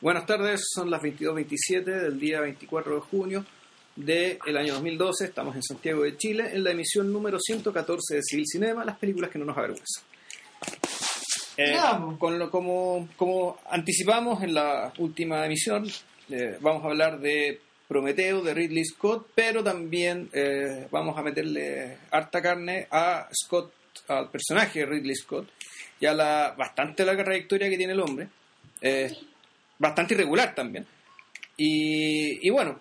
Buenas 0.00 0.26
tardes, 0.26 0.60
son 0.72 0.92
las 0.92 1.02
22.27 1.02 1.82
del 1.82 2.20
día 2.20 2.40
24 2.40 2.94
de 2.94 3.00
junio 3.00 3.44
del 3.96 4.56
año 4.56 4.74
2012. 4.74 5.24
Estamos 5.24 5.56
en 5.56 5.62
Santiago 5.64 6.04
de 6.04 6.16
Chile 6.16 6.50
en 6.52 6.62
la 6.62 6.70
emisión 6.70 7.12
número 7.12 7.40
114 7.40 8.14
de 8.14 8.22
Civil 8.22 8.44
Cinema, 8.46 8.84
las 8.84 8.96
películas 8.96 9.28
que 9.28 9.40
no 9.40 9.44
nos 9.44 9.56
avergüenzan. 9.56 10.04
Eh, 11.56 11.76
con 12.16 12.38
lo, 12.38 12.48
como, 12.48 13.08
como 13.16 13.58
anticipamos 13.68 14.40
en 14.44 14.54
la 14.54 14.92
última 14.98 15.44
emisión, 15.44 15.84
eh, 16.30 16.58
vamos 16.60 16.84
a 16.84 16.90
hablar 16.90 17.18
de 17.18 17.60
Prometeo 17.88 18.40
de 18.40 18.54
Ridley 18.54 18.84
Scott, 18.84 19.26
pero 19.34 19.64
también 19.64 20.30
eh, 20.32 20.86
vamos 20.92 21.18
a 21.18 21.22
meterle 21.22 21.98
harta 22.12 22.40
carne 22.40 22.86
a 22.92 23.28
Scott, 23.32 23.72
al 24.06 24.30
personaje 24.30 24.78
de 24.78 24.86
Ridley 24.86 25.16
Scott, 25.16 25.48
y 25.98 26.06
a 26.06 26.14
la 26.14 26.54
bastante 26.56 27.04
larga 27.04 27.24
trayectoria 27.24 27.68
que 27.68 27.76
tiene 27.76 27.94
el 27.94 28.00
hombre, 28.00 28.28
eh, 28.80 29.10
bastante 29.78 30.14
irregular 30.14 30.54
también. 30.54 30.86
Y, 31.56 32.46
y 32.46 32.50
bueno, 32.50 32.80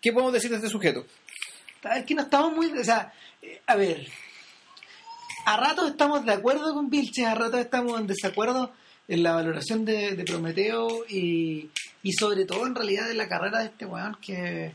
¿qué 0.00 0.12
podemos 0.12 0.32
decir 0.32 0.50
de 0.50 0.56
este 0.56 0.68
sujeto? 0.68 1.04
Es 1.94 2.04
que 2.04 2.14
no 2.14 2.22
estamos 2.22 2.54
muy. 2.54 2.66
O 2.66 2.84
sea, 2.84 3.12
eh, 3.42 3.60
a 3.66 3.76
ver. 3.76 4.06
A 5.46 5.56
ratos 5.56 5.90
estamos 5.90 6.24
de 6.24 6.32
acuerdo 6.32 6.74
con 6.74 6.90
Vilches, 6.90 7.24
a 7.24 7.34
ratos 7.34 7.60
estamos 7.60 8.00
en 8.00 8.08
desacuerdo 8.08 8.72
en 9.06 9.22
la 9.22 9.32
valoración 9.32 9.84
de, 9.84 10.24
Prometeo 10.26 11.06
y, 11.08 11.70
y 12.02 12.12
sobre 12.14 12.44
todo 12.44 12.66
en 12.66 12.74
realidad 12.74 13.06
de 13.06 13.14
la 13.14 13.28
carrera 13.28 13.60
de 13.60 13.66
este 13.66 13.86
weón 13.86 14.16
que, 14.20 14.74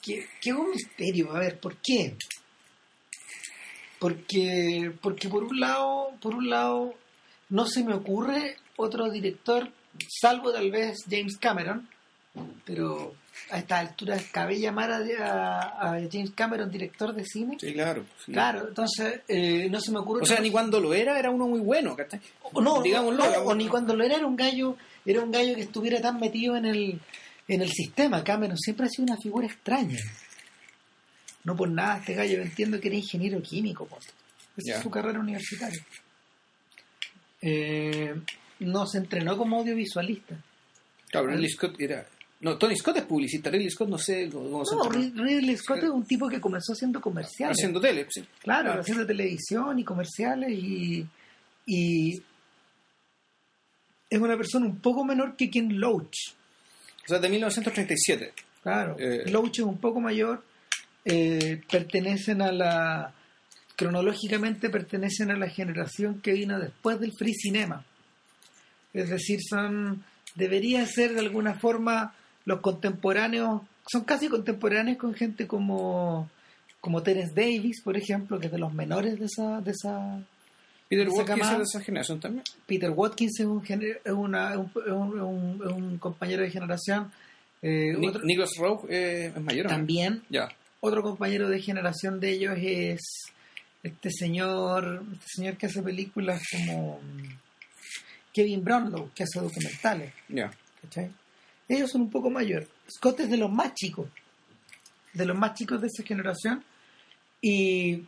que, 0.00 0.26
que 0.40 0.50
es 0.50 0.56
un 0.56 0.70
misterio. 0.70 1.36
A 1.36 1.40
ver, 1.40 1.60
¿por 1.60 1.76
qué? 1.82 2.16
Porque, 3.98 4.92
porque 5.02 5.28
por 5.28 5.44
un 5.44 5.60
lado, 5.60 6.12
por 6.20 6.34
un 6.34 6.48
lado, 6.48 6.94
no 7.50 7.66
se 7.66 7.84
me 7.84 7.94
ocurre 7.94 8.56
otro 8.76 9.10
director, 9.10 9.70
salvo 10.08 10.52
tal 10.52 10.70
vez 10.70 10.98
James 11.08 11.36
Cameron, 11.38 11.88
pero 12.64 13.14
a 13.50 13.58
esta 13.58 13.78
altura 13.78 14.18
cabe 14.32 14.58
llamar 14.58 14.90
a, 14.92 15.98
James 16.10 16.30
Cameron 16.34 16.70
director 16.70 17.14
de 17.14 17.24
cine. 17.24 17.56
Sí, 17.60 17.72
claro. 17.72 18.04
sí. 18.24 18.32
Claro, 18.32 18.68
entonces 18.68 19.20
eh, 19.28 19.68
no 19.70 19.80
se 19.80 19.92
me 19.92 19.98
ocurre. 19.98 20.22
O 20.22 20.26
sea, 20.26 20.40
ni 20.40 20.50
cuando 20.50 20.80
lo 20.80 20.94
era, 20.94 21.18
era 21.18 21.30
uno 21.30 21.46
muy 21.46 21.60
bueno, 21.60 21.96
o 22.52 22.60
no, 22.60 22.82
digámoslo, 22.82 23.24
no, 23.30 23.38
o 23.42 23.54
ni 23.54 23.68
cuando 23.68 23.94
lo 23.94 24.04
era 24.04 24.16
era 24.16 24.26
un 24.26 24.36
gallo, 24.36 24.76
era 25.04 25.22
un 25.22 25.30
gallo 25.30 25.54
que 25.54 25.62
estuviera 25.62 26.00
tan 26.00 26.18
metido 26.18 26.56
en 26.56 26.66
el 26.66 27.00
en 27.48 27.62
el 27.62 27.70
sistema. 27.70 28.24
Cameron 28.24 28.58
siempre 28.58 28.86
ha 28.86 28.88
sido 28.88 29.04
una 29.04 29.16
figura 29.16 29.46
extraña. 29.46 29.98
No 31.44 31.54
por 31.54 31.68
nada 31.68 31.98
este 31.98 32.14
gallo, 32.14 32.42
entiendo 32.42 32.80
que 32.80 32.88
era 32.88 32.96
ingeniero 32.96 33.40
químico, 33.40 33.86
po. 33.86 33.98
esa 34.56 34.76
es 34.76 34.82
su 34.82 34.90
carrera 34.90 35.20
universitaria. 35.20 35.80
Eh, 37.40 38.14
no 38.60 38.86
se 38.86 38.98
entrenó 38.98 39.36
como 39.36 39.58
audiovisualista. 39.58 40.36
Claro, 41.10 41.28
Ridley 41.28 41.48
Scott 41.50 41.74
era... 41.80 42.06
No, 42.40 42.58
Tony 42.58 42.76
Scott 42.76 42.98
es 42.98 43.04
publicista, 43.04 43.48
Ridley 43.50 43.70
Scott 43.70 43.88
no 43.88 43.96
sé 43.98 44.28
cómo 44.30 44.64
se 44.64 44.74
No, 44.76 44.90
Ridley 44.90 45.56
Scott 45.56 45.78
es 45.84 45.88
un 45.90 46.04
tipo 46.04 46.28
que 46.28 46.40
comenzó 46.40 46.72
haciendo 46.74 47.00
comerciales. 47.00 47.56
Haciendo 47.58 47.80
tele, 47.80 48.06
sí. 48.10 48.24
Claro, 48.40 48.72
Ah. 48.72 48.80
haciendo 48.80 49.06
televisión 49.06 49.78
y 49.78 49.84
comerciales 49.84 50.50
y, 50.52 51.06
y 51.64 52.22
es 54.10 54.20
una 54.20 54.36
persona 54.36 54.66
un 54.66 54.78
poco 54.80 55.04
menor 55.04 55.34
que 55.36 55.50
Ken 55.50 55.80
Loach. 55.80 56.16
O 57.04 57.08
sea, 57.08 57.18
de 57.18 57.28
1937. 57.28 58.32
Claro, 58.62 58.96
Eh. 58.98 59.24
Loach 59.30 59.58
es 59.60 59.64
un 59.64 59.78
poco 59.78 60.00
mayor, 60.00 60.42
eh, 61.04 61.62
pertenecen 61.70 62.42
a 62.42 62.52
la 62.52 63.12
cronológicamente 63.76 64.70
pertenecen 64.70 65.30
a 65.30 65.36
la 65.36 65.48
generación 65.50 66.20
que 66.22 66.32
vino 66.32 66.58
después 66.58 66.98
del 66.98 67.12
free 67.18 67.34
cinema. 67.34 67.84
Es 68.92 69.10
decir, 69.10 69.40
son 69.48 70.04
debería 70.34 70.84
ser 70.86 71.14
de 71.14 71.20
alguna 71.20 71.54
forma 71.54 72.14
los 72.44 72.60
contemporáneos, 72.60 73.62
son 73.90 74.04
casi 74.04 74.28
contemporáneos 74.28 74.98
con 74.98 75.14
gente 75.14 75.46
como 75.46 76.28
como 76.80 77.02
Terence 77.02 77.32
Davis, 77.34 77.80
por 77.82 77.96
ejemplo, 77.96 78.38
que 78.38 78.46
es 78.46 78.52
de 78.52 78.58
los 78.58 78.72
menores 78.72 79.18
de 79.18 79.26
esa 79.26 79.60
de 79.60 79.70
esa 79.72 80.20
Peter 80.88 81.08
Esa 81.08 81.16
Watkins 81.16 81.50
es 81.50 81.56
de 81.58 81.62
esa 81.64 81.80
generación 81.80 82.20
también. 82.20 82.44
Peter 82.66 82.90
Watkins 82.90 83.40
es 83.40 83.46
un, 83.46 83.60
es 83.68 84.12
una- 84.12 84.52
es 84.54 84.58
un, 84.86 85.60
es 85.66 85.72
un- 85.72 85.98
compañero 85.98 86.42
de 86.42 86.50
generación. 86.50 87.10
eh, 87.62 87.94
Ni- 87.98 88.06
otro- 88.08 88.22
Nicholas 88.22 88.50
Rowe 88.58 88.86
eh, 88.88 89.32
es 89.34 89.42
mayor. 89.42 89.66
también 89.66 90.22
Ya. 90.30 90.48
otro 90.80 91.02
compañero 91.02 91.48
de 91.48 91.60
generación 91.60 92.20
de 92.20 92.30
ellos 92.30 92.54
es 92.58 93.00
este 93.82 94.10
señor 94.10 95.02
este 95.14 95.26
señor 95.36 95.56
que 95.56 95.66
hace 95.66 95.82
películas 95.82 96.40
como 96.52 97.00
Kevin 98.36 98.62
Brownlow 98.62 99.10
que 99.14 99.22
hace 99.22 99.40
documentales. 99.40 100.12
¿cachai? 100.82 101.10
ellos 101.66 101.90
son 101.90 102.02
un 102.02 102.10
poco 102.10 102.28
mayores 102.28 102.68
Scott 102.86 103.20
es 103.20 103.30
de 103.30 103.38
los 103.38 103.50
más 103.50 103.72
chicos 103.72 104.10
de 105.14 105.24
los 105.24 105.36
más 105.36 105.54
chicos 105.54 105.80
de 105.80 105.86
esa 105.86 106.02
generación 106.02 106.62
y 107.40 108.04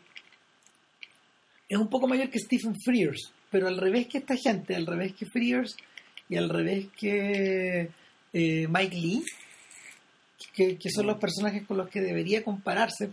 es 1.67 1.79
un 1.79 1.89
poco 1.89 2.07
mayor 2.07 2.29
que 2.29 2.39
Stephen 2.39 2.75
Frears 2.85 3.33
pero 3.51 3.69
al 3.69 3.79
revés 3.79 4.07
que 4.07 4.19
esta 4.19 4.37
gente 4.37 4.77
al 4.77 4.85
revés 4.85 5.15
que 5.15 5.25
Frears 5.25 5.77
y 6.29 6.37
al 6.37 6.51
revés 6.51 6.89
que 6.95 7.89
eh, 8.35 8.69
Mike 8.69 8.97
Lee 8.97 9.25
que, 10.53 10.77
que 10.77 10.91
son 10.91 11.07
los 11.07 11.19
personajes 11.19 11.67
con 11.67 11.79
los 11.79 11.89
que 11.89 12.03
debería 12.03 12.45
compararse 12.45 13.13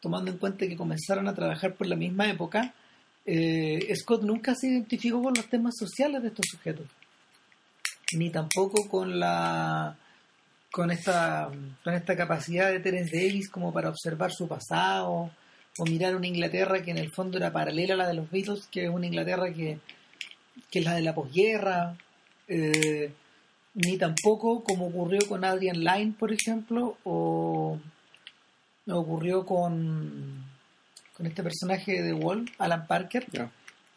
tomando 0.00 0.30
en 0.30 0.38
cuenta 0.38 0.68
que 0.68 0.76
comenzaron 0.76 1.26
a 1.26 1.34
trabajar 1.34 1.74
por 1.74 1.88
la 1.88 1.96
misma 1.96 2.30
época 2.30 2.74
eh, 3.24 3.94
Scott 3.94 4.22
nunca 4.22 4.54
se 4.54 4.68
identificó 4.68 5.22
con 5.22 5.34
los 5.34 5.46
temas 5.48 5.76
sociales 5.76 6.22
de 6.22 6.28
estos 6.28 6.46
sujetos. 6.50 6.86
Ni 8.14 8.30
tampoco 8.30 8.88
con 8.88 9.18
la 9.18 9.96
con 10.70 10.90
esta 10.90 11.50
con 11.84 11.94
esta 11.94 12.16
capacidad 12.16 12.70
de 12.70 12.80
Terence 12.80 13.14
Davis 13.14 13.48
como 13.48 13.72
para 13.72 13.90
observar 13.90 14.32
su 14.32 14.48
pasado 14.48 15.30
o 15.78 15.84
mirar 15.84 16.16
una 16.16 16.26
Inglaterra 16.26 16.82
que 16.82 16.90
en 16.90 16.98
el 16.98 17.10
fondo 17.10 17.38
era 17.38 17.52
paralela 17.52 17.94
a 17.94 17.98
la 17.98 18.08
de 18.08 18.14
los 18.14 18.30
Beatles 18.30 18.66
que 18.70 18.84
es 18.84 18.90
una 18.90 19.06
Inglaterra 19.06 19.52
que, 19.52 19.78
que 20.70 20.78
es 20.80 20.84
la 20.84 20.94
de 20.94 21.02
la 21.02 21.14
posguerra. 21.14 21.96
Eh, 22.48 23.12
ni 23.74 23.96
tampoco 23.96 24.62
como 24.62 24.88
ocurrió 24.88 25.20
con 25.26 25.44
Adrian 25.44 25.82
Lyne 25.82 26.14
por 26.18 26.32
ejemplo 26.32 26.98
o 27.04 27.78
o 28.86 28.98
ocurrió 28.98 29.46
con 29.46 30.51
con 31.22 31.28
este 31.28 31.44
personaje 31.44 32.02
de 32.02 32.12
Wall 32.12 32.50
Alan 32.58 32.84
Parker 32.88 33.26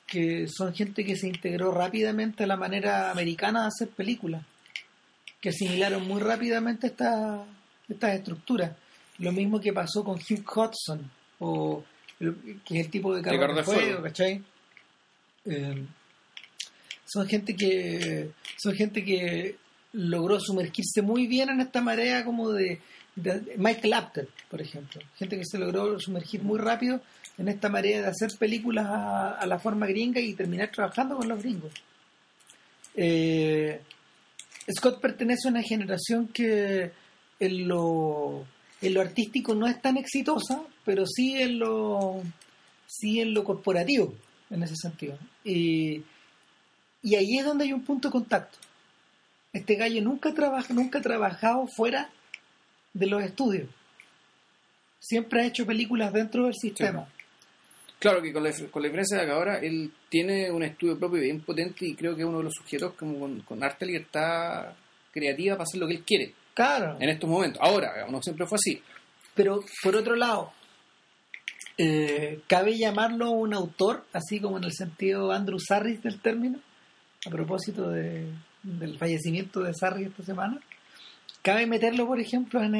que 0.05 0.47
son 0.47 0.75
gente 0.75 1.03
que 1.03 1.15
se 1.15 1.27
integró 1.27 1.71
rápidamente 1.71 2.43
a 2.43 2.47
la 2.47 2.55
manera 2.55 3.09
americana 3.09 3.61
de 3.63 3.67
hacer 3.69 3.87
películas, 3.89 4.43
que 5.41 5.49
asimilaron 5.49 6.07
muy 6.07 6.21
rápidamente 6.21 6.85
esta- 6.85 7.43
estas 7.89 8.13
estructuras. 8.13 8.73
Lo 9.17 9.31
mismo 9.31 9.59
que 9.59 9.73
pasó 9.73 10.03
con 10.03 10.19
Hugh 10.19 10.45
Hudson, 10.55 11.09
o, 11.39 11.83
el- 12.19 12.61
que 12.63 12.79
es 12.79 12.85
el 12.85 12.91
tipo 12.91 13.15
de 13.15 13.23
carro 13.23 13.47
de 13.47 13.53
de 13.55 13.63
fuego, 13.63 13.81
Fuego. 13.81 14.03
¿cachai? 14.03 14.43
Eh, 15.45 15.83
son 17.05 17.27
gente 17.27 17.55
que 17.55 18.29
son 18.57 18.75
gente 18.75 19.03
que 19.03 19.55
logró 19.93 20.39
sumergirse 20.39 21.01
muy 21.01 21.25
bien 21.25 21.49
en 21.49 21.61
esta 21.61 21.81
marea 21.81 22.23
como 22.23 22.51
de, 22.51 22.79
Michael 23.57 23.93
Apted, 23.93 24.27
por 24.49 24.61
ejemplo. 24.61 25.01
Gente 25.17 25.37
que 25.37 25.45
se 25.45 25.57
logró 25.57 25.99
sumergir 25.99 26.43
muy 26.43 26.59
rápido 26.59 27.01
en 27.37 27.47
esta 27.47 27.69
marea 27.69 28.01
de 28.01 28.07
hacer 28.07 28.31
películas 28.37 28.85
a, 28.87 29.31
a 29.31 29.45
la 29.45 29.59
forma 29.59 29.87
gringa 29.87 30.19
y 30.19 30.33
terminar 30.33 30.71
trabajando 30.71 31.17
con 31.17 31.27
los 31.27 31.41
gringos. 31.41 31.71
Eh, 32.95 33.81
Scott 34.71 35.01
pertenece 35.01 35.47
a 35.47 35.51
una 35.51 35.61
generación 35.61 36.27
que 36.29 36.91
en 37.39 37.67
lo, 37.67 38.45
en 38.81 38.93
lo 38.93 39.01
artístico 39.01 39.53
no 39.53 39.67
es 39.67 39.81
tan 39.81 39.97
exitosa, 39.97 40.61
pero 40.83 41.05
sí 41.05 41.35
en 41.41 41.59
lo, 41.59 42.21
sí 42.87 43.19
en 43.19 43.33
lo 43.33 43.43
corporativo, 43.43 44.13
en 44.49 44.63
ese 44.63 44.75
sentido. 44.75 45.17
Y, 45.43 46.03
y 47.03 47.15
ahí 47.15 47.37
es 47.37 47.45
donde 47.45 47.65
hay 47.65 47.73
un 47.73 47.83
punto 47.83 48.07
de 48.07 48.13
contacto. 48.13 48.57
Este 49.53 49.75
gallo 49.75 50.01
nunca, 50.01 50.33
trabaja, 50.33 50.73
nunca 50.73 50.99
ha 50.99 51.01
trabajado 51.01 51.67
fuera 51.67 52.09
de 52.95 53.05
los 53.07 53.21
estudios. 53.21 53.69
Siempre 54.99 55.41
ha 55.41 55.45
hecho 55.45 55.65
películas 55.67 56.11
dentro 56.11 56.45
del 56.45 56.55
sistema. 56.55 57.07
Claro 57.99 58.21
que 58.21 58.33
con 58.33 58.43
la, 58.43 58.51
con 58.71 58.81
la 58.81 58.87
diferencia 58.87 59.19
de 59.19 59.25
que 59.25 59.31
ahora 59.31 59.59
él 59.59 59.91
tiene 60.09 60.49
un 60.51 60.63
estudio 60.63 60.97
propio 60.97 61.21
bien 61.21 61.41
potente 61.41 61.85
y 61.85 61.95
creo 61.95 62.15
que 62.15 62.21
es 62.23 62.27
uno 62.27 62.39
de 62.39 62.45
los 62.45 62.53
sujetos 62.53 62.93
como 62.93 63.19
con, 63.19 63.41
con 63.41 63.63
harta 63.63 63.85
libertad 63.85 64.73
creativa 65.11 65.55
para 65.55 65.63
hacer 65.63 65.79
lo 65.79 65.87
que 65.87 65.93
él 65.95 66.03
quiere 66.03 66.33
Claro. 66.53 66.97
en 66.99 67.09
estos 67.09 67.29
momentos. 67.29 67.61
Ahora, 67.61 68.05
no 68.09 68.21
siempre 68.21 68.45
fue 68.47 68.55
así. 68.57 68.81
Pero 69.33 69.63
por 69.83 69.95
otro 69.95 70.15
lado, 70.15 70.51
eh, 71.77 72.41
cabe 72.47 72.77
llamarlo 72.77 73.31
un 73.31 73.53
autor, 73.53 74.05
así 74.13 74.39
como 74.39 74.57
en 74.57 74.63
el 74.65 74.71
sentido 74.73 75.31
Andrew 75.31 75.59
Sarris 75.59 76.01
del 76.01 76.19
término, 76.21 76.59
a 77.25 77.29
propósito 77.29 77.89
de- 77.89 78.31
del 78.63 78.97
fallecimiento 78.97 79.59
de 79.61 79.73
Sarris 79.73 80.07
esta 80.07 80.23
semana. 80.23 80.59
Cabe 81.45 81.67
meterlo, 81.67 82.07
por 82.07 82.19
ejemplo, 82.19 82.63
en, 82.63 82.73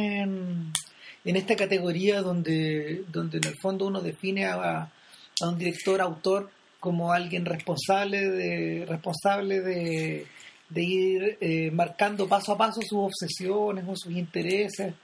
en, 1.24 1.36
esta 1.36 1.56
categoría 1.56 2.24
donde, 2.24 3.04
donde 3.10 3.38
en 3.38 3.44
el 3.44 3.56
fondo 3.60 3.86
uno 3.86 4.02
define 4.02 4.48
a, 4.48 4.92
a 5.40 5.48
un 5.48 5.60
director, 5.60 6.02
autor, 6.02 6.50
como 6.80 7.14
alguien 7.14 7.46
responsable 7.46 8.28
de 8.28 8.88
responsable 8.88 9.62
de, 9.62 10.26
de 10.68 10.84
ir 10.84 11.38
eh, 11.42 11.70
marcando 11.70 12.28
paso 12.28 12.54
a 12.54 12.58
paso 12.58 12.82
sus 12.82 12.98
obsesiones 12.98 13.86
o 13.88 13.96
sus 13.96 14.14
intereses, 14.14 14.96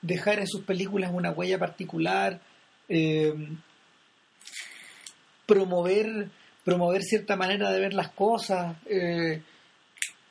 dejar 0.00 0.38
en 0.38 0.46
sus 0.46 0.62
películas 0.62 1.12
una 1.12 1.32
huella 1.32 1.58
particular, 1.58 2.40
eh, 2.88 3.34
promover, 5.44 6.30
promover 6.64 7.02
cierta 7.02 7.36
manera 7.36 7.70
de 7.70 7.80
ver 7.80 7.92
las 7.92 8.12
cosas, 8.12 8.78
eh, 8.86 9.42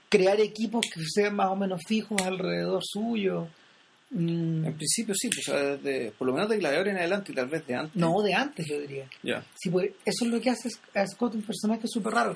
crear 0.09 0.39
equipos 0.41 0.85
que 0.91 1.01
sean 1.07 1.35
más 1.35 1.47
o 1.51 1.55
menos 1.55 1.81
fijos 1.87 2.19
alrededor 2.23 2.81
suyo. 2.83 3.47
Mm, 4.11 4.65
En 4.65 4.73
principio 4.73 5.13
sí, 5.15 5.29
pues, 5.29 5.45
desde- 5.83 6.11
por 6.17 6.25
lo 6.27 6.33
menos 6.33 6.49
de 6.49 6.57
Gladiador 6.57 6.87
en 6.87 6.97
adelante 6.97 7.31
y 7.31 7.35
tal 7.35 7.47
vez 7.47 7.65
de 7.67 7.75
antes. 7.75 7.95
no, 7.95 8.21
de 8.23 8.33
antes 8.33 8.65
yo 8.67 8.79
diría. 8.79 9.07
Ya. 9.21 9.45
Sí, 9.55 9.69
pues 9.69 9.91
eso 10.03 10.25
es 10.25 10.31
lo 10.31 10.41
que 10.41 10.49
hace 10.49 10.69
a 10.95 11.05
Scott 11.05 11.35
un 11.35 11.43
personaje 11.43 11.87
súper 11.87 12.13
raro. 12.13 12.35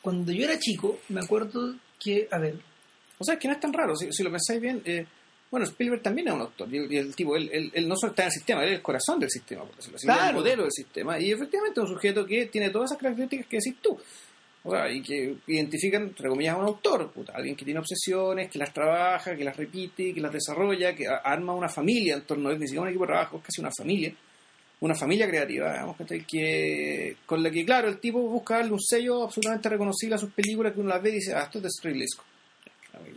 Cuando 0.00 0.32
yo 0.32 0.44
era 0.44 0.58
chico, 0.58 1.00
me 1.08 1.20
acuerdo 1.20 1.74
que, 1.98 2.28
a 2.30 2.38
ver, 2.38 2.54
O 3.18 3.24
sea, 3.24 3.34
es 3.34 3.40
que 3.40 3.48
no 3.48 3.54
es 3.54 3.60
tan 3.60 3.72
raro, 3.74 3.94
si, 3.96 4.10
si 4.12 4.22
lo 4.22 4.30
pensáis 4.30 4.60
bien. 4.62 4.80
eh, 4.86 5.04
bueno, 5.50 5.66
Spielberg 5.66 6.00
también 6.00 6.28
es 6.28 6.32
un 6.34 6.40
autor, 6.40 6.72
y 6.72 6.78
el, 6.78 6.90
y 6.92 6.96
el 6.96 7.14
tipo, 7.14 7.36
él, 7.36 7.50
él- 7.52 7.70
él 7.74 7.86
no 7.88 7.94
solo 7.96 8.12
está 8.12 8.22
en 8.22 8.26
el 8.28 8.32
sistema, 8.32 8.62
él 8.62 8.70
es 8.70 8.76
el 8.76 8.82
corazón 8.82 9.18
del 9.20 9.28
sistema, 9.28 9.62
por 9.64 9.76
decirlo 9.76 9.96
así, 9.96 10.06
Claro. 10.06 10.28
el 10.30 10.34
modelo 10.36 10.62
del 10.62 10.72
sistema, 10.72 11.20
y 11.20 11.30
efectivamente 11.32 11.80
es 11.82 11.86
un 11.88 11.94
sujeto 11.96 12.24
que 12.24 12.46
tiene 12.46 12.70
todas 12.70 12.90
esas 12.92 12.98
características 13.02 13.46
que 13.46 13.56
decís 13.58 13.74
tú, 13.82 13.98
y 14.90 15.02
que 15.02 15.36
identifican, 15.46 16.02
entre 16.02 16.28
comillas, 16.28 16.54
a 16.54 16.58
un 16.58 16.66
autor, 16.66 17.10
puta, 17.10 17.32
alguien 17.34 17.56
que 17.56 17.64
tiene 17.64 17.80
obsesiones, 17.80 18.50
que 18.50 18.58
las 18.58 18.72
trabaja, 18.72 19.34
que 19.34 19.44
las 19.44 19.56
repite, 19.56 20.12
que 20.12 20.20
las 20.20 20.32
desarrolla, 20.32 20.94
que 20.94 21.06
arma 21.08 21.54
una 21.54 21.68
familia 21.68 22.14
en 22.14 22.22
torno 22.22 22.48
a 22.48 22.52
él, 22.52 22.58
ni 22.58 22.66
siquiera 22.66 22.82
un 22.82 22.88
equipo 22.88 23.04
de 23.04 23.12
trabajo, 23.12 23.38
es 23.38 23.44
casi 23.44 23.60
una 23.60 23.70
familia, 23.70 24.12
una 24.80 24.94
familia 24.94 25.26
creativa, 25.28 25.72
digamos, 25.72 25.96
que 26.26 27.16
con 27.24 27.42
la 27.42 27.50
que, 27.50 27.64
claro, 27.64 27.88
el 27.88 27.98
tipo 27.98 28.20
busca 28.20 28.56
darle 28.56 28.72
un 28.72 28.82
sello 28.82 29.22
absolutamente 29.24 29.68
reconocible 29.70 30.16
a 30.16 30.18
sus 30.18 30.32
películas, 30.32 30.74
que 30.74 30.80
uno 30.80 30.90
las 30.90 31.02
ve 31.02 31.10
y 31.10 31.14
dice, 31.14 31.34
ah, 31.34 31.44
esto 31.44 31.58
es 31.58 31.64
de 31.82 32.06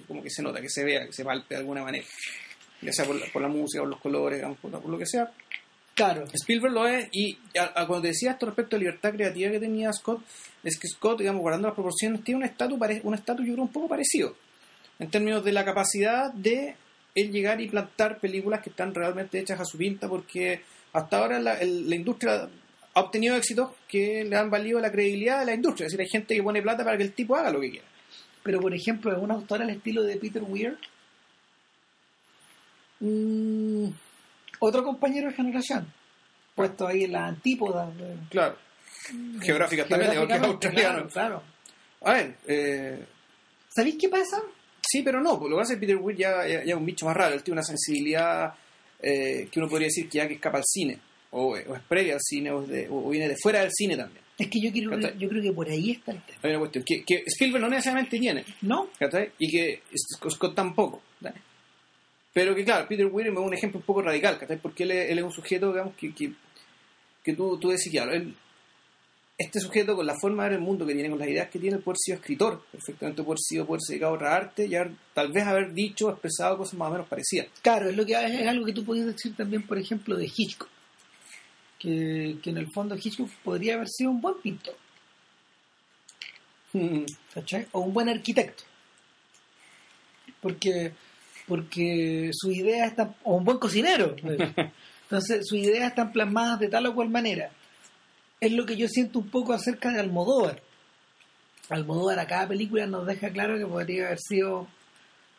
como 0.08 0.24
que 0.24 0.30
se 0.30 0.42
nota, 0.42 0.62
que 0.62 0.70
se 0.70 0.84
vea, 0.84 1.06
que 1.06 1.14
se 1.14 1.26
palpe 1.26 1.56
de 1.56 1.60
alguna 1.60 1.84
manera. 1.84 2.06
Ya 2.82 2.92
sea 2.92 3.06
por 3.06 3.16
la, 3.16 3.26
por 3.32 3.42
la 3.42 3.48
música, 3.48 3.82
por 3.82 3.90
los 3.90 4.00
colores, 4.00 4.40
digamos, 4.40 4.60
por 4.60 4.86
lo 4.86 4.98
que 4.98 5.06
sea. 5.06 5.32
Claro, 5.96 6.26
Spielberg 6.34 6.74
lo 6.74 6.88
es, 6.88 7.08
y 7.12 7.38
a- 7.58 7.82
a 7.82 7.88
cuando 7.88 8.08
decía 8.08 8.32
esto 8.32 8.46
respecto 8.48 8.76
a 8.76 8.80
la 8.80 8.84
libertad 8.86 9.12
creativa 9.14 9.52
que 9.52 9.60
tenía 9.60 9.92
Scott, 9.94 10.22
es 10.64 10.78
que 10.80 10.88
Scott, 10.88 11.20
digamos, 11.20 11.42
guardando 11.42 11.68
las 11.68 11.76
proporciones, 11.76 12.24
tiene 12.24 12.40
un 12.40 12.46
estatus, 12.46 12.78
un 13.04 13.14
estatus 13.14 13.46
yo 13.46 13.54
creo 13.54 13.64
un 13.66 13.72
poco 13.72 13.88
parecido, 13.88 14.36
en 15.00 15.10
términos 15.10 15.44
de 15.44 15.52
la 15.52 15.66
capacidad 15.66 16.32
de 16.34 16.76
él 17.16 17.32
llegar 17.32 17.62
y 17.62 17.68
plantar 17.70 18.20
películas 18.20 18.62
que 18.64 18.70
están 18.72 18.94
realmente 18.94 19.40
hechas 19.40 19.60
a 19.60 19.66
su 19.66 19.78
pinta, 19.78 20.08
porque 20.08 20.62
hasta 20.94 21.18
ahora 21.18 21.40
la, 21.40 21.56
el- 21.60 21.90
la 21.90 21.96
industria 21.96 22.50
ha 22.96 23.00
obtenido 23.02 23.36
éxitos 23.36 23.72
que 23.88 24.24
le 24.24 24.36
han 24.36 24.50
valido 24.50 24.80
la 24.80 24.92
credibilidad 24.92 25.40
de 25.40 25.46
la 25.48 25.54
industria, 25.56 25.88
es 25.88 25.92
decir, 25.94 26.02
hay 26.06 26.10
gente 26.10 26.36
que 26.36 26.44
pone 26.44 26.62
plata 26.62 26.84
para 26.84 26.98
que 26.98 27.04
el 27.04 27.14
tipo 27.14 27.36
haga 27.36 27.52
lo 27.52 27.60
que 27.60 27.72
quiera. 27.72 27.86
pero 28.44 28.60
por 28.60 28.74
ejemplo, 28.74 29.12
es 29.12 29.18
un 29.18 29.32
autor 29.32 29.62
al 29.62 29.70
estilo 29.70 30.04
de 30.04 30.18
Peter 30.18 30.44
Weir, 30.44 30.78
Mm, 33.00 33.88
otro 34.68 34.84
compañero 34.84 35.30
de 35.30 35.36
generación, 35.36 35.92
puesto 36.56 36.88
ahí 36.88 37.04
en 37.06 37.12
la 37.14 37.28
antípoda. 37.28 37.90
de- 37.92 38.16
Claro. 38.30 38.58
Geográficas 39.42 39.88
también, 39.90 40.12
digo, 40.12 40.28
que 40.28 40.34
es 40.36 40.42
australiano. 40.42 41.08
Claro, 41.08 41.10
claro. 41.10 41.44
A 42.02 42.14
ver, 42.14 42.38
eh, 42.48 43.06
¿Sabéis 43.70 43.96
qué 44.00 44.10
pasa? 44.10 44.42
sí, 44.86 45.02
pero 45.02 45.22
no, 45.22 45.40
pues 45.40 45.50
lo 45.50 45.56
que 45.58 45.62
hace 45.64 45.78
Peter 45.78 45.96
Weir 45.98 46.18
ya, 46.18 46.46
ya, 46.48 46.64
ya 46.64 46.74
es 46.74 46.76
un 46.76 46.86
bicho 46.86 47.06
más 47.06 47.16
raro. 47.16 47.34
Él 47.34 47.42
tiene 47.44 47.56
una 47.56 47.64
sensibilidad 47.64 48.54
eh, 49.02 49.48
que 49.52 49.60
uno 49.60 49.68
podría 49.68 49.88
decir 49.88 50.08
que 50.08 50.18
ya 50.20 50.28
que 50.28 50.36
escapa 50.36 50.58
al 50.60 50.64
cine, 50.66 51.00
o, 51.32 51.48
o 51.54 51.76
es 51.76 51.82
previa 51.90 52.14
al 52.14 52.22
cine, 52.22 52.52
o, 52.52 52.62
de- 52.62 52.88
o 52.90 53.10
viene 53.10 53.28
de 53.28 53.36
fuera 53.42 53.62
del 53.62 53.72
cine 53.72 53.98
también. 53.98 54.22
Es 54.38 54.48
que 54.50 54.60
yo, 54.62 54.72
quiero, 54.72 54.98
yo 55.00 55.30
creo 55.30 55.42
que 55.44 55.52
por 55.54 55.68
ahí 55.70 55.92
está 55.92 56.12
el 56.12 56.22
tema. 56.24 56.40
Hay 56.44 56.50
una 56.52 56.60
cuestión 56.60 56.84
que, 56.84 57.04
que 57.04 57.24
Spielberg 57.28 57.62
no 57.62 57.70
necesariamente 57.70 58.18
tiene, 58.20 58.44
¿No? 58.62 58.90
Y 59.40 59.52
que 59.52 59.82
Scott 60.30 60.56
tampoco. 60.56 61.02
¿cachai? 61.22 61.42
Pero 62.34 62.56
que 62.56 62.66
claro, 62.66 62.88
Peter 62.88 63.06
Weir 63.06 63.28
es 63.28 63.38
un 63.38 63.54
ejemplo 63.54 63.80
un 63.80 63.86
poco 63.86 64.02
radical, 64.02 64.40
¿cachai? 64.40 64.58
Porque 64.58 64.84
él 64.84 64.92
es, 64.92 65.10
él 65.12 65.20
es 65.20 65.24
un 65.24 65.32
sujeto, 65.32 65.72
digamos, 65.72 65.96
que, 65.96 66.14
que, 66.14 66.34
que 67.24 67.34
tú, 67.34 67.58
tú 67.60 67.70
decís, 67.70 67.92
claro, 67.92 68.12
él, 68.12 68.36
este 69.38 69.60
sujeto 69.60 69.96
con 69.96 70.06
la 70.08 70.16
forma 70.20 70.44
de 70.44 70.50
ver 70.50 70.60
el 70.60 70.66
mundo 70.66 70.86
que 70.86 70.94
tiene, 70.94 71.10
con 71.10 71.20
las 71.20 71.28
ideas 71.28 71.50
que 71.50 71.60
tiene, 71.60 71.78
puede 71.78 71.94
haber 71.94 71.98
sido 72.00 72.18
escritor, 72.18 72.64
perfectamente 72.72 73.22
puede 73.24 73.34
haber 73.36 73.40
sido, 73.40 73.66
puede 73.68 73.78
haberse 73.78 73.94
dedicado 73.94 74.14
a 74.14 74.16
otra 74.16 74.36
arte 74.36 74.66
y 74.66 74.76
haber- 74.76 74.96
tal 75.14 75.32
vez 75.32 75.44
haber 75.44 75.74
dicho, 75.74 76.10
expresado 76.10 76.58
cosas 76.58 76.74
más 76.76 76.90
o 76.90 76.92
menos 76.92 77.08
parecidas. 77.08 77.48
Claro, 77.62 77.90
es, 77.90 77.96
lo 77.96 78.06
que, 78.06 78.14
es 78.14 78.48
algo 78.48 78.66
que 78.66 78.74
tú 78.74 78.84
podías 78.84 79.06
decir 79.06 79.36
también, 79.36 79.64
por 79.68 79.78
ejemplo, 79.78 80.16
de 80.16 80.26
Hitchcock. 80.26 80.70
Que, 81.80 82.38
que 82.42 82.50
en 82.50 82.58
el 82.58 82.72
fondo 82.74 82.96
Hitchcock 82.96 83.30
podría 83.44 83.76
haber 83.76 83.90
sido 83.90 84.10
un 84.12 84.22
buen 84.22 84.36
pintor, 84.42 84.76
¿cachai? 87.34 87.68
O 87.74 87.82
un 87.82 87.94
buen 87.94 88.08
arquitecto. 88.10 88.64
Porque, 90.42 90.94
porque 91.48 92.30
su 92.34 92.52
idea 92.52 92.86
está... 92.88 93.16
O 93.24 93.36
un 93.38 93.44
buen 93.44 93.58
cocinero. 93.58 94.16
Entonces, 95.04 95.48
sus 95.48 95.58
ideas 95.60 95.90
están 95.90 96.12
plasmadas 96.12 96.60
de 96.60 96.70
tal 96.70 96.86
o 96.88 96.96
cual 96.96 97.10
manera. 97.10 97.52
Es 98.40 98.52
lo 98.54 98.66
que 98.66 98.76
yo 98.78 98.88
siento 98.88 99.20
un 99.20 99.30
poco 99.30 99.54
acerca 99.54 99.92
de 99.92 100.00
Almodóvar. 100.00 100.62
Almodóvar 101.70 102.20
a 102.20 102.28
cada 102.28 102.48
película 102.48 102.86
nos 102.88 103.06
deja 103.06 103.30
claro 103.30 103.58
que 103.58 103.66
podría 103.66 104.08
haber 104.08 104.20
sido 104.20 104.68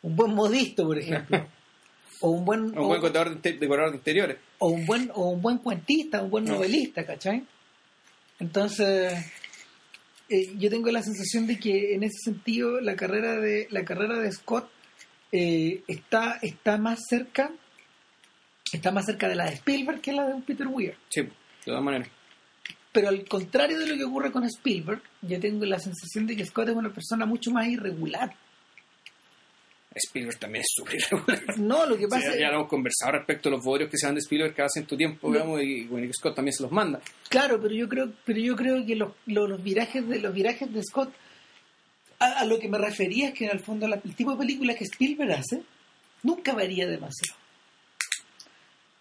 un 0.01 0.15
buen 0.15 0.33
modisto, 0.33 0.85
por 0.85 0.97
ejemplo. 0.97 1.45
o 2.21 2.29
un 2.31 2.45
buen... 2.45 2.61
Un 2.65 2.77
o- 2.77 2.87
buen 2.87 3.01
contador 3.01 3.41
de, 3.41 3.53
decorador 3.53 3.91
de 3.91 3.97
interiores. 3.97 4.37
o 4.59 4.69
un 4.69 4.85
buen 4.85 5.11
o 5.13 5.29
un 5.29 5.41
buen 5.41 5.57
cuentista, 5.59 6.21
un 6.21 6.29
buen 6.29 6.45
No. 6.45 6.53
novelista, 6.53 7.05
¿cachai? 7.05 7.43
Entonces, 8.39 9.13
eh, 10.29 10.53
yo 10.57 10.69
tengo 10.69 10.89
la 10.91 11.01
sensación 11.03 11.47
de 11.47 11.59
que 11.59 11.93
en 11.95 12.03
ese 12.03 12.17
sentido 12.23 12.79
la 12.81 12.95
carrera 12.95 13.39
de 13.39 13.67
la 13.71 13.83
carrera 13.85 14.19
de 14.19 14.31
Scott 14.31 14.69
eh, 15.37 15.83
está 15.87 16.39
está 16.41 16.77
más 16.77 16.99
cerca 17.09 17.51
está 18.71 18.91
más 18.91 19.05
cerca 19.05 19.27
de 19.27 19.35
la 19.35 19.45
de 19.45 19.53
Spielberg 19.55 20.01
que 20.01 20.13
la 20.13 20.25
de 20.27 20.33
un 20.33 20.43
Peter 20.43 20.67
Weir. 20.67 20.95
Sí, 21.09 21.21
de 21.21 21.31
todas 21.65 21.83
maneras. 21.83 22.07
Pero 22.91 23.09
al 23.09 23.27
contrario 23.27 23.77
de 23.79 23.87
lo 23.87 23.95
que 23.97 24.03
ocurre 24.05 24.31
con 24.31 24.43
Spielberg, 24.45 25.01
yo 25.21 25.39
tengo 25.39 25.65
la 25.65 25.79
sensación 25.79 26.25
de 26.27 26.35
que 26.35 26.45
Scott 26.45 26.69
es 26.69 26.75
una 26.75 26.93
persona 26.93 27.25
mucho 27.25 27.51
más 27.51 27.67
irregular. 27.67 28.33
Spielberg 29.93 30.37
también 30.39 30.61
es 30.61 30.67
súper 30.75 30.95
irregular. 30.95 31.41
No, 31.57 31.85
lo 31.85 31.95
que 31.95 32.03
Sí, 32.03 32.09
pasa 32.09 32.27
ya, 32.27 32.33
es 32.33 32.39
ya 32.39 32.47
lo 32.49 32.55
hemos 32.55 32.67
conversado 32.69 33.13
respecto 33.13 33.47
a 33.49 33.51
los 33.53 33.63
bodrios 33.63 33.89
que 33.89 33.97
se 33.97 34.07
dan 34.07 34.15
de 34.15 34.19
Spielberg 34.21 34.53
cada 34.55 34.69
cierto 34.69 34.97
tiempo, 34.97 35.27
No. 35.27 35.33
digamos, 35.33 35.61
y 35.61 35.85
bueno, 35.85 36.11
Scott 36.13 36.35
también 36.35 36.53
se 36.53 36.63
los 36.63 36.71
manda. 36.71 36.99
Claro, 37.29 37.59
pero 37.61 37.73
yo 37.73 37.87
creo, 37.87 38.11
pero 38.25 38.39
yo 38.39 38.55
creo 38.57 38.85
que 38.85 38.95
los, 38.95 39.13
los, 39.25 39.49
los 39.49 39.63
virajes 39.63 40.05
de 40.07 40.19
los 40.19 40.33
virajes 40.33 40.73
de 40.73 40.81
Scott, 40.83 41.13
a, 42.19 42.39
a 42.39 42.45
lo 42.45 42.59
que 42.59 42.67
me 42.69 42.77
refería 42.77 43.29
es 43.29 43.33
que 43.33 43.45
en 43.45 43.51
el 43.51 43.59
fondo 43.59 43.87
la- 43.87 44.01
el 44.03 44.15
tipo 44.15 44.31
de 44.31 44.37
película 44.37 44.75
que 44.75 44.83
Spielberg 44.85 45.31
hace 45.33 45.61
nunca 46.23 46.53
varía 46.53 46.87
demasiado. 46.87 47.37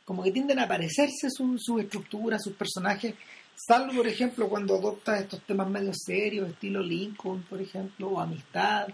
Como 0.05 0.23
que 0.23 0.33
tienden 0.33 0.59
a 0.59 0.69
parecerse 0.69 1.31
sus 1.31 1.63
su 1.65 1.79
estructuras, 1.79 2.43
sus 2.43 2.55
personajes, 2.55 3.15
salvo 3.57 3.95
por 3.95 4.07
ejemplo 4.07 4.49
cuando 4.49 4.75
adopta 4.77 5.19
estos 5.19 5.41
temas 5.47 5.69
medio 5.71 5.93
serios, 5.95 6.51
estilo 6.51 6.83
Lincoln, 6.83 7.43
por 7.45 7.61
ejemplo, 7.63 8.09
o 8.09 8.21
Amistad, 8.21 8.89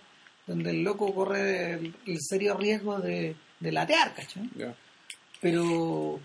donde 0.46 0.70
el 0.70 0.82
loco 0.82 1.12
corre 1.14 1.72
el, 1.74 1.94
el 2.06 2.18
serio 2.20 2.56
riesgo 2.56 2.98
de, 3.00 3.34
de 3.58 3.72
latear, 3.72 4.14
¿cachai? 4.14 4.48
Pero 5.40 6.20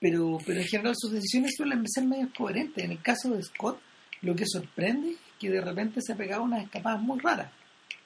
pero 0.00 0.38
pero 0.46 0.60
en 0.60 0.66
general 0.66 0.94
sus 0.96 1.12
decisiones 1.12 1.52
suelen 1.56 1.86
ser 1.86 2.04
medio 2.06 2.28
coherentes 2.36 2.82
en 2.82 2.92
el 2.92 3.02
caso 3.02 3.30
de 3.30 3.42
Scott 3.42 3.78
lo 4.22 4.34
que 4.34 4.46
sorprende 4.46 5.16
que 5.40 5.50
de 5.50 5.60
repente 5.60 6.00
se 6.00 6.12
ha 6.12 6.16
pegado 6.16 6.42
unas 6.44 6.62
escapadas 6.62 7.00
muy 7.00 7.18
raras 7.18 7.50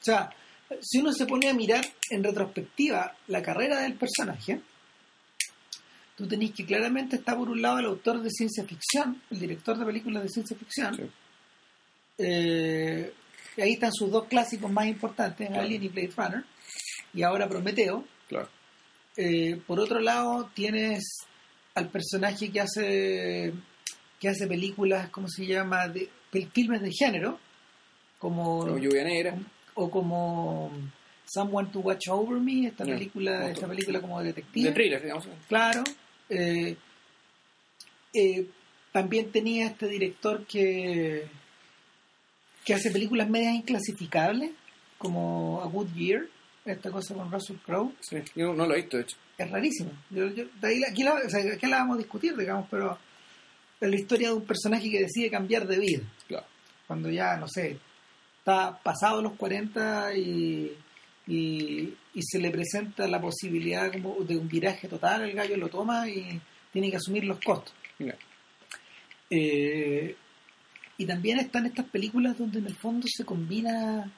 o 0.01 0.05
sea 0.05 0.31
si 0.81 0.99
uno 1.01 1.13
se 1.13 1.27
pone 1.27 1.49
a 1.49 1.55
mirar 1.55 1.85
en 2.11 2.25
retrospectiva 2.25 3.15
la 3.29 3.43
carrera 3.43 3.81
del 3.81 3.95
personaje 3.95 4.61
tú 6.17 6.27
tenés 6.27 6.53
que 6.53 6.65
claramente 6.65 7.17
está 7.17 7.37
por 7.37 7.49
un 7.51 7.61
lado 7.61 7.79
el 7.81 7.87
autor 7.87 8.23
de 8.23 8.31
ciencia 8.31 8.65
ficción 8.65 9.21
el 9.31 9.41
director 9.41 9.77
de 9.79 9.85
películas 9.85 10.23
de 10.23 10.29
ciencia 10.29 10.57
ficción 10.57 10.95
Sí. 10.97 11.11
Eh, 12.19 13.13
ahí 13.59 13.73
están 13.73 13.93
sus 13.93 14.09
dos 14.11 14.27
clásicos 14.29 14.71
más 14.71 14.87
importantes 14.87 15.49
Claro. 15.49 15.63
Alien 15.63 15.83
y 15.83 15.89
Blade 15.89 16.13
Runner 16.17 16.45
y 17.13 17.23
ahora 17.23 17.49
Prometeo 17.49 18.05
Claro. 18.29 18.49
eh, 19.17 19.61
por 19.67 19.81
otro 19.81 19.99
lado, 20.01 20.49
tienes 20.55 21.03
al 21.75 21.89
personaje 21.91 22.51
que 22.51 22.61
hace 22.61 23.53
que 24.21 24.29
hace 24.29 24.47
películas, 24.47 25.11
¿cómo 25.11 25.29
se 25.29 25.45
llama? 25.45 25.89
De, 25.89 26.09
pel- 26.35 26.51
filmes 26.53 26.83
de 26.83 26.91
género, 26.93 27.39
como 28.19 28.61
Como 28.61 28.79
lluvia 28.79 29.05
negra. 29.05 29.37
o 29.75 29.91
como 29.91 30.71
Someone 31.27 31.69
to 31.71 31.81
Watch 31.81 32.09
Over 32.11 32.39
Me, 32.41 32.67
esta 32.67 32.85
película, 32.85 33.37
como 33.41 33.49
esta 33.49 33.67
película 33.69 34.01
como 34.01 34.19
de 34.21 34.27
detective. 34.27 34.69
De 34.69 34.73
thriller, 34.75 35.03
digamos. 35.03 35.29
Claro. 35.49 35.85
Eh, 36.29 36.77
eh, 38.13 38.47
también 38.93 39.31
tenía 39.33 39.67
este 39.67 39.89
director 39.89 40.45
que 40.47 41.27
que 42.65 42.73
hace 42.73 42.91
películas 42.91 43.29
medias 43.29 43.55
inclasificables, 43.55 44.51
como 44.97 45.61
A 45.63 45.67
Good 45.67 45.93
Year, 45.95 46.27
esta 46.65 46.91
cosa 46.91 47.13
con 47.15 47.31
Russell 47.31 47.57
Crowe 47.59 47.93
Sí, 48.01 48.17
yo 48.35 48.55
no 48.55 48.65
lo 48.67 48.73
he 48.73 48.79
visto, 48.79 48.97
de 48.97 49.03
hecho. 49.03 49.17
es 49.37 49.51
rarísimo. 49.51 49.91
Yo, 50.09 50.29
yo- 50.29 50.47
de 50.63 50.69
ahí 50.69 50.79
la- 50.79 50.89
aquí, 50.89 51.03
la, 51.03 51.13
o 51.15 51.29
sea, 51.29 51.41
aquí 51.53 51.67
la 51.67 51.79
vamos 51.81 51.97
a 51.97 51.99
discutir, 51.99 52.35
digamos, 52.35 52.67
pero 52.71 52.97
es 53.87 53.91
la 53.91 53.97
historia 53.97 54.29
de 54.29 54.35
un 54.35 54.45
personaje 54.45 54.91
que 54.91 55.01
decide 55.01 55.31
cambiar 55.31 55.67
de 55.67 55.79
vida. 55.79 56.03
Claro. 56.29 56.47
Cuando 56.87 57.11
ya, 57.11 57.37
no 57.37 57.49
sé, 57.49 57.79
está 58.39 58.79
pasado 58.83 59.23
los 59.23 59.35
40 59.35 60.17
y, 60.17 60.77
y, 61.27 61.95
y 62.15 62.23
se 62.23 62.39
le 62.39 62.51
presenta 62.51 63.09
la 63.09 63.21
posibilidad 63.21 63.91
como 63.93 64.17
de 64.21 64.37
un 64.37 64.49
viraje 64.49 64.89
total, 64.89 65.23
el 65.23 65.33
gallo 65.33 65.57
lo 65.57 65.69
toma 65.69 66.09
y 66.09 66.41
tiene 66.73 66.91
que 66.91 66.97
asumir 66.97 67.25
los 67.25 67.41
costos. 67.41 67.75
Ya. 67.99 68.17
Eh, 69.31 70.15
y 70.97 71.07
también 71.07 71.39
están 71.39 71.67
estas 71.67 71.87
películas 71.87 72.39
donde 72.39 72.59
en 72.59 72.67
el 72.67 72.77
fondo 72.77 73.07
se 73.09 73.25
combina... 73.25 74.13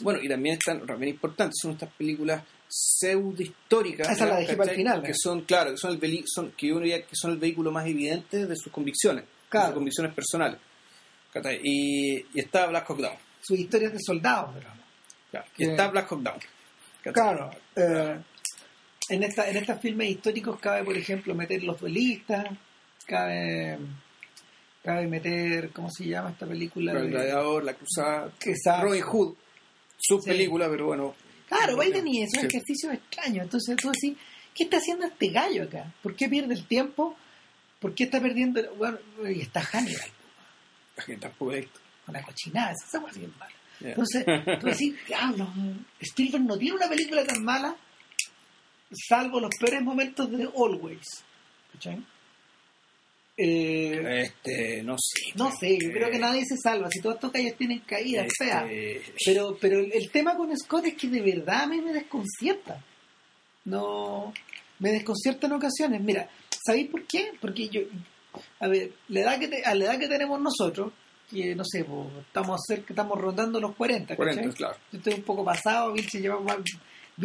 Bueno, 0.00 0.20
y 0.22 0.28
también 0.28 0.54
están, 0.56 0.86
también 0.86 1.14
importantes, 1.14 1.58
son 1.60 1.72
estas 1.72 1.92
películas 1.92 2.42
pseudo 2.74 3.42
históricas 3.42 4.08
Esa 4.08 4.24
la 4.26 4.36
dejé 4.38 4.56
para 4.56 4.70
el 4.70 4.76
final, 4.76 5.02
que 5.02 5.10
¿eh? 5.10 5.14
son 5.14 5.42
claro 5.42 5.72
que 5.72 5.76
son 5.76 5.98
el 6.00 6.24
son 6.26 6.52
que 6.52 6.68
yo 6.68 6.78
diría 6.78 7.02
que 7.02 7.14
son 7.14 7.32
el 7.32 7.36
vehículo 7.38 7.70
más 7.70 7.86
evidente 7.86 8.46
de 8.46 8.56
sus 8.56 8.72
convicciones 8.72 9.24
de 9.52 9.60
sus 9.60 9.74
convicciones 9.74 10.14
personales 10.14 10.58
y, 11.62 12.16
y 12.32 12.40
está 12.40 12.66
Black 12.66 12.88
Hawk 12.88 12.98
Down 13.00 13.16
sus 13.42 13.58
historias 13.58 13.92
de 13.92 13.98
soldados, 14.00 14.54
digamos. 14.54 14.78
claro. 15.30 15.46
y 15.58 15.64
está 15.64 15.88
Black 15.88 16.10
Hawk 16.10 16.22
Down 16.22 16.38
¿cachai? 17.02 17.12
Claro. 17.12 17.50
eh, 17.76 18.18
en, 19.08 19.22
esta, 19.24 19.50
en 19.50 19.56
estos 19.56 19.80
filmes 19.80 20.08
históricos 20.10 20.58
cabe, 20.60 20.84
por 20.84 20.96
ejemplo, 20.96 21.34
meter 21.34 21.62
los 21.64 21.78
duelistas, 21.80 22.46
cabe, 23.04 23.76
cabe 24.82 25.06
meter, 25.08 25.70
¿cómo 25.70 25.90
se 25.90 26.06
llama 26.06 26.30
esta 26.30 26.46
película? 26.46 26.92
el 26.92 27.10
gladiador 27.10 27.64
la 27.64 27.74
cruzada 27.74 28.30
Robin 28.80 29.02
Hood 29.02 29.34
su 29.98 30.20
Sí. 30.20 30.30
película 30.30 30.68
pero 30.70 30.86
bueno 30.86 31.14
Claro, 31.56 31.80
ahí 31.80 31.92
tenía 31.92 32.24
esos 32.24 32.40
Sí. 32.40 32.46
ejercicios 32.46 32.94
extraños. 32.94 33.44
Entonces 33.44 33.76
tú 33.76 33.90
decís, 33.90 34.16
¿qué 34.54 34.64
está 34.64 34.78
haciendo 34.78 35.06
este 35.06 35.28
gallo 35.28 35.64
acá? 35.64 35.92
¿Por 36.02 36.14
qué 36.16 36.28
pierde 36.28 36.54
el 36.54 36.66
tiempo? 36.66 37.16
¿Por 37.80 37.94
qué 37.94 38.04
está 38.04 38.20
perdiendo? 38.20 38.62
Bueno, 38.76 38.98
y 39.28 39.40
está 39.42 39.60
Hannibal, 39.60 40.10
que 41.04 41.16
tampoco 41.16 41.50
visto 41.52 41.80
una 42.06 42.22
cochinada, 42.22 42.72
esa 42.72 43.00
cosa 43.00 43.18
bien 43.18 43.32
mala. 43.38 43.52
Ya. 43.80 43.88
Entonces, 43.88 44.24
tú 44.60 44.66
decís, 44.66 44.94
diablo, 45.08 45.52
Spielberg 46.00 46.44
no 46.44 46.56
tiene 46.56 46.76
una 46.76 46.88
película 46.88 47.24
tan 47.24 47.42
mala, 47.44 47.74
salvo 49.08 49.40
los 49.40 49.50
peores 49.58 49.82
momentos 49.82 50.30
de 50.30 50.44
Always. 50.56 51.24
¿Cachai? 51.72 52.04
Eh, 53.36 54.20
este 54.24 54.82
no 54.82 54.96
sé 54.98 55.32
no 55.36 55.50
sé, 55.58 55.78
yo 55.80 55.90
creo 55.90 56.10
que 56.10 56.18
nadie 56.18 56.44
se 56.44 56.56
salva. 56.56 56.90
Si 56.90 57.00
todos 57.00 57.14
estos 57.16 57.32
gallos 57.32 57.56
tienen 57.56 57.80
caídas 57.80 58.26
Este, 58.26 58.44
feas. 58.44 58.64
Pero, 59.24 59.56
pero 59.60 59.80
el, 59.80 59.92
el 59.92 60.10
tema 60.10 60.36
con 60.36 60.54
Scott 60.56 60.86
es 60.86 60.94
que 60.94 61.08
de 61.08 61.20
verdad 61.22 61.62
a 61.62 61.66
mí 61.66 61.80
me 61.80 61.92
desconcierta. 61.92 62.84
No, 63.64 64.32
me 64.80 64.92
desconcierta 64.92 65.46
en 65.46 65.52
ocasiones. 65.52 66.00
Mira, 66.02 66.28
¿sabéis 66.64 66.88
por 66.90 67.06
qué? 67.06 67.32
Porque 67.40 67.68
yo, 67.68 67.80
a 68.60 68.68
ver, 68.68 68.92
la 69.08 69.20
edad 69.20 69.38
que 69.38 69.48
te- 69.48 69.64
a 69.64 69.74
la 69.74 69.84
edad 69.84 69.98
que 69.98 70.08
tenemos 70.08 70.40
nosotros, 70.40 70.92
que 71.30 71.54
no 71.54 71.64
sé, 71.64 71.84
pues, 71.84 72.08
estamos 72.26 72.60
cerca, 72.66 72.86
estamos 72.92 73.18
rondando 73.20 73.60
los 73.60 73.74
40, 73.76 74.16
40 74.16 74.42
¿cachai? 74.42 74.56
claro 74.56 74.76
Yo 74.92 74.98
estoy 74.98 75.14
un 75.14 75.22
poco 75.22 75.44
pasado, 75.44 75.94
se 75.96 76.20
lleva 76.20 76.38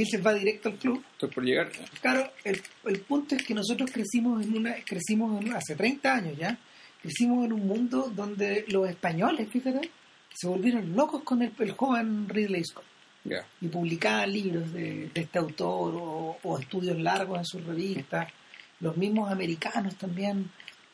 se 0.06 0.18
va 0.18 0.34
directo 0.34 0.70
al 0.70 0.76
club. 0.76 1.04
estoy 1.14 1.30
por 1.30 1.44
llegar 1.44 1.72
Claro, 2.02 2.32
el, 2.44 2.62
el 2.86 3.00
punto 3.02 3.36
es 3.36 3.44
que 3.44 3.54
nosotros 3.54 3.90
crecimos 3.92 4.44
en 4.46 4.56
una, 4.58 4.76
crecimos 4.86 5.42
en- 5.42 5.54
hace 5.54 5.76
30 5.76 6.14
años 6.14 6.38
ya, 6.38 6.58
crecimos 7.02 7.46
en 7.46 7.54
un 7.54 7.68
mundo 7.68 8.12
donde 8.14 8.66
los 8.70 8.90
españoles, 8.90 9.50
fíjate, 9.50 9.90
se 10.34 10.48
volvieron 10.48 10.96
locos 10.96 11.24
con 11.24 11.42
el, 11.42 11.52
el 11.60 11.72
joven 11.72 12.28
Ridley 12.30 12.64
Scott 12.64 12.86
ya 13.24 13.46
y 13.62 13.68
publicaban 13.68 14.32
libros 14.32 14.72
de, 14.72 15.10
de 15.14 15.22
este 15.22 15.40
autor 15.40 15.96
o, 15.96 16.38
o 16.44 16.60
estudios 16.60 16.98
largos 17.00 17.38
en 17.40 17.46
sus 17.46 17.64
revistas. 17.66 18.32
Los 18.80 18.96
mismos 18.98 19.32
americanos 19.32 19.96
también 19.96 20.50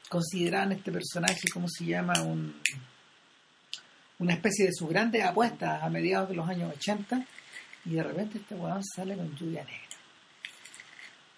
consideraban 0.10 0.72
este 0.72 0.92
personaje, 0.92 1.48
¿cómo 1.54 1.68
se 1.68 1.86
llama? 1.86 2.14
Un, 2.22 2.56
una 4.20 4.34
especie 4.34 4.66
de 4.68 4.72
sus 4.74 4.88
grandes 4.90 5.24
apuestas 5.24 5.82
a 5.84 5.90
mediados 5.90 6.30
de 6.30 6.36
los 6.36 6.48
años 6.48 6.72
80 6.78 7.26
y 7.86 7.92
de 7.92 8.04
repente 8.04 8.38
este 8.38 8.56
weón 8.56 8.82
sale 8.84 9.16
con 9.16 9.36
lluvia 9.36 9.64
negra. 9.64 9.98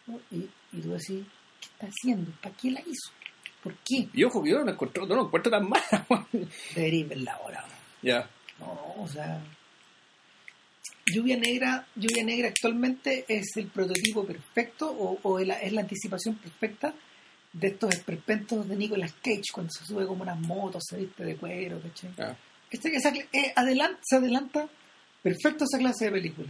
¿No? 0.07 0.19
Y, 0.31 0.47
y 0.71 0.81
tú 0.81 0.91
decís, 0.91 1.25
¿qué 1.61 1.67
está 1.73 1.87
haciendo? 1.87 2.31
¿Para 2.41 2.55
qué 2.55 2.71
la 2.71 2.81
hizo? 2.81 3.11
¿Por 3.63 3.73
qué? 3.77 4.07
y 4.13 4.23
ojo 4.23 4.43
que 4.43 4.51
yo 4.51 4.63
no 4.63 4.71
encuentro 4.71 5.07
no 5.07 5.15
lo 5.15 5.25
encuentro 5.25 5.51
tan 5.51 5.67
mala 5.67 6.05
Debería 6.75 7.05
verla 7.07 7.33
ahora. 7.33 7.65
ya 8.03 8.29
No, 8.59 8.93
o 8.99 9.07
sea. 9.07 9.41
Lluvia 11.07 11.37
Negra, 11.37 11.85
Lluvia 11.95 12.23
Negra 12.23 12.47
actualmente 12.49 13.25
es 13.27 13.55
el 13.57 13.67
prototipo 13.67 14.25
perfecto 14.25 14.89
o, 14.91 15.19
o 15.21 15.39
es, 15.39 15.47
la, 15.47 15.55
es 15.61 15.71
la 15.73 15.81
anticipación 15.81 16.35
perfecta 16.35 16.93
de 17.53 17.67
estos 17.67 17.93
esperpentos 17.93 18.67
de 18.67 18.75
Nicolas 18.75 19.13
Cage 19.13 19.43
cuando 19.53 19.71
se 19.71 19.85
sube 19.85 20.05
como 20.07 20.23
unas 20.23 20.39
motos, 20.39 20.83
se 20.87 20.97
viste 20.97 21.23
de 21.23 21.35
cuero, 21.35 21.79
¿cachai? 21.81 22.11
ya 22.17 22.37
Este- 22.71 22.95
esa 22.95 23.09
eh, 23.09 23.53
adelan- 23.55 23.97
se 24.03 24.15
adelanta 24.17 24.67
perfecto 25.25 25.65
esa 25.65 25.79
clase 25.79 26.05
de 26.05 26.11
película. 26.11 26.47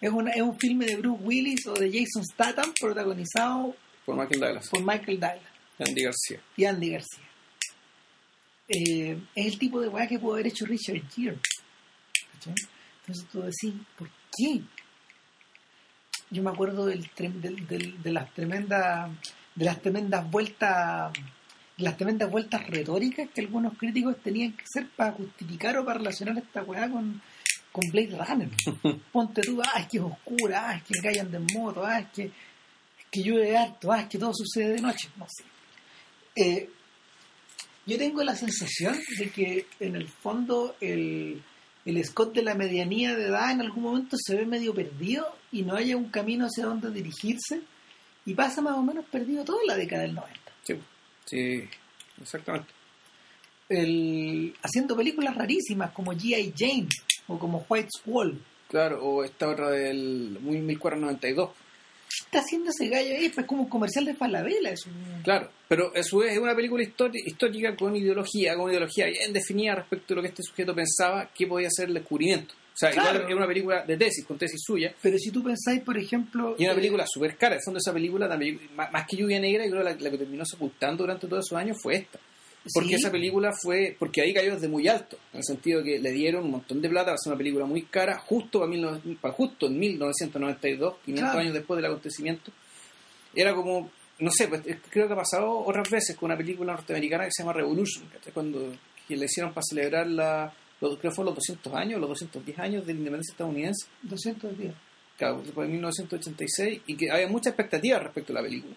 Es, 0.00 0.10
una, 0.10 0.30
es 0.32 0.42
un 0.42 0.58
filme 0.58 0.86
de 0.86 0.96
Bruce 0.96 1.22
Willis 1.24 1.66
o 1.68 1.74
de 1.74 1.90
Jason 1.92 2.24
Statham 2.24 2.72
protagonizado 2.80 3.74
por 4.04 4.16
Michael 4.16 4.40
Douglas 4.40 4.68
por 4.68 4.80
Michael 4.82 5.20
Douglas 5.20 5.52
Andy 5.78 6.02
García 6.02 6.40
y 6.56 6.64
Andy 6.64 6.90
García. 6.90 7.24
Eh, 8.68 9.18
es 9.34 9.46
el 9.46 9.58
tipo 9.58 9.80
de 9.80 9.88
weá 9.88 10.06
que 10.06 10.18
pudo 10.18 10.34
haber 10.34 10.48
hecho 10.48 10.66
Richard 10.66 11.02
Gere. 11.14 11.38
¿cachai? 12.34 12.54
Entonces 13.06 13.26
tú 13.30 13.40
decís, 13.42 13.74
¿por 13.96 14.08
qué? 14.36 14.60
Yo 16.30 16.42
me 16.42 16.50
acuerdo 16.50 16.84
del, 16.86 17.08
del- 17.16 17.66
del- 17.66 18.02
de 18.02 18.12
las 18.12 18.32
tremendas 18.34 19.10
de 19.54 19.64
las 19.64 19.80
tremendas 19.80 20.30
vueltas 20.30 21.12
las 21.78 21.96
tremendas 21.96 22.30
vueltas 22.30 22.66
retóricas 22.68 23.28
que 23.34 23.40
algunos 23.40 23.76
críticos 23.78 24.16
tenían 24.22 24.52
que 24.52 24.64
hacer 24.64 24.88
para 24.96 25.12
justificar 25.12 25.78
o 25.78 25.84
para 25.84 25.98
relacionar 25.98 26.36
esta 26.38 26.62
weá 26.64 26.88
con, 26.90 27.22
con 27.78 27.90
Blade 27.90 28.16
Runner. 28.16 28.50
Ponte 29.12 29.42
tú, 29.42 29.60
ah, 29.62 29.80
es 29.80 29.86
que 29.86 29.98
es 29.98 30.02
oscura, 30.02 30.70
ah, 30.70 30.76
es 30.76 30.82
que 30.82 31.00
callan 31.00 31.30
de 31.30 31.38
moto, 31.38 31.84
ah, 31.84 32.00
es 32.00 32.08
que, 32.08 32.24
es 32.24 33.06
que 33.10 33.22
llueve 33.22 33.56
harto, 33.56 33.92
ah, 33.92 34.00
es 34.00 34.08
que 34.08 34.18
todo 34.18 34.32
sucede 34.34 34.74
de 34.74 34.80
noche, 34.80 35.08
no 35.16 35.26
sé. 35.28 35.44
Eh, 36.34 36.68
yo 37.86 37.96
tengo 37.96 38.22
la 38.22 38.34
sensación 38.34 38.98
de 39.18 39.30
que 39.30 39.66
en 39.80 39.96
el 39.96 40.08
fondo 40.08 40.76
el, 40.80 41.42
el 41.84 42.04
Scott 42.04 42.34
de 42.34 42.42
la 42.42 42.54
medianía 42.54 43.16
de 43.16 43.26
edad 43.26 43.50
en 43.52 43.60
algún 43.60 43.84
momento 43.84 44.16
se 44.18 44.36
ve 44.36 44.44
medio 44.44 44.74
perdido 44.74 45.36
y 45.52 45.62
no 45.62 45.74
haya 45.76 45.96
un 45.96 46.10
camino 46.10 46.46
hacia 46.46 46.66
donde 46.66 46.90
dirigirse 46.90 47.62
y 48.26 48.34
pasa 48.34 48.60
más 48.60 48.74
o 48.74 48.82
menos 48.82 49.06
perdido 49.06 49.44
toda 49.44 49.60
la 49.66 49.76
década 49.76 50.02
del 50.02 50.14
90. 50.14 50.40
sí 50.64 50.74
sí 51.24 51.68
exactamente 52.20 52.68
El, 53.70 54.54
haciendo 54.62 54.94
películas 54.94 55.34
rarísimas 55.34 55.92
como 55.92 56.12
G.I. 56.12 56.52
Jane 56.56 56.88
o 57.28 57.38
como 57.38 57.64
White 57.68 57.88
Squall. 57.98 58.40
claro 58.68 59.02
o 59.04 59.22
esta 59.24 59.48
otra 59.48 59.70
del 59.70 60.38
muy 60.40 60.58
1492 60.60 61.50
¿Qué 62.10 62.24
está 62.24 62.38
haciendo 62.40 62.70
ese 62.70 62.88
gallo 62.88 63.10
ahí? 63.14 63.26
Es 63.26 63.44
como 63.46 63.64
un 63.64 63.68
comercial 63.68 64.06
de 64.06 64.14
Falabella. 64.14 64.70
Es 64.70 64.86
un- 64.86 65.22
Claro, 65.22 65.50
pero 65.68 65.92
a 65.94 66.02
su 66.02 66.18
vez 66.18 66.32
es 66.32 66.38
una 66.38 66.54
película 66.56 66.82
histórica 66.82 67.76
con 67.76 67.94
ideología, 67.94 68.56
con 68.56 68.70
ideología 68.70 69.06
bien 69.06 69.30
definida 69.32 69.74
respecto 69.74 70.14
a 70.14 70.16
lo 70.16 70.22
que 70.22 70.28
este 70.28 70.42
sujeto 70.42 70.74
pensaba 70.74 71.28
que 71.34 71.46
podía 71.46 71.68
ser 71.70 71.88
el 71.88 71.94
descubrimiento. 71.94 72.54
O 72.54 72.76
sea, 72.78 72.92
Claro. 72.92 73.18
igual 73.18 73.30
es 73.30 73.36
una 73.36 73.46
película 73.46 73.84
de 73.84 73.96
tesis, 73.98 74.24
con 74.24 74.38
tesis 74.38 74.60
suya, 74.64 74.94
Pero 75.02 75.18
si 75.18 75.30
tú 75.30 75.42
pensáis, 75.44 75.82
por 75.82 75.98
ejemplo... 75.98 76.56
y 76.58 76.62
una 76.64 76.72
eh, 76.72 76.76
película 76.76 77.04
súper 77.06 77.36
cara. 77.36 77.54
En 77.56 77.58
el 77.58 77.64
fondo 77.64 77.78
esa 77.78 77.92
película, 77.92 78.26
más 78.76 79.06
que 79.06 79.16
Lluvia 79.16 79.38
Negra, 79.38 79.64
yo 79.66 79.70
creo 79.72 79.84
que 79.84 79.90
la, 79.90 80.00
la 80.00 80.10
que 80.10 80.18
terminó 80.18 80.44
sepultando 80.46 81.02
durante 81.04 81.26
todos 81.26 81.44
esos 81.46 81.58
años 81.58 81.76
fue 81.82 81.96
esta. 81.96 82.18
Porque 82.74 82.88
sí, 82.90 82.94
esa 82.96 83.10
película 83.10 83.52
fue, 83.52 83.96
porque 83.98 84.20
ahí 84.20 84.34
cayó 84.34 84.54
desde 84.54 84.68
muy 84.68 84.86
alto, 84.88 85.16
en 85.32 85.38
el 85.38 85.44
sentido 85.44 85.82
que 85.82 85.98
le 85.98 86.10
dieron 86.10 86.44
un 86.44 86.50
montón 86.50 86.82
de 86.82 86.88
plata 86.88 87.06
para 87.06 87.14
hacer 87.14 87.32
una 87.32 87.38
película 87.38 87.64
muy 87.64 87.82
cara, 87.82 88.18
justo, 88.18 88.66
19 88.66 89.16
para 89.20 89.32
justo 89.32 89.66
en 89.68 89.78
1992, 89.78 90.96
500 91.04 91.22
Claro. 91.30 91.38
años 91.40 91.54
después 91.54 91.76
del 91.78 91.86
acontecimiento. 91.86 92.52
Era 93.34 93.54
como, 93.54 93.90
no 94.18 94.30
sé, 94.30 94.48
pues, 94.48 94.62
es- 94.66 94.78
creo 94.90 95.06
que 95.06 95.12
ha 95.14 95.16
pasado 95.16 95.58
otras 95.60 95.88
veces 95.88 96.16
con 96.16 96.26
una 96.30 96.36
película 96.36 96.72
norteamericana 96.72 97.24
que 97.24 97.30
se 97.32 97.42
llama 97.42 97.52
Revolution, 97.54 98.06
¿cachai? 98.12 98.32
cuando 98.32 98.72
que 99.06 99.16
le 99.16 99.24
hicieron 99.24 99.54
para 99.54 99.62
celebrar 99.66 100.06
la, 100.06 100.52
los, 100.82 100.98
creo 100.98 101.10
que 101.10 101.14
fueron 101.16 101.26
los 101.34 101.36
200 101.36 101.72
años, 101.74 101.98
los 102.00 102.10
210 102.10 102.58
años 102.58 102.86
de 102.86 102.92
la 102.92 102.98
independencia 102.98 103.32
estadounidense, 103.32 103.86
200 104.02 104.58
días. 104.58 104.74
claro, 105.16 105.42
fue 105.54 105.64
en 105.64 105.72
1986, 105.72 106.82
y 106.86 106.96
que 106.96 107.10
había 107.10 107.26
mucha 107.28 107.50
expectativa 107.50 107.98
respecto 107.98 108.32
a 108.32 108.36
la 108.36 108.42
película. 108.42 108.74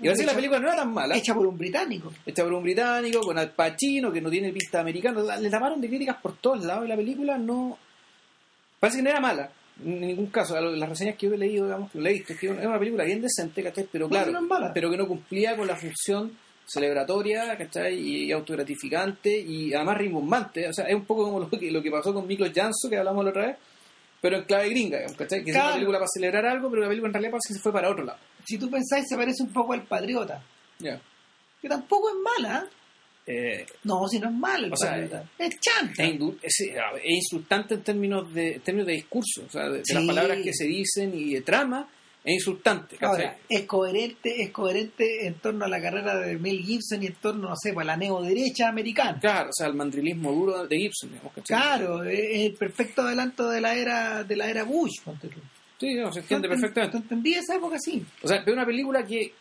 Y 0.00 0.08
ahora 0.08 0.16
sí, 0.16 0.24
la 0.24 0.34
película 0.34 0.58
no 0.60 0.68
era 0.68 0.76
tan 0.76 0.92
mala 0.92 1.16
Hecha 1.16 1.34
por 1.34 1.46
un 1.46 1.58
británico. 1.58 2.12
hecha 2.24 2.42
por 2.42 2.52
un 2.52 2.62
británico, 2.62 3.20
con 3.20 3.38
Al 3.38 3.50
Pacino, 3.52 4.10
que 4.12 4.20
no 4.20 4.30
tiene 4.30 4.52
pista 4.52 4.80
americana. 4.80 5.36
Le 5.36 5.50
taparon 5.50 5.80
de 5.80 5.88
críticas 5.88 6.16
por 6.22 6.36
todos 6.38 6.64
lados 6.64 6.84
y 6.86 6.88
la 6.88 6.96
película 6.96 7.36
no. 7.38 7.76
Parece 8.78 8.98
que 8.98 9.02
no 9.02 9.10
era 9.10 9.20
mala, 9.20 9.50
en 9.84 10.00
ningún 10.00 10.26
caso. 10.26 10.58
Las 10.58 10.88
reseñas 10.88 11.16
que 11.16 11.26
yo 11.26 11.34
he 11.34 11.38
leído, 11.38 11.66
digamos, 11.66 11.90
que 11.90 11.98
lo 12.00 12.08
he 12.08 12.12
visto, 12.14 12.32
es 12.32 12.38
que 12.38 12.48
una 12.48 12.78
película 12.78 13.04
bien 13.04 13.20
decente, 13.20 13.62
¿cachai? 13.62 13.86
Pero 13.92 14.08
claro, 14.08 14.32
no 14.32 14.38
es 14.38 14.44
mala. 14.44 14.72
pero 14.72 14.90
que 14.90 14.96
no 14.96 15.06
cumplía 15.06 15.56
con 15.56 15.66
la 15.66 15.76
función 15.76 16.32
celebratoria, 16.66 17.56
¿cachai? 17.58 17.98
Y 17.98 18.32
autogratificante 18.32 19.38
y 19.38 19.74
además 19.74 19.98
rimbombante. 19.98 20.68
O 20.68 20.72
sea, 20.72 20.86
es 20.86 20.94
un 20.94 21.04
poco 21.04 21.24
como 21.24 21.40
lo 21.40 21.50
que, 21.50 21.70
lo 21.70 21.82
que 21.82 21.90
pasó 21.90 22.14
con 22.14 22.26
Miklos 22.26 22.52
Janso, 22.54 22.88
que 22.88 22.96
hablamos 22.96 23.24
la 23.24 23.30
otra 23.30 23.46
vez, 23.48 23.56
pero 24.20 24.36
en 24.36 24.44
clave 24.44 24.70
gringa, 24.70 24.98
digamos, 24.98 25.16
¿cachai? 25.16 25.44
Que 25.44 25.50
es 25.50 25.56
una 25.56 25.74
película 25.74 25.98
para 25.98 26.08
celebrar 26.08 26.46
algo, 26.46 26.70
pero 26.70 26.82
la 26.82 26.88
película 26.88 27.08
en 27.08 27.14
realidad 27.14 27.32
parece 27.32 27.48
que 27.48 27.54
se 27.54 27.60
fue 27.60 27.72
para 27.72 27.90
otro 27.90 28.04
lado. 28.04 28.18
Si 28.44 28.58
tú 28.58 28.70
pensáis, 28.70 29.06
se 29.08 29.16
parece 29.16 29.42
un 29.42 29.52
poco 29.52 29.72
al 29.72 29.82
Patriota. 29.86 30.42
Ya. 30.78 31.00
Que 31.60 31.68
tampoco 31.68 32.08
es 32.08 32.16
mala, 32.42 32.66
¿eh? 33.26 33.60
eh, 33.62 33.66
No, 33.84 34.08
si 34.08 34.18
no 34.18 34.28
es 34.28 34.34
malo 34.34 34.66
el 34.66 34.72
O 34.72 34.76
sea, 34.76 34.90
patriota. 34.92 35.24
es 35.38 35.60
chanta. 35.60 36.02
es, 36.04 36.10
indu- 36.18 36.38
es- 36.42 36.70
insultante 37.04 37.74
en 37.74 37.82
términos 37.82 38.32
de, 38.32 38.54
en 38.54 38.60
términos 38.62 38.86
de 38.86 38.94
discurso, 38.94 39.42
o 39.46 39.50
sea, 39.50 39.68
de, 39.68 39.82
de 39.82 39.94
las 39.94 40.04
palabras 40.06 40.38
que 40.42 40.52
se 40.54 40.64
dicen 40.64 41.12
y 41.14 41.34
de 41.34 41.42
trama, 41.42 41.86
es 42.24 42.34
insultante. 42.34 42.96
Ahora, 43.00 43.36
es 43.48 43.62
coherente, 43.66 44.42
es 44.42 44.50
coherente 44.50 45.26
en 45.26 45.34
torno 45.34 45.64
a 45.64 45.68
la 45.68 45.80
carrera 45.80 46.16
de 46.18 46.36
Mel 46.38 46.60
Gibson 46.60 47.02
y 47.02 47.06
en 47.06 47.14
torno, 47.14 47.48
no 47.50 47.54
sé, 47.56 47.72
pues, 47.72 47.84
a 47.84 47.86
la 47.88 47.96
neoderecha 47.96 48.68
americana. 48.68 49.18
Claro, 49.20 49.48
o 49.50 49.52
sea, 49.54 49.66
el 49.68 49.74
mandrilismo 49.74 50.30
duro 50.32 50.66
de 50.66 50.76
Gibson. 50.78 51.10
Claro, 51.46 52.04
es 52.04 52.18
es 52.18 52.46
el 52.46 52.54
perfecto 52.54 53.02
adelanto 53.02 53.48
de 53.48 53.60
la 53.62 53.74
era 53.74 54.22
de 54.24 54.36
la 54.36 54.50
era 54.50 54.64
Bush, 54.64 55.00
ponte 55.04 55.28
tú. 55.28 55.40
Sí, 55.80 55.94
no, 55.94 56.12
se 56.12 56.20
entiende 56.20 56.46
¿Tú 56.48 56.54
enten- 56.54 56.60
perfectamente. 56.60 56.92
¿Tú 56.98 57.02
entendí 57.02 57.34
esa 57.34 57.54
época 57.56 57.76
sí? 57.80 58.04
O 58.22 58.28
sea, 58.28 58.36
es 58.38 58.52
una 58.52 58.66
película 58.66 59.02
que, 59.04 59.32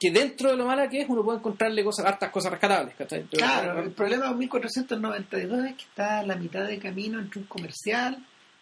que 0.00 0.10
dentro 0.10 0.50
de 0.50 0.56
lo 0.56 0.66
mala 0.66 0.88
que 0.88 1.02
es, 1.02 1.08
uno 1.08 1.22
puede 1.22 1.38
encontrarle 1.38 1.84
cosas, 1.84 2.04
hartas 2.06 2.30
cosas 2.30 2.50
rescatables. 2.50 2.94
Pero- 2.98 3.26
Claro, 3.30 3.80
el 3.82 3.92
problema 3.92 4.28
de 4.28 4.34
1492 4.34 5.64
es 5.66 5.74
que 5.76 5.82
está 5.84 6.18
a 6.18 6.26
la 6.26 6.34
mitad 6.36 6.66
de 6.66 6.78
camino 6.80 7.20
entre 7.20 7.40
un 7.40 7.46
comercial, 7.46 8.18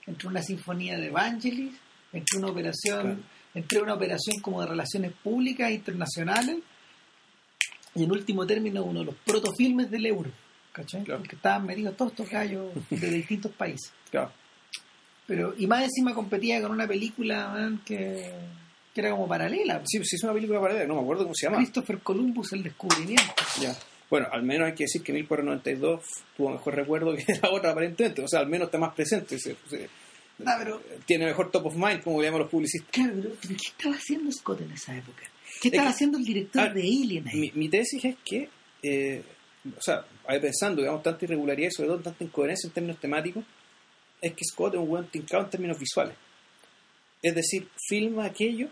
entre 0.06 0.28
una 0.28 0.42
sinfonía 0.42 0.98
de 0.98 1.06
Evangelis, 1.06 1.74
entre 2.12 2.38
una 2.38 2.48
operación, 2.48 3.00
Claro. 3.00 3.18
entre 3.54 3.80
una 3.80 3.94
operación 3.94 4.40
como 4.40 4.60
de 4.60 4.66
relaciones 4.66 5.12
públicas 5.22 5.70
internacionales 5.70 6.58
y 7.94 8.04
en 8.04 8.10
último 8.12 8.46
término 8.46 8.84
uno 8.84 9.00
de 9.00 9.06
los 9.06 9.14
protofilmes 9.24 9.90
del 9.90 10.04
euro, 10.06 10.30
¿cachai? 10.72 11.02
Claro. 11.04 11.20
Porque 11.20 11.36
estaban 11.36 11.64
metidos 11.66 11.96
todos 11.96 12.12
estos 12.12 12.28
gallos 12.28 12.72
de 12.90 13.10
distintos 13.10 13.52
países. 13.52 13.92
Claro. 14.10 14.32
Pero, 15.26 15.54
y 15.56 15.66
más 15.66 15.84
encima 15.84 16.14
competía 16.14 16.60
con 16.60 16.72
una 16.72 16.86
película 16.86 17.48
man, 17.48 17.80
que, 17.84 18.30
que 18.94 19.00
era 19.00 19.10
como 19.10 19.28
paralela. 19.28 19.80
Sí, 19.84 19.98
sí, 20.04 20.16
es 20.16 20.22
una 20.24 20.32
película 20.32 20.60
parecida, 20.60 20.86
no 20.86 20.96
me 20.96 21.00
acuerdo 21.02 21.22
cómo 21.24 21.34
se 21.34 21.46
llama. 21.46 21.58
Christopher 21.58 21.98
Columbus, 22.00 22.52
el 22.52 22.62
descubrimiento. 22.62 23.32
Ya. 23.60 23.76
Bueno, 24.10 24.26
al 24.30 24.42
menos 24.42 24.66
hay 24.66 24.74
que 24.74 24.84
decir 24.84 25.02
que 25.02 25.12
1492 25.12 26.00
tuvo 26.36 26.50
mejor 26.50 26.74
recuerdo 26.74 27.16
que 27.16 27.24
la 27.42 27.50
otra, 27.50 27.70
aparentemente. 27.70 28.22
O 28.22 28.28
sea, 28.28 28.40
al 28.40 28.48
menos 28.48 28.66
está 28.66 28.78
más 28.78 28.94
presente. 28.94 29.38
se- 29.38 29.56
se- 29.68 29.88
Ah, 30.44 30.56
pero 30.58 30.82
tiene 31.06 31.26
mejor 31.26 31.50
top 31.50 31.66
of 31.66 31.76
mind, 31.76 32.02
como 32.02 32.20
le 32.20 32.26
llaman 32.26 32.40
los 32.42 32.50
publicistas. 32.50 32.90
Claro, 32.90 33.12
pero, 33.14 33.34
pero 33.40 33.54
¿qué 33.54 33.68
estaba 33.68 33.94
haciendo 33.94 34.32
Scott 34.32 34.60
en 34.62 34.72
esa 34.72 34.96
época? 34.96 35.22
¿Qué 35.60 35.68
estaba 35.68 35.88
que- 35.88 35.94
haciendo 35.94 36.18
el 36.18 36.24
director 36.24 36.62
ah, 36.62 36.72
de 36.74 36.80
Alien 36.80 37.28
ahí? 37.28 37.38
Mi, 37.40 37.52
mi 37.54 37.68
tesis 37.68 38.04
es 38.04 38.16
que, 38.24 38.48
eh, 38.82 39.22
o 39.78 39.80
sea, 39.80 40.04
ahí 40.26 40.40
pensando, 40.40 40.80
digamos, 40.82 41.02
tanta 41.02 41.24
irregularidad 41.26 41.68
y 41.68 41.72
sobre 41.72 41.88
todo 41.90 42.00
tanta 42.00 42.24
incoherencia 42.24 42.66
en 42.66 42.72
términos 42.74 42.98
temáticos, 43.00 43.44
es 44.22 44.32
que 44.32 44.44
Scott 44.44 44.74
es 44.74 44.80
un 44.80 44.88
buen 44.88 45.06
tincado 45.08 45.44
en 45.44 45.50
términos 45.50 45.78
visuales. 45.78 46.14
Es 47.20 47.34
decir, 47.34 47.68
filma 47.88 48.24
aquello 48.24 48.68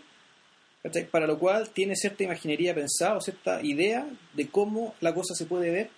¿cachai? 0.81 1.05
para 1.07 1.27
lo 1.27 1.37
cual 1.37 1.69
tiene 1.69 1.95
cierta 1.95 2.23
imaginería 2.23 2.73
pensada 2.73 3.17
o 3.17 3.21
cierta 3.21 3.61
idea 3.61 4.07
de 4.33 4.47
cómo 4.49 4.95
la 5.01 5.13
cosa 5.13 5.35
se 5.35 5.45
puede 5.45 5.69
ver 5.69 5.89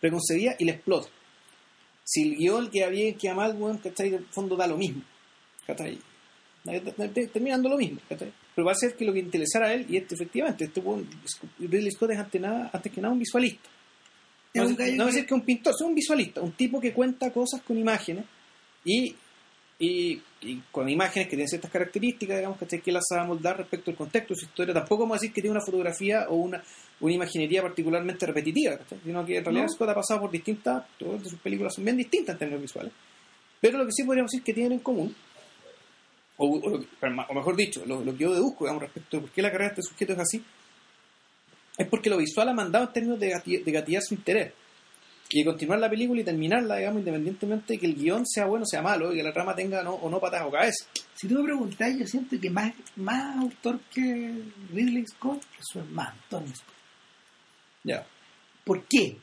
preconcebida 0.00 0.56
y 0.58 0.64
la 0.64 0.72
explota. 0.72 1.08
Si 2.04 2.22
el 2.22 2.36
guion 2.36 2.70
queda 2.70 2.88
bien, 2.88 3.16
queda 3.16 3.34
mal, 3.34 3.54
bueno, 3.54 3.78
¿cachai? 3.82 4.10
De 4.10 4.18
fondo 4.30 4.56
da 4.56 4.66
lo 4.66 4.76
mismo. 4.76 5.02
¿cachai? 5.66 5.98
Terminando 7.32 7.68
lo 7.68 7.76
mismo. 7.76 8.00
¿cachai? 8.08 8.32
Pero 8.54 8.64
va 8.66 8.72
a 8.72 8.76
ser 8.76 8.94
que 8.96 9.04
lo 9.04 9.12
que 9.12 9.18
interesara 9.20 9.68
a 9.68 9.72
él, 9.74 9.86
y 9.88 9.96
este, 9.96 10.14
efectivamente, 10.14 10.64
este 10.64 10.80
Ridley 11.58 11.90
Scott 11.90 12.10
es 12.10 12.18
ante 12.18 12.38
nada, 12.40 12.70
antes 12.72 12.92
que 12.92 13.00
nada 13.00 13.12
un 13.12 13.18
visualista. 13.20 13.68
Es 14.52 14.62
No, 14.62 14.68
es- 14.70 14.70
no 14.70 14.76
va 14.76 14.84
a 14.84 14.86
que- 14.86 15.16
decir 15.16 15.26
que 15.26 15.34
es 15.34 15.40
un 15.40 15.44
pintor, 15.46 15.74
es 15.74 15.80
un 15.80 15.94
visualista, 15.94 16.40
un 16.40 16.52
tipo 16.52 16.80
que 16.80 16.92
cuenta 16.92 17.32
cosas 17.32 17.62
con 17.62 17.76
imágenes 17.78 18.24
y, 18.84 19.14
y, 19.78 20.22
y 20.42 20.62
con 20.70 20.88
imágenes 20.88 21.26
que 21.26 21.30
tienen 21.36 21.48
ciertas 21.48 21.70
características, 21.70 22.36
digamos, 22.36 22.58
¿cachai? 22.58 22.80
que 22.80 22.92
las 22.92 23.04
sabe 23.08 23.26
moldar 23.26 23.56
respecto 23.58 23.90
al 23.90 23.96
contexto 23.96 24.34
de 24.34 24.40
su 24.40 24.46
historia. 24.46 24.74
Tampoco 24.74 25.02
vamos 25.02 25.16
a 25.16 25.20
decir 25.20 25.32
que 25.32 25.40
tiene 25.40 25.56
una 25.56 25.64
fotografía 25.64 26.26
o 26.28 26.36
una, 26.36 26.62
una 27.00 27.12
imaginería 27.12 27.62
particularmente 27.62 28.26
repetitiva, 28.26 28.76
¿cachai? 28.78 28.98
sino 29.04 29.24
que 29.24 29.38
en 29.38 29.44
realidad 29.44 29.64
No. 29.66 29.72
Scott 29.72 29.88
ha 29.88 29.94
pasado 29.94 30.20
por 30.20 30.30
distintas, 30.30 30.84
todas 30.98 31.22
sus 31.22 31.38
películas 31.40 31.74
son 31.74 31.84
bien 31.84 31.96
distintas 31.96 32.34
en 32.34 32.38
términos 32.38 32.62
visuales. 32.62 32.92
Pero 33.60 33.78
lo 33.78 33.86
que 33.86 33.92
sí 33.92 34.04
podríamos 34.04 34.30
decir 34.30 34.44
que 34.44 34.52
tienen 34.54 34.72
en 34.72 34.78
común, 34.80 35.14
o, 36.36 36.46
o 36.58 36.80
que- 36.80 37.08
mejor 37.10 37.56
dicho, 37.56 37.84
lo, 37.86 38.04
lo 38.04 38.12
que 38.12 38.24
yo 38.24 38.32
deduzco 38.34 38.64
digamos, 38.64 38.82
respecto 38.82 39.16
a 39.16 39.20
por 39.20 39.30
qué 39.30 39.40
la 39.42 39.50
carrera 39.50 39.70
de 39.74 39.80
este 39.80 39.90
sujeto 39.90 40.12
es 40.12 40.18
así, 40.18 40.44
es 41.78 41.88
porque 41.88 42.10
lo 42.10 42.18
visual 42.18 42.48
ha 42.48 42.54
mandado 42.54 42.86
en 42.86 42.92
términos 42.92 43.18
de, 43.18 43.32
gati- 43.34 43.64
de 43.64 43.72
gatillar 43.72 44.02
su 44.02 44.14
interés. 44.14 44.52
Y 45.36 45.40
de 45.40 45.46
continuar 45.46 45.80
la 45.80 45.90
película 45.90 46.20
y 46.20 46.24
terminarla, 46.24 46.76
digamos, 46.76 47.00
independientemente 47.00 47.72
de 47.72 47.78
que 47.80 47.86
el 47.86 47.96
guion 47.96 48.24
sea 48.24 48.46
bueno 48.46 48.62
o 48.62 48.66
sea 48.68 48.82
malo, 48.82 49.12
y 49.12 49.16
que 49.16 49.22
la 49.24 49.32
trama 49.32 49.52
tenga 49.56 49.82
no, 49.82 49.94
o 49.94 50.08
no 50.08 50.20
patas 50.20 50.42
o 50.46 50.50
cabeza. 50.52 50.86
Si 51.16 51.26
tú 51.26 51.34
me 51.34 51.42
preguntas, 51.44 51.92
yo 51.98 52.06
siento 52.06 52.36
que 52.40 52.50
más, 52.50 52.72
más 52.94 53.36
autor 53.38 53.80
que 53.92 54.44
Ridley 54.72 55.04
Scott 55.08 55.42
es 55.58 55.64
su 55.72 55.80
hermano, 55.80 56.14
Tony 56.30 56.46
Scott. 56.54 56.74
Ya. 57.82 58.06
¿Por 58.64 58.84
qué? 58.84 59.16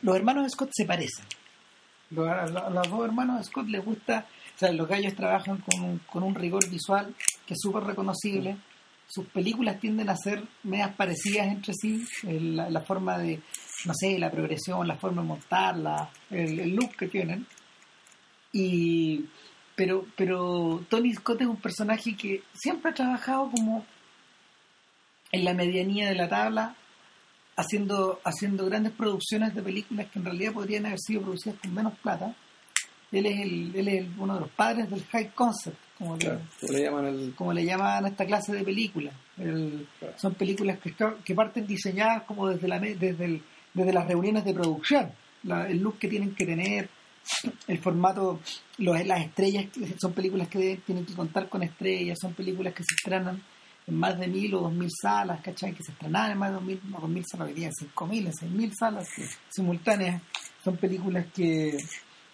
Los 0.00 0.16
hermanos 0.16 0.50
Scott 0.52 0.70
se 0.72 0.86
parecen. 0.86 1.26
Los- 2.10 2.50
los 2.50 2.88
dos 2.90 3.04
hermanos 3.04 3.38
de 3.38 3.44
Scott 3.44 3.66
les 3.68 3.84
gusta, 3.84 4.26
o 4.56 4.58
sea, 4.58 4.72
los 4.72 4.88
gallos 4.88 5.14
trabajan 5.14 5.58
con 5.58 5.98
con 6.10 6.22
un 6.22 6.34
rigor 6.34 6.66
visual 6.70 7.14
que 7.46 7.52
es 7.52 7.60
súper 7.60 7.82
reconocible. 7.84 8.56
Sus 9.06 9.26
películas 9.26 9.78
tienden 9.80 10.08
a 10.08 10.16
ser 10.16 10.42
medias 10.64 10.94
parecidas 10.94 11.46
entre 11.48 11.72
sí, 11.74 12.04
el- 12.26 12.56
la, 12.56 12.80
forma 12.80 13.18
de, 13.18 13.40
no 13.84 13.92
sé, 13.94 14.18
la 14.18 14.30
progresión, 14.30 14.86
la 14.88 14.96
forma 14.96 15.22
de 15.22 15.28
montarla, 15.28 16.10
el, 16.30 16.58
el 16.58 16.74
look 16.74 16.96
que 16.96 17.08
tienen. 17.08 17.46
Y, 18.52 19.26
pero, 19.76 20.06
pero 20.16 20.84
Tony 20.88 21.12
Scott 21.14 21.40
es 21.42 21.46
un 21.46 21.56
personaje 21.60 22.16
que 22.16 22.42
siempre 22.54 22.90
ha 22.90 22.94
trabajado 22.94 23.50
como 23.50 23.84
en 25.32 25.44
la 25.44 25.52
medianía 25.54 26.08
de 26.08 26.14
la 26.14 26.28
tabla, 26.28 26.76
haciendo, 27.56 28.20
haciendo 28.24 28.66
grandes 28.66 28.92
producciones 28.92 29.54
de 29.54 29.62
películas 29.62 30.06
que 30.10 30.18
en 30.18 30.24
realidad 30.24 30.52
podrían 30.52 30.86
haber 30.86 30.98
sido 31.00 31.22
producidas 31.22 31.58
con 31.60 31.74
menos 31.74 31.98
plata. 31.98 32.34
Él 33.12 33.26
es, 33.26 33.40
el, 33.40 33.72
él 33.76 33.88
es 33.88 34.06
uno 34.18 34.34
de 34.34 34.40
los 34.40 34.50
padres 34.50 34.90
del 34.90 35.04
high 35.06 35.32
concept, 35.34 35.76
como, 35.98 36.16
le- 36.16 36.24
Claro. 36.24 36.40
Como 36.60 36.72
le 36.72 36.82
llaman 36.82 37.06
el. 37.06 37.34
como 37.34 37.52
le 37.52 37.64
llaman 37.64 38.04
a 38.04 38.08
esta 38.08 38.26
clase 38.26 38.52
de 38.52 38.64
películas. 38.64 39.14
El- 39.38 39.86
Claro. 39.98 40.14
Son 40.18 40.34
películas 40.34 40.78
que, 40.78 40.94
que 41.24 41.34
parten 41.34 41.66
diseñadas 41.66 42.22
como 42.24 42.48
desde, 42.48 42.68
la, 42.68 42.78
desde, 42.80 43.24
el- 43.24 43.42
desde 43.72 43.92
las 43.92 44.06
reuniones 44.06 44.44
de 44.44 44.54
producción, 44.54 45.10
la- 45.44 45.68
el 45.68 45.78
look 45.78 45.98
que 45.98 46.08
tienen 46.08 46.34
que 46.34 46.46
tener, 46.46 46.88
el 47.68 47.78
formato, 47.78 48.40
los- 48.78 49.06
las 49.06 49.20
estrellas, 49.24 49.66
son 50.00 50.12
películas 50.12 50.48
que 50.48 50.80
tienen 50.84 51.06
que 51.06 51.14
contar 51.14 51.48
con 51.48 51.62
estrellas, 51.62 52.18
son 52.20 52.34
películas 52.34 52.74
que 52.74 52.82
se 52.84 52.94
estrenan 52.96 53.42
en 53.86 53.94
más 53.96 54.18
de 54.18 54.26
mil 54.28 54.54
o 54.54 54.60
dos 54.60 54.72
mil 54.72 54.88
salas, 54.90 55.40
¿cachai? 55.42 55.72
Que 55.74 55.82
se 55.82 55.92
estrenaban 55.92 56.32
en 56.32 56.38
más 56.38 56.48
de 56.50 56.54
dos 56.54 56.64
mil, 56.64 56.80
no, 56.88 56.98
dos 57.00 57.08
mil 57.10 57.24
salas, 57.30 57.48
hoy 57.48 57.54
día 57.54 57.70
cinco 57.78 58.06
mil, 58.06 58.30
seis 58.38 58.50
mil 58.50 58.72
salas 58.74 59.06
simultáneas. 59.50 60.22
Son 60.62 60.76
películas 60.78 61.26
que, 61.34 61.76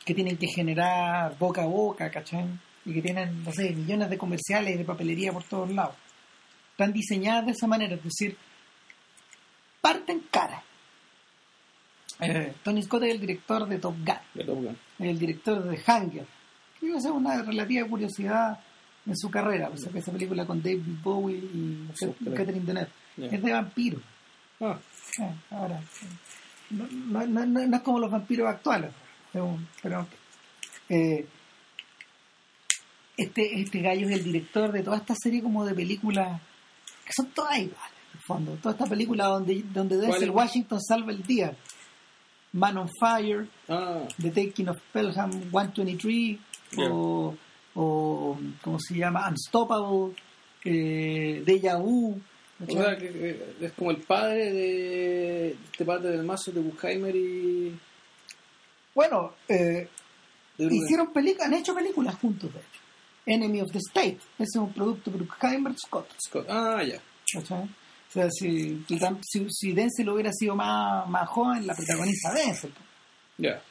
que 0.05 0.14
tienen 0.14 0.37
que 0.37 0.46
generar 0.46 1.37
boca 1.38 1.62
a 1.62 1.66
boca, 1.66 2.09
¿cachai? 2.11 2.46
Y 2.85 2.95
que 2.95 3.03
tienen, 3.03 3.45
no 3.45 3.53
sé, 3.53 3.71
millones 3.71 4.09
de 4.11 4.19
comerciales 4.19 4.75
y 4.75 4.79
de 4.79 4.85
papelería 4.85 5.33
por 5.33 5.45
todos 5.45 5.71
lados. 5.71 5.95
Están 6.73 6.93
diseñadas 6.93 7.47
de 7.47 7.53
esa 7.53 7.66
manera, 7.66 7.95
es 7.95 8.03
decir, 8.03 8.37
parten 9.81 10.21
cara. 10.31 10.62
Eh, 12.21 12.55
Tony 12.62 12.83
Scott 12.83 13.03
es 13.05 13.14
el 13.14 13.21
director 13.21 13.66
de 13.66 13.79
Top 13.79 13.95
Gun, 13.97 14.16
de 14.35 14.45
Top 14.45 14.57
Gun. 14.62 14.77
el 14.99 15.19
director 15.19 15.62
de 15.62 15.77
Hunger, 15.77 16.27
que 16.79 16.87
iba 16.87 16.99
a 16.99 17.01
ser 17.01 17.12
una 17.12 17.43
relativa 17.43 17.87
curiosidad 17.88 18.61
en 19.07 19.16
su 19.16 19.31
carrera, 19.31 19.71
o 19.73 19.77
sea, 19.79 19.90
que 19.90 20.01
esa 20.01 20.12
película 20.12 20.45
con 20.47 20.62
David 20.62 20.83
Bowie 21.03 21.37
y 21.38 21.88
Sí. 21.95 22.07
Catherine 22.37 22.64
Deneuve. 22.64 22.90
Es 23.16 23.43
de 23.43 23.53
vampiro. 23.53 24.01
Ah, 24.61 24.79
Eh, 25.19 25.35
ahora, 25.51 25.81
no, 26.71 26.87
no, 26.87 27.27
no, 27.27 27.47
no- 27.47 27.66
no 27.66 27.77
es 27.77 27.83
como 27.83 27.99
los 27.99 28.11
vampiros 28.11 28.47
actuales, 28.49 28.93
es 29.35 29.40
un- 29.40 29.66
pero 29.83 30.07
eh, 30.88 31.27
este, 33.23 33.61
este 33.61 33.81
gallo 33.81 34.09
es 34.09 34.15
el 34.17 34.25
director 34.25 34.73
de 34.73 34.83
toda 34.83 34.97
esta 34.99 35.15
serie 35.15 35.43
como 35.43 35.65
de 35.65 35.75
películas 35.75 36.41
que 37.05 37.13
son 37.13 37.27
todas 37.33 37.59
iguales, 37.59 37.93
en 38.13 38.19
el 38.19 38.25
fondo. 38.25 38.53
Toda 38.63 38.73
esta 38.75 38.87
película 38.87 39.25
donde, 39.27 39.63
donde 39.73 39.97
¿Cuál 39.97 40.11
Denzel? 40.13 40.31
Washington 40.31 40.81
salva 40.81 41.13
el 41.13 41.23
día. 41.23 41.57
Man 42.53 42.77
on 42.79 42.89
Fire, 42.99 43.49
ah, 43.69 44.03
The 44.21 44.31
Taking 44.31 44.69
of 44.69 44.79
Pelham 44.93 45.31
123, 45.51 46.39
Ya. 46.73 46.89
o, 46.91 47.37
o, 47.75 48.39
¿cómo 48.63 48.79
se 48.81 48.95
llama? 48.97 49.29
Unstoppable, 49.29 50.15
eh, 50.65 51.43
Deja 51.47 51.77
Vu. 51.77 52.21
o 52.61 52.73
sea, 52.73 52.97
que, 52.99 53.09
que 53.59 53.67
es 53.67 53.73
como 53.73 53.91
el 53.93 53.99
padre 53.99 54.53
de 54.53 55.51
este 55.71 55.85
padre 55.85 56.11
del 56.11 56.25
mazo 56.25 56.51
de 56.53 56.61
Buchheimer 56.61 57.15
y. 57.15 57.79
Bueno, 58.95 59.33
eh, 59.49 59.89
hicieron 60.59 61.13
películas, 61.13 61.47
han 61.47 61.55
hecho 61.55 61.75
películas 61.75 62.17
juntos, 62.17 62.53
de 62.53 62.59
hecho. 62.59 62.80
Enemy 63.27 63.61
of 63.61 63.71
the 63.73 63.79
State, 63.79 64.19
ese 64.39 64.45
es 64.55 64.57
un 64.57 64.73
producto 64.73 65.11
de 65.11 65.19
Bruckheimer 65.19 65.75
Scott. 65.79 66.09
Scott. 66.21 66.47
Ah, 66.49 66.83
ya. 66.83 67.01
¿cachai? 67.33 67.63
O 67.63 68.13
sea, 68.13 68.29
si, 68.31 68.85
si, 69.23 69.47
si 69.51 69.73
Denzel 69.73 70.09
hubiera 70.09 70.33
sido 70.33 70.57
más, 70.57 71.09
más 71.09 71.29
joven, 71.29 71.65
la 71.67 71.75
protagoniza 71.75 72.33
Denzel. 72.33 72.73
Ya. 73.39 73.63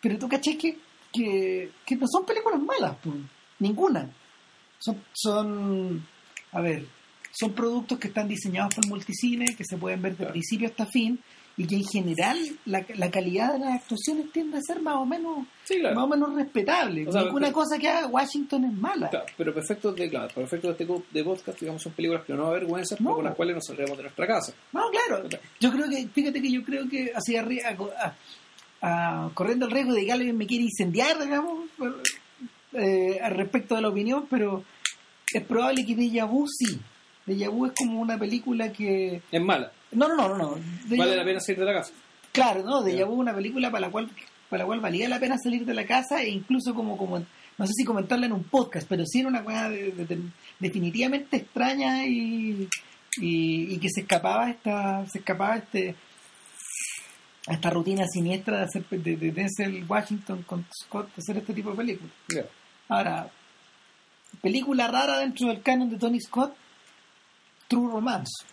Pero 0.00 0.18
tú 0.18 0.28
caché 0.28 0.56
que, 0.56 0.78
que, 1.12 1.70
que 1.84 1.96
no 1.96 2.06
son 2.08 2.24
películas 2.24 2.60
malas, 2.60 2.96
po. 2.96 3.12
ninguna. 3.58 4.10
Son, 4.78 5.04
son, 5.12 6.06
a 6.52 6.60
ver, 6.62 6.86
son 7.32 7.52
productos 7.52 7.98
que 7.98 8.08
están 8.08 8.28
diseñados 8.28 8.74
por 8.74 8.86
multicine, 8.86 9.54
que 9.54 9.64
se 9.64 9.76
pueden 9.76 10.00
ver 10.00 10.16
de 10.16 10.26
principio 10.26 10.68
hasta 10.68 10.86
fin, 10.86 11.20
y 11.62 11.66
que 11.66 11.76
en 11.76 11.84
general 11.84 12.38
la, 12.64 12.86
la 12.96 13.10
calidad 13.10 13.52
de 13.52 13.58
las 13.58 13.82
actuaciones 13.82 14.32
tiende 14.32 14.56
a 14.56 14.62
ser 14.62 14.80
más 14.80 14.94
o 14.96 15.04
menos 15.04 15.46
Sí, 15.64 15.78
claro. 15.78 15.94
más 15.94 16.04
o 16.04 16.08
menos 16.08 16.34
respetable. 16.34 17.06
O 17.06 17.12
sea, 17.12 17.22
Ninguna 17.24 17.48
pero- 17.48 17.54
cosa 17.54 17.78
que 17.78 17.88
haga 17.88 18.06
Washington 18.06 18.64
es 18.64 18.72
mala. 18.72 19.10
Claro, 19.10 19.26
pero 19.36 19.52
perfectos 19.52 19.94
de, 19.94 20.08
claro, 20.08 20.28
de, 20.34 20.86
co- 20.86 21.02
de 21.10 21.22
podcast, 21.24 21.60
digamos, 21.60 21.82
son 21.82 21.92
películas 21.92 22.24
que 22.24 22.32
no 22.32 22.46
avergüenzan, 22.46 22.96
No. 23.00 23.04
pero 23.10 23.16
con 23.16 23.24
las 23.26 23.34
cuales 23.34 23.54
nos 23.56 23.66
saldremos 23.66 23.96
de 23.98 24.02
nuestra 24.04 24.26
casa. 24.26 24.54
No, 24.72 24.84
claro. 24.90 25.28
Yo 25.60 25.70
creo 25.70 25.88
que, 25.90 26.08
fíjate 26.08 26.40
que 26.40 26.50
yo 26.50 26.64
creo 26.64 26.88
que 26.88 27.12
así 27.14 27.36
arriba, 27.36 27.62
a- 28.00 28.14
a- 29.26 29.30
corriendo 29.34 29.66
el 29.66 29.72
riesgo 29.72 29.92
de 29.92 30.06
que 30.06 30.12
alguien 30.12 30.38
me 30.38 30.46
quiera 30.46 30.64
incendiar, 30.64 31.22
digamos, 31.22 31.68
eh, 32.72 33.18
al 33.22 33.34
respecto 33.34 33.74
de 33.74 33.82
la 33.82 33.88
opinión, 33.88 34.26
pero 34.30 34.64
es 35.32 35.44
probable 35.44 35.84
que 35.84 35.94
Deja 35.94 36.24
Vu 36.24 36.46
sí. 36.48 36.78
Deja 37.26 37.48
Vu 37.50 37.66
es 37.66 37.72
como 37.78 38.00
una 38.00 38.18
película 38.18 38.72
que... 38.72 39.22
Es 39.30 39.42
mala, 39.42 39.70
No, 39.92 40.08
no, 40.08 40.16
no, 40.28 40.36
no. 40.38 40.56
vale 40.96 41.16
la 41.16 41.24
pena 41.24 41.40
salir 41.40 41.60
de 41.60 41.66
la 41.66 41.72
casa. 41.80 41.92
Claro, 42.32 42.62
no, 42.62 42.82
Deja 42.82 42.98
Ya. 42.98 43.04
Vu 43.06 43.14
una 43.14 43.34
película 43.34 43.70
para 43.70 43.86
la 43.86 43.90
cual 43.90 44.08
para 44.48 44.62
la 44.62 44.66
cual 44.66 44.80
valía 44.80 45.08
la 45.08 45.20
pena 45.20 45.36
salir 45.42 45.64
de 45.64 45.74
la 45.74 45.86
casa 45.86 46.22
e 46.22 46.28
incluso 46.30 46.74
como, 46.74 46.96
como 46.96 47.18
no 47.18 47.66
sé 47.66 47.72
si 47.76 47.84
comentarla 47.84 48.26
en 48.26 48.32
un 48.32 48.44
podcast, 48.44 48.86
pero 48.88 49.04
sí 49.06 49.20
era 49.20 49.28
una 49.28 49.44
cosa 49.44 49.68
de- 49.68 49.92
de- 49.92 50.06
de- 50.06 50.22
definitivamente 50.58 51.36
extraña 51.36 52.04
y, 52.06 52.68
y, 53.20 53.74
y 53.74 53.78
que 53.78 53.88
se 53.90 54.00
escapaba 54.02 54.50
esta 54.50 55.06
se 55.08 55.18
escapaba 55.18 55.56
este 55.56 55.94
a 57.46 57.54
esta 57.54 57.70
rutina 57.70 58.04
siniestra 58.06 58.58
de 58.58 58.64
hacer 58.64 58.84
de, 58.90 59.16
de 59.16 59.30
Denzel 59.32 59.84
Washington 59.88 60.42
con 60.44 60.66
Scott 60.72 61.06
de 61.14 61.20
hacer 61.22 61.36
este 61.38 61.54
tipo 61.54 61.70
de 61.70 61.76
películas. 61.76 62.12
Ahora, 62.88 63.30
película 64.42 64.88
rara 64.88 65.18
dentro 65.18 65.48
del 65.48 65.62
canon 65.62 65.90
de 65.90 65.96
Tony 65.98 66.20
Scott, 66.20 66.54
True 67.68 67.90
Romance 67.92 68.44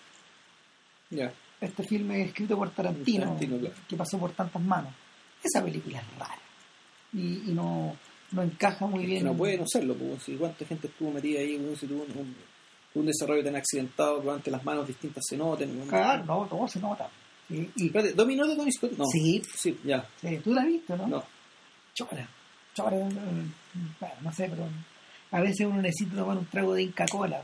Ya. 1.10 1.32
este 1.62 1.84
filme 1.84 2.22
escrito 2.24 2.58
por 2.58 2.70
Tarantino, 2.72 3.26
Tarantino, 3.26 3.58
claro. 3.60 3.76
que 3.88 3.96
pasó 3.96 4.18
por 4.20 4.32
tantas 4.34 4.62
manos. 4.62 4.94
Esa 5.44 5.64
película 5.64 6.00
es 6.00 6.18
rara 6.20 6.40
y, 7.14 7.50
y 7.50 7.54
no, 7.54 7.96
no 8.32 8.42
encaja 8.44 8.86
muy 8.88 9.02
Que 9.02 9.08
bien. 9.08 9.24
no 9.26 9.34
puede 9.36 9.58
no 9.58 9.66
serlo, 9.68 9.96
si 10.24 10.36
cuánta 10.36 10.66
gente 10.66 10.88
estuvo 10.88 11.12
metida 11.12 11.40
ahí, 11.40 11.58
si 11.80 11.88
tuvo 11.88 12.04
un, 12.04 12.18
un- 12.18 12.36
un 12.96 13.06
desarrollo 13.06 13.44
tan 13.44 13.56
accidentado, 13.56 14.16
probablemente 14.18 14.50
las 14.50 14.66
manos 14.66 14.88
distintas 14.88 15.24
se 15.28 15.38
noten. 15.38 15.78
¿no? 15.80 15.86
Claro, 15.86 16.26
no, 16.26 16.46
todo 16.48 16.68
se 16.68 16.80
nota. 16.80 17.08
Y, 17.50 17.70
y- 17.76 17.86
Espérate, 17.88 18.14
¿Dominó 18.14 18.48
de 18.48 18.56
Tony 18.56 18.72
Scott? 18.72 18.94
No. 18.98 19.06
Sí. 19.06 19.42
Sí, 19.56 19.78
ya. 19.84 20.04
sí, 20.20 20.40
tú 20.44 20.52
la 20.54 20.62
has 20.62 20.68
visto, 20.68 20.98
¿no? 20.98 21.06
No. 21.08 21.24
Chora, 21.94 22.28
chora, 22.74 22.98
eh, 22.98 23.10
bueno, 24.00 24.16
no 24.22 24.32
sé, 24.34 24.48
pero 24.50 24.68
a 25.32 25.42
veces 25.42 25.68
uno 25.68 25.82
necesita 25.82 26.16
tomar 26.18 26.38
un 26.38 26.46
trago 26.48 26.74
de 26.74 26.84
Inca 26.84 27.06
Cola. 27.06 27.42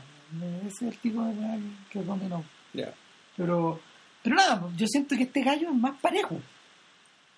Ese 0.66 0.86
es 0.86 0.92
el 0.92 0.98
tipo 0.98 1.22
de 1.24 1.34
que 1.34 1.60
que 2.00 2.02
dominó. 2.04 2.44
Ya. 2.72 2.92
Pero, 3.36 3.80
pero 4.22 4.36
nada, 4.36 4.60
pues, 4.60 4.76
yo 4.76 4.86
siento 4.86 5.16
que 5.16 5.24
este 5.24 5.42
gallo 5.42 5.68
es 5.70 5.74
más 5.74 5.98
parejo. 6.00 6.38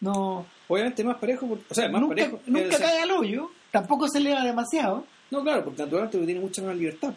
No, 0.01 0.47
Obviamente 0.69 1.05
más 1.05 1.17
parejo, 1.19 1.47
por- 1.47 1.61
o 1.71 1.75
sea, 1.75 1.89
más 1.89 2.01
nunca, 2.01 2.17
parejo. 2.17 2.41
nunca 2.47 2.77
sea, 2.77 2.87
cae 2.89 3.03
al 3.03 3.11
hoyo, 3.13 3.51
tampoco 3.71 4.09
se 4.09 4.19
eleva 4.19 4.43
demasiado. 4.45 5.07
No, 5.31 5.43
claro, 5.43 5.65
porque 5.65 5.83
naturalmente 5.83 6.19
tiene 6.25 6.41
mucha 6.41 6.63
más 6.63 6.77
libertad. 6.77 7.15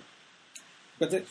Pero 0.98 1.16
es 1.16 1.24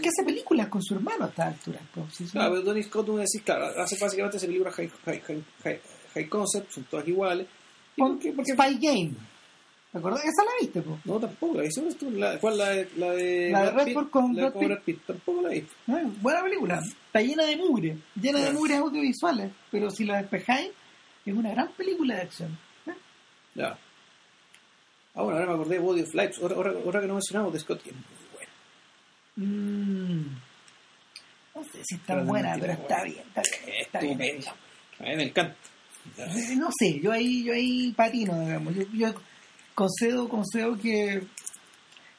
que 0.00 0.08
hace 0.08 0.24
películas 0.24 0.68
con 0.68 0.82
su 0.82 0.94
hermano 0.94 1.26
a 1.26 1.28
esta 1.28 1.48
altura. 1.48 1.78
pues, 1.94 2.14
si 2.14 2.24
Claro, 2.24 2.52
pero 2.52 2.64
Tony 2.64 2.82
Scott, 2.82 3.06
tú 3.06 3.12
me 3.14 3.20
decís, 3.20 3.42
claro, 3.44 3.66
hace 3.80 3.96
básicamente 4.00 4.38
hace 4.38 4.46
películas 4.46 4.74
high, 4.74 4.90
high, 5.04 5.22
high, 5.62 5.80
high, 6.14 6.28
concept, 6.28 6.70
son 6.72 6.84
todas 6.84 7.06
iguales. 7.06 7.46
¿Y 7.96 8.00
Pon-? 8.00 8.18
Porque, 8.18 8.52
Spy 8.52 8.78
Game. 8.80 9.12
¿Te 9.92 9.98
acuerdas? 9.98 10.20
Esa 10.24 10.44
la 10.44 10.50
viste, 10.60 10.82
po. 10.82 10.98
no, 11.04 11.18
tampoco, 11.18 11.58
la 11.58 11.64
hice 11.64 11.82
tú, 11.98 12.10
la, 12.12 12.38
¿cuál? 12.38 12.58
La 12.58 12.68
de, 12.70 12.88
la 12.96 13.10
de, 13.10 13.50
La 13.50 13.62
de 13.64 13.70
Brad 13.72 13.84
Redford 13.86 14.04
Pitt, 14.04 14.10
con 14.12 14.36
la 14.36 14.42
Brad 14.42 14.52
con 14.52 14.64
Brad 14.68 14.82
Pitt, 14.84 15.00
tampoco 15.06 15.42
la 15.42 15.48
vi. 15.48 15.58
Eh, 15.58 15.66
Buena 16.20 16.42
película. 16.44 16.80
Está 17.06 17.20
llena 17.20 17.44
de 17.44 17.56
mugre. 17.56 17.98
Llena 18.14 18.38
de 18.38 18.52
mugres 18.52 18.78
audiovisuales. 18.78 19.50
Pero 19.72 19.90
si 19.90 20.04
la 20.04 20.18
despejáis, 20.18 20.70
es 21.26 21.34
una 21.34 21.50
gran 21.50 21.72
película 21.72 22.14
de 22.14 22.22
acción. 22.22 22.56
¿eh? 22.86 22.94
Ya. 23.56 23.76
Ah, 25.14 25.22
bueno, 25.22 25.38
ahora 25.40 25.46
me 25.48 25.54
acordé 25.54 25.74
de 25.74 25.80
Body 25.80 26.02
of 26.02 26.14
Lights, 26.14 26.40
ahora 26.40 27.00
que 27.00 27.06
no 27.08 27.14
mencionamos 27.14 27.52
de 27.52 27.58
Scott, 27.58 27.80
es 27.84 27.92
muy 27.92 28.04
buena. 28.32 28.52
Mm. 29.36 30.36
No 31.56 31.64
sé 31.64 31.84
si 31.84 31.96
está 31.96 32.14
Pero 32.14 32.26
buena, 32.26 32.56
pero 32.60 32.72
está 32.74 32.98
buena. 32.98 33.04
bien. 33.04 33.24
Está 33.26 33.42
bien. 33.42 33.80
Está 33.80 33.98
bien. 33.98 34.20
Estupenda. 34.20 34.54
A 35.00 35.02
mí 35.02 35.16
me 35.16 35.22
encanta. 35.24 35.56
No 36.56 36.68
sé, 36.78 37.00
yo 37.00 37.10
ahí, 37.10 37.42
yo 37.42 37.52
ahí 37.52 37.92
patino, 37.92 38.38
digamos. 38.40 38.74
Yo, 38.74 38.82
yo 38.94 39.14
concedo, 39.80 40.28
concedo 40.28 40.76
que 40.76 41.22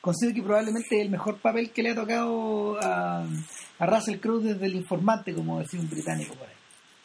concedo 0.01 0.33
que 0.33 0.41
probablemente 0.41 0.99
el 0.99 1.11
mejor 1.11 1.37
papel 1.37 1.69
que 1.71 1.83
le 1.83 1.91
ha 1.91 1.95
tocado 1.95 2.79
a, 2.81 3.23
a 3.77 3.85
Russell 3.85 4.19
Crowe 4.19 4.41
desde 4.41 4.65
el 4.65 4.75
informante, 4.75 5.31
como 5.31 5.59
decía 5.59 5.79
un 5.79 5.87
británico 5.87 6.33
por 6.33 6.47
ahí. 6.47 6.55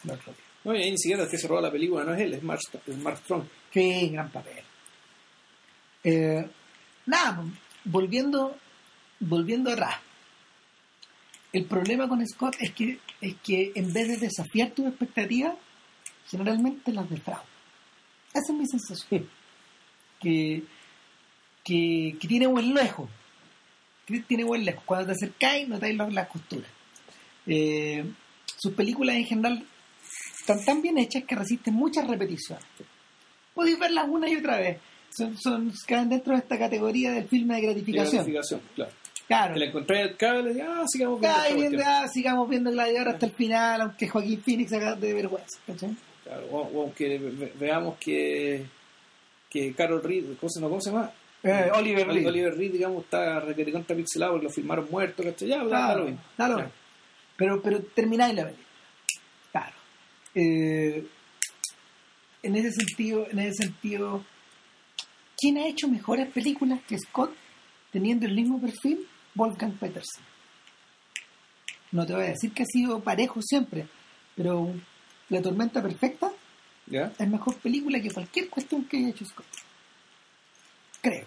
día. 0.03 0.35
No, 0.63 0.75
y 0.75 0.81
ahí 0.81 0.89
ni 0.89 0.97
siquiera 0.97 1.23
es 1.23 1.29
que 1.29 1.37
se 1.37 1.47
roba 1.47 1.61
la 1.61 1.71
película, 1.71 2.03
no 2.03 2.15
es 2.15 2.21
él, 2.21 2.33
es 2.33 2.41
Mark, 2.41 2.59
es 2.87 2.97
Mark 2.97 3.19
Strong. 3.19 3.43
Qué 3.71 4.07
gran 4.07 4.31
papel. 4.31 4.63
Eh, 6.03 6.49
nada, 7.05 7.45
volviendo, 7.85 8.57
volviendo 9.19 9.71
atrás. 9.71 9.97
El 11.53 11.65
problema 11.65 12.09
con 12.09 12.25
Scott 12.27 12.55
es 12.59 12.71
que, 12.71 12.99
es 13.21 13.35
que 13.43 13.73
en 13.75 13.93
vez 13.93 14.07
de 14.07 14.17
desafiar 14.17 14.71
tus 14.71 14.87
expectativas, 14.87 15.55
generalmente 16.27 16.91
las 16.91 17.07
defrauda. 17.07 17.45
Esa 18.33 18.53
es 18.53 18.59
mi 18.59 18.65
sensación. 18.65 19.36
Que, 20.19 20.63
que, 21.63 22.15
que 22.19 22.27
tiene 22.27 22.47
buen 22.47 22.73
lejos. 22.73 23.09
Que 24.05 24.19
tiene 24.21 24.43
buen 24.43 24.63
lejos. 24.65 24.83
Cuando 24.85 25.07
te 25.07 25.11
acercáis, 25.13 25.67
notáis 25.67 25.95
las, 25.97 26.27
costuras. 26.27 26.69
Eh, 27.45 28.03
sus 28.57 28.73
películas 28.73 29.15
en 29.17 29.25
general 29.25 29.65
están 30.39 30.63
tan 30.65 30.81
bien 30.81 30.97
hechas 30.97 31.23
que 31.25 31.35
resisten 31.35 31.73
muchas 31.73 32.07
repeticiones. 32.07 32.63
Podéis 33.53 33.79
verlas 33.79 34.05
una 34.07 34.29
y 34.29 34.35
otra 34.35 34.57
vez. 34.57 34.77
Son, 35.09 35.37
son, 35.37 35.71
caen 35.87 36.09
dentro 36.09 36.33
de 36.33 36.39
esta 36.39 36.57
categoría 36.57 37.11
del 37.11 37.27
filme 37.27 37.55
de 37.55 37.61
gratificación. 37.61 38.15
gratificación, 38.25 38.61
claro. 38.75 38.91
Claro. 39.27 39.53
Que 39.55 39.59
le 39.59 39.65
encontré 39.65 40.01
el 40.03 40.15
cable 40.15 40.53
y 40.53 40.61
ah, 40.61 40.83
sigamos 40.87 41.19
viendo. 41.19 41.37
Ay, 41.39 41.53
cuestión. 41.55 41.81
ah, 41.85 42.07
sigamos 42.07 42.49
viendo 42.49 42.71
Gladiador 42.71 43.09
hasta 43.09 43.25
el 43.25 43.33
final, 43.33 43.81
aunque 43.81 44.07
Joaquín 44.07 44.41
Phoenix 44.41 44.71
haga 44.71 44.95
de 44.95 45.13
vergüenza. 45.13 45.59
¿cachai? 45.67 45.95
Claro, 46.23 46.69
aunque 46.73 47.17
ve- 47.17 47.31
ve- 47.31 47.53
veamos 47.59 47.97
que, 47.97 48.65
que 49.49 49.73
Carol 49.73 50.03
Reed, 50.03 50.25
¿cómo 50.39 50.49
se, 50.49 50.59
no, 50.59 50.69
¿cómo 50.69 50.81
se 50.81 50.91
llama? 50.91 51.11
Eh, 51.43 51.69
Oliver 51.73 52.07
Reed. 52.07 52.27
Oliver 52.27 52.55
Reed, 52.57 52.71
digamos, 52.73 53.03
está 53.03 53.39
requete 53.39 53.71
contra 53.71 53.95
pixelado 53.95 54.33
porque 54.33 54.45
lo 54.47 54.51
filmaron 54.51 54.87
muerto, 54.91 55.23
¿cachai? 55.23 55.47
Ya, 55.47 55.63
Claro, 55.63 55.99
lo 55.99 56.05
mismo. 56.05 56.21
da 56.37 56.47
lo 56.49 56.57
Ya. 56.57 56.63
mismo. 56.65 56.79
Pero, 57.37 57.61
pero 57.61 57.79
termináis 57.83 58.33
la 58.35 58.43
película. 58.45 58.67
Claro. 59.51 59.75
Eh, 60.35 61.07
en 62.43 62.55
ese 62.55 62.71
sentido, 62.71 63.27
en 63.29 63.39
ese 63.39 63.63
sentido, 63.63 64.23
¿quién 65.37 65.57
ha 65.57 65.67
hecho 65.67 65.87
mejores 65.87 66.27
películas 66.31 66.81
que 66.87 66.97
Scott 66.97 67.33
teniendo 67.91 68.25
el 68.25 68.33
mismo 68.35 68.59
perfil? 68.59 69.07
Wolfgang 69.35 69.73
Petersen. 69.73 70.23
No 71.91 72.05
te 72.05 72.13
voy 72.13 72.23
a 72.25 72.29
decir 72.29 72.51
que 72.51 72.63
ha 72.63 72.65
sido 72.65 72.99
parejo 73.01 73.41
siempre, 73.41 73.87
pero 74.35 74.73
La 75.29 75.41
Tormenta 75.41 75.81
Perfecta 75.81 76.31
¿Ya? 76.89 77.11
es 77.17 77.27
mejor 77.29 77.55
película 77.57 77.99
que 78.01 78.11
cualquier 78.11 78.49
cuestión 78.49 78.85
que 78.85 78.97
haya 78.97 79.09
hecho 79.09 79.25
Scott. 79.25 79.45
Creo. 81.01 81.25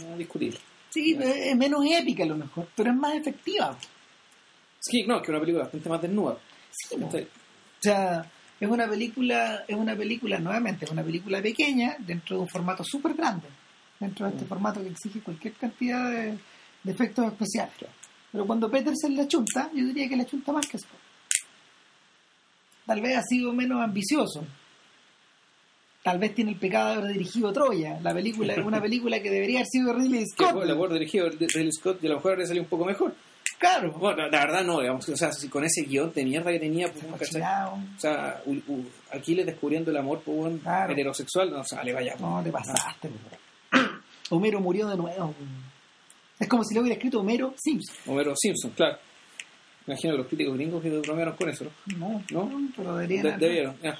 No 0.00 0.16
discutible. 0.16 0.58
Sí, 0.90 1.16
es 1.18 1.36
es 1.48 1.56
menos 1.56 1.84
épica 1.86 2.24
a 2.24 2.26
lo 2.26 2.36
mejor, 2.36 2.68
pero 2.74 2.90
es 2.90 2.96
más 2.96 3.14
efectiva. 3.14 3.76
Sí, 4.80 5.04
no, 5.06 5.20
que 5.20 5.30
una 5.30 5.40
película 5.40 5.64
bastante 5.64 5.88
más 5.88 6.02
desnuda. 6.02 6.38
Sí, 6.70 6.96
¿no? 6.96 7.06
O 7.06 7.10
sea, 7.80 8.30
es 8.58 8.68
una 8.68 8.88
película, 8.88 9.64
es 9.68 9.76
una 9.76 9.94
película, 9.96 10.38
nuevamente, 10.38 10.84
es 10.84 10.90
una 10.90 11.02
película 11.02 11.42
pequeña 11.42 11.96
dentro 11.98 12.36
de 12.36 12.42
un 12.42 12.48
formato 12.48 12.82
súper 12.84 13.14
grande, 13.14 13.48
dentro 14.00 14.26
de 14.26 14.32
este 14.32 14.44
Mm. 14.44 14.48
formato 14.48 14.80
que 14.82 14.88
exige 14.88 15.20
cualquier 15.20 15.54
cantidad 15.54 16.10
de, 16.10 16.38
de 16.82 16.92
efectos 16.92 17.26
especiales. 17.26 17.74
Pero 18.32 18.46
cuando 18.46 18.70
Petersen 18.70 19.16
la 19.16 19.26
chunta, 19.28 19.70
yo 19.74 19.84
diría 19.84 20.08
que 20.08 20.16
la 20.16 20.24
chunta 20.26 20.52
más 20.52 20.66
que 20.66 20.78
Scott. 20.78 20.98
Tal 22.86 23.00
vez 23.00 23.16
ha 23.16 23.22
sido 23.22 23.52
menos 23.52 23.82
ambicioso. 23.82 24.44
Tal 26.02 26.18
vez 26.20 26.34
tiene 26.36 26.52
el 26.52 26.58
pecado 26.58 26.90
de 26.90 26.94
haber 26.98 27.12
dirigido 27.14 27.52
Troya, 27.52 27.98
la 28.00 28.14
película, 28.14 28.54
una 28.64 28.80
película 28.80 29.20
que 29.20 29.28
debería 29.30 29.58
haber 29.58 29.66
sido 29.66 29.88
de 29.92 29.98
Ridley 29.98 30.20
Que 30.20 30.26
Scott. 30.26 30.52
bueno, 30.52 30.62
el 30.62 30.70
acuerdo 30.72 30.94
dirigido 30.94 31.28
Ridley 31.28 31.72
Scott 31.72 31.98
y 32.02 32.06
a 32.06 32.10
lo 32.10 32.16
mejor 32.16 32.32
habría 32.32 32.46
salido 32.46 32.62
un 32.62 32.68
poco 32.68 32.84
mejor. 32.84 33.12
Claro, 33.58 33.90
Bueno, 33.92 34.18
la, 34.24 34.28
la 34.28 34.38
verdad 34.46 34.64
no, 34.64 34.80
digamos, 34.80 35.08
o 35.08 35.16
sea, 35.16 35.32
si 35.32 35.48
con 35.48 35.64
ese 35.64 35.82
guion 35.82 36.12
de 36.12 36.24
mierda 36.24 36.52
que 36.52 36.60
tenía, 36.60 36.92
pues. 36.92 37.34
O 37.34 37.98
sea, 37.98 38.42
u- 38.44 38.52
u- 38.72 38.84
Aquiles 39.10 39.46
descubriendo 39.46 39.90
el 39.90 39.96
amor 39.96 40.20
por 40.20 40.34
un 40.46 40.58
Claro. 40.58 40.92
heterosexual, 40.92 41.50
no 41.50 41.64
sale, 41.64 41.92
vaya. 41.92 42.14
No, 42.20 42.40
te 42.44 42.50
pasaste. 42.52 43.08
po. 43.08 44.36
Homero 44.36 44.60
murió 44.60 44.88
de 44.88 44.96
nuevo. 44.96 45.28
po. 45.32 45.44
Es 46.38 46.48
como 46.48 46.62
si 46.64 46.74
lo 46.74 46.82
hubiera 46.82 46.96
escrito 46.96 47.18
Homero 47.20 47.54
Simpson. 47.56 47.96
Homero 48.06 48.34
Simpson, 48.36 48.70
claro. 48.72 48.98
Imagino 49.86 50.12
que 50.14 50.18
los 50.18 50.26
críticos 50.26 50.54
gringos 50.56 50.82
que 50.82 50.90
bromearon 50.98 51.36
con 51.36 51.48
eso, 51.48 51.64
¿no? 51.96 52.22
No, 52.30 52.44
¿No? 52.48 52.68
pero 52.76 52.96
deberían. 52.96 53.38
De- 53.38 53.46
debieron, 53.46 53.76
ya. 53.82 53.98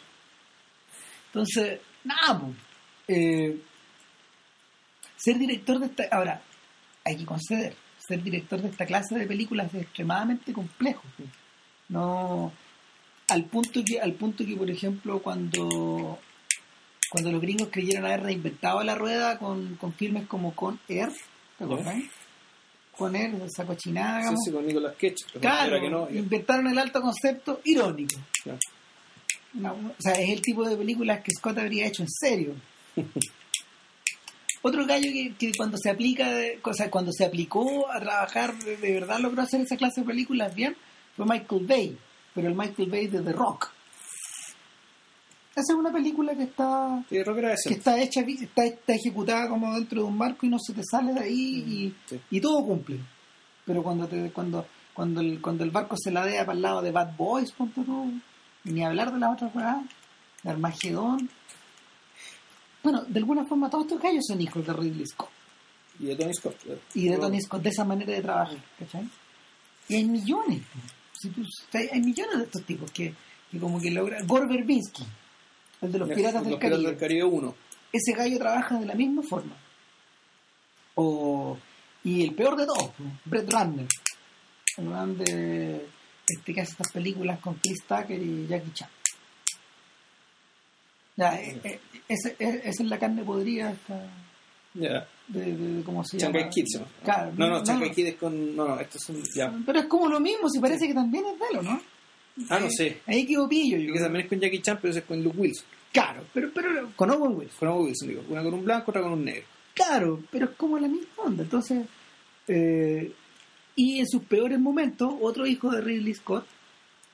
Entonces, 1.27 1.81
nada, 2.05 2.41
po. 2.41 2.53
Eh, 3.09 3.61
ser 5.17 5.39
director 5.39 5.79
de 5.79 5.87
esta. 5.87 6.05
Ahora, 6.11 6.43
hay 7.05 7.17
que 7.17 7.25
conceder. 7.27 7.75
Ser 7.99 8.23
director 8.23 8.61
de 8.61 8.69
esta 8.69 8.87
clase 8.87 9.17
de 9.19 9.27
películas 9.27 9.73
es 9.75 9.83
extremadamente 9.83 10.53
complejo. 10.53 11.03
No. 11.89 12.53
al 13.29 13.45
punto 13.45 13.81
que, 13.85 14.01
al 14.01 14.13
punto 14.15 14.45
que 14.45 14.57
por 14.57 14.71
ejemplo, 14.71 15.21
cuando 15.23 16.19
cuando 17.11 17.31
los 17.33 17.41
gringos 17.41 17.69
creyeron 17.71 18.05
haber 18.05 18.23
reinventado 18.25 18.83
la 18.83 18.95
rueda 18.97 19.39
con, 19.39 19.77
con 19.77 19.93
filmes 19.95 20.27
como 20.27 20.55
Con 20.57 20.81
Air, 20.89 21.11
¿te 21.59 21.65
acuerdas? 21.65 21.95
Air, 23.15 23.35
esa 23.45 23.65
cochinada, 23.65 24.15
Sí, 24.15 24.21
digamos. 24.21 24.41
sí, 24.45 24.53
con 24.53 24.67
Nicolas 24.67 24.95
Claro, 25.41 25.77
era 25.77 25.81
que 25.85 25.91
no, 25.91 26.09
inventaron 26.11 26.67
el 26.69 26.79
alto 26.79 27.01
concepto 27.01 27.61
irónico. 27.65 28.17
Claro. 28.43 28.59
O 29.63 30.03
sea, 30.03 30.13
es 30.15 30.29
el 30.31 30.41
tipo 30.43 30.69
de 30.69 30.77
películas 30.77 31.21
que 31.23 31.31
Scott 31.33 31.59
habría 31.59 31.87
hecho 31.87 32.03
en 32.03 32.09
serio. 32.11 32.55
Otro 34.63 34.85
gallo 34.87 35.11
que, 35.13 35.35
que 35.39 35.53
cuando 35.57 35.77
se 35.79 35.91
aplica, 35.91 36.29
o 36.63 36.75
sea, 36.75 36.91
cuando 36.91 37.13
se 37.13 37.25
aplicó 37.25 37.91
a 37.91 38.01
trabajar, 38.01 38.57
de, 38.59 38.77
de 38.77 38.93
verdad 38.93 39.21
logró 39.21 39.43
hacer 39.43 39.61
esa 39.61 39.77
clase 39.77 40.01
de 40.01 40.07
películas 40.07 40.55
bien, 40.55 40.77
fue 41.15 41.25
Michael 41.25 41.67
Bay, 41.67 41.99
pero 42.35 42.49
el 42.49 42.55
Michael 42.55 42.91
Bay 42.91 43.07
de 43.07 43.21
The 43.21 43.33
Rock. 43.33 43.71
Esa 45.57 45.73
es 45.73 45.79
una 45.79 45.91
película 45.91 46.35
que 46.35 46.43
está 46.43 47.03
Sí, 47.09 47.17
que 47.69 47.75
está 47.75 47.99
hecha, 47.99 48.21
está, 48.21 48.65
está 48.67 48.93
ejecutada 48.95 49.49
como 49.49 49.73
dentro 49.75 50.03
de 50.03 50.07
un 50.07 50.17
marco 50.19 50.45
y 50.45 50.51
no 50.51 50.59
se 50.59 50.75
te 50.75 50.83
sale 50.85 51.15
de 51.15 51.21
ahí 51.21 51.35
y, 51.67 51.95
Sí. 52.07 52.21
y 52.31 52.41
todo 52.43 52.63
cumple. 52.63 52.99
Pero 53.65 53.83
cuando 53.83 54.07
te, 54.07 54.31
cuando, 54.33 54.67
cuando 54.93 55.23
el, 55.23 55.41
cuando 55.41 55.65
el 55.65 55.71
barco 55.71 55.97
se 55.99 56.11
ladea 56.11 56.45
para 56.45 56.57
el 56.57 56.63
lado 56.63 56.83
de 56.83 56.93
Bad 56.93 57.17
Boys, 57.17 57.53
ponte 57.53 57.83
tú, 57.83 58.13
y 58.65 58.71
ni 58.71 58.85
hablar 58.85 59.11
de 59.13 59.19
la 59.19 59.31
otra 59.31 59.51
weá, 59.55 59.83
de 60.43 60.51
Armagedón. 60.51 61.31
Bueno, 62.83 63.03
de 63.05 63.19
alguna 63.19 63.47
forma 63.47 63.71
todos 63.71 63.87
estos 63.87 64.03
gallos 64.03 64.25
son 64.29 64.41
hijos 64.43 64.65
de 64.65 64.73
Ridley 64.75 65.07
Scott 65.07 65.31
Y 65.99 66.05
de 66.07 66.17
Tony 66.17 66.35
Scott. 66.35 66.57
eh. 66.67 66.79
y 66.95 67.09
de 67.09 67.17
Tony 67.17 67.41
Scott, 67.41 67.63
de 67.63 67.71
esa 67.71 67.85
manera 67.85 68.13
de 68.13 68.21
trabajar, 68.21 68.59
¿cachai? 68.79 69.09
Y 69.89 69.95
hay 69.95 70.05
millones, 70.05 70.61
si 71.15 71.31
tú- 71.31 71.43
hay 71.73 72.01
millones 72.03 72.37
de 72.39 72.45
estos 72.45 72.63
tipos 72.67 72.91
que, 72.93 73.15
que 73.51 73.59
como 73.59 73.81
que 73.81 73.91
logran. 73.91 74.27
Gore 74.27 74.47
Verbinski, 74.49 75.03
el 75.83 75.93
de 75.93 75.99
los 75.99 76.09
Piratas 76.09 76.43
del 76.43 76.53
Los 76.53 76.61
Caribe 76.61 76.77
Piratas 76.79 76.85
del 76.93 76.97
Caribe 76.99 77.25
1. 77.25 77.55
ese 77.93 78.13
gallo 78.13 78.39
trabaja 78.39 78.79
de 78.79 78.87
la 78.87 78.95
misma 78.95 79.23
forma. 79.23 79.57
O, 80.95 81.59
y 82.05 82.25
el 82.25 82.35
peor 82.35 82.57
de 82.57 82.67
todos, 82.67 82.91
Brett 83.25 83.51
Ratner, 83.53 83.87
el 84.79 84.85
man 84.85 85.17
de 85.19 85.87
este 86.29 86.55
que 86.55 86.61
hace 86.61 86.73
estas 86.73 86.91
películas 86.93 87.39
con 87.41 87.55
Chris 87.55 87.83
Tucker 87.87 88.21
y 88.21 88.47
Jackie 88.47 88.73
Chan. 88.73 88.89
Ya, 91.17 91.41
eh, 91.41 91.61
eh, 91.65 91.81
ese- 92.09 92.37
eh, 92.39 92.61
esa 92.65 92.83
es 92.83 92.89
la 92.89 92.99
carne 92.99 93.23
podrida 93.25 93.71
esta, 93.73 94.07
Ya. 94.75 95.07
de, 95.29 95.41
de- 95.53 95.57
de 95.79 95.83
cómo 95.85 96.05
se 96.05 96.19
llama. 96.19 96.49
Kid 96.51 96.65
llama. 96.67 96.87
Claro, 97.03 97.33
no, 97.37 97.49
no, 97.49 97.63
no, 97.63 97.79
no. 97.79 97.91
Kid 97.91 98.07
es 98.07 98.15
con. 98.17 98.55
No, 98.55 98.69
no, 98.69 98.81
estos 98.81 99.03
son. 99.03 99.17
Ya. 99.35 99.51
Pero 99.65 99.79
es 99.81 99.87
como 99.87 100.09
lo 100.09 100.21
mismo, 100.21 100.49
si 100.51 100.61
parece 100.61 100.87
que 100.87 100.95
también 100.95 101.25
es 101.27 101.39
de 101.39 101.45
él, 101.53 101.59
¿o 101.59 101.63
¿no? 101.63 101.81
Ah, 102.51 102.59
no 102.61 102.69
sé. 102.71 103.01
Ahí 103.07 103.25
quedó 103.27 103.49
pillo 103.49 103.79
yo. 103.79 103.93
Que 103.95 104.01
también 104.01 104.25
es 104.25 104.29
con 104.29 104.39
Jackie 104.41 104.61
Chan, 104.61 104.79
pero 104.83 104.95
es 104.95 105.03
con 105.05 105.23
Luke 105.23 105.39
Wilson. 105.39 105.65
Claro, 105.93 106.25
pero, 106.35 106.51
pero 106.55 106.93
con 106.95 107.11
Owen 107.11 107.37
Wilson. 107.37 107.59
Con 107.59 107.69
Owen 107.69 107.85
Wilson, 107.87 108.09
digo. 108.09 108.23
Una 108.29 108.43
con 108.43 108.55
un 108.55 108.65
blanco, 108.65 108.91
otra 108.91 109.03
con 109.03 109.13
un 109.13 109.25
negro. 109.25 109.45
Claro, 109.75 110.23
pero 110.31 110.47
es 110.47 110.51
como 110.57 110.79
la 110.79 110.89
misma 110.89 111.09
onda. 111.25 111.43
Entonces, 111.45 111.87
eh, 112.49 113.13
y 113.75 113.99
en 114.01 114.07
sus 114.07 114.23
peores 114.25 114.59
momentos, 114.59 115.15
otro 115.21 115.47
hijo 115.47 115.71
de 115.71 115.81
Ridley 115.81 116.15
Scott 116.15 116.47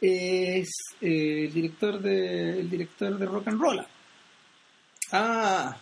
es 0.00 0.68
eh, 1.00 1.44
el 1.46 1.52
director 1.52 2.00
de 2.00 2.58
el 2.60 2.68
director 2.70 3.16
de 3.18 3.26
Rock 3.26 3.48
and 3.48 3.60
Roll. 3.60 3.86
Ah, 5.12 5.76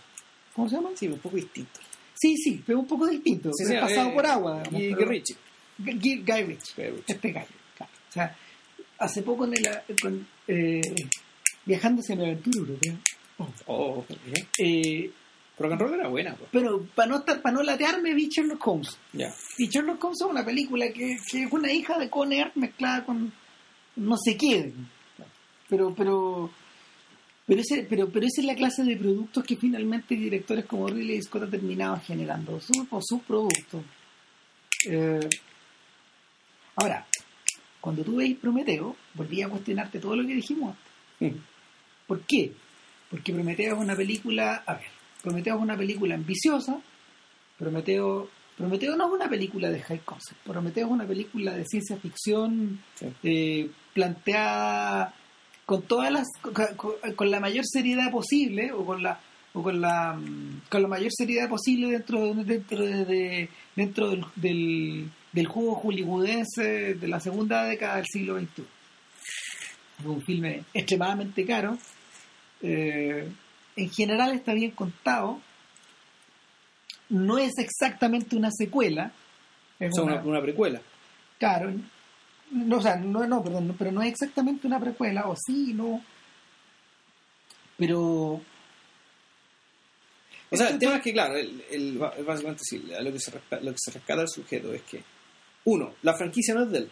¿Cómo 0.55 0.69
se 0.69 0.77
llama? 0.77 0.91
sí, 0.95 1.07
un 1.09 1.19
poco 1.19 1.37
distinto. 1.37 1.81
Sí, 2.15 2.37
sí, 2.37 2.63
pero 2.67 2.81
un 2.81 2.87
poco 2.87 3.07
distinto. 3.07 3.51
Sí, 3.55 3.65
pero 3.69 3.81
pasado 3.83 4.11
eh, 4.11 4.13
por 4.15 4.27
agua. 4.27 4.63
digamos, 4.63 4.81
Y 4.83 4.85
pero- 4.95 4.97
Guy 4.97 5.05
Ritchie. 5.19 5.37
Guy, 5.79 6.17
Guy 6.27 6.43
Ritchie. 6.43 6.73
Guy 6.77 6.91
Ritchie. 6.97 7.13
Este 7.15 7.33
gallo, 7.33 7.47
claro. 7.77 7.93
O 8.09 8.13
sea, 8.13 8.37
hace 9.01 9.23
poco 9.23 9.45
en 9.47 9.55
el, 9.55 9.69
con, 10.01 10.27
eh, 10.47 10.81
viajando 11.65 12.01
hacia 12.01 12.15
la 12.17 12.25
aventura 12.25 12.59
europea. 12.59 12.97
oh, 13.39 13.49
Oh, 13.67 14.07
ya. 14.33 14.47
eh, 14.59 15.11
Rock 15.59 15.73
and 15.73 15.81
Roll 15.83 15.95
era 15.95 16.09
buena, 16.09 16.35
pues. 16.37 16.49
pero 16.53 16.87
para 16.95 17.09
no 17.09 17.19
estar, 17.19 17.43
para 17.43 17.55
no 17.57 17.63
latearme, 17.63 18.15
vi 18.15 18.29
Sherlock 18.29 18.67
Holmes. 18.67 18.97
Ya. 19.13 19.35
Y 19.59 19.69
Sherlock 19.69 20.03
Holmes 20.03 20.21
es 20.23 20.27
una 20.27 20.45
película 20.45 20.87
que, 20.93 21.19
que 21.31 21.43
es 21.43 21.53
una 21.53 21.71
hija 21.73 21.99
de 21.99 22.09
Con 22.09 22.33
Air 22.33 22.53
mezclada 22.55 23.05
con 23.05 23.31
no 23.97 24.17
sé 24.17 24.37
qué. 24.39 24.73
Pero, 25.69 25.95
pero, 25.95 26.51
pero, 27.47 27.61
ese, 27.61 27.87
pero, 27.89 28.09
pero 28.09 28.27
esa 28.27 28.41
es 28.41 28.47
la 28.47 28.55
clase 28.55 28.85
de 28.85 28.97
productos 28.97 29.45
que 29.45 29.57
finalmente 29.57 30.15
directores 30.15 30.65
como 30.65 30.89
Ridley 30.89 31.21
Scott 31.23 31.43
han 31.43 31.51
terminado 31.51 32.01
generando, 32.01 32.59
sus 32.61 32.87
o 32.91 33.01
sus 33.03 33.21
productos. 33.23 33.83
Eh, 34.89 35.29
ahora, 36.77 37.07
cuando 37.81 38.03
tú 38.05 38.17
veis 38.17 38.37
Prometeo, 38.39 38.97
volví 39.15 39.43
a 39.43 39.49
cuestionarte 39.49 39.99
todo 40.01 40.17
lo 40.17 40.27
que 40.27 40.35
dijimos 40.35 40.77
antes. 41.21 41.35
Mm. 41.35 41.39
¿Por 42.07 42.21
qué? 42.27 42.53
Porque 43.11 43.33
Prometeo 43.33 43.75
es 43.77 43.81
una 43.81 43.97
película, 43.97 44.63
a 44.67 44.75
ver, 44.75 44.87
Prometeo 45.23 45.57
es 45.57 45.63
una 45.63 45.77
película 45.77 46.15
ambiciosa, 46.15 46.81
Prometeo, 47.59 48.29
Prometeo 48.57 48.97
no 48.97 49.07
es 49.09 49.13
una 49.13 49.29
película 49.29 49.71
de 49.71 49.81
high 49.81 50.01
concept, 50.05 50.41
Prometeo 50.45 50.87
es 50.87 50.93
una 50.93 51.07
película 51.07 51.53
de 51.55 51.65
ciencia 51.67 51.97
ficción 51.97 52.81
Sí. 52.95 53.07
eh, 53.23 53.71
planteada 53.95 55.15
con 55.67 55.83
todas 55.83 56.11
las 56.13 56.27
con, 56.43 56.53
con- 56.77 57.15
con 57.17 57.31
la 57.31 57.41
mayor 57.41 57.65
seriedad 57.67 58.11
posible 58.11 58.73
o 58.73 58.85
con 58.85 59.03
la 59.03 59.21
o 59.53 59.63
con 59.63 59.81
la 59.81 60.19
con 60.69 60.83
la 60.83 60.89
mayor 60.89 61.11
seriedad 61.13 61.49
posible 61.49 61.89
dentro 61.91 62.35
de, 62.35 62.45
dentro 62.45 62.85
de, 62.85 63.05
de- 63.05 63.49
dentro 63.77 64.11
del, 64.11 64.25
del, 64.37 65.11
del 65.33 65.47
juego 65.47 65.75
hollywoodense 65.77 66.95
de 66.95 67.09
la 67.09 67.21
segunda 67.21 67.65
década 67.65 67.97
del 67.97 68.07
siglo 68.07 68.39
XXI 68.39 68.65
un 70.05 70.23
filme 70.23 70.65
extremadamente 70.75 71.45
caro 71.47 71.77
eh, 72.63 73.29
en 73.77 73.91
general 73.91 74.33
está 74.33 74.55
bien 74.55 74.71
contado 74.73 75.41
no 77.11 77.39
es 77.39 77.59
exactamente 77.59 78.37
una 78.37 78.51
secuela 78.51 79.13
es 79.79 79.93
una- 79.99 80.15
una, 80.17 80.23
una 80.25 80.43
precuela. 80.43 80.81
Claro. 81.39 81.73
No, 82.51 82.77
o 82.77 82.83
sea, 82.83 82.97
no, 82.97 83.27
no, 83.27 83.43
perdón, 83.43 83.69
no, 83.69 83.75
pero 83.75 83.91
no 83.93 84.03
es 84.03 84.11
exactamente 84.11 84.67
una 84.67 84.79
precuela, 84.79 85.27
o 85.27 85.35
sí, 85.37 85.73
no. 85.73 86.05
Pero. 87.79 88.43
O 90.53 90.57
sea, 90.57 90.69
el 90.69 90.79
tema 90.79 90.97
es 90.97 91.03
que, 91.03 91.13
claro, 91.13 91.37
el, 91.37 91.65
el- 91.71 91.97
básicamente 91.99 92.63
sí, 92.65 92.93
a 92.93 93.01
lo 93.03 93.13
que, 93.13 93.21
se 93.21 93.31
lo 93.33 93.73
que 93.73 93.79
se 93.79 93.91
rescata 93.93 94.21
del 94.21 94.29
sujeto 94.29 94.73
es 94.75 94.83
que, 94.83 95.03
uno, 95.65 95.95
la 96.03 96.15
franquicia 96.15 96.55
no 96.55 96.63
es 96.65 96.71
de 96.71 96.79
él, 96.79 96.91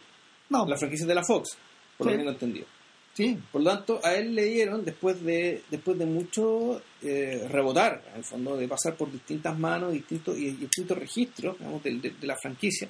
No, 0.50 0.66
la 0.66 0.76
franquicia 0.76 1.04
es 1.04 1.09
de 1.09 1.14
la 1.14 1.24
Fox, 1.24 1.57
por 1.96 2.07
lo 2.07 2.11
Sí. 2.12 2.14
que 2.16 2.18
tengo 2.18 2.31
entendido. 2.33 2.66
sí, 3.14 3.37
Por 3.52 3.62
lo 3.62 3.70
tanto, 3.70 4.00
a 4.04 4.14
él 4.14 4.35
le 4.35 4.44
dieron, 4.44 4.85
después 4.85 5.22
de 5.24 5.62
después 5.70 5.98
de 5.98 6.07
mucho 6.07 6.81
eh, 7.02 7.46
rebotar, 7.50 8.02
en 8.12 8.16
el 8.18 8.24
fondo, 8.24 8.57
de 8.57 8.66
pasar 8.68 8.94
por 8.96 9.11
distintas 9.12 9.57
manos 9.59 9.92
distintos, 9.92 10.37
y 10.38 10.50
distintos 10.52 10.96
registros 10.98 11.59
digamos, 11.59 11.83
de, 11.83 11.94
de- 11.98 12.11
de 12.11 12.26
la 12.26 12.37
franquicia, 12.37 12.88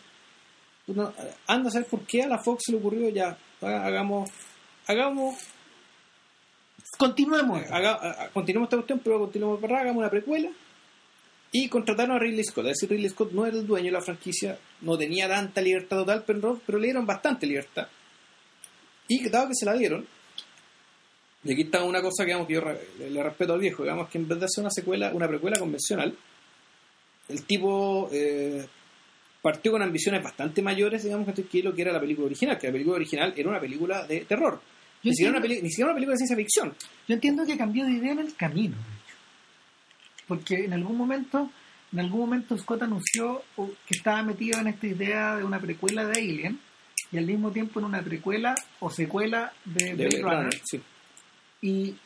uno, 0.86 1.12
eh, 1.18 1.34
anda 1.46 1.68
a 1.68 1.72
saber 1.72 1.88
por 1.88 2.00
qué 2.06 2.22
a 2.22 2.28
la 2.28 2.38
Fox 2.38 2.64
se 2.66 2.72
le 2.72 2.78
ocurrió 2.78 3.08
ya, 3.10 3.36
haga- 3.60 3.84
hagamos, 3.86 4.30
hagamos, 4.86 5.36
continuemos. 6.96 7.62
haga, 7.70 8.24
a- 8.24 8.28
continuemos 8.30 8.66
esta 8.66 8.76
cuestión, 8.76 9.00
pero 9.02 9.18
continuemos 9.18 9.60
para 9.60 9.80
hagamos 9.80 9.98
una 9.98 10.10
precuela, 10.10 10.50
y 11.52 11.68
contrataron 11.68 12.16
a 12.16 12.18
Ridley 12.18 12.44
Scott. 12.44 12.66
Es 12.66 12.78
decir, 12.78 12.90
Ridley 12.90 13.08
Scott 13.08 13.32
no 13.32 13.46
era 13.46 13.56
el 13.56 13.66
dueño 13.66 13.86
de 13.86 13.92
la 13.92 14.02
franquicia, 14.02 14.58
no 14.82 14.98
tenía 14.98 15.28
tanta 15.28 15.60
libertad 15.60 15.98
total, 15.98 16.24
pero, 16.26 16.60
pero 16.64 16.78
le 16.78 16.86
dieron 16.86 17.06
bastante 17.06 17.46
libertad. 17.46 17.88
Y 19.08 19.28
dado 19.28 19.48
que 19.48 19.54
se 19.54 19.64
la 19.64 19.74
dieron, 19.74 20.06
y 21.44 21.52
aquí 21.52 21.62
está 21.62 21.84
una 21.84 22.02
cosa 22.02 22.24
que, 22.24 22.26
digamos, 22.26 22.48
que 22.48 22.54
yo 22.54 22.62
le, 23.08 23.22
respeto 23.22 23.54
al 23.54 23.60
viejo, 23.60 23.82
digamos 23.82 24.08
que 24.08 24.18
en 24.18 24.28
vez 24.28 24.38
de 24.38 24.44
hacer 24.46 24.62
una 24.62 24.70
secuela, 24.70 25.12
una 25.14 25.28
precuela 25.28 25.58
convencional, 25.58 26.14
el 27.28 27.44
tipo 27.44 28.08
eh, 28.12 28.66
partió 29.40 29.72
con 29.72 29.82
ambiciones 29.82 30.22
bastante 30.22 30.62
mayores, 30.62 31.04
digamos, 31.04 31.26
que 31.32 31.62
lo 31.62 31.74
que 31.74 31.82
era 31.82 31.92
la 31.92 32.00
película 32.00 32.26
original, 32.26 32.58
que 32.58 32.66
la 32.66 32.72
película 32.72 32.96
original 32.96 33.32
era 33.36 33.48
una 33.48 33.60
película 33.60 34.06
de 34.06 34.20
terror. 34.20 34.60
Ni 35.04 35.12
siquiera, 35.12 35.38
una 35.38 35.46
ni 35.46 35.70
siquiera 35.70 35.86
una 35.86 35.94
película 35.94 36.14
de 36.14 36.18
ciencia 36.18 36.36
ficción. 36.36 36.74
Yo 37.06 37.14
entiendo 37.14 37.46
que 37.46 37.56
cambió 37.56 37.84
de 37.84 37.92
idea 37.92 38.12
en 38.12 38.18
el 38.18 38.34
camino. 38.34 38.76
Porque 40.28 40.66
en 40.66 40.74
algún 40.74 40.96
momento, 40.96 41.50
en 41.92 42.00
algún 42.00 42.20
momento 42.20 42.56
Scott 42.56 42.82
anunció 42.82 43.42
uh, 43.56 43.66
que 43.86 43.96
estaba 43.96 44.22
metido 44.22 44.60
en 44.60 44.68
esta 44.68 44.86
idea 44.86 45.36
de 45.36 45.44
una 45.44 45.58
precuela 45.58 46.04
de 46.06 46.20
Alien 46.20 46.60
y 47.10 47.18
al 47.18 47.24
mismo 47.24 47.50
tiempo 47.50 47.80
en 47.80 47.86
una 47.86 48.02
precuela 48.02 48.54
o 48.80 48.90
secuela 48.90 49.52
de, 49.64 49.94
De 49.94 49.94
Blade 49.94 50.22
Runner. 50.22 50.36
Runner, 50.36 50.60
sí. 50.64 50.82
Y 51.62 51.96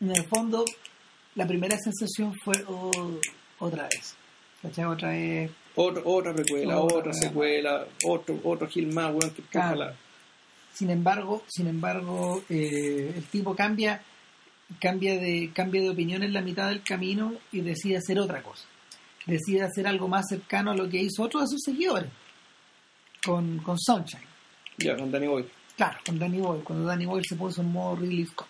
en 0.00 0.10
el 0.10 0.24
fondo, 0.24 0.64
la 1.34 1.46
primera 1.46 1.76
sensación 1.78 2.34
fue 2.42 2.54
oh, 2.66 3.18
otra 3.60 3.84
vez. 3.84 4.16
¿Cachai? 4.62 4.84
Otra 4.84 5.10
vez. 5.10 5.50
Otra, 5.74 6.02
otra 6.04 6.34
precuela, 6.34 6.78
Otra 6.78 6.98
otra, 6.98 7.12
secuela, 7.14 7.86
otro, 8.04 8.38
otro 8.44 8.68
Gil 8.68 8.88
más, 8.88 9.14
weón, 9.14 9.30
que 9.30 9.42
Claro. 9.42 9.94
Sin 10.72 10.90
embargo, 10.90 11.42
sin 11.48 11.66
embargo, 11.66 12.42
eh, 12.48 13.12
el 13.16 13.24
tipo 13.24 13.54
cambia, 13.54 14.02
cambia 14.78 15.18
de, 15.18 15.50
cambia 15.54 15.82
de 15.82 15.90
opinión 15.90 16.22
en 16.22 16.32
la 16.32 16.42
mitad 16.42 16.68
del 16.68 16.82
camino 16.82 17.34
y 17.52 17.60
decide 17.60 17.96
hacer 17.96 18.18
otra 18.18 18.42
cosa. 18.42 18.66
Decide 19.26 19.62
hacer 19.62 19.86
algo 19.86 20.08
más 20.08 20.26
cercano 20.28 20.70
a 20.70 20.76
lo 20.76 20.88
que 20.88 20.98
hizo 20.98 21.22
otro 21.22 21.40
de 21.40 21.46
sus 21.46 21.62
seguidores. 21.62 22.10
Con, 23.24 23.58
con 23.58 23.78
Sunshine. 23.78 24.24
Ya, 24.78 24.96
con 24.96 25.10
Danny 25.10 25.26
Boy. 25.26 25.46
Claro, 25.80 25.98
con 26.04 26.18
Danny 26.18 26.38
Boyle, 26.38 26.62
cuando 26.62 26.84
Danny 26.84 27.06
Boyle 27.06 27.24
se 27.26 27.36
puso 27.36 27.62
en 27.62 27.72
modo 27.72 27.96
Ridley 27.96 28.26
Scott. 28.26 28.48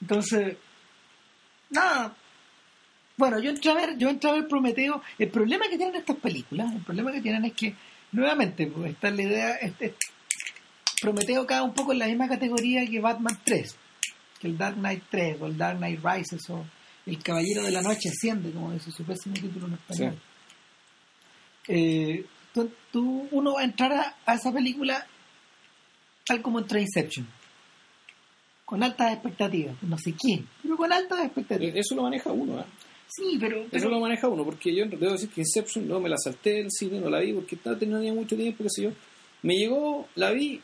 Entonces, 0.00 0.56
nada. 1.68 2.16
Bueno, 3.18 3.38
yo 3.38 3.50
entré 3.50 3.70
a 3.72 3.74
ver, 3.74 3.98
yo 3.98 4.08
entré 4.08 4.30
a 4.30 4.32
ver 4.32 4.48
Prometeo. 4.48 5.02
El 5.18 5.28
problema 5.28 5.68
que 5.68 5.76
tienen 5.76 5.96
estas 5.96 6.16
películas, 6.16 6.72
el 6.74 6.80
problema 6.80 7.12
que 7.12 7.20
tienen 7.20 7.44
es 7.44 7.52
que, 7.52 7.74
nuevamente, 8.12 8.66
pues, 8.68 8.92
está 8.92 9.10
la 9.10 9.22
idea, 9.22 9.56
este, 9.56 9.94
Prometeo 11.02 11.46
cae 11.46 11.60
un 11.60 11.74
poco 11.74 11.92
en 11.92 11.98
la 11.98 12.06
misma 12.06 12.28
categoría 12.28 12.86
que 12.86 13.00
Batman 13.00 13.38
3, 13.44 13.76
que 14.40 14.46
el 14.48 14.56
Dark 14.58 14.76
Knight 14.76 15.02
3, 15.10 15.40
o 15.40 15.46
el 15.46 15.56
Dark 15.56 15.78
Knight 15.78 16.00
Rises, 16.04 16.48
o 16.50 16.64
El 17.06 17.22
Caballero 17.22 17.62
de 17.62 17.70
la 17.72 17.82
Noche 17.82 18.08
Asciende, 18.10 18.50
como 18.52 18.72
dice 18.72 18.90
su 18.90 19.04
pésimo 19.04 19.34
título 19.34 19.66
en 19.66 19.74
español. 19.74 20.18
Eh, 21.68 22.24
tú, 22.52 22.70
tú- 22.92 23.28
uno 23.30 23.54
va 23.54 23.60
a 23.60 23.64
entrar 23.64 23.92
a, 23.92 24.16
a 24.24 24.34
esa 24.34 24.52
película 24.52 25.06
tal 26.26 26.42
como 26.42 26.58
entró 26.58 26.78
a 26.78 26.82
Inception. 26.82 27.26
Con 28.64 28.82
altas 28.82 29.12
expectativas. 29.14 29.82
No 29.82 29.96
sé 29.98 30.12
quién, 30.12 30.46
pero 30.62 30.76
con 30.76 30.92
altas 30.92 31.24
expectativas. 31.24 31.74
Eso 31.76 31.94
lo 31.94 32.02
maneja 32.02 32.30
uno, 32.30 32.60
¿eh? 32.60 32.64
Sí, 33.10 33.38
pero... 33.40 33.64
Eso 33.72 33.88
lo 33.88 33.98
maneja 34.00 34.28
uno, 34.28 34.44
porque 34.44 34.74
yo 34.74 34.84
debo 34.84 35.12
decir 35.12 35.30
que 35.30 35.40
Inception 35.40 35.88
no 35.88 35.98
me 35.98 36.10
la 36.10 36.18
salté 36.18 36.50
del 36.54 36.70
cine, 36.70 37.00
no 37.00 37.08
la 37.08 37.20
vi 37.20 37.32
porque 37.32 37.56
no 37.64 37.74
tenía 37.78 38.12
mucho 38.12 38.36
tiempo, 38.36 38.62
qué 38.64 38.68
sé 38.70 38.82
yo. 38.82 38.90
Me 39.42 39.54
llegó, 39.56 40.06
la 40.16 40.30
vi 40.32 40.60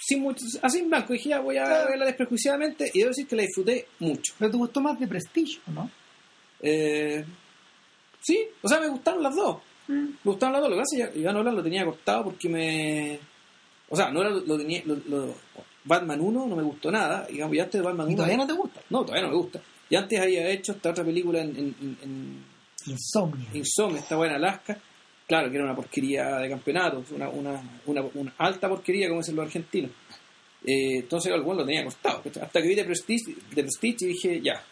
sin 0.00 0.20
mucho, 0.22 0.44
así 0.62 0.78
en 0.78 0.88
blanco, 0.90 1.12
dije 1.12 1.30
ya 1.30 1.40
voy 1.40 1.56
a 1.56 1.64
Claro. 1.64 1.90
verla 1.90 2.06
desprejuiciadamente 2.06 2.90
y 2.94 2.98
debo 2.98 3.08
decir 3.10 3.26
que 3.26 3.36
la 3.36 3.42
disfruté 3.42 3.86
mucho. 3.98 4.32
pero 4.38 4.50
te 4.50 4.56
gustó 4.56 4.80
más 4.80 4.98
de 5.00 5.06
Prestige, 5.08 5.58
¿o 5.66 5.70
¿no? 5.72 5.90
Eh, 6.60 7.24
sí, 8.20 8.40
o 8.62 8.68
sea, 8.68 8.80
me 8.80 8.88
gustaron 8.88 9.22
las 9.22 9.34
dos. 9.34 9.58
Me 9.88 10.12
gustaron 10.24 10.52
las 10.52 10.60
dos, 10.62 10.70
lo 10.70 10.76
que 10.76 10.82
pasa 10.82 10.96
es 11.04 11.10
que 11.10 11.18
Iván 11.20 11.34
Nolan 11.34 11.54
lo 11.56 11.62
tenía 11.62 11.84
cortado 11.84 12.24
porque 12.24 12.48
me... 12.48 13.18
O 13.88 13.96
sea, 13.96 14.10
no 14.10 14.20
era 14.20 14.30
lo, 14.30 14.40
lo 14.40 14.58
tenía... 14.58 14.82
Lo, 14.84 14.96
lo- 15.08 15.34
Batman 15.84 16.20
1 16.20 16.46
no 16.46 16.54
me 16.56 16.62
gustó 16.62 16.90
nada, 16.90 17.26
digamos, 17.30 17.56
y 17.56 17.60
antes 17.60 17.80
de 17.80 17.86
Batman 17.86 18.08
Y 18.08 18.12
1... 18.12 18.16
todavía 18.16 18.36
no 18.36 18.46
te 18.46 18.52
gusta. 18.52 18.80
No, 18.90 19.02
todavía 19.04 19.22
no 19.26 19.30
me 19.32 19.38
gusta. 19.38 19.62
Y 19.88 19.96
antes 19.96 20.20
había 20.20 20.46
hecho 20.50 20.72
esta 20.72 20.90
otra 20.90 21.02
película 21.04 21.40
en, 21.40 21.56
en- 21.56 21.76
en- 21.80 21.98
en 22.02 22.44
Insomnia. 22.92 23.48
Insomnia, 23.54 24.00
estaba 24.00 24.26
en 24.26 24.32
Alaska. 24.34 24.76
Claro 25.28 25.50
que 25.50 25.56
era 25.56 25.64
una 25.66 25.76
porquería 25.76 26.38
de 26.38 26.48
campeonato, 26.48 27.04
una, 27.10 27.28
una, 27.28 27.80
una, 27.84 28.02
una 28.14 28.34
alta 28.38 28.66
porquería, 28.66 29.08
como 29.08 29.20
dicen 29.20 29.36
los 29.36 29.44
argentinos. 29.44 29.90
Eh, 30.64 31.00
entonces 31.00 31.30
el 31.30 31.42
bueno 31.42 31.60
lo 31.60 31.66
tenía 31.66 31.84
costado. 31.84 32.22
Hasta 32.24 32.62
que 32.62 32.66
vi 32.66 32.74
de 32.74 32.84
Prestige, 32.84 33.34
de 33.54 33.62
Prestige 33.62 34.06
y 34.06 34.08
dije, 34.08 34.40
ya, 34.40 34.64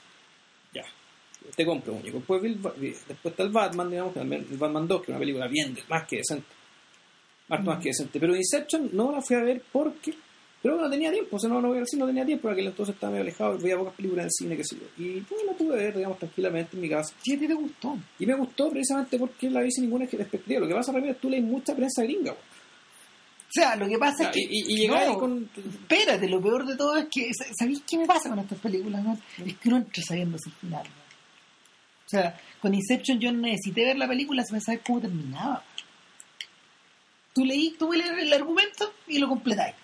ya, 0.72 0.82
te 1.54 1.66
compro 1.66 1.92
muñeco. 1.92 2.18
Después, 2.18 2.42
después 2.80 3.32
está 3.32 3.42
el 3.42 3.50
Batman, 3.50 3.90
digamos, 3.90 4.14
que 4.14 4.20
el 4.20 4.56
Batman 4.56 4.88
2, 4.88 5.00
que 5.00 5.04
es 5.04 5.08
una 5.10 5.18
película 5.18 5.46
bien, 5.46 5.76
más 5.90 6.06
que 6.08 6.16
decente. 6.16 6.48
Más, 7.48 7.62
más 7.62 7.78
que 7.78 7.90
decente. 7.90 8.18
Pero 8.18 8.34
Inception 8.34 8.88
no 8.94 9.12
la 9.12 9.20
fui 9.20 9.36
a 9.36 9.42
ver 9.42 9.62
porque... 9.70 10.14
Pero 10.62 10.80
no 10.80 10.90
tenía 10.90 11.12
tiempo, 11.12 11.36
o 11.36 11.38
sea, 11.38 11.48
no, 11.48 11.60
no 11.60 11.68
voy 11.68 11.76
a 11.76 11.80
decir, 11.80 11.98
no 11.98 12.06
tenía 12.06 12.24
tiempo, 12.24 12.42
porque 12.42 12.60
aquel 12.60 12.70
entonces 12.70 12.94
estaba 12.94 13.12
medio 13.12 13.22
alejado, 13.22 13.58
veía 13.58 13.76
pocas 13.78 13.94
películas 13.94 14.24
en 14.24 14.30
cine, 14.32 14.56
qué 14.56 14.64
sé 14.64 14.76
yo. 14.76 14.86
Y 14.96 15.20
pues 15.20 15.40
la 15.46 15.52
pude 15.52 15.76
ver, 15.76 15.94
digamos, 15.94 16.18
tranquilamente 16.18 16.76
en 16.76 16.82
mi 16.82 16.88
casa. 16.88 17.14
Sí, 17.22 17.34
a 17.34 17.38
ti 17.38 17.46
te 17.46 17.54
gustó. 17.54 17.96
Y 18.18 18.26
me 18.26 18.34
gustó 18.34 18.70
precisamente 18.70 19.18
porque 19.18 19.48
la 19.50 19.60
vi 19.60 19.70
sin 19.70 19.84
ninguna 19.84 20.06
expectativa. 20.06 20.60
Lo 20.60 20.68
que 20.68 20.74
pasa, 20.74 20.92
Ramírez, 20.92 21.18
tú 21.20 21.30
lees 21.30 21.44
mucha 21.44 21.74
prensa 21.76 22.02
gringa, 22.02 22.32
güey. 22.32 22.44
O 23.48 23.52
sea, 23.58 23.76
lo 23.76 23.86
que 23.86 23.96
pasa 23.96 24.24
Ya, 24.24 24.30
es 24.30 24.34
que... 24.34 24.40
y, 24.40 24.48
y, 24.50 24.72
y 24.72 24.76
llegar 24.78 25.06
no, 25.06 25.18
con... 25.18 25.48
Espérate, 25.56 26.28
lo 26.28 26.42
peor 26.42 26.66
de 26.66 26.76
todo 26.76 26.96
es 26.96 27.06
que... 27.10 27.30
¿Sabéis 27.56 27.82
qué 27.88 27.96
me 27.98 28.06
pasa 28.06 28.28
con 28.28 28.38
estas 28.40 28.58
películas? 28.58 29.04
no? 29.04 29.16
Es 29.46 29.56
que 29.58 29.70
no 29.70 29.76
entro 29.76 30.02
sabiendo 30.02 30.36
el 30.36 30.52
final. 30.52 30.82
¿no? 30.84 31.06
O 32.06 32.08
sea, 32.08 32.38
con 32.60 32.74
Inception 32.74 33.20
yo 33.20 33.32
necesité 33.32 33.84
ver 33.84 33.98
la 33.98 34.08
película 34.08 34.42
sin 34.44 34.60
saber 34.60 34.80
cómo 34.84 35.00
terminaba. 35.00 35.62
Tú 37.32 37.44
leí, 37.44 37.76
tú 37.78 37.92
lees 37.92 38.10
el 38.18 38.32
argumento 38.32 38.92
y 39.06 39.18
lo 39.18 39.28
completáis. 39.28 39.74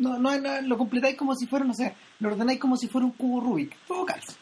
No, 0.00 0.18
no, 0.18 0.38
no, 0.38 0.62
lo 0.62 0.78
completáis 0.78 1.14
como 1.14 1.34
si 1.34 1.46
fuera, 1.46 1.64
no 1.64 1.74
sé, 1.74 1.94
lo 2.20 2.30
ordenáis 2.30 2.58
como 2.58 2.76
si 2.76 2.88
fuera 2.88 3.06
un 3.06 3.12
cubo 3.12 3.40
Rubik. 3.40 3.76
Todo 3.86 4.04
calza. 4.06 4.32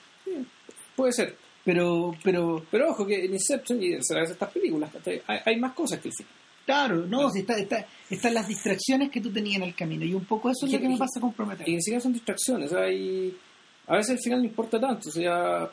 Puede 0.94 1.12
ser. 1.12 1.36
Pero, 1.64 2.14
pero, 2.22 2.64
Pero 2.70 2.90
ojo 2.90 3.04
que 3.04 3.24
en 3.24 3.32
Inception 3.32 3.82
y 3.82 3.92
en 3.92 4.00
estas 4.00 4.50
películas 4.50 4.90
hay, 5.04 5.20
hay 5.44 5.56
más 5.60 5.74
cosas 5.74 6.00
que 6.00 6.08
el 6.08 6.14
final. 6.14 6.32
claro, 6.64 7.06
no, 7.06 7.28
si 7.30 7.40
está, 7.40 7.58
está, 7.58 7.84
están 8.08 8.34
las 8.34 8.48
distracciones 8.48 9.10
que 9.10 9.20
tú 9.20 9.30
tenías 9.30 9.56
en 9.56 9.64
el 9.64 9.74
camino. 9.74 10.04
Y 10.04 10.14
un 10.14 10.24
poco 10.24 10.48
eso 10.48 10.64
es 10.64 10.72
lo 10.72 10.80
que 10.80 10.88
me 10.88 10.96
pasa 10.96 11.20
con 11.20 11.32
Prometeo. 11.32 11.66
Y 11.66 11.74
ni 11.74 11.82
siquiera 11.82 12.00
son 12.00 12.12
distracciones. 12.12 12.72
Hay... 12.72 13.36
A 13.88 13.96
veces 13.96 14.12
el 14.12 14.18
final 14.20 14.40
no 14.40 14.46
importa 14.46 14.80
tanto. 14.80 15.08
O 15.08 15.12
sea, 15.12 15.68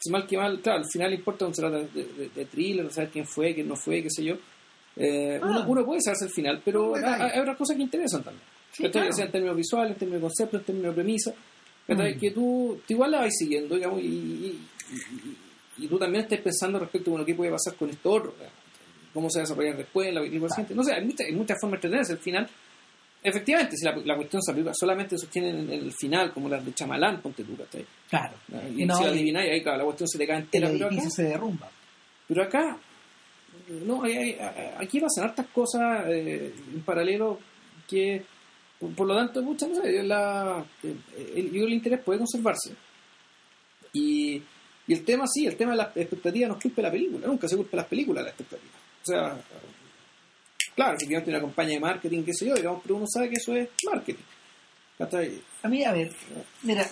si 0.00 0.10
mal 0.10 0.26
que 0.26 0.36
mal, 0.36 0.60
claro, 0.60 0.80
el 0.80 0.90
final 0.90 1.14
importa 1.14 1.46
cuando 1.46 1.54
se 1.54 1.62
trata 1.62 1.78
de, 1.78 2.04
de, 2.04 2.28
de 2.30 2.44
thriller, 2.46 2.86
de 2.86 2.92
saber 2.92 3.10
quién 3.10 3.26
fue, 3.26 3.54
quién 3.54 3.68
no 3.68 3.76
fue, 3.76 4.02
qué 4.02 4.10
sé 4.10 4.24
yo. 4.24 4.34
Eh, 4.96 5.38
Ah. 5.42 5.46
uno, 5.48 5.64
uno 5.68 5.84
puede 5.86 6.00
saberse 6.02 6.26
el 6.26 6.30
final, 6.32 6.60
pero 6.64 6.94
hay, 6.96 7.38
otras 7.38 7.56
cosas 7.56 7.76
que 7.76 7.82
interesan 7.82 8.22
también. 8.22 8.42
Sí, 8.72 8.88
claro. 8.90 9.12
Sea, 9.12 9.24
en 9.26 9.32
términos 9.32 9.56
visuales, 9.56 9.92
en 9.92 9.98
términos 9.98 10.20
de 10.22 10.26
concepto, 10.28 10.56
en 10.58 10.64
términos 10.64 10.90
de 10.94 11.02
premisa. 11.02 11.34
Mm. 11.88 12.18
Que 12.20 12.30
tú, 12.30 12.80
tú 12.86 12.92
igual 12.94 13.10
la 13.10 13.20
vas 13.20 13.34
siguiendo, 13.36 13.74
digamos, 13.74 14.00
y, 14.00 14.06
y, 14.06 14.60
y- 15.24 15.84
y 15.84 15.88
tú 15.88 15.98
también 15.98 16.24
estás 16.24 16.38
pensando 16.40 16.78
respecto 16.78 17.10
a 17.10 17.12
bueno, 17.12 17.24
qué 17.26 17.34
puede 17.34 17.50
pasar 17.50 17.74
con 17.74 17.88
esto 17.90 18.10
otro. 18.10 18.32
digamos. 18.32 18.54
Cómo 19.14 19.28
se 19.30 19.38
va 19.38 19.42
a 19.42 19.44
desarrollar 19.46 19.76
después, 19.76 20.12
la 20.14 20.20
película 20.20 20.48
siguiente. 20.50 20.74
No 20.74 20.84
sé, 20.84 20.92
hay, 20.92 21.04
muchas 21.04 21.26
hay 21.26 21.32
muchas 21.34 21.56
formas 21.60 21.80
de 21.80 21.86
entretenerse. 21.88 22.12
El 22.12 22.18
final, 22.18 22.48
efectivamente, 23.22 23.76
si 23.76 23.84
la, 23.84 23.96
la 23.96 24.16
cuestión 24.16 24.40
se 24.42 24.54
solamente 24.74 25.18
sostiene 25.18 25.50
en 25.50 25.70
el 25.70 25.92
final, 25.92 26.32
como 26.32 26.48
las 26.48 26.64
de 26.64 26.72
Chamalán, 26.74 27.20
ponte 27.20 27.42
tú. 27.42 27.56
Claro. 28.08 28.34
Y, 28.76 28.84
no, 28.86 28.94
si 28.96 29.04
la 29.04 29.10
adivináis, 29.10 29.50
ahí 29.50 29.62
claro, 29.62 29.78
la 29.78 29.84
cuestión 29.84 30.08
se 30.08 30.18
te 30.18 30.26
cae 30.26 30.36
El 30.36 30.42
entera. 30.44 30.68
Pero 30.70 30.86
acá, 30.86 31.10
se 31.10 31.22
derrumba. 31.24 31.68
pero 32.28 32.42
acá, 32.44 32.78
no, 33.84 34.02
hay- 34.02 34.14
hay- 34.16 34.36
aquí 34.78 35.00
pasan 35.00 35.24
hartas 35.24 35.46
cosas 35.48 36.04
eh, 36.08 36.52
en 36.74 36.80
paralelo 36.82 37.38
que, 37.88 38.22
por, 38.96 39.06
lo 39.06 39.16
tanto, 39.16 39.42
muchas 39.42 39.68
no 39.70 39.82
sé, 39.82 40.02
la, 40.02 40.64
el, 40.82 40.96
el- 41.36 41.72
interés 41.72 42.00
puede 42.00 42.18
conservarse. 42.18 42.74
Y, 43.92 44.42
el 44.94 45.04
tema, 45.04 45.24
sí, 45.26 45.46
el 45.46 45.56
tema 45.56 45.72
de 45.72 45.76
las 45.78 45.96
expectativas 45.96 46.48
no 46.48 46.56
es 46.56 46.62
culpa 46.62 46.76
de 46.82 46.88
la 46.88 46.92
película, 46.92 47.26
nunca 47.26 47.46
se 47.48 47.56
culpa 47.56 47.72
de 47.72 47.76
las 47.78 47.86
películas 47.86 48.24
la 48.24 48.30
expectativa. 48.30 48.72
O 49.02 49.06
sea, 49.06 49.40
claro, 50.74 50.96
efectivamente 50.96 51.30
una 51.30 51.40
campaña 51.40 51.70
de 51.70 51.80
marketing, 51.80 52.22
qué 52.24 52.34
sé 52.34 52.46
yo, 52.46 52.54
digamos, 52.54 52.80
pero 52.82 52.96
uno 52.96 53.06
sabe 53.08 53.28
que 53.28 53.36
eso 53.36 53.54
es 53.54 53.68
marketing. 53.90 54.22
¿Cachai? 54.98 55.40
A 55.62 55.68
mí, 55.68 55.84
a 55.84 55.92
ver, 55.92 56.12
mira, 56.62 56.86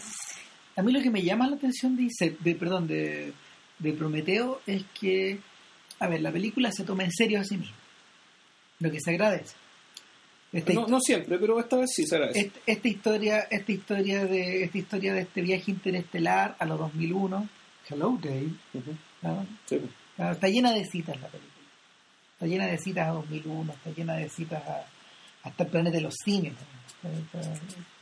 a 0.76 0.82
mí 0.82 0.92
lo 0.92 1.02
que 1.02 1.10
me 1.10 1.22
llama 1.22 1.48
la 1.48 1.56
atención 1.56 1.96
de, 1.96 2.08
de 2.40 2.54
perdón, 2.54 2.86
de, 2.86 3.32
de 3.78 3.92
Prometeo 3.92 4.60
es 4.66 4.84
que, 4.98 5.38
a 6.00 6.08
ver, 6.08 6.20
la 6.20 6.30
película 6.32 6.70
se 6.72 6.84
toma 6.84 7.04
en 7.04 7.12
serio 7.12 7.40
a 7.40 7.44
sí 7.44 7.56
misma. 7.56 7.76
Lo 8.80 8.90
que 8.90 8.98
se 9.00 9.10
agradece. 9.10 9.54
Esta, 10.52 10.72
No, 10.72 10.86
no 10.86 11.00
siempre, 11.00 11.38
pero 11.38 11.58
esta 11.60 11.76
vez 11.76 11.90
sí 11.94 12.06
se 12.06 12.16
agradece. 12.16 12.40
esta, 12.40 12.60
esta 12.66 12.88
historia, 12.88 13.38
esta 13.50 13.72
historia 13.72 14.24
de, 14.24 14.64
esta 14.64 14.78
historia 14.78 15.12
de 15.14 15.20
este 15.22 15.42
viaje 15.42 15.70
interestelar 15.70 16.56
a 16.58 16.64
los 16.64 16.78
2001, 16.78 17.48
Hello 17.90 18.18
Dave, 18.22 18.50
Ujú. 18.74 18.94
¿no? 19.22 19.46
Sí. 19.66 19.78
Claro, 20.16 20.32
está 20.32 20.48
llena 20.48 20.72
de 20.72 20.84
citas 20.86 21.20
la 21.20 21.28
película. 21.28 21.52
Está 22.32 22.46
llena 22.46 22.66
de 22.66 22.78
citas 22.78 23.08
a 23.08 23.12
2001, 23.12 23.72
está 23.72 23.90
llena 23.90 24.14
de 24.14 24.28
citas 24.30 24.62
a, 24.66 24.86
hasta 25.42 25.64
el 25.64 25.70
planeta 25.70 25.96
de 25.96 26.02
los. 26.02 26.14
Está- 26.26 27.40
está- 27.40 27.54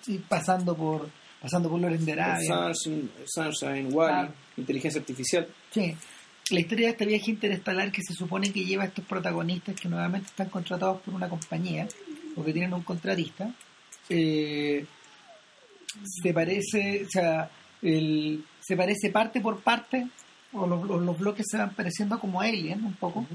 Y 0.06 0.18
pasando 0.18 0.76
por 0.76 1.08
pasando 1.40 1.68
por 1.68 1.80
Loren 1.80 2.04
de 2.04 2.12
Arabia. 2.12 2.72
Sunshine, 2.74 3.10
Sunshine 3.26 3.88
Wally, 3.92 4.12
Claro. 4.12 4.32
inteligencia 4.56 5.00
artificial. 5.00 5.46
Sí. 5.70 5.96
La 6.50 6.60
historia 6.60 6.86
de 6.86 6.92
este 6.92 7.06
viaje 7.06 7.30
interestelar 7.32 7.90
que 7.90 8.02
se 8.02 8.14
supone 8.14 8.52
que 8.52 8.64
lleva 8.64 8.84
a 8.84 8.86
estos 8.86 9.04
protagonistas 9.04 9.74
que 9.80 9.88
nuevamente 9.88 10.28
están 10.28 10.48
contratados 10.48 11.00
por 11.02 11.12
una 11.14 11.28
compañía 11.28 11.88
o 12.36 12.44
que 12.44 12.52
tienen 12.52 12.72
un 12.74 12.82
contratista. 12.82 13.52
eh, 14.08 14.86
se 16.22 16.32
parece, 16.32 17.04
o 17.06 17.08
sea, 17.10 17.50
el, 17.82 18.44
se 18.60 18.76
parece 18.76 19.10
parte 19.10 19.40
por 19.40 19.60
parte, 19.60 20.06
o 20.52 20.66
los, 20.66 20.86
los- 20.86 21.02
los 21.02 21.18
bloques 21.18 21.46
se 21.50 21.56
van 21.56 21.74
pareciendo 21.74 22.20
como 22.20 22.40
Alien 22.40 22.84
un 22.84 22.94
poco, 22.94 23.26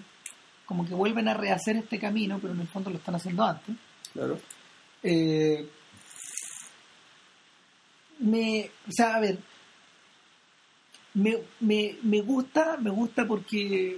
como 0.65 0.86
que 0.88 0.94
vuelven 0.94 1.27
a 1.27 1.33
rehacer 1.33 1.75
este 1.77 2.00
camino, 2.00 2.38
pero 2.40 2.54
en 2.54 2.62
el 2.62 2.67
fondo 2.67 2.90
lo 2.92 2.98
están 2.98 3.15
haciendo 3.15 3.44
antes. 3.44 3.75
Claro. 4.13 4.40
Eh, 5.04 5.67
me, 8.19 8.69
o 8.88 8.92
sea, 8.92 9.15
a 9.15 9.19
ver, 9.19 9.40
me, 11.13 11.37
me, 11.59 11.95
me 12.03 12.21
gusta, 12.21 12.77
me 12.81 12.89
gusta 12.89 13.25
porque 13.27 13.97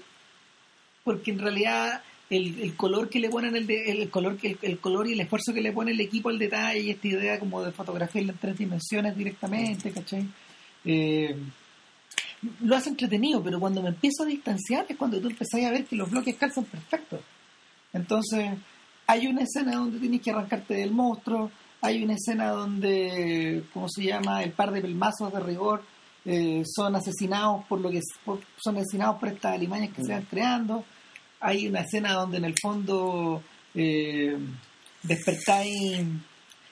porque 1.03 1.31
en 1.31 1.39
realidad 1.39 2.01
el, 2.29 2.59
el 2.61 2.75
color 2.75 3.09
que 3.09 3.19
le 3.19 3.29
ponen 3.29 3.55
el, 3.55 3.67
de- 3.67 3.91
el 3.91 4.09
color 4.09 4.37
que 4.37 4.47
el, 4.51 4.57
el 4.61 4.79
color 4.79 5.07
y 5.07 5.13
el 5.13 5.19
esfuerzo 5.19 5.53
que 5.53 5.61
le 5.61 5.71
pone 5.73 5.91
el 5.91 5.99
equipo 5.99 6.29
al 6.29 6.39
detalle 6.39 6.79
y 6.79 6.89
esta 6.91 7.07
idea 7.07 7.39
como 7.39 7.61
de 7.61 7.71
fotografía 7.71 8.21
en 8.21 8.33
tres 8.37 8.57
dimensiones 8.57 9.15
directamente, 9.17 9.91
¿cachai? 9.91 10.25
Eh, 10.85 11.35
lo 12.61 12.75
hace 12.75 12.89
entretenido, 12.89 13.41
pero 13.43 13.59
cuando 13.59 13.81
me 13.81 13.89
empiezo 13.89 14.23
a 14.23 14.27
distanciar 14.27 14.85
es 14.89 14.97
cuando 14.97 15.19
tú 15.19 15.27
empezás 15.29 15.61
a 15.63 15.71
ver 15.71 15.85
que 15.85 15.95
los 15.95 16.09
bloques 16.09 16.35
calzan 16.35 16.65
perfectos. 16.65 17.19
Entonces, 17.93 18.51
hay 19.07 19.27
una 19.27 19.41
escena 19.43 19.75
donde 19.75 19.99
tienes 19.99 20.21
que 20.21 20.31
arrancarte 20.31 20.73
del 20.73 20.91
monstruo, 20.91 21.51
hay 21.81 22.03
una 22.03 22.13
escena 22.15 22.49
donde, 22.49 23.63
¿cómo 23.73 23.87
se 23.89 24.03
llama? 24.03 24.41
El 24.43 24.51
par 24.51 24.71
de 24.71 24.81
pelmazos 24.81 25.31
de 25.33 25.39
rigor 25.41 25.83
eh, 26.25 26.63
son 26.65 26.95
asesinados 26.95 27.65
por 27.65 27.79
lo 27.81 27.89
que 27.91 27.99
por- 28.25 28.41
son 28.57 28.77
asesinados 28.77 29.17
por 29.19 29.29
estas 29.29 29.53
alimañas 29.55 29.93
que 29.93 30.03
se 30.03 30.13
van 30.13 30.23
creando. 30.23 30.83
hay 31.39 31.67
una 31.67 31.81
escena 31.81 32.13
donde 32.13 32.37
en 32.37 32.45
el 32.45 32.55
fondo 32.61 33.41
eh, 33.75 34.37
despertáis, 35.03 36.05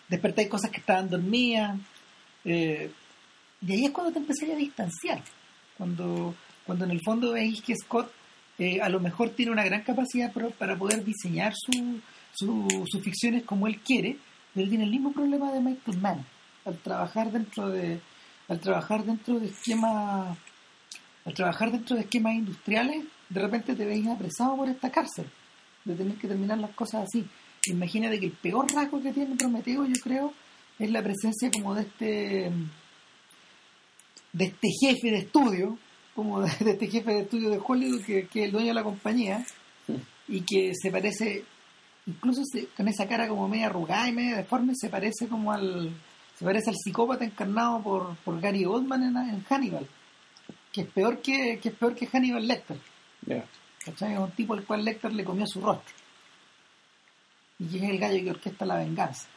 despertáis 0.08 0.48
cosas 0.48 0.72
que 0.72 0.80
estaban 0.80 1.10
dormidas. 1.10 1.78
eh, 2.46 2.92
y 3.64 3.72
ahí 3.74 3.86
es 3.86 3.92
cuando 3.92 4.12
te 4.12 4.20
empecé 4.20 4.52
a 4.52 4.56
distanciar. 4.56 5.22
Cuando, 5.78 6.34
cuando 6.66 6.86
en 6.86 6.92
el 6.92 7.02
fondo 7.06 7.32
veis 7.34 7.62
que 7.62 7.76
Scott 7.76 8.12
eh, 8.58 8.80
a 8.82 8.90
lo 8.90 9.00
mejor 9.00 9.30
tiene 9.32 9.52
una 9.52 9.64
gran 9.64 9.84
capacidad 9.84 10.32
pro- 10.32 10.52
para 10.52 10.76
poder 10.78 11.04
diseñar 11.04 11.54
su, 11.56 12.00
su- 12.34 12.86
sus 12.90 13.04
ficciones 13.04 13.44
como 13.44 13.68
él 13.68 13.80
quiere, 13.80 14.18
pero 14.54 14.68
tiene 14.70 14.84
el 14.86 14.90
mismo 14.92 15.12
problema 15.12 15.52
de 15.52 15.60
Michael 15.62 15.98
Mann. 16.00 16.26
Al 16.66 16.78
trabajar 16.78 17.32
dentro 17.32 17.70
de, 17.70 18.00
al 18.52 18.60
trabajar 18.60 19.06
dentro 19.06 19.40
de 19.40 19.48
esquemas, 19.48 20.38
al 21.24 21.34
trabajar 21.34 21.72
dentro 21.72 21.96
de 21.96 22.02
esquemas 22.02 22.34
industriales, 22.36 23.06
de 23.30 23.40
repente 23.42 23.76
te 23.76 23.86
veis 23.86 24.06
apresado 24.08 24.58
por 24.58 24.68
esta 24.68 24.92
cárcel, 24.92 25.26
de 25.86 25.96
tener 25.96 26.16
que 26.18 26.28
terminar 26.28 26.58
las 26.58 26.72
cosas 26.72 27.04
así. 27.06 27.26
Imagínate 27.68 28.20
que 28.20 28.26
el 28.26 28.32
peor 28.34 28.70
rasgo 28.74 29.02
que 29.02 29.14
tiene 29.14 29.38
Prometeo, 29.38 29.86
yo 29.86 30.02
creo, 30.04 30.34
es 30.78 30.92
la 30.92 31.02
presencia 31.02 31.50
como 31.50 31.74
de 31.76 31.82
este 31.84 32.52
de 34.34 34.46
este 34.46 34.68
jefe 34.82 35.12
de 35.12 35.18
estudio, 35.20 35.78
como 36.16 36.42
de, 36.42 36.52
de 36.60 36.72
este 36.72 36.88
jefe 36.88 37.12
de 37.14 37.22
estudio 37.22 37.50
de 37.50 37.60
Hollywood 37.66 38.02
que, 38.04 38.28
que 38.28 38.40
es 38.42 38.46
el 38.48 38.52
dueño 38.52 38.68
de 38.70 38.74
la 38.74 38.84
compañía 38.84 39.46
y 40.28 40.42
que 40.42 40.74
se 40.76 40.92
parece, 40.92 41.44
incluso 42.06 42.42
se- 42.46 42.68
con 42.76 42.88
esa 42.90 43.08
cara 43.08 43.28
como 43.28 43.48
media 43.48 43.68
arrugada 43.68 44.08
y 44.10 44.14
media 44.14 44.38
deforme, 44.38 44.74
se 44.76 44.90
parece 44.90 45.28
como 45.28 45.52
al 45.52 45.92
se 46.42 46.46
parece 46.46 46.72
al 46.72 46.76
psicópata 46.76 47.24
encarnado 47.24 47.84
por, 47.84 48.16
por 48.18 48.42
Gary 48.42 48.66
Oldman 48.66 49.04
en, 49.04 49.16
en 49.16 49.44
Hannibal, 49.44 49.88
que 50.74 50.82
es 50.82 50.88
peor 50.88 51.22
que, 51.22 51.60
que 51.62 51.70
es 51.70 51.76
peor 51.76 51.94
que 51.94 52.08
Hannibal 52.08 52.48
Lecter. 52.48 52.78
¿cachai? 53.86 54.14
Es 54.14 54.20
un 54.20 54.32
tipo 54.32 54.56
al 54.56 54.66
cual 54.66 54.84
Lecter 54.84 55.14
le 55.14 55.24
comió 55.24 55.46
su 55.46 55.62
rostro. 55.62 55.94
Y 57.60 57.78
es 57.78 57.84
el 57.84 58.00
gallo 58.00 58.24
que 58.24 58.30
orquesta 58.32 58.66
la 58.66 58.78
venganza. 58.78 59.28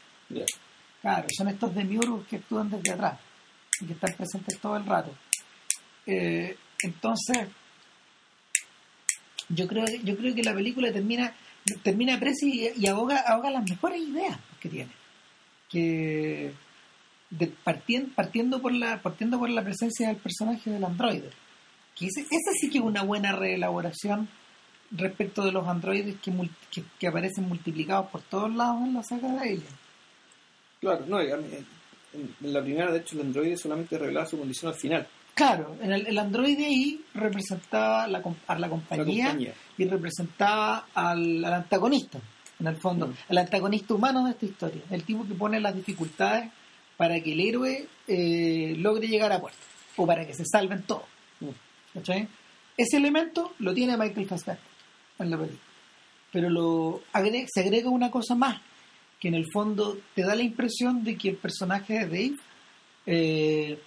Claro, 1.03 1.27
son 1.37 1.49
estos 1.49 1.75
demiurgos 1.75 2.27
que 2.27 2.37
actúan 2.37 2.71
desde 2.71 2.93
atrás 2.93 3.21
y 3.83 3.85
que 3.85 3.93
están 3.93 4.15
presentes 4.15 4.59
todo 4.59 4.79
el 4.79 4.87
rato. 4.87 5.15
Eh, 6.07 6.57
entonces, 6.85 7.49
yo 9.51 9.69
creo, 9.69 9.85
yo 10.05 10.17
creo 10.17 10.35
que 10.35 10.43
la 10.43 10.55
película 10.55 10.91
termina 10.91 11.35
termina 11.83 12.19
presa 12.19 12.47
y, 12.47 12.71
y 12.75 12.87
ahoga, 12.87 13.19
ahoga 13.27 13.51
las 13.51 13.69
mejores 13.69 14.01
ideas 14.01 14.39
que 14.59 14.71
tiene. 14.71 14.91
Que 15.69 16.64
de, 17.39 17.53
partien- 17.65 18.13
partiendo, 18.15 18.61
por 18.61 18.73
la, 18.73 19.01
partiendo 19.03 19.39
por 19.39 19.51
la 19.51 19.63
presencia 19.63 20.09
del 20.09 20.17
personaje 20.17 20.71
del 20.71 20.85
androide. 20.85 21.31
Que 21.95 22.07
ese- 22.07 22.23
esa 22.23 22.53
sí 22.61 22.71
que 22.71 22.79
es 22.79 22.85
una 22.85 23.03
buena 23.03 23.33
reelaboración 23.33 24.29
respecto 24.91 25.45
de 25.45 25.53
los 25.53 25.67
androides 25.67 26.17
que, 26.21 26.33
que, 26.71 26.85
que 26.99 27.07
aparecen 27.09 27.49
multiplicados 27.49 28.11
por 28.11 28.23
todos 28.23 28.55
lados 28.55 28.83
en 28.83 28.95
la 28.95 29.03
saga 29.03 29.33
de 29.33 29.39
Alien. 29.41 29.63
Claro, 30.81 31.05
no, 31.07 31.21
en, 31.21 31.67
la 32.43 32.63
primera, 32.63 32.93
de 32.93 32.99
hecho, 32.99 33.17
el 33.17 33.23
androide 33.27 33.57
solamente 33.57 33.99
revelaba 33.99 34.27
su 34.27 34.39
condición 34.39 34.73
al 34.73 34.79
final. 34.79 35.07
Claro, 35.35 35.77
en 35.81 35.93
el, 35.93 36.07
el 36.07 36.19
androide 36.19 36.65
ahí 36.67 37.05
representaba 37.15 38.07
la, 38.07 38.23
a 38.47 38.59
la 38.59 38.69
compañía, 38.69 39.25
La 39.25 39.31
compañía. 39.31 39.55
y 39.79 39.85
representaba 39.87 40.87
al, 40.95 41.45
al 41.45 41.55
antagonista, 41.55 42.21
en 42.61 42.67
el 42.69 42.77
fondo, 42.77 43.09
Mm. 43.09 43.15
al 43.31 43.39
antagonista 43.39 43.95
humano 43.95 44.25
de 44.27 44.31
esta 44.33 44.47
historia, 44.47 44.83
el 44.91 45.03
tipo 45.03 45.27
que 45.27 45.35
pone 45.35 45.59
las 45.59 45.75
dificultades 45.75 46.53
para 46.97 47.21
que 47.21 47.33
el 47.33 47.41
héroe 47.41 47.87
eh, 48.07 48.75
logre 48.79 49.09
llegar 49.09 49.33
a 49.33 49.41
puerto, 49.41 49.59
o 49.97 50.07
para 50.07 50.27
que 50.27 50.35
se 50.35 50.45
salven 50.45 50.83
todos. 50.83 51.05
¿cachai? 51.93 52.29
Ese 52.77 52.97
elemento 52.97 53.55
lo 53.61 53.73
tiene 53.73 53.97
Michael 53.97 54.27
Fassbender 54.27 54.65
en 55.19 55.31
la 55.31 55.37
película, 55.37 55.61
pero 56.33 56.51
lo 56.51 57.03
se 57.13 57.61
agrega 57.61 57.89
una 57.89 58.11
cosa 58.11 58.35
más, 58.35 58.61
que 59.21 59.29
en 59.29 59.35
el 59.35 59.47
fondo 59.53 59.99
te 60.15 60.23
da 60.23 60.35
la 60.35 60.43
impresión 60.43 61.05
de 61.05 61.17
que 61.17 61.31
el 61.31 61.37
personaje 61.37 61.95
de 61.95 62.07
Dave 62.07 62.37
eh, 63.07 63.79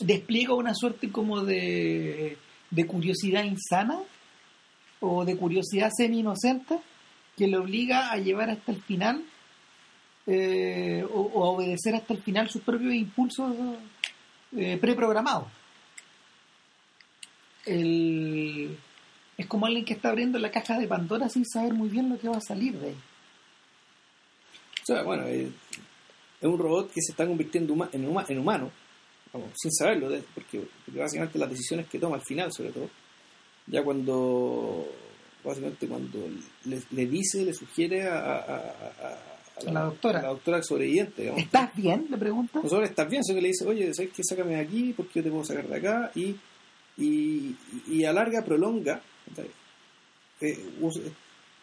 despliega 0.00 0.54
una 0.54 0.74
suerte 0.74 1.10
como 1.10 1.42
de, 1.44 2.38
de 2.70 2.86
curiosidad 2.86 3.44
insana 3.44 3.98
o 5.00 5.24
de 5.24 5.36
curiosidad 5.36 5.90
semi-inocente 5.94 6.78
que 7.36 7.48
le 7.48 7.58
obliga 7.58 8.12
a 8.12 8.16
llevar 8.18 8.50
hasta 8.50 8.72
el 8.72 8.82
final 8.82 9.22
eh, 10.26 11.04
o, 11.12 11.20
o 11.20 11.54
obedecer 11.54 11.94
hasta 11.94 12.14
el 12.14 12.22
final 12.22 12.48
sus 12.50 12.62
propios 12.62 12.92
impulsos 12.94 13.54
eh, 14.56 14.76
preprogramados. 14.80 15.46
Es 17.64 19.46
como 19.48 19.66
alguien 19.66 19.84
que 19.84 19.94
está 19.94 20.08
abriendo 20.10 20.38
la 20.38 20.50
caja 20.50 20.78
de 20.78 20.86
Pandora 20.86 21.28
sin 21.28 21.44
saber 21.44 21.74
muy 21.74 21.88
bien 21.88 22.08
lo 22.08 22.18
que 22.18 22.28
va 22.28 22.36
a 22.36 22.40
salir 22.40 22.78
de 22.78 22.88
ahí. 22.88 22.96
O 24.82 24.86
sea, 24.86 25.02
bueno, 25.02 25.24
eh, 25.26 25.50
es 26.40 26.48
un 26.48 26.58
robot 26.58 26.92
que 26.92 27.00
se 27.02 27.10
está 27.12 27.26
convirtiendo 27.26 27.72
en, 27.92 28.08
huma- 28.08 28.24
en 28.28 28.38
humano, 28.38 28.70
sin 29.56 29.72
saberlo, 29.72 30.08
porque, 30.34 30.62
básicamente 30.88 31.38
las 31.38 31.50
decisiones 31.50 31.88
que 31.88 31.98
toma 31.98 32.16
al 32.16 32.22
final, 32.22 32.52
sobre 32.52 32.70
todo, 32.70 32.88
ya 33.66 33.82
cuando, 33.82 34.86
básicamente 35.44 35.88
cuando 35.88 36.28
le, 36.64 37.06
dice, 37.06 37.44
le 37.44 37.52
sugiere 37.52 38.04
a- 38.08 38.36
a- 38.36 39.35
la 39.72 39.82
doctora. 39.84 40.22
la 40.22 40.28
doctora 40.28 40.62
sobreviviente, 40.62 41.22
digamos, 41.22 41.42
¿Estás 41.42 41.74
bien? 41.74 42.06
Le 42.10 42.16
pregunta. 42.18 42.60
no 42.62 42.68
solo 42.68 42.84
estás 42.84 43.08
bien, 43.08 43.24
sino 43.24 43.36
que 43.36 43.42
le 43.42 43.48
dice, 43.48 43.66
oye, 43.66 43.92
¿sabes 43.94 44.10
qué? 44.14 44.22
Sácame 44.24 44.54
de 44.56 44.60
aquí 44.60 44.92
porque 44.96 45.12
yo 45.20 45.22
te 45.24 45.30
puedo 45.30 45.44
sacar 45.44 45.66
de 45.68 45.76
acá 45.76 46.10
y, 46.14 46.36
y, 46.98 47.56
y 47.88 48.04
alarga, 48.04 48.42
prolonga. 48.44 49.00
Eh, 50.40 50.58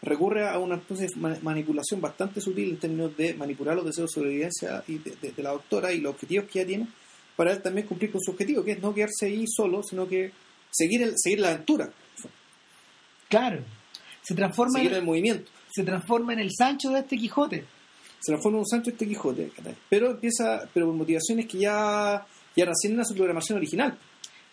recurre 0.01 0.47
a 0.49 0.57
una 0.59 0.75
entonces 0.75 1.15
ma- 1.15 1.37
manipulación 1.43 2.01
bastante 2.01 2.41
sutil 2.41 2.71
en 2.71 2.77
términos 2.77 3.15
de 3.15 3.33
manipular 3.35 3.75
los 3.75 3.85
deseos 3.85 4.09
de 4.09 4.13
sobrevivencia 4.15 4.83
y 4.87 4.97
de, 4.97 5.15
de- 5.21 5.31
de 5.31 5.43
la 5.43 5.51
doctora 5.51 5.93
y 5.93 5.99
los 6.01 6.13
objetivos 6.15 6.49
que 6.49 6.59
ella 6.59 6.67
tiene 6.67 6.87
para 7.35 7.51
él 7.53 7.61
también 7.61 7.87
cumplir 7.87 8.11
con 8.11 8.21
su 8.21 8.31
objetivo, 8.31 8.63
que 8.63 8.71
es 8.73 8.81
no 8.81 8.93
quedarse 8.93 9.27
ahí 9.27 9.45
solo, 9.47 9.81
sino 9.83 10.07
que 10.07 10.31
seguir, 10.71 11.01
el, 11.03 11.13
seguir 11.17 11.39
la 11.39 11.49
aventura, 11.51 11.89
Claro. 13.29 13.63
Se 14.21 14.35
transforma, 14.35 14.73
seguir 14.77 14.91
en, 14.91 14.97
el 14.99 15.03
movimiento. 15.03 15.49
se 15.71 15.83
transforma 15.83 16.33
en 16.33 16.39
el 16.39 16.51
Sancho 16.55 16.91
de 16.91 16.99
este 16.99 17.17
Quijote. 17.17 17.65
Se 18.23 18.31
transforma 18.31 18.57
en 18.57 18.59
un 18.61 18.67
Sancho 18.67 18.91
este 18.91 19.05
Quijote, 19.05 19.51
pero 19.89 20.11
empieza, 20.11 20.61
pero 20.73 20.85
por 20.85 20.95
motivaciones 20.95 21.45
que 21.45 21.57
ya, 21.57 22.25
ya 22.55 22.63
trascienden 22.63 23.01
a 23.01 23.03
su 23.03 23.15
programación 23.15 23.57
original. 23.57 23.97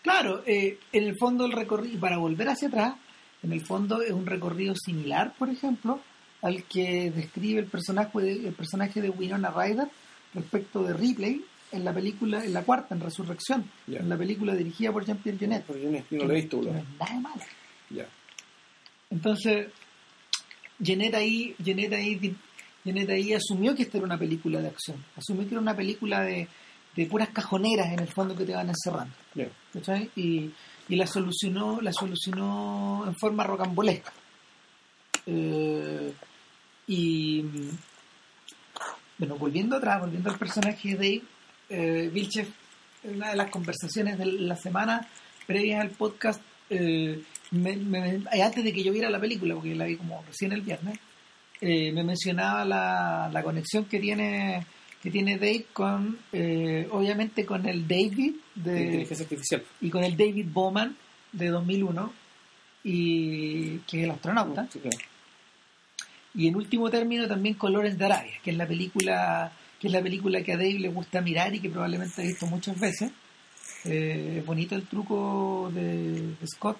Claro, 0.02 0.42
eh, 0.44 0.78
en 0.90 1.04
el 1.04 1.16
fondo 1.16 1.46
el 1.46 1.52
recorrido, 1.52 2.00
para 2.00 2.18
volver 2.18 2.48
hacia 2.48 2.66
atrás, 2.66 2.96
en 3.44 3.52
el 3.52 3.64
fondo 3.64 4.02
es 4.02 4.10
un 4.10 4.26
recorrido 4.26 4.74
similar, 4.74 5.34
por 5.38 5.50
ejemplo, 5.50 6.00
al 6.42 6.64
que 6.64 7.12
describe 7.12 7.60
el 7.60 7.66
personaje 7.66 8.18
de, 8.18 8.32
el 8.48 8.54
personaje 8.54 9.00
de 9.00 9.10
Winona 9.10 9.50
Ryder 9.50 9.86
respecto 10.34 10.82
de 10.82 10.92
Ripley 10.92 11.44
en 11.70 11.84
la 11.84 11.94
película, 11.94 12.44
en 12.44 12.52
la 12.52 12.64
cuarta, 12.64 12.96
en 12.96 13.00
Resurrección, 13.00 13.70
en 13.86 14.08
la 14.08 14.18
película 14.18 14.56
dirigida 14.56 14.90
por 14.90 15.06
Jean-Pierre 15.06 15.38
Jeunet. 15.38 15.64
Yo 15.68 15.90
no, 15.90 15.98
yo 16.10 16.18
no 16.18 16.24
lo 16.24 16.32
he 16.32 16.40
visto, 16.40 16.60
no 16.60 16.76
es 16.76 16.84
nada 16.98 17.20
mala. 17.20 17.46
Ya. 17.90 18.08
Entonces, 19.10 19.68
Jeunet 20.82 21.14
ahí, 21.14 21.54
Jeunet 21.62 21.92
ahí, 21.92 22.36
Jeunet 22.85 23.11
ahí 23.11 23.33
asumió 23.35 23.74
que 23.74 23.83
esta 23.83 23.99
era 23.99 24.07
una 24.07 24.18
película 24.18 24.61
de 24.61 24.68
acción, 24.68 25.05
asumió 25.16 25.43
que 25.47 25.55
era 25.55 25.61
una 25.61 25.76
película 25.76 26.22
de, 26.22 26.49
de 26.97 27.07
puras 27.07 27.28
cajoneras 27.31 27.93
en 27.93 28.01
el 28.01 28.09
fondo 28.09 28.35
que 28.37 28.45
te 28.45 28.55
van 28.55 28.68
encerrando. 28.70 29.14
¿cachai? 29.72 30.11
Y, 30.16 30.51
y 30.89 30.97
la 30.97 31.07
solucionó, 31.07 31.81
la 31.81 31.93
solucionó 31.93 33.05
en 33.07 33.14
forma 33.16 33.45
rocambolesca. 33.45 34.12
Eh, 35.26 36.12
y 36.87 37.45
bueno, 39.18 39.37
volviendo 39.37 39.76
atrás, 39.76 40.01
volviendo 40.01 40.31
al 40.31 40.39
personaje 40.39 40.89
de 40.89 40.95
Dave, 40.97 41.22
eh, 41.68 42.11
Vilchev, 42.12 42.49
en 43.05 43.16
una 43.16 43.31
de 43.31 43.37
las 43.37 43.51
conversaciones 43.51 44.18
de 44.18 44.26
la 44.26 44.57
semana 44.57 45.07
previas 45.47 45.81
al 45.81 45.91
podcast, 45.91 46.41
eh, 46.70 47.22
me- 47.51 47.76
me- 47.76 48.22
antes 48.43 48.64
de 48.64 48.72
que 48.72 48.83
yo 48.83 48.93
viera 48.93 49.11
la 49.11 49.20
película, 49.20 49.55
porque 49.55 49.74
la 49.74 49.85
vi 49.85 49.97
como 49.97 50.22
recién 50.26 50.53
el 50.53 50.62
viernes, 50.62 50.99
eh, 51.61 51.92
me 51.92 52.02
mencionaba 52.04 52.64
la, 52.64 53.28
la 53.32 53.42
conexión 53.42 53.84
que 53.86 53.98
tiene 54.00 54.66
que 55.02 55.11
tiene 55.11 55.36
Dave 55.38 55.64
con 55.72 56.18
eh, 56.32 56.86
obviamente 56.90 57.46
con 57.46 57.66
el 57.66 57.88
David 57.88 58.34
de 58.54 58.82
inteligencia 58.84 59.24
artificial. 59.24 59.62
y 59.80 59.88
con 59.90 60.04
el 60.04 60.16
David 60.16 60.46
Bowman 60.52 60.94
de 61.32 61.48
2001 61.48 62.12
y 62.84 63.78
que 63.80 63.98
es 63.98 64.04
el 64.04 64.11
astronauta 64.11 64.66
Sí, 64.70 64.78
claro. 64.78 64.98
y 66.34 66.48
en 66.48 66.56
último 66.56 66.90
término 66.90 67.26
también 67.28 67.54
con 67.54 67.72
Lawrence 67.72 67.98
de 67.98 68.04
Arabia 68.04 68.32
que 68.42 68.50
es 68.50 68.56
la 68.56 68.66
película 68.66 69.52
que 69.80 69.86
es 69.86 69.92
la 69.92 70.02
película 70.02 70.42
que 70.42 70.52
a 70.52 70.56
Dave 70.56 70.78
le 70.78 70.88
gusta 70.88 71.20
mirar 71.22 71.54
y 71.54 71.61
que 71.61 71.70
probablemente 71.70 72.20
ha 72.22 72.24
visto 72.24 72.46
muchas 72.46 72.78
veces 72.78 73.11
Eh, 73.84 74.36
es 74.40 74.44
bonito 74.44 74.74
el 74.74 74.82
truco 74.86 75.70
de, 75.72 76.36
de 76.38 76.46
Scott 76.46 76.76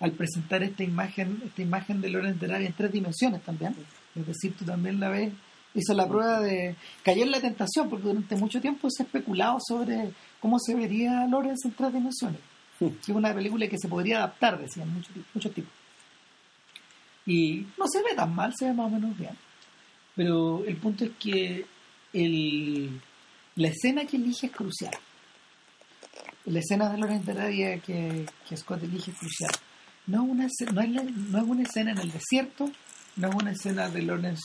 al 0.00 0.12
presentar 0.12 0.62
esta 0.62 0.82
imagen 0.82 1.42
esta 1.44 1.60
imagen 1.60 2.00
de 2.00 2.08
Lawrence 2.08 2.38
de 2.38 2.46
Arabia 2.46 2.68
en 2.68 2.72
tres 2.72 2.90
dimensiones 2.92 3.42
también 3.42 3.74
es 4.20 4.26
decir 4.26 4.54
tú 4.56 4.64
también 4.64 5.00
la 5.00 5.08
ves 5.08 5.32
hizo 5.74 5.94
la 5.94 6.08
prueba 6.08 6.40
de 6.40 6.74
cayó 7.02 7.22
en 7.24 7.30
la 7.30 7.40
tentación 7.40 7.88
porque 7.90 8.08
durante 8.08 8.36
mucho 8.36 8.60
tiempo 8.60 8.88
se 8.90 9.02
ha 9.02 9.06
especulado 9.06 9.58
sobre 9.66 10.10
cómo 10.40 10.58
se 10.58 10.74
vería 10.74 11.26
Lawrence 11.26 11.68
en 11.68 11.74
tres 11.74 11.92
dimensiones 11.92 12.40
Hmm. 12.80 12.86
que 13.04 13.10
es 13.10 13.16
una 13.16 13.34
película 13.34 13.66
que 13.66 13.76
se 13.76 13.88
podría 13.88 14.18
adaptar 14.18 14.56
decían 14.60 14.92
muchos 14.94 15.10
muchos 15.34 15.52
tipos 15.52 15.72
Y 17.26 17.66
no 17.76 17.86
se 17.88 17.98
ve 18.02 18.14
tan 18.14 18.34
mal, 18.34 18.54
se 18.56 18.66
ve 18.66 18.72
más 18.72 18.86
o 18.86 18.90
menos 18.90 19.18
bien. 19.18 19.36
Pero 20.14 20.64
el 20.64 20.76
punto 20.76 21.04
es 21.04 21.10
que 21.18 21.66
el, 22.12 23.00
la 23.56 23.68
escena 23.68 24.04
que 24.06 24.16
elige 24.16 24.46
es 24.46 24.52
crucial. 24.52 24.94
La 26.46 26.60
escena 26.60 26.88
de 26.90 26.98
Lorenz 26.98 27.26
de 27.26 27.80
que, 27.84 28.26
que 28.48 28.56
Scott 28.56 28.82
elige 28.82 29.10
es 29.10 29.18
crucial. 29.18 29.50
No 30.06 30.22
una, 30.22 30.46
no, 30.72 30.80
es, 30.80 30.90
la- 30.90 31.02
no 31.02 31.38
es 31.38 31.44
una 31.44 31.62
escena 31.62 31.90
en 31.92 31.98
el 31.98 32.10
desierto, 32.10 32.70
no 33.18 33.28
es 33.28 33.34
una 33.34 33.50
escena 33.52 33.88
de 33.88 34.02
Lorenz, 34.02 34.40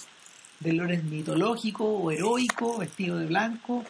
de 0.60 0.74
Lorenz 0.74 1.04
mitológico 1.06 1.86
o 1.86 2.12
heroico, 2.12 2.78
vestido 2.80 3.18
de 3.18 3.26
blanco, 3.28 3.84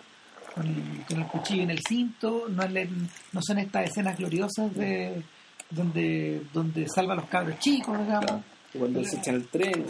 con, 0.54 1.04
con 1.08 1.20
el 1.22 1.28
cuchillo 1.28 1.64
en 1.64 1.72
el 1.72 1.80
cinto, 1.88 2.46
no, 2.50 2.64
es 2.64 2.72
la- 2.72 2.86
no 3.32 3.42
son 3.42 3.58
estas 3.60 3.90
escenas 3.90 4.18
gloriosas 4.18 4.74
de 4.76 5.24
donde, 5.70 6.44
donde 6.54 6.88
salva 6.88 7.14
a 7.14 7.16
los 7.18 7.26
cabros 7.30 7.58
chicos, 7.60 7.98
digamos. 8.00 8.44
Cuando 8.78 9.04
se 9.04 9.18
echan 9.18 9.36
el 9.36 9.48
tren. 9.48 9.86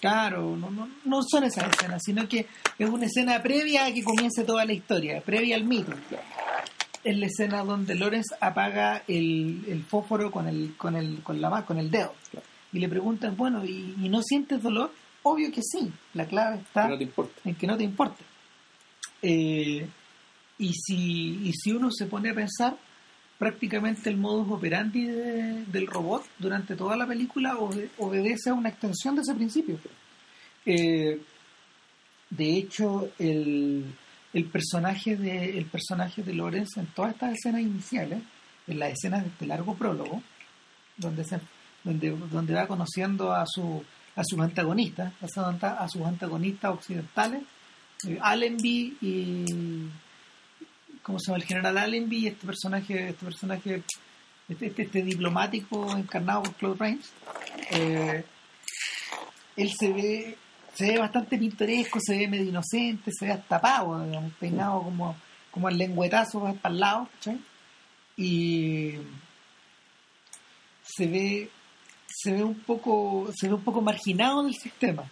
Claro, 0.00 0.56
no, 0.56 0.70
no, 0.70 0.88
no 1.04 1.22
son 1.22 1.44
esas 1.44 1.68
escenas, 1.72 2.02
sino 2.04 2.28
que 2.28 2.46
es 2.78 2.88
una 2.88 3.06
escena 3.06 3.42
previa 3.42 3.86
a 3.86 3.92
que 3.92 4.04
comience 4.04 4.44
toda 4.44 4.64
la 4.64 4.72
historia, 4.72 5.20
previa 5.22 5.56
al 5.56 5.64
mito. 5.64 5.92
Es 7.02 7.16
la 7.16 7.26
escena 7.26 7.62
donde 7.64 7.94
Lorenz 7.94 8.26
apaga 8.40 9.02
el, 9.08 9.64
el 9.68 9.84
fósforo 9.84 10.30
con 10.30 10.48
el, 10.48 10.74
con 10.76 10.96
el, 10.96 11.22
con 11.22 11.40
la 11.40 11.64
con 11.64 11.78
el 11.78 11.90
dedo. 11.90 12.12
Claro. 12.30 12.46
Y 12.76 12.78
le 12.78 12.88
preguntan, 12.88 13.36
bueno, 13.36 13.64
¿y, 13.64 13.94
y 14.02 14.08
no 14.08 14.20
sientes 14.22 14.62
dolor? 14.62 14.92
Obvio 15.22 15.50
que 15.50 15.62
sí. 15.62 15.90
La 16.14 16.26
clave 16.26 16.58
está 16.58 16.82
Que 16.84 16.88
no 16.90 16.98
te 16.98 17.04
importa. 17.04 17.40
en 17.44 17.54
que 17.54 17.66
no 17.66 17.76
te 17.76 17.84
importe. 17.84 18.22
Eh, 19.22 19.86
y, 20.58 20.72
si, 20.74 21.40
y 21.48 21.52
si 21.52 21.72
uno 21.72 21.90
se 21.90 22.06
pone 22.06 22.30
a 22.30 22.34
pensar, 22.34 22.76
prácticamente 23.38 24.10
el 24.10 24.16
modus 24.18 24.50
operandi 24.50 25.04
de- 25.06 25.64
del 25.64 25.86
robot 25.86 26.24
durante 26.38 26.76
toda 26.76 26.96
la 26.96 27.06
película 27.06 27.56
obede- 27.58 27.90
obedece 27.98 28.50
a 28.50 28.54
una 28.54 28.68
extensión 28.68 29.14
de 29.16 29.22
ese 29.22 29.34
principio. 29.34 29.78
Eh, 30.66 31.20
de 32.30 32.56
hecho, 32.56 33.10
el, 33.18 33.84
el 34.32 34.44
personaje 34.46 35.16
de 35.16 35.58
el 35.58 35.64
personaje 35.66 36.22
de 36.22 36.34
Lorenz 36.34 36.76
en 36.76 36.86
todas 36.86 37.12
estas 37.12 37.32
escenas 37.34 37.60
iniciales, 37.62 38.22
en 38.66 38.78
las 38.78 38.92
escenas 38.92 39.22
de 39.22 39.28
este 39.30 39.46
largo 39.46 39.74
prólogo, 39.76 40.22
donde 40.96 41.24
se, 41.24 41.38
donde, 41.86 42.10
donde 42.10 42.54
va 42.54 42.66
conociendo 42.66 43.32
a 43.32 43.44
su 43.46 43.82
a 44.16 44.24
sus 44.24 44.40
antagonistas, 44.40 45.12
a 45.20 45.88
sus, 45.88 46.02
antagonistas 46.02 46.72
occidentales, 46.72 47.42
eh, 48.08 48.18
Allenby 48.20 48.96
y 49.02 49.44
¿cómo 51.02 51.18
se 51.18 51.26
llama? 51.26 51.38
el 51.38 51.44
general 51.44 51.78
Allenby 51.78 52.16
y 52.16 52.26
este 52.28 52.46
personaje, 52.46 53.10
este 53.10 53.24
personaje, 53.24 53.82
este, 54.48 54.66
este, 54.66 54.82
este 54.82 55.02
diplomático 55.02 55.94
encarnado 55.94 56.44
por 56.44 56.54
Claude 56.54 56.78
Rains, 56.78 57.12
eh, 57.72 58.24
él 59.56 59.72
se 59.78 59.92
ve, 59.92 60.38
se 60.72 60.92
ve 60.92 60.98
bastante 60.98 61.36
pintoresco, 61.36 61.98
se 62.00 62.16
ve 62.16 62.26
medio 62.26 62.48
inocente, 62.48 63.12
se 63.12 63.26
ve 63.26 63.32
hasta 63.32 63.60
pavo, 63.60 64.02
peinado 64.40 64.82
como, 64.82 65.14
como 65.50 65.68
el 65.68 65.76
lengüetazo 65.76 66.40
para 66.62 66.74
el 66.74 66.80
lado, 66.80 67.08
¿cachai? 67.12 67.38
Y 68.16 68.94
se 70.82 71.06
ve 71.06 71.50
se 72.26 72.32
ve 72.32 72.42
un 72.44 72.54
poco 72.70 73.30
se 73.38 73.46
ve 73.48 73.54
un 73.54 73.62
poco 73.62 73.80
marginado 73.80 74.42
del 74.42 74.54
sistema 74.54 75.04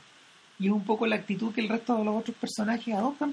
y 0.59 0.67
es 0.67 0.73
un 0.73 0.85
poco 0.85 1.07
la 1.07 1.17
actitud 1.17 1.53
que 1.55 1.61
el 1.61 1.69
resto 1.69 1.97
de 1.97 2.05
los 2.05 2.15
otros 2.17 2.37
personajes 2.37 2.95
adoptan 2.95 3.33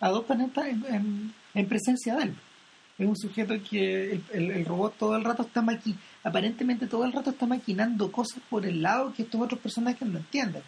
adoptan 0.00 0.40
esta- 0.42 0.68
en, 0.68 0.84
en- 0.88 1.32
en 1.54 1.66
presencia 1.66 2.14
de 2.16 2.22
él 2.24 2.34
es 2.98 3.06
un 3.06 3.16
sujeto 3.16 3.54
que 3.68 4.12
el, 4.12 4.22
el- 4.32 4.50
el 4.58 4.64
robot 4.64 4.92
todo 4.98 5.16
el 5.16 5.24
rato 5.24 5.42
está 5.42 5.62
maqui 5.62 5.94
aparentemente 6.24 6.86
todo 6.86 7.04
el 7.04 7.12
rato 7.12 7.30
está 7.30 7.46
maquinando 7.46 8.10
cosas 8.12 8.40
por 8.50 8.66
el 8.66 8.82
lado 8.82 9.12
que 9.14 9.22
estos 9.22 9.40
otros 9.40 9.60
personajes 9.60 10.06
no 10.08 10.18
entienden 10.18 10.62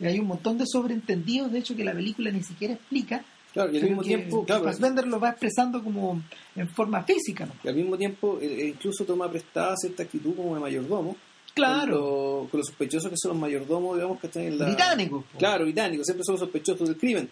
y 0.00 0.06
hay 0.06 0.18
un 0.18 0.26
montón 0.28 0.58
de 0.58 0.64
sobreentendidos 0.66 1.50
de 1.52 1.58
hecho 1.60 1.74
que 1.76 1.84
la 1.84 1.92
película 1.92 2.30
ni 2.30 2.42
siquiera 2.42 2.74
explica 2.74 3.22
Claro, 3.52 3.72
y 3.72 3.78
al 3.78 3.84
mismo 3.84 4.02
tiempo, 4.02 4.44
claro, 4.44 4.64
Fassbender 4.64 5.06
lo 5.08 5.18
va 5.18 5.30
expresando 5.30 5.82
como 5.82 6.20
en 6.54 6.68
forma 6.68 7.02
física 7.04 7.46
¿no? 7.46 7.52
y 7.64 7.68
al 7.68 7.74
mismo 7.76 7.96
tiempo 7.96 8.38
eh, 8.42 8.46
eh, 8.46 8.68
incluso 8.74 9.04
toma 9.04 9.26
prestada 9.30 9.74
cierta 9.76 10.02
actitud 10.02 10.34
como 10.36 10.54
de 10.54 10.60
mayordomo. 10.60 11.16
Claro 11.58 11.92
Con, 11.92 12.00
lo- 12.00 12.48
con 12.50 12.58
los 12.58 12.66
sospechosos 12.68 13.10
que 13.10 13.16
son 13.16 13.30
los 13.32 13.38
mayordomos, 13.40 13.96
digamos, 13.96 14.20
que 14.20 14.26
están 14.28 14.42
en 14.44 14.58
la... 14.58 14.66
británicos 14.66 15.24
po. 15.24 15.38
Claro, 15.38 15.64
británicos, 15.64 16.06
siempre 16.06 16.24
son 16.24 16.34
los 16.34 16.40
sospechosos 16.40 16.88
del 16.88 16.96
crimen. 16.96 17.30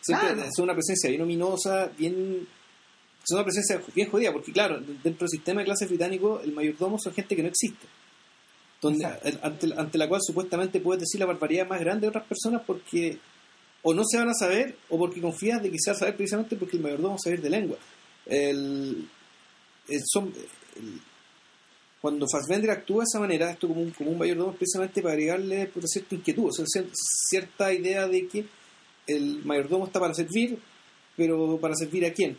Siempre 0.00 0.28
Claro. 0.34 0.50
son 0.54 0.64
una 0.64 0.74
presencia 0.74 1.08
bien 1.10 1.22
ominosa, 1.22 1.90
bien... 1.96 2.46
Son 3.24 3.36
una 3.38 3.44
presencia 3.44 3.80
bien 3.94 4.10
jodida, 4.10 4.32
porque 4.32 4.52
claro, 4.52 4.80
dentro 4.80 5.20
del 5.26 5.28
sistema 5.28 5.60
de 5.60 5.66
clases 5.66 5.88
británico, 5.88 6.40
el 6.42 6.52
mayordomo 6.52 6.98
son 6.98 7.14
gente 7.14 7.36
que 7.36 7.42
no 7.42 7.48
existe. 7.48 7.86
Donde, 8.80 9.04
ante, 9.42 9.68
ante 9.76 9.96
la 9.98 10.08
cual 10.08 10.20
supuestamente 10.26 10.80
puedes 10.80 11.02
decir 11.02 11.20
la 11.20 11.26
barbaridad 11.26 11.68
más 11.68 11.78
grande 11.78 12.00
de 12.02 12.08
otras 12.08 12.24
personas 12.24 12.62
porque 12.66 13.18
o 13.82 13.94
no 13.94 14.02
se 14.04 14.18
van 14.18 14.28
a 14.28 14.34
saber 14.34 14.74
o 14.88 14.98
porque 14.98 15.20
confías 15.20 15.62
de 15.62 15.70
que 15.70 15.76
se 15.78 15.92
a 15.92 15.94
saber 15.94 16.16
precisamente 16.16 16.56
porque 16.56 16.76
el 16.78 16.82
mayordomo 16.82 17.16
sabe 17.16 17.36
de 17.36 17.48
lengua. 17.50 17.76
El, 18.26 19.08
el- 19.88 20.02
son, 20.04 20.32
el- 20.76 21.00
cuando 22.02 22.26
Fassbender 22.28 22.70
actúa 22.72 22.98
de 22.98 23.04
esa 23.08 23.20
manera, 23.20 23.50
esto 23.50 23.68
como 23.68 23.80
un, 23.80 23.90
como 23.92 24.10
un 24.10 24.18
mayordomo 24.18 24.50
es 24.50 24.56
precisamente 24.58 25.00
para 25.00 25.14
agregarle 25.14 25.66
pues, 25.68 25.86
cierta 25.90 26.14
inquietud, 26.16 26.48
o 26.48 26.52
sea, 26.52 26.64
cier- 26.66 26.90
cierta 26.92 27.72
idea 27.72 28.06
de 28.08 28.26
que 28.28 28.44
el 29.06 29.42
mayordomo 29.44 29.86
está 29.86 29.98
para 30.00 30.12
servir, 30.12 30.58
pero 31.16 31.56
para 31.58 31.74
servir 31.76 32.04
a 32.04 32.12
quién? 32.12 32.36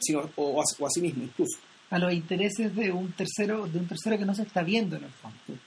Sino- 0.00 0.30
o, 0.36 0.60
a, 0.60 0.64
o 0.78 0.86
a 0.86 0.90
sí 0.90 1.00
mismo 1.00 1.22
incluso. 1.24 1.58
a 1.90 1.98
los 1.98 2.12
intereses 2.12 2.74
de 2.74 2.90
un 2.90 3.12
tercero 3.12 3.66
de 3.66 3.78
un 3.78 3.86
tercero 3.86 4.18
que 4.18 4.24
no 4.24 4.34
se 4.34 4.42
está 4.42 4.62
viendo 4.62 4.96
en 4.96 5.04
el 5.04 5.10
fondo 5.10 5.60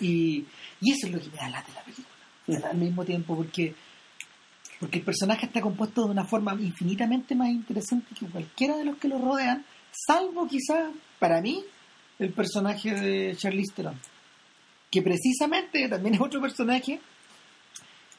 y, 0.00 0.44
y 0.80 0.90
eso 0.92 1.06
es 1.06 1.12
lo 1.12 1.20
que 1.20 1.28
me 1.30 1.36
da 1.36 1.48
lata 1.48 1.68
de 1.68 1.74
la 1.74 1.84
película 1.84 2.70
al 2.70 2.76
mismo 2.78 3.04
tiempo 3.04 3.36
porque 3.36 3.74
porque 4.80 4.98
el 4.98 5.04
personaje 5.04 5.46
está 5.46 5.60
compuesto 5.60 6.04
de 6.04 6.10
una 6.10 6.24
forma 6.24 6.52
infinitamente 6.54 7.34
más 7.36 7.48
interesante 7.50 8.14
que 8.18 8.26
cualquiera 8.26 8.76
de 8.76 8.84
los 8.84 8.96
que 8.98 9.08
lo 9.08 9.18
rodean 9.18 9.64
salvo 9.92 10.46
quizás 10.48 10.90
para 11.18 11.40
mí 11.40 11.64
el 12.18 12.32
personaje 12.32 12.92
de 12.94 13.36
Charlize 13.36 13.72
Theron 13.74 13.98
que 14.90 15.02
precisamente 15.02 15.88
también 15.88 16.14
es 16.16 16.20
otro 16.20 16.40
personaje 16.40 17.00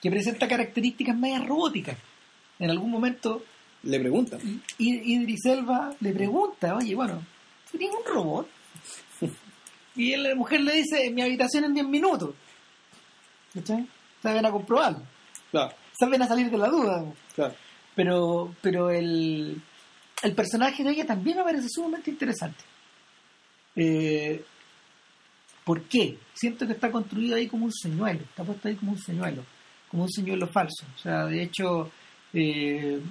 que 0.02 0.10
presenta 0.12 0.48
características 0.48 1.16
medias 1.18 1.46
robóticas 1.46 1.98
en 2.60 2.70
algún 2.70 2.90
momento 2.92 3.44
Le 3.84 4.00
preguntan. 4.00 4.40
y 4.78 5.14
Idris 5.16 5.46
Elba 5.46 5.94
le 6.00 6.12
pregunta, 6.14 6.76
oye, 6.76 6.96
bueno, 6.96 7.22
¿tú 7.72 7.78
tienes 7.78 7.96
un 7.98 8.14
robot? 8.14 8.48
Y 9.96 10.16
la 10.16 10.34
mujer 10.34 10.62
le 10.62 10.74
dice, 10.74 11.06
en 11.06 11.14
mi 11.14 11.22
habitación 11.22 11.66
en 11.66 11.74
10 11.76 11.86
minutos. 11.88 12.34
¿Cachai? 13.54 13.88
Saben 14.24 14.44
a 14.44 14.50
comprobarlo. 14.52 15.04
Claro, 15.52 15.72
Saben 16.00 16.20
a 16.24 16.28
salir 16.28 16.50
de 16.50 16.58
la 16.58 16.68
duda. 16.68 17.06
claro. 17.36 17.54
Pero, 17.96 18.56
pero 18.62 18.90
el, 18.90 19.62
el 20.24 20.34
personaje 20.34 20.84
de 20.84 20.92
ella 20.92 21.06
también 21.06 21.38
me 21.38 21.44
parece 21.44 21.68
sumamente 21.70 22.10
interesante. 22.10 22.64
Eh, 23.76 24.44
¿Por 25.66 25.84
qué? 25.84 26.18
Siento 26.34 26.66
que 26.66 26.74
está 26.74 26.92
construido 26.92 27.36
ahí 27.36 27.48
como 27.48 27.66
un 27.66 27.74
señuelo, 27.74 28.22
está 28.22 28.44
puesto 28.44 28.68
ahí 28.68 28.76
como 28.76 28.94
un 28.94 29.00
señuelo, 29.00 29.44
como 29.90 30.04
un 30.04 30.10
señuelo 30.10 30.48
falso. 30.48 30.86
O 30.96 30.98
sea, 30.98 31.26
de 31.26 31.44
hecho, 31.44 31.92
eh, 32.34 33.02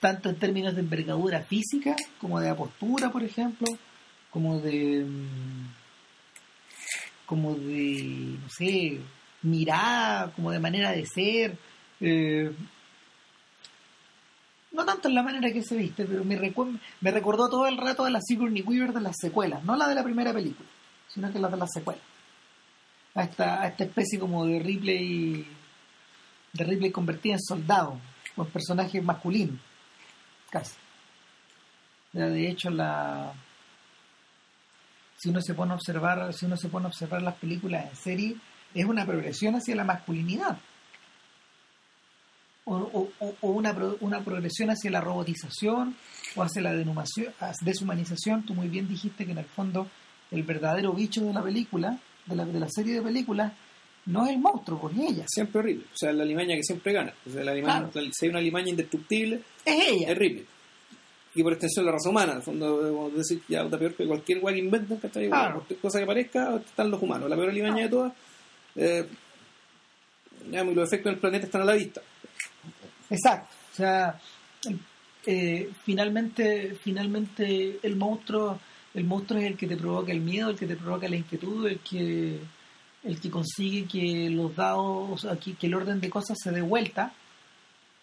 tanto 0.00 0.28
en 0.28 0.36
términos 0.36 0.74
de 0.74 0.80
envergadura 0.80 1.42
física, 1.42 1.96
como 2.20 2.40
de 2.40 2.48
apostura, 2.50 3.10
por 3.10 3.22
ejemplo, 3.22 3.66
como 4.30 4.60
de. 4.60 5.04
mm, 5.04 5.66
como 7.26 7.54
de. 7.54 8.36
no 8.42 8.48
sé, 8.48 9.00
mirada, 9.42 10.32
como 10.32 10.50
de 10.50 10.60
manera 10.60 10.92
de 10.92 11.06
ser. 11.06 11.56
eh, 12.00 12.52
no 14.78 14.84
tanto 14.84 15.08
en 15.08 15.14
la 15.14 15.22
manera 15.24 15.52
que 15.52 15.62
se 15.62 15.76
viste, 15.76 16.04
pero 16.06 16.24
me, 16.24 16.38
recu- 16.38 16.78
me 17.00 17.10
recordó 17.10 17.48
todo 17.50 17.66
el 17.66 17.76
rato 17.76 18.04
a 18.04 18.10
la 18.10 18.20
Sigourney 18.22 18.62
Weaver 18.62 18.92
de 18.92 19.00
las 19.00 19.16
secuelas, 19.20 19.64
no 19.64 19.76
la 19.76 19.88
de 19.88 19.94
la 19.96 20.04
primera 20.04 20.32
película, 20.32 20.68
sino 21.08 21.32
que 21.32 21.38
la 21.40 21.48
de 21.48 21.56
las 21.56 21.70
secuelas. 21.72 22.02
A 23.14 23.24
esta, 23.24 23.60
a 23.62 23.66
esta 23.66 23.84
especie 23.84 24.18
como 24.20 24.46
de 24.46 24.60
Ripley, 24.60 25.46
de 26.52 26.64
Ripley 26.64 26.92
convertida 26.92 27.34
en 27.34 27.40
soldado, 27.42 28.00
o 28.36 28.42
en 28.44 28.50
personaje 28.50 29.00
masculino, 29.02 29.58
casi. 30.50 30.76
Ya, 32.12 32.28
de 32.28 32.48
hecho, 32.48 32.70
la 32.70 33.32
si 35.16 35.30
uno 35.30 35.40
se 35.42 35.54
pone 35.54 35.72
a 35.72 35.74
observar, 35.74 36.32
si 36.32 36.46
uno 36.46 36.56
se 36.56 36.68
pone 36.68 36.86
a 36.86 36.88
observar 36.90 37.20
las 37.22 37.34
películas 37.34 37.90
en 37.90 37.96
serie, 37.96 38.36
es 38.72 38.84
una 38.84 39.04
progresión 39.04 39.56
hacia 39.56 39.74
la 39.74 39.82
masculinidad 39.82 40.56
o, 42.68 42.90
o- 42.92 43.10
o- 43.26 43.34
o 43.40 43.50
una, 43.50 43.74
pro- 43.74 43.96
una 44.00 44.20
progresión 44.20 44.70
hacia 44.70 44.90
la 44.90 45.00
robotización 45.00 45.94
o 46.36 46.42
hacia 46.42 46.62
la 46.62 46.72
denumación- 46.72 47.32
a- 47.40 47.52
deshumanización. 47.62 48.44
Tú 48.44 48.54
muy 48.54 48.68
bien 48.68 48.88
dijiste 48.88 49.24
que 49.26 49.32
en 49.32 49.38
el 49.38 49.44
fondo 49.46 49.86
el 50.30 50.42
verdadero 50.42 50.92
bicho 50.92 51.22
de 51.22 51.32
la 51.32 51.42
película, 51.42 51.98
de 52.26 52.36
la, 52.36 52.44
de 52.44 52.60
la 52.60 52.68
serie 52.68 52.94
de 52.94 53.02
películas, 53.02 53.52
no 54.06 54.24
es 54.24 54.30
el 54.32 54.38
monstruo, 54.38 54.80
pues 54.80 54.94
ni 54.96 55.06
ella, 55.06 55.24
Siempre 55.28 55.58
horrible. 55.60 55.84
O 55.92 55.96
sea, 55.96 56.12
la 56.12 56.24
limaña 56.24 56.54
que 56.56 56.62
siempre 56.62 56.92
gana. 56.92 57.12
O 57.26 57.30
sea, 57.30 57.44
la 57.44 57.52
limaña, 57.54 57.90
Claro. 57.90 58.06
la- 58.06 58.12
si 58.12 58.24
hay 58.26 58.30
una 58.30 58.40
limaña 58.40 58.68
indestructible, 58.70 59.42
es 59.64 59.88
ella. 59.88 60.12
es 60.12 60.18
Ripley. 60.18 60.46
y 61.34 61.42
por 61.42 61.52
extensión 61.52 61.84
la 61.86 61.92
raza 61.92 62.08
humana. 62.08 62.32
En 62.32 62.38
el 62.38 62.42
fondo, 62.42 62.82
debemos 62.82 63.14
decir 63.14 63.40
ya 63.48 63.60
está 63.62 63.78
peor 63.78 63.94
que 63.94 64.06
cualquier 64.06 64.40
guay 64.40 64.54
que 64.56 64.60
inventen, 64.60 64.96
¿cachai? 64.96 65.28
Claro. 65.28 65.54
Cualquier 65.56 65.78
cosa 65.78 65.98
que 66.00 66.06
parezca, 66.06 66.56
están 66.56 66.90
los 66.90 67.00
humanos. 67.00 67.28
La 67.30 67.36
peor 67.36 67.50
alimaña 67.50 67.82
de 67.84 67.88
todas. 67.88 68.12
Eh, 68.74 69.06
digamos, 70.46 70.72
y 70.72 70.76
los 70.76 70.88
efectos 70.88 71.12
del 71.12 71.20
planeta 71.20 71.46
están 71.46 71.62
a 71.62 71.64
la 71.66 71.74
vista. 71.74 72.00
Exacto. 73.10 73.54
O 73.72 73.76
sea, 73.76 74.20
eh, 75.26 75.70
finalmente, 75.84 76.74
finalmente 76.82 77.78
el 77.82 77.96
monstruo, 77.96 78.58
el 78.94 79.04
monstruo 79.04 79.40
es 79.40 79.46
el 79.46 79.56
que 79.56 79.66
te 79.66 79.76
provoca 79.76 80.12
el 80.12 80.20
miedo, 80.20 80.50
el 80.50 80.56
que 80.56 80.66
te 80.66 80.76
provoca 80.76 81.08
la 81.08 81.16
inquietud, 81.16 81.66
el 81.66 81.80
que, 81.80 82.40
el 83.04 83.20
que 83.20 83.30
consigue 83.30 83.86
que 83.86 84.30
los 84.30 84.54
dados, 84.54 85.26
que, 85.42 85.54
que 85.54 85.66
el 85.66 85.74
orden 85.74 86.00
de 86.00 86.10
cosas 86.10 86.36
se 86.42 86.50
dé 86.50 86.60
vuelta 86.60 87.12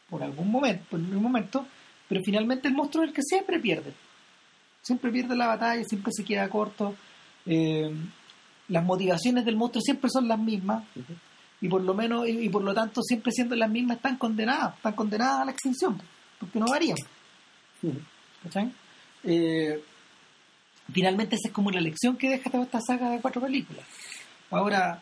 por 0.09 0.23
algún 0.23 0.51
momento, 0.51 0.85
por 0.89 0.99
un 0.99 1.21
momento, 1.21 1.65
pero 2.07 2.21
finalmente 2.23 2.67
el 2.67 2.75
monstruo 2.75 3.03
es 3.03 3.09
el 3.09 3.15
que 3.15 3.23
siempre 3.23 3.59
pierde. 3.59 3.93
Siempre 4.81 5.11
pierde 5.11 5.35
la 5.35 5.47
batalla, 5.47 5.83
siempre 5.83 6.11
se 6.15 6.23
queda 6.23 6.47
corto. 6.49 6.95
eh, 7.45 7.91
las 8.67 8.83
motivaciones 8.83 9.45
del 9.45 9.55
monstruo 9.55 9.81
siempre 9.81 10.09
son 10.09 10.27
las 10.27 10.39
mismas 10.39 10.83
y 11.61 11.69
por 11.69 11.81
lo 11.81 11.93
menos 11.93 12.27
y, 12.27 12.31
y 12.45 12.49
por 12.49 12.63
lo 12.63 12.73
tanto 12.73 13.01
siempre 13.01 13.31
siendo 13.31 13.55
las 13.55 13.69
mismas 13.69 13.97
están 13.97 14.17
condenadas 14.17 14.75
están 14.75 14.93
condenadas 14.93 15.41
a 15.41 15.45
la 15.45 15.51
extinción 15.51 16.01
porque 16.39 16.59
no 16.59 16.65
varían. 16.67 16.97
¿cachai? 18.43 18.71
Eh, 19.23 19.81
finalmente 20.91 21.35
esa 21.35 21.47
es 21.47 21.53
como 21.53 21.71
la 21.71 21.81
lección 21.81 22.17
que 22.17 22.29
deja 22.29 22.49
toda 22.49 22.63
esta 22.65 22.79
saga 22.81 23.09
de 23.09 23.21
cuatro 23.21 23.41
películas. 23.41 23.85
Ahora 24.51 25.01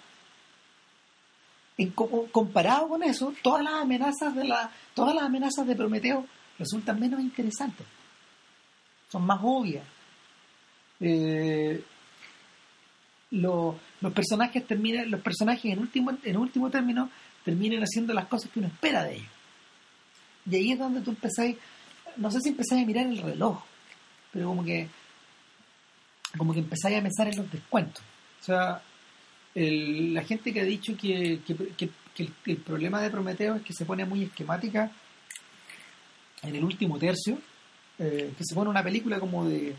en 1.78 1.90
co- 1.92 2.28
comparado 2.32 2.88
con 2.88 3.04
eso 3.04 3.34
todas 3.42 3.64
las 3.64 3.74
amenazas 3.74 4.36
de 4.36 4.44
la 4.46 4.72
todas 4.94 5.16
las 5.16 5.24
amenazas 5.26 5.66
de 5.66 5.76
Prometeo 5.76 6.26
resultan 6.60 7.00
menos 7.00 7.20
interesantes. 7.20 7.86
Son 9.12 9.26
más 9.26 9.40
obvias. 9.42 9.86
Eh, 11.00 11.84
lo- 13.32 13.76
los 14.04 14.12
personajes 14.12 14.68
terminan 14.68 15.10
los 15.10 15.22
personajes 15.22 15.72
en 15.72 15.80
último 15.80 16.12
en 16.24 16.38
último 16.38 16.70
término 16.70 17.10
terminan 17.46 17.82
haciendo 17.82 18.14
las 18.14 18.26
cosas 18.28 18.52
que 18.52 18.60
uno 18.60 18.68
espera 18.68 19.06
de 19.06 19.16
ellos. 19.16 19.32
Y 20.46 20.56
ahí 20.58 20.72
es 20.74 20.80
donde 20.80 21.00
tú 21.00 21.12
empezáis 21.12 21.56
no 22.18 22.30
sé 22.30 22.42
si 22.42 22.50
empezáis 22.50 22.84
a 22.84 22.86
mirar 22.86 23.08
el 23.08 23.18
reloj 23.18 23.64
pero 24.34 24.48
como 24.48 24.64
que 24.66 24.90
como 26.38 26.54
que 26.54 26.60
empezáis 26.60 26.98
a 26.98 27.02
pensar 27.02 27.28
en 27.30 27.38
los 27.38 27.50
descuentos. 27.50 28.04
O 28.42 28.44
sea 28.44 28.82
la 29.56 30.24
gente 30.24 30.52
que 30.52 30.60
ha 30.60 30.66
dicho 30.66 30.98
que, 30.98 31.40
que, 31.46 31.90
el, 32.46 32.58
problema 32.58 33.02
de 33.02 33.10
Prometeo 33.10 33.56
es 33.56 33.62
que 33.62 33.74
se 33.74 33.86
pone 33.86 34.04
muy 34.04 34.24
esquemática 34.24 34.92
en 36.42 36.56
el 36.56 36.64
último 36.64 36.98
tercio 36.98 37.38
eh, 38.00 38.34
que 38.38 38.44
se 38.44 38.56
pone 38.56 38.70
una 38.70 38.84
película 38.84 39.20
como 39.20 39.46
de, 39.48 39.76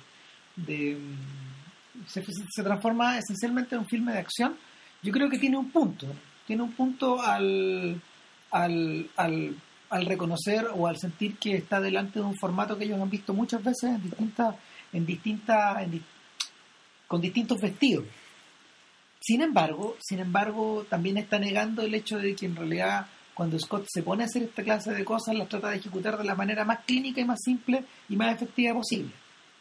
de 0.57 0.97
se, 2.07 2.62
transforma 2.62 3.18
esencialmente 3.18 3.74
en 3.74 3.82
un 3.82 3.88
filme 3.88 4.12
de 4.12 4.18
acción 4.18 4.57
yo 5.03 5.12
creo 5.12 5.28
que 5.28 5.38
tiene 5.38 5.57
un 5.57 5.70
punto 5.70 6.07
tiene 6.47 6.62
un 6.62 6.72
punto 6.72 7.20
al 7.20 8.01
al, 8.51 9.11
al, 9.16 9.57
al 9.90 10.07
reconocer 10.07 10.68
o 10.74 10.86
al 10.86 10.97
sentir 10.99 11.36
que 11.38 11.57
está 11.57 11.80
delante 11.80 12.20
de 12.20 12.24
un 12.24 12.36
formato 12.36 12.78
que 12.78 12.84
ellos 12.84 13.01
han 13.01 13.11
visto 13.11 13.34
muchas 13.34 13.62
veces 13.62 13.90
en 13.90 14.03
distintas 14.03 14.57
en 14.92 15.07
distintas 15.07 15.82
en 15.82 16.03
con 17.07 17.20
distintos 17.20 17.61
vestidos 17.61 18.05
sin 19.26 19.40
embargo, 19.40 19.97
sin 20.01 20.18
embargo, 20.18 20.84
también 20.90 21.16
está 21.16 21.38
negando 21.38 21.80
el 21.80 21.95
hecho 21.95 22.18
de 22.18 22.36
que 22.36 22.45
en 22.45 22.57
realidad 22.57 23.07
cuando 23.32 23.59
Scott 23.59 23.86
se 23.88 24.03
pone 24.03 24.22
a 24.22 24.26
hacer 24.26 24.42
esta 24.42 24.62
clase 24.62 24.92
de 24.92 25.03
cosas, 25.03 25.34
las 25.34 25.49
trata 25.49 25.70
de 25.70 25.76
ejecutar 25.76 26.18
de 26.18 26.24
la 26.24 26.34
manera 26.34 26.62
más 26.66 26.80
clínica 26.84 27.22
y 27.22 27.24
más 27.24 27.40
simple 27.42 27.84
y 28.11 28.16
más 28.16 28.34
efectiva 28.34 28.74
posible. 28.74 29.11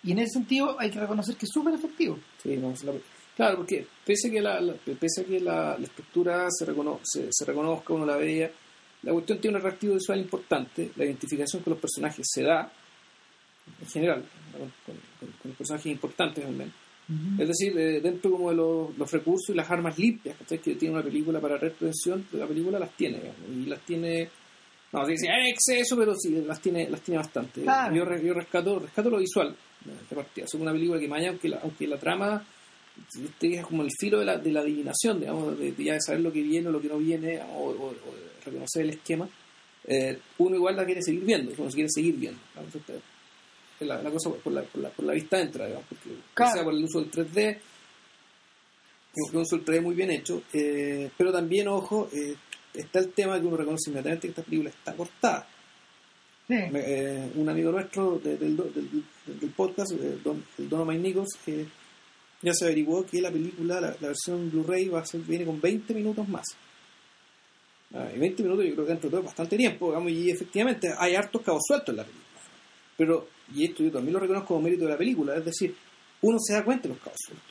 Y 0.04 0.12
en 0.12 0.20
ese 0.20 0.34
sentido 0.34 0.78
hay 0.80 0.90
que 0.92 1.00
reconocer 1.00 1.36
que 1.36 1.46
es 1.46 1.52
súper 1.52 1.74
efectivo. 1.74 2.18
Sí, 2.42 2.58
no, 2.58 2.72
es 2.72 2.84
la- 2.84 2.94
claro, 3.36 3.58
porque 3.58 3.86
pese 4.06 4.28
a 4.28 4.32
que 4.32 4.42
la, 4.42 4.60
la- 4.62 4.74
pese 4.74 5.22
a 5.22 5.24
que 5.26 5.40
la, 5.40 5.78
la 5.78 5.86
estructura 5.86 6.48
se, 6.52 6.66
recono- 6.66 7.00
se, 7.04 7.28
se 7.32 7.46
reconozca, 7.46 7.94
uno 7.94 8.06
la 8.06 8.18
vea, 8.18 8.52
la 9.04 9.12
cuestión 9.14 9.40
tiene 9.40 9.58
un 9.58 9.62
atractivo 9.64 9.94
visual 9.96 10.20
importante, 10.20 10.92
la 10.96 11.06
identificación 11.06 11.62
con 11.64 11.72
los 11.72 11.80
personajes 11.82 12.26
se 12.30 12.44
da, 12.44 12.72
en 13.82 13.88
general, 13.88 14.24
con, 14.52 14.62
con- 14.62 14.72
con- 15.20 15.30
con 15.40 15.50
los 15.50 15.58
personajes 15.58 15.92
importantes 15.92 16.46
al 16.46 16.54
menos. 16.54 16.74
Es 17.38 17.48
decir, 17.50 17.78
eh, 17.78 18.00
dentro 18.00 18.32
como 18.32 18.50
de 18.50 18.56
los, 18.56 18.98
los 18.98 19.12
recursos 19.12 19.50
y 19.50 19.58
las 19.58 19.70
armas 19.70 20.00
limpias 20.00 20.38
que 20.48 20.58
tiene 20.58 20.94
una 20.96 21.04
película 21.04 21.40
para 21.42 21.58
retención, 21.58 22.26
la 22.32 22.48
película 22.48 22.80
las 22.80 22.96
tiene, 22.96 23.18
digamos, 23.20 23.42
y 23.50 23.66
las 23.66 23.82
tiene, 23.82 24.30
no, 24.94 25.06
sí, 25.06 25.18
sí, 25.18 25.28
hay 25.28 25.50
exceso, 25.52 25.98
pero 25.98 26.16
sí, 26.16 26.30
las 26.48 26.62
tiene, 26.62 26.90
las 26.90 27.02
tiene 27.02 27.18
bastante. 27.18 27.62
Claro. 27.64 27.94
Yo, 27.94 28.06
re- 28.06 28.26
yo 28.26 28.34
rescato, 28.34 28.80
rescato 28.80 29.10
lo 29.10 29.18
visual 29.18 29.54
de 29.86 30.16
partida. 30.16 30.46
Es 30.46 30.54
una 30.54 30.72
película 30.72 31.00
que 31.00 31.08
Maya, 31.08 31.30
aunque 31.30 31.50
la, 31.50 31.58
aunque 31.58 31.88
la 31.88 31.98
trama 31.98 32.46
te 33.40 33.56
es 33.56 33.66
como 33.66 33.84
el 33.84 33.90
filo 34.00 34.20
de 34.20 34.26
la, 34.26 34.38
de 34.38 34.52
la 34.52 34.62
adivinación, 34.62 35.20
digamos, 35.20 35.58
de, 35.58 35.72
de 35.72 35.84
ya 35.84 35.94
de 35.94 36.02
saber 36.02 36.22
lo 36.22 36.32
que 36.32 36.42
viene 36.44 36.68
o 36.68 36.72
lo 36.72 36.80
que 36.82 36.88
no 36.90 36.98
viene, 37.00 37.42
o, 37.42 37.70
o- 37.70 37.88
o 37.90 38.16
de 38.16 38.46
reconocer 38.46 38.84
el 38.84 38.90
esquema, 38.92 39.28
eh, 39.86 40.20
uno 40.38 40.56
igual 40.56 40.76
la 40.76 40.86
quiere 40.86 41.02
seguir 41.02 41.24
viendo, 41.26 41.52
uno 41.58 41.70
se 41.72 41.76
quiere 41.76 41.90
seguir 41.90 42.16
viendo. 42.16 42.40
este, 42.74 43.00
la, 43.86 44.02
la 44.02 44.12
cosa 44.12 44.30
por 44.30 44.54
la, 44.54 44.62
por, 44.64 44.82
la, 44.82 44.90
por 44.90 45.06
la 45.06 45.14
vista 45.14 45.42
entra, 45.42 45.66
digamos, 45.66 45.88
porque 45.90 46.10
Claro. 46.34 46.54
sea 46.54 46.64
por 46.64 46.74
el 46.74 46.84
uso 46.84 47.00
del 47.02 47.12
3D, 47.12 47.34
creo 49.14 49.30
que 49.32 49.38
un 49.38 49.42
uso 49.44 49.58
del 49.58 49.66
3D 49.66 49.82
muy 49.82 49.96
bien 49.96 50.12
hecho, 50.12 50.44
eh, 50.54 51.10
pero 51.18 51.32
también, 51.32 51.68
ojo, 51.68 52.10
eh, 52.14 52.36
está 52.74 53.00
el 53.00 53.10
tema 53.12 53.40
que 53.40 53.46
uno 53.48 53.58
reconoce 53.58 53.90
inmediatamente 53.90 54.28
que 54.28 54.32
esta 54.32 54.44
película 54.44 54.70
está 54.70 54.94
cortada. 54.96 55.48
Eh, 56.50 57.32
un 57.36 57.48
amigo 57.50 57.72
nuestro 57.72 58.20
de- 58.20 58.38
del, 58.38 58.58
del, 58.58 59.04
del- 59.40 59.50
podcast, 59.52 59.92
eh, 59.94 60.18
Don, 60.24 60.44
el 60.58 60.70
Donovan 60.70 61.02
Nichols, 61.02 61.38
eh, 61.48 61.66
ya 62.42 62.54
se 62.54 62.66
averiguó 62.66 63.06
que 63.06 63.22
la 63.22 63.32
película, 63.32 63.80
la, 63.80 63.96
versión 64.02 64.52
Blu-ray 64.52 64.90
va 64.90 65.00
a 65.00 65.06
ser, 65.06 65.22
viene 65.22 65.46
con 65.46 65.62
20 65.62 65.94
minutos 65.94 66.28
más. 66.28 66.46
Ah, 67.94 68.10
y 68.14 68.20
20 68.20 68.44
minutos 68.44 68.66
yo 68.66 68.74
creo 68.74 68.86
que 68.86 68.92
dentro 68.92 69.08
de 69.10 69.12
todo 69.12 69.22
es 69.22 69.26
bastante 69.28 69.56
tiempo, 69.58 70.10
y 70.10 70.30
efectivamente 70.32 70.90
hay 70.98 71.16
hartos 71.16 71.42
cabos 71.42 71.62
sueltos 71.66 71.90
en 71.90 71.98
la 71.98 72.04
película. 72.04 72.24
Pero, 72.98 73.28
y 73.56 73.66
esto 73.66 73.84
yo 73.84 73.92
también 73.92 74.14
lo 74.14 74.20
reconozco 74.20 74.48
como 74.50 74.62
mérito 74.62 74.84
de 74.86 74.92
la 74.92 74.98
película, 74.98 75.36
es 75.38 75.46
decir, 75.46 75.76
uno 76.22 76.38
se 76.40 76.54
da 76.54 76.64
cuenta 76.66 76.84
de 76.84 76.90
los 76.96 76.98
cabos 77.04 77.20
sueltos. 77.26 77.50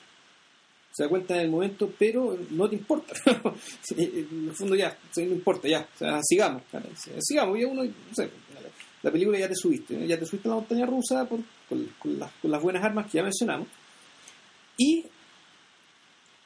Se 0.95 1.05
da 1.05 1.09
cuenta 1.09 1.35
en 1.37 1.41
el 1.43 1.51
momento, 1.51 1.91
pero 1.99 2.37
no 2.51 2.69
te 2.69 2.75
importa. 2.77 3.15
En 3.97 4.49
el 4.49 4.55
fondo 4.55 4.75
ya, 4.75 4.95
no 5.17 5.23
importa, 5.23 5.67
ya. 5.69 5.89
Sigamos. 6.23 6.63
Sigamos, 7.21 7.59
ya 7.59 7.67
uno, 7.67 7.85
no 7.85 7.91
sé, 8.15 8.29
la 9.03 9.11
película 9.11 9.39
ya 9.39 9.49
te 9.49 9.55
subiste, 9.55 9.97
¿no? 9.97 10.07
ya 10.07 10.19
te 10.19 10.27
subiste 10.27 10.49
a 10.49 10.51
la 10.51 10.57
montaña 10.57 10.87
rusa 10.87 11.25
por, 11.29 11.41
con, 11.69 11.87
con 11.99 12.19
las, 12.19 12.33
con 12.41 12.51
las 12.51 12.63
buenas 12.63 12.85
armas 12.85 13.11
que 13.11 13.19
ya 13.19 13.23
mencionamos. 13.23 13.69
Y, 14.77 15.05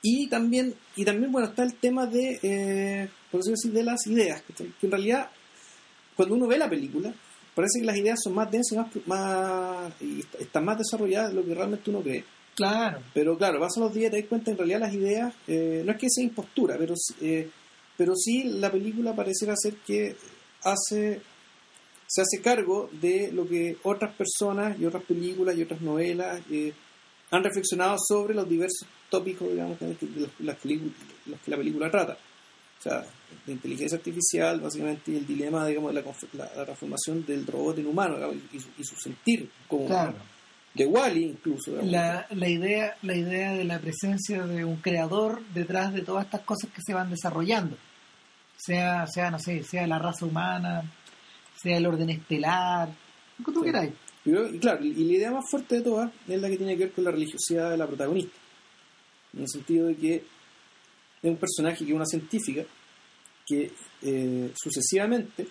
y 0.03 0.27
también, 0.29 0.75
y 0.97 1.05
también 1.05 1.31
bueno, 1.31 1.49
está 1.49 1.63
el 1.63 1.75
tema 1.75 2.07
de, 2.07 2.39
eh, 2.43 3.09
por 3.31 3.41
decirlo 3.41 3.55
así, 3.55 3.71
de 3.71 3.83
las 3.83 4.07
ideas, 4.07 4.43
que, 4.43 4.65
en 4.65 4.91
realidad, 4.91 5.31
cuando 6.17 6.35
uno 6.35 6.47
ve 6.47 6.59
la 6.59 6.69
película, 6.69 7.13
parece 7.55 7.81
que 7.81 7.87
las 7.87 7.97
ideas 7.97 8.19
son 8.23 8.35
más 8.35 8.51
densas 8.51 8.73
y 8.73 8.77
más, 8.77 9.07
más 9.07 10.03
y 10.03 10.21
están 10.39 10.65
más 10.65 10.79
desarrolladas 10.79 11.31
de 11.31 11.37
lo 11.37 11.45
que 11.45 11.55
realmente 11.55 11.91
uno 11.91 12.03
cree. 12.03 12.25
Claro. 12.55 13.01
Pero 13.13 13.37
claro, 13.37 13.61
pasan 13.61 13.83
los 13.83 13.93
días 13.93 14.09
y 14.09 14.11
te 14.13 14.21
das 14.21 14.29
cuenta 14.29 14.51
en 14.51 14.57
realidad 14.57 14.81
las 14.81 14.95
ideas, 14.95 15.35
eh, 15.47 15.83
no 15.85 15.93
es 15.93 15.99
que 15.99 16.09
sea 16.09 16.25
impostura, 16.25 16.77
pero, 16.79 16.95
eh, 17.21 17.51
pero 17.97 18.15
sí 18.17 18.45
la 18.45 18.73
película 18.73 19.15
pareciera 19.15 19.55
ser 19.57 19.75
que 19.87 20.17
hace 20.63 21.21
se 22.07 22.23
hace 22.23 22.41
cargo 22.43 22.89
de 22.93 23.31
lo 23.33 23.47
que 23.49 23.77
otras 23.83 24.15
personas 24.15 24.79
y 24.79 24.85
otras 24.85 25.03
películas 25.05 25.57
y 25.57 25.63
otras 25.63 25.81
novelas 25.81 26.41
eh, 26.51 26.73
han 27.31 27.43
reflexionado 27.43 27.97
sobre 27.99 28.35
los 28.35 28.49
diversos 28.49 28.87
tópicos 29.11 29.49
digamos, 29.51 29.79
de 29.81 29.97
los, 30.17 30.31
las 30.41 30.57
los 30.65 31.41
que 31.41 31.51
la 31.51 31.57
película 31.57 31.91
trata. 31.91 32.17
O 32.79 32.83
sea, 32.83 33.05
la 33.47 33.53
inteligencia 33.53 33.97
artificial, 33.99 34.61
básicamente, 34.61 35.11
y 35.13 35.17
el 35.17 35.27
dilema 35.27 35.67
digamos, 35.67 35.93
de 35.95 36.03
la, 36.03 36.13
la- 36.45 36.55
la 36.57 36.65
transformación 36.65 37.25
del 37.27 37.47
robot 37.47 37.79
en 37.79 37.87
humano 37.87 38.15
digamos, 38.17 38.37
y, 38.53 38.61
su, 38.61 38.69
y 38.79 38.85
su 38.85 38.97
sentir 38.97 39.51
como 39.67 39.87
Claro. 39.87 40.15
De 40.75 40.85
Wally 40.85 41.25
incluso. 41.25 41.71
digamos. 41.71 41.91
La, 41.91 42.27
la 42.31 42.49
idea 42.49 42.97
la 43.03 43.17
idea 43.17 43.53
de 43.53 43.65
la 43.65 43.79
presencia 43.81 44.47
de 44.47 44.65
un 44.65 44.77
creador 44.77 45.41
detrás 45.55 45.93
de 45.95 46.03
todas 46.03 46.27
estas 46.27 46.43
cosas 46.43 46.71
que 46.71 46.83
se 46.87 46.93
van 46.95 47.09
desarrollando 47.11 47.77
sea 48.59 49.07
sea 49.07 49.31
no 49.31 49.39
sé 49.39 49.63
sea 49.63 49.87
la 49.87 49.99
raza 49.99 50.27
humana 50.27 50.83
sea 51.61 51.77
el 51.79 51.87
orden 51.87 52.11
estelar 52.11 52.89
lo 53.39 53.45
que 53.45 53.53
tú 53.53 53.61
Sí. 53.61 53.67
queráis 53.67 53.93
Y, 54.25 54.59
claro, 54.59 54.85
y 54.85 54.93
la 55.05 55.13
idea 55.13 55.31
más 55.31 55.45
fuerte 55.51 55.77
de 55.77 55.81
todas 55.83 56.11
es 56.29 56.41
la 56.41 56.49
que 56.49 56.57
tiene 56.57 56.77
que 56.77 56.85
ver 56.85 56.93
con 56.93 57.05
la 57.05 57.11
religiosidad 57.13 57.71
de 57.71 57.77
la 57.77 57.87
protagonista. 57.87 58.37
En 59.35 59.43
el 59.43 59.49
sentido 59.49 59.87
de 59.87 59.97
que 59.97 60.15
es 60.17 60.23
un 61.31 61.37
personaje 61.37 61.85
que 61.85 61.91
es 61.91 61.97
una 61.97 62.07
científica 62.07 62.65
que 63.47 63.71
eh, 64.03 64.51
sucesivamente 64.57 65.47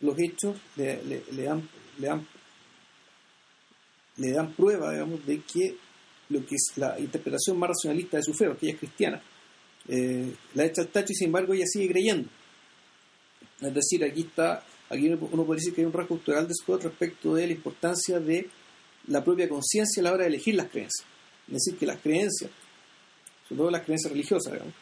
los 0.00 0.14
hechos 0.18 0.56
le, 0.76 1.02
le- 1.04 1.22
le 1.32 1.42
dan, 1.44 1.66
le, 1.98 2.06
dan, 2.06 2.26
le 4.18 4.32
dan 4.32 4.52
prueba, 4.52 4.92
digamos, 4.92 5.24
de 5.26 5.40
que 5.40 5.76
lo 6.30 6.44
que 6.44 6.54
es 6.56 6.72
la 6.76 6.98
interpretación 6.98 7.58
más 7.58 7.70
racionalista 7.70 8.16
de 8.18 8.22
su 8.24 8.34
fe, 8.34 8.46
porque 8.46 8.66
ella 8.66 8.74
es 8.74 8.78
cristiana, 8.80 9.22
eh, 9.88 10.34
la 10.54 10.64
echa 10.64 10.82
al 10.82 10.88
tacho 10.88 11.12
y 11.12 11.16
sin 11.16 11.26
embargo 11.28 11.54
ella 11.54 11.64
sigue 11.66 11.88
creyendo. 11.88 12.28
Es 13.60 13.72
decir, 13.72 14.04
aquí 14.04 14.22
está 14.22 14.64
aquí 14.90 15.08
uno 15.08 15.44
puede 15.44 15.58
decir 15.60 15.74
que 15.74 15.80
hay 15.82 15.86
un 15.86 15.92
rasgo 15.92 16.16
cultural 16.16 16.46
de 16.48 16.54
Scott 16.54 16.84
respecto 16.84 17.34
de 17.34 17.46
la 17.46 17.52
importancia 17.52 18.20
de 18.20 18.48
la 19.08 19.22
propia 19.24 19.48
conciencia 19.48 20.00
a 20.00 20.04
la 20.04 20.12
hora 20.12 20.22
de 20.22 20.28
elegir 20.28 20.54
las 20.54 20.68
creencias. 20.68 21.06
Es 21.48 21.54
decir, 21.54 21.76
que 21.78 21.86
las 21.86 22.00
creencias, 22.00 22.50
sobre 23.48 23.58
todo 23.58 23.70
las 23.70 23.82
creencias 23.82 24.10
religiosas, 24.12 24.52
digamos, 24.52 24.74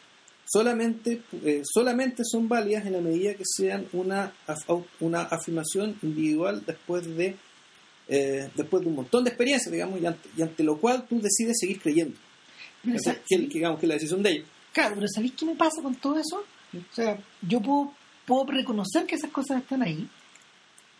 solamente, 0.47 1.21
eh, 1.43 1.61
solamente 1.63 2.23
son 2.23 2.47
válidas 2.47 2.85
en 2.85 2.93
la 2.93 3.01
medida 3.01 3.33
que 3.33 3.43
sean 3.45 3.87
una, 3.93 4.33
af- 4.47 4.85
una 4.99 5.21
afirmación 5.23 5.97
individual 6.01 6.63
después 6.65 7.05
de, 7.15 7.35
eh, 8.07 8.49
después 8.55 8.83
de 8.83 8.89
un 8.89 8.95
montón 8.95 9.23
de 9.23 9.29
experiencias, 9.31 9.71
digamos, 9.71 9.99
y 10.01 10.05
ante, 10.05 10.29
y 10.37 10.41
ante 10.41 10.63
lo 10.63 10.77
cual 10.79 11.05
tú 11.07 11.19
decides 11.21 11.57
seguir 11.59 11.79
creyendo. 11.81 12.15
Pero, 12.83 12.97
O 12.97 12.99
sea, 12.99 13.19
que 13.27 13.37
digamos 13.39 13.79
que 13.79 13.85
es 13.85 13.89
la 13.89 13.95
decisión 13.95 14.21
de 14.21 14.31
ellos. 14.31 14.47
Claro, 14.73 14.95
pero 14.95 15.07
¿sabéis 15.07 15.33
qué 15.37 15.45
me 15.45 15.55
pasa 15.55 15.81
con 15.81 15.95
todo 15.95 16.19
eso? 16.19 16.43
O 16.73 16.93
sea, 16.95 17.17
yo 17.47 17.61
puedo, 17.61 17.93
puedo 18.25 18.45
reconocer 18.45 19.05
que 19.05 19.15
esas 19.15 19.31
cosas 19.31 19.61
están 19.61 19.81
ahí. 19.83 20.07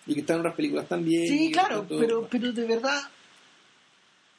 Y 0.07 0.13
que 0.13 0.19
están 0.21 0.35
en 0.35 0.39
otras 0.41 0.55
películas 0.55 0.87
también. 0.87 1.27
Sí, 1.27 1.51
claro, 1.51 1.83
todo- 1.83 1.99
pero, 1.99 2.27
pero 2.29 2.51
de 2.51 2.65
verdad 2.67 3.01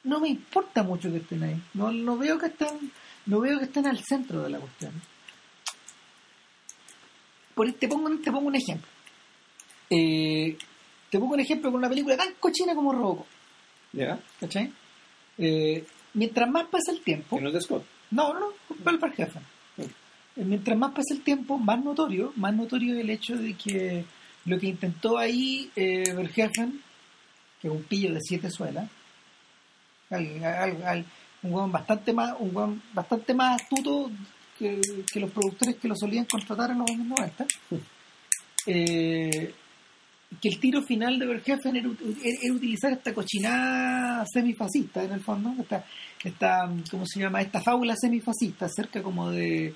no 0.05 0.21
me 0.21 0.29
importa 0.29 0.83
mucho 0.85 1.11
que 1.11 1.19
estén 1.19 1.43
ahí. 1.43 1.61
No, 1.75 1.91
no 1.91 2.17
veo 2.17 2.39
que 2.39 2.47
estén, 2.47 2.93
no 3.27 3.41
veo 3.41 3.59
que 3.59 3.65
estén 3.65 3.87
al 3.87 3.99
centro 4.05 4.43
de 4.43 4.51
la 4.51 4.59
cuestión. 4.61 4.93
Por, 7.55 7.73
te, 7.73 7.89
pongo, 7.89 8.11
te 8.19 8.31
pongo 8.31 8.49
un 8.49 8.55
ejemplo. 8.57 8.89
Eh, 9.91 10.57
te 11.11 11.19
pongo 11.19 11.35
un 11.35 11.41
ejemplo 11.41 11.71
con 11.71 11.79
una 11.79 11.89
película 11.89 12.17
tan 12.17 12.35
cochina 12.39 12.75
como 12.75 12.93
Robocop. 12.93 13.27
¿Ya? 13.93 14.19
¿Cachai? 14.41 14.73
Eh, 15.39 15.85
mientras 16.15 16.49
más 16.51 16.67
pasa 16.67 16.93
el 16.93 17.01
tiempo, 17.01 17.37
Que 17.37 17.43
no 17.43 17.49
es 17.49 17.55
de 17.55 17.61
Scott. 17.63 17.85
no, 18.11 18.35
no, 18.39 18.49
Belfast 18.79 19.15
Jefe. 19.17 19.41
Mientras 20.37 20.77
más 20.77 20.91
pasa 20.93 21.15
el 21.15 21.23
tiempo, 21.23 21.59
más 21.59 21.83
notorio, 21.83 22.33
más 22.37 22.55
notorio 22.55 22.95
es 22.95 23.01
el 23.01 23.11
hecho 23.11 23.37
de 23.37 23.55
que 23.55 24.05
lo 24.45 24.59
que 24.59 24.67
intentó 24.67 25.19
ahí 25.19 25.71
eh, 25.75 26.05
que 26.35 27.69
es 27.69 27.73
un 27.75 27.83
pillo 27.85 28.13
de 28.13 28.21
siete 28.21 28.51
suelas, 28.51 28.89
un 30.11 31.53
hueón 31.53 31.73
bastante 31.73 32.13
más, 32.13 32.35
un 32.39 32.83
bastante 32.93 33.35
más 33.35 33.63
astuto 33.63 34.11
que, 34.59 34.81
los 35.15 35.31
productores 35.31 35.77
que 35.77 35.89
lo 35.89 35.97
solían 35.97 36.27
contratar 36.27 36.71
en 36.71 36.79
los 36.79 36.91
años 36.91 37.07
90. 37.07 37.47
eh, 38.67 39.55
que 40.41 40.49
el 40.49 40.59
tiro 40.59 40.83
final 40.83 41.19
de 41.19 41.27
Verhoeven 41.27 41.77
era, 41.77 41.89
era 42.43 42.55
utilizar 42.55 42.93
esta 42.93 43.15
cochinada 43.15 44.25
semifascista 44.27 45.05
en 45.05 45.13
el 45.13 45.21
fondo, 45.21 45.55
esta, 45.61 45.85
esta 46.23 46.69
¿cómo 46.91 47.07
se 47.07 47.21
llama? 47.21 47.41
esta 47.41 47.63
fábula 47.63 47.95
semifascista 47.97 48.67
acerca 48.67 49.03
como 49.03 49.31
de, 49.31 49.75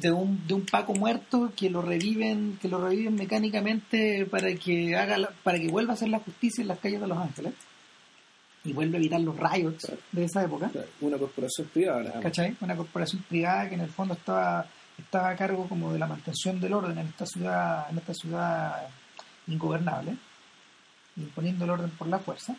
de 0.00 0.10
un, 0.12 0.46
de 0.46 0.54
un 0.54 0.66
Paco 0.66 0.94
muerto 0.94 1.52
que 1.56 1.70
lo 1.70 1.80
reviven, 1.82 2.58
que 2.60 2.68
lo 2.68 2.80
reviven 2.86 3.14
mecánicamente 3.14 4.26
para 4.26 4.54
que 4.54 4.96
haga 4.96 5.18
la- 5.18 5.30
para 5.42 5.58
que 5.58 5.68
vuelva 5.68 5.92
a 5.92 5.94
hacer 5.94 6.08
la 6.08 6.18
justicia 6.20 6.62
en 6.62 6.68
las 6.68 6.78
calles 6.78 7.00
de 7.00 7.06
Los 7.06 7.18
Ángeles 7.18 7.54
y 8.64 8.72
vuelva 8.72 8.96
a 8.96 8.98
evitar 8.98 9.20
los 9.20 9.36
riots 9.38 9.92
de 10.12 10.24
esa 10.24 10.42
época. 10.44 10.68
Claro, 10.70 10.88
Una 11.00 11.18
corporación 11.18 11.68
privada. 11.68 12.20
¿cachai? 12.20 12.56
Una 12.60 12.76
corporación 12.76 13.22
privada 13.28 13.68
que 13.68 13.74
en 13.76 13.82
el 13.82 13.90
fondo 13.90 14.14
estaba, 14.14 14.66
estaba 14.98 15.30
a 15.30 15.36
cargo 15.36 15.68
como 15.68 15.92
de 15.92 15.98
la 15.98 16.06
mantención 16.06 16.60
del 16.60 16.72
orden 16.74 16.98
en 16.98 17.06
esta 17.06 17.26
ciudad, 17.26 17.86
en 17.90 17.98
esta 17.98 18.12
ciudad 18.14 18.88
ingobernable, 19.46 20.16
imponiendo 21.16 21.64
el 21.64 21.70
orden 21.70 21.90
por 21.90 22.08
la 22.08 22.18
fuerza. 22.18 22.56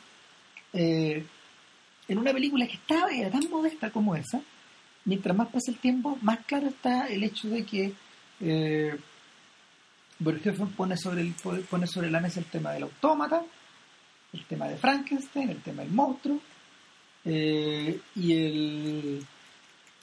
Eh, 0.73 1.25
en 2.07 2.17
una 2.17 2.31
película 2.31 2.65
que 2.67 2.75
estaba 2.75 3.09
era 3.11 3.29
tan 3.29 3.49
modesta 3.49 3.89
como 3.91 4.15
esa, 4.15 4.39
mientras 5.07 5.35
más 5.35 5.47
pasa 5.49 5.71
el 5.71 5.77
tiempo, 5.79 6.17
más 6.21 6.39
claro 6.45 6.67
está 6.67 7.07
el 7.07 7.23
hecho 7.23 7.49
de 7.49 7.63
que 7.65 7.93
eh, 8.41 8.95
pone 10.75 10.97
sobre, 10.97 11.21
el, 11.21 11.33
pone 11.69 11.87
sobre 11.87 12.11
la 12.11 12.19
mesa 12.19 12.39
el 12.39 12.45
tema 12.45 12.71
del 12.71 12.83
autómata, 12.83 13.41
el 14.33 14.45
tema 14.45 14.67
de 14.67 14.77
Frankenstein, 14.77 15.49
el 15.49 15.61
tema 15.61 15.81
del 15.83 15.91
monstruo, 15.91 16.39
eh, 17.25 17.99
y 18.15 18.33
el, 18.33 19.25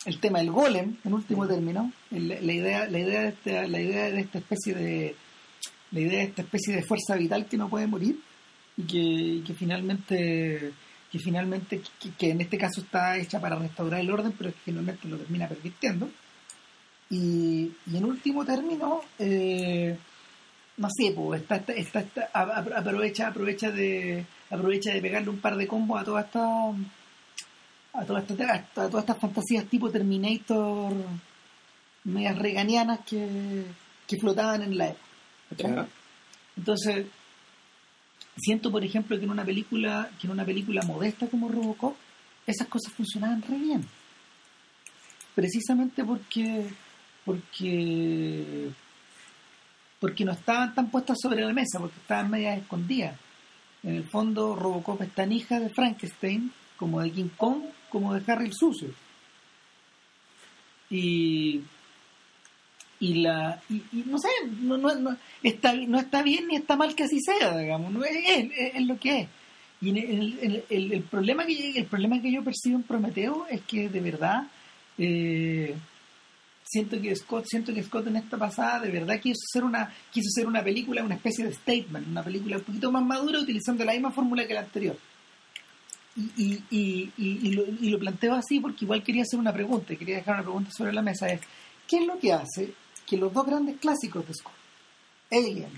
el 0.06 0.20
tema 0.20 0.38
del 0.40 0.50
golem, 0.50 0.96
en 1.04 1.12
último 1.14 1.46
término, 1.46 1.92
el- 2.10 2.28
la 2.28 2.52
idea, 2.52 2.86
la 2.88 2.98
idea 2.98 3.20
de 3.22 3.28
esta, 3.28 3.66
la 3.66 3.80
idea 3.80 4.10
de 4.10 4.20
esta 4.20 4.38
especie 4.38 4.74
de 4.74 5.16
la 5.90 6.00
idea 6.00 6.18
de 6.18 6.24
esta 6.24 6.42
especie 6.42 6.74
de 6.74 6.82
fuerza 6.82 7.14
vital 7.14 7.46
que 7.46 7.56
no 7.56 7.68
puede 7.68 7.86
morir 7.86 8.18
y 8.76 8.82
que, 8.82 8.98
y 8.98 9.40
que 9.42 9.54
finalmente 9.54 10.72
que 11.14 11.20
finalmente 11.20 11.80
que, 12.00 12.10
que 12.10 12.30
en 12.32 12.40
este 12.40 12.58
caso 12.58 12.80
está 12.80 13.16
hecha 13.16 13.40
para 13.40 13.54
restaurar 13.54 14.00
el 14.00 14.10
orden 14.10 14.32
pero 14.36 14.50
que 14.50 14.58
finalmente 14.64 15.06
lo 15.06 15.16
termina 15.16 15.46
pervirtiendo. 15.46 16.10
Y, 17.08 17.70
y 17.86 17.96
en 17.96 18.04
último 18.04 18.44
término 18.44 19.02
eh, 19.20 19.96
no 20.78 20.88
sé 20.90 21.12
pues 21.14 21.42
está, 21.42 21.56
está, 21.56 21.72
está- 21.74 22.00
está- 22.00 22.30
a- 22.32 22.40
a- 22.42 22.78
aprovecha 22.80 23.28
aprovecha 23.28 23.70
de 23.70 24.26
aprovecha 24.50 24.92
de 24.92 25.00
pegarle 25.00 25.28
un 25.30 25.38
par 25.38 25.54
de 25.56 25.68
combos 25.68 26.00
a 26.00 26.04
toda 26.04 26.22
esta 26.22 26.40
a 27.92 28.04
todas 28.04 28.28
estas 28.28 28.50
a 28.50 28.88
todas 28.88 29.04
estas 29.04 29.18
fantasías 29.20 29.66
tipo 29.66 29.88
Terminator 29.90 30.92
medias 32.04 32.36
reganianas 32.38 33.00
que, 33.06 33.64
que 34.08 34.16
flotaban 34.18 34.62
en 34.62 34.76
la 34.76 34.88
época. 34.88 35.86
Entonces 36.56 37.06
siento 38.36 38.70
por 38.70 38.84
ejemplo 38.84 39.18
que 39.18 39.24
en 39.24 39.30
una 39.30 39.44
película 39.44 40.10
que 40.20 40.26
en 40.26 40.32
una 40.32 40.44
película 40.44 40.82
modesta 40.82 41.28
como 41.28 41.48
Robocop 41.48 41.94
esas 42.46 42.68
cosas 42.68 42.92
funcionaban 42.92 43.42
re 43.42 43.56
bien. 43.56 43.84
Precisamente 45.34 46.04
porque 46.04 46.66
porque 47.24 48.70
porque 50.00 50.24
no 50.24 50.32
estaban 50.32 50.74
tan 50.74 50.90
puestas 50.90 51.18
sobre 51.20 51.42
la 51.42 51.52
mesa 51.52 51.78
porque 51.78 51.98
estaban 51.98 52.30
medias 52.30 52.58
escondidas. 52.58 53.18
En 53.82 53.96
el 53.96 54.04
fondo 54.04 54.54
Robocop 54.56 55.02
es 55.02 55.14
tan 55.14 55.32
hija 55.32 55.60
de 55.60 55.70
Frankenstein 55.70 56.52
como 56.76 57.00
de 57.00 57.10
King 57.10 57.30
Kong 57.36 57.62
como 57.90 58.14
de 58.14 58.32
Harry 58.32 58.46
el 58.46 58.52
Sucio. 58.52 58.88
Y 60.90 61.62
y 63.04 63.14
la 63.22 63.60
y, 63.68 63.82
no 64.06 64.18
sé 64.18 64.28
no, 64.60 64.76
no, 64.78 65.16
está, 65.42 65.74
no 65.74 65.98
está 65.98 66.22
bien 66.22 66.46
ni 66.48 66.56
está 66.56 66.76
mal 66.76 66.94
que 66.94 67.04
así 67.04 67.18
sea 67.20 67.56
digamos 67.58 67.92
no 67.92 68.04
es, 68.04 68.86
lo 68.86 68.98
que 68.98 69.20
es. 69.22 69.28
Y 69.80 69.90
el, 69.90 70.38
el- 70.40 70.64
el- 70.70 70.92
el 70.92 71.02
problema 71.02 71.44
que 71.44 71.54
yo, 71.56 71.78
el 71.80 71.86
problema 71.86 72.20
que 72.22 72.32
yo 72.32 72.42
percibo 72.42 72.76
en 72.76 72.82
Prometeo 72.84 73.46
es 73.50 73.60
que 73.62 73.88
de 73.90 74.00
verdad 74.00 74.44
eh, 74.96 75.74
siento 76.64 77.00
que 77.02 77.14
Scott 77.14 77.44
siento 77.46 77.74
que 77.74 77.82
Scott 77.82 78.06
en 78.06 78.16
esta 78.16 78.38
pasada 78.38 78.80
de 78.80 78.90
verdad 78.90 79.20
quiso 79.20 79.40
hacer 79.50 79.64
una 79.64 79.92
quiso 80.10 80.28
hacer 80.28 80.46
una 80.46 80.62
película 80.62 81.02
una 81.04 81.16
especie 81.16 81.44
de 81.44 81.52
statement 81.52 82.06
una 82.08 82.22
película 82.22 82.56
un 82.56 82.62
poquito 82.62 82.90
más 82.90 83.04
madura 83.04 83.40
utilizando 83.40 83.84
la 83.84 83.92
misma 83.92 84.10
fórmula 84.12 84.46
que 84.46 84.54
la 84.54 84.60
anterior. 84.60 84.96
Y, 86.16 86.62
y, 86.70 87.10
y, 87.18 87.50
lo, 87.54 87.64
y 87.66 87.90
lo 87.90 87.98
planteo 87.98 88.34
así 88.34 88.60
porque 88.60 88.84
igual 88.84 89.02
quería 89.02 89.22
hacer 89.22 89.38
una 89.40 89.52
pregunta 89.52 89.96
quería 89.96 90.16
dejar 90.16 90.34
una 90.36 90.44
pregunta 90.44 90.70
sobre 90.70 90.92
la 90.92 91.02
mesa 91.02 91.26
es 91.26 91.40
¿qué 91.88 91.98
es 91.98 92.06
lo 92.06 92.16
que 92.20 92.32
hace 92.32 92.72
que 93.06 93.16
los 93.16 93.32
dos 93.32 93.46
grandes 93.46 93.76
clásicos 93.78 94.26
de 94.26 94.34
Scott 94.34 94.54
Alien 95.30 95.70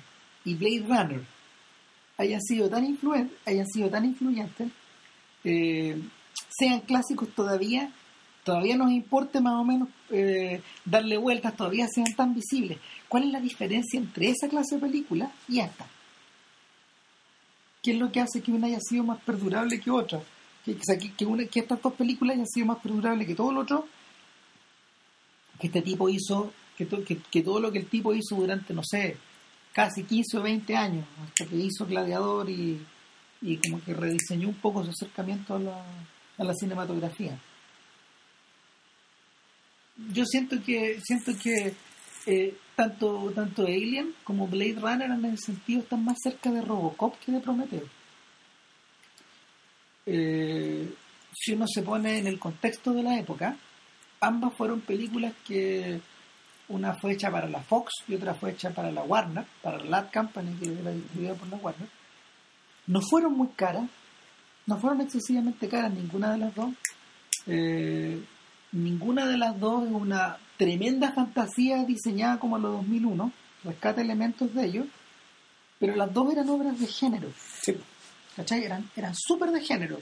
y 0.44 0.54
Blade 0.54 0.84
Runner 0.86 1.22
hayan 2.18 2.40
sido 2.40 2.68
tan 2.68 2.84
influen- 2.86 3.30
hayan 3.44 3.66
sido 3.66 3.88
tan 3.90 4.04
influyentes 4.04 4.68
eh, 5.44 6.00
sean 6.58 6.80
clásicos 6.80 7.28
todavía 7.34 7.92
todavía 8.44 8.76
nos 8.76 8.90
importe 8.92 9.40
más 9.40 9.54
o 9.54 9.64
menos 9.64 9.88
eh, 10.10 10.62
darle 10.84 11.16
vueltas 11.18 11.56
todavía 11.56 11.86
sean 11.88 12.14
tan 12.14 12.34
visibles 12.34 12.78
¿cuál 13.08 13.24
es 13.24 13.32
la 13.32 13.40
diferencia 13.40 13.98
entre 13.98 14.30
esa 14.30 14.48
clase 14.48 14.76
de 14.76 14.80
película 14.80 15.30
y 15.48 15.60
esta? 15.60 15.86
¿qué 17.82 17.92
es 17.92 17.98
lo 17.98 18.10
que 18.10 18.20
hace 18.20 18.40
que 18.42 18.52
una 18.52 18.66
haya 18.68 18.80
sido 18.80 19.04
más 19.04 19.20
perdurable 19.22 19.80
que 19.80 19.90
otra? 19.90 20.20
que, 20.64 20.76
que 21.16 21.24
una- 21.26 21.46
que 21.46 21.60
estas 21.60 21.80
dos 21.82 21.92
películas 21.94 22.34
hayan 22.34 22.46
sido 22.48 22.66
más 22.66 22.78
perdurables 22.78 23.26
que 23.26 23.34
todo 23.34 23.52
lo 23.52 23.60
otro 23.60 23.86
que 25.60 25.68
este 25.68 25.82
tipo 25.82 26.08
hizo 26.08 26.52
que, 26.76 26.86
to- 26.86 27.04
que, 27.04 27.16
que 27.18 27.42
todo 27.42 27.60
lo 27.60 27.72
que 27.72 27.78
el 27.80 27.86
tipo 27.86 28.14
hizo 28.14 28.36
durante 28.36 28.72
no 28.74 28.82
sé 28.84 29.16
casi 29.72 30.04
15 30.04 30.38
o 30.38 30.42
20 30.42 30.76
años 30.76 31.04
hasta 31.24 31.46
que 31.46 31.56
hizo 31.56 31.86
Gladiador 31.86 32.48
y, 32.48 32.80
y 33.42 33.56
como 33.58 33.82
que 33.84 33.92
rediseñó 33.94 34.48
un 34.48 34.54
poco 34.54 34.82
su 34.84 34.90
acercamiento 34.90 35.54
a 35.54 35.58
la, 35.58 35.84
a 36.38 36.44
la 36.44 36.54
cinematografía. 36.54 37.38
Yo 40.12 40.24
siento 40.26 40.56
que 40.62 41.00
siento 41.02 41.32
que 41.42 41.74
eh, 42.26 42.54
tanto 42.74 43.32
tanto 43.34 43.62
Alien 43.64 44.14
como 44.24 44.46
Blade 44.46 44.76
Runner 44.80 45.10
en 45.10 45.24
ese 45.26 45.46
sentido 45.52 45.80
están 45.80 46.04
más 46.04 46.16
cerca 46.22 46.50
de 46.50 46.60
Robocop 46.62 47.18
que 47.20 47.32
de 47.32 47.40
Prometeo. 47.40 47.84
Eh, 50.06 50.92
si 51.34 51.52
uno 51.52 51.66
se 51.66 51.82
pone 51.82 52.18
en 52.18 52.26
el 52.26 52.38
contexto 52.38 52.92
de 52.92 53.02
la 53.02 53.18
época 53.18 53.56
ambas 54.20 54.54
fueron 54.56 54.80
películas 54.80 55.32
que 55.46 56.00
una 56.68 56.94
fue 56.94 57.12
hecha 57.12 57.30
para 57.30 57.48
la 57.48 57.60
Fox 57.60 57.92
y 58.08 58.14
otra 58.14 58.34
fue 58.34 58.50
hecha 58.50 58.70
para 58.70 58.90
la 58.90 59.02
Warner, 59.02 59.44
para 59.62 59.78
la 59.78 59.84
Lad 59.84 60.06
Company 60.12 60.54
que 60.56 60.72
era 60.72 60.90
distribuida 60.90 61.34
por 61.34 61.48
la 61.48 61.56
Warner. 61.56 61.88
No 62.86 63.00
fueron 63.00 63.34
muy 63.34 63.48
caras, 63.48 63.88
no 64.66 64.78
fueron 64.78 65.00
excesivamente 65.00 65.68
caras 65.68 65.92
ninguna 65.92 66.32
de 66.32 66.38
las 66.38 66.54
dos. 66.54 66.70
Eh, 67.46 68.20
ninguna 68.72 69.26
de 69.26 69.38
las 69.38 69.58
dos 69.58 69.84
es 69.86 69.92
una 69.92 70.36
tremenda 70.56 71.12
fantasía 71.12 71.84
diseñada 71.84 72.38
como 72.38 72.56
en 72.56 72.62
los 72.62 72.72
2001, 72.72 73.32
rescata 73.64 74.00
elementos 74.00 74.52
de 74.54 74.64
ellos, 74.64 74.86
pero 75.78 75.94
las 75.94 76.12
dos 76.12 76.32
eran 76.32 76.48
obras 76.48 76.78
de 76.78 76.86
género. 76.86 77.28
Sí. 77.60 77.76
¿Cachai? 78.34 78.64
Eran, 78.64 78.90
eran 78.96 79.14
súper 79.14 79.50
de 79.50 79.62
género. 79.62 80.00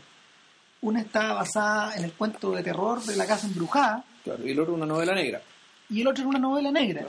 Una 0.81 1.01
estaba 1.01 1.35
basada 1.35 1.97
en 1.97 2.05
el 2.05 2.13
cuento 2.13 2.53
de 2.53 2.63
terror 2.63 3.03
de 3.03 3.17
la 3.17 3.27
casa 3.27 3.47
embrujada 3.47 4.05
Claro, 4.25 4.47
y 4.47 4.51
el 4.51 4.59
otro 4.59 4.75
una 4.75 4.87
novela 4.87 5.15
negra. 5.15 5.43
Y 5.91 6.01
el 6.01 6.07
otro 6.09 6.23
en 6.23 6.29
una 6.31 6.39
novela 6.39 6.71
negra. 6.71 7.07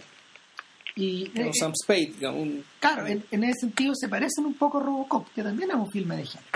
Y 0.95 1.29
eh, 1.35 1.51
Sam 1.53 1.73
Spade, 1.75 2.13
digamos, 2.17 2.41
un- 2.41 2.63
claro, 2.79 3.05
en, 3.07 3.23
en 3.31 3.43
ese 3.43 3.61
sentido 3.61 3.93
se 3.95 4.07
parecen 4.07 4.45
un 4.45 4.53
poco 4.53 4.77
a 4.79 4.83
Robocop, 4.83 5.27
que 5.33 5.43
también 5.43 5.69
es 5.69 5.75
un 5.75 5.91
filme 5.91 6.15
de 6.17 6.25
género. 6.25 6.49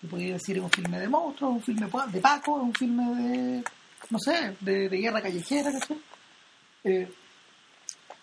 Te 0.00 0.06
podría 0.08 0.32
decir 0.34 0.56
es 0.56 0.62
un 0.62 0.70
filme 0.70 0.98
de 1.00 1.08
monstruos, 1.08 1.52
un 1.54 1.62
filme 1.62 1.86
de 2.12 2.20
Paco, 2.20 2.54
un 2.54 2.72
filme 2.74 3.04
de, 3.22 3.64
no 4.10 4.18
sé, 4.18 4.56
de, 4.60 4.88
de 4.88 4.96
guerra 4.98 5.20
callejera, 5.22 5.72
¿cachai? 5.72 5.98
Eh, 6.84 7.12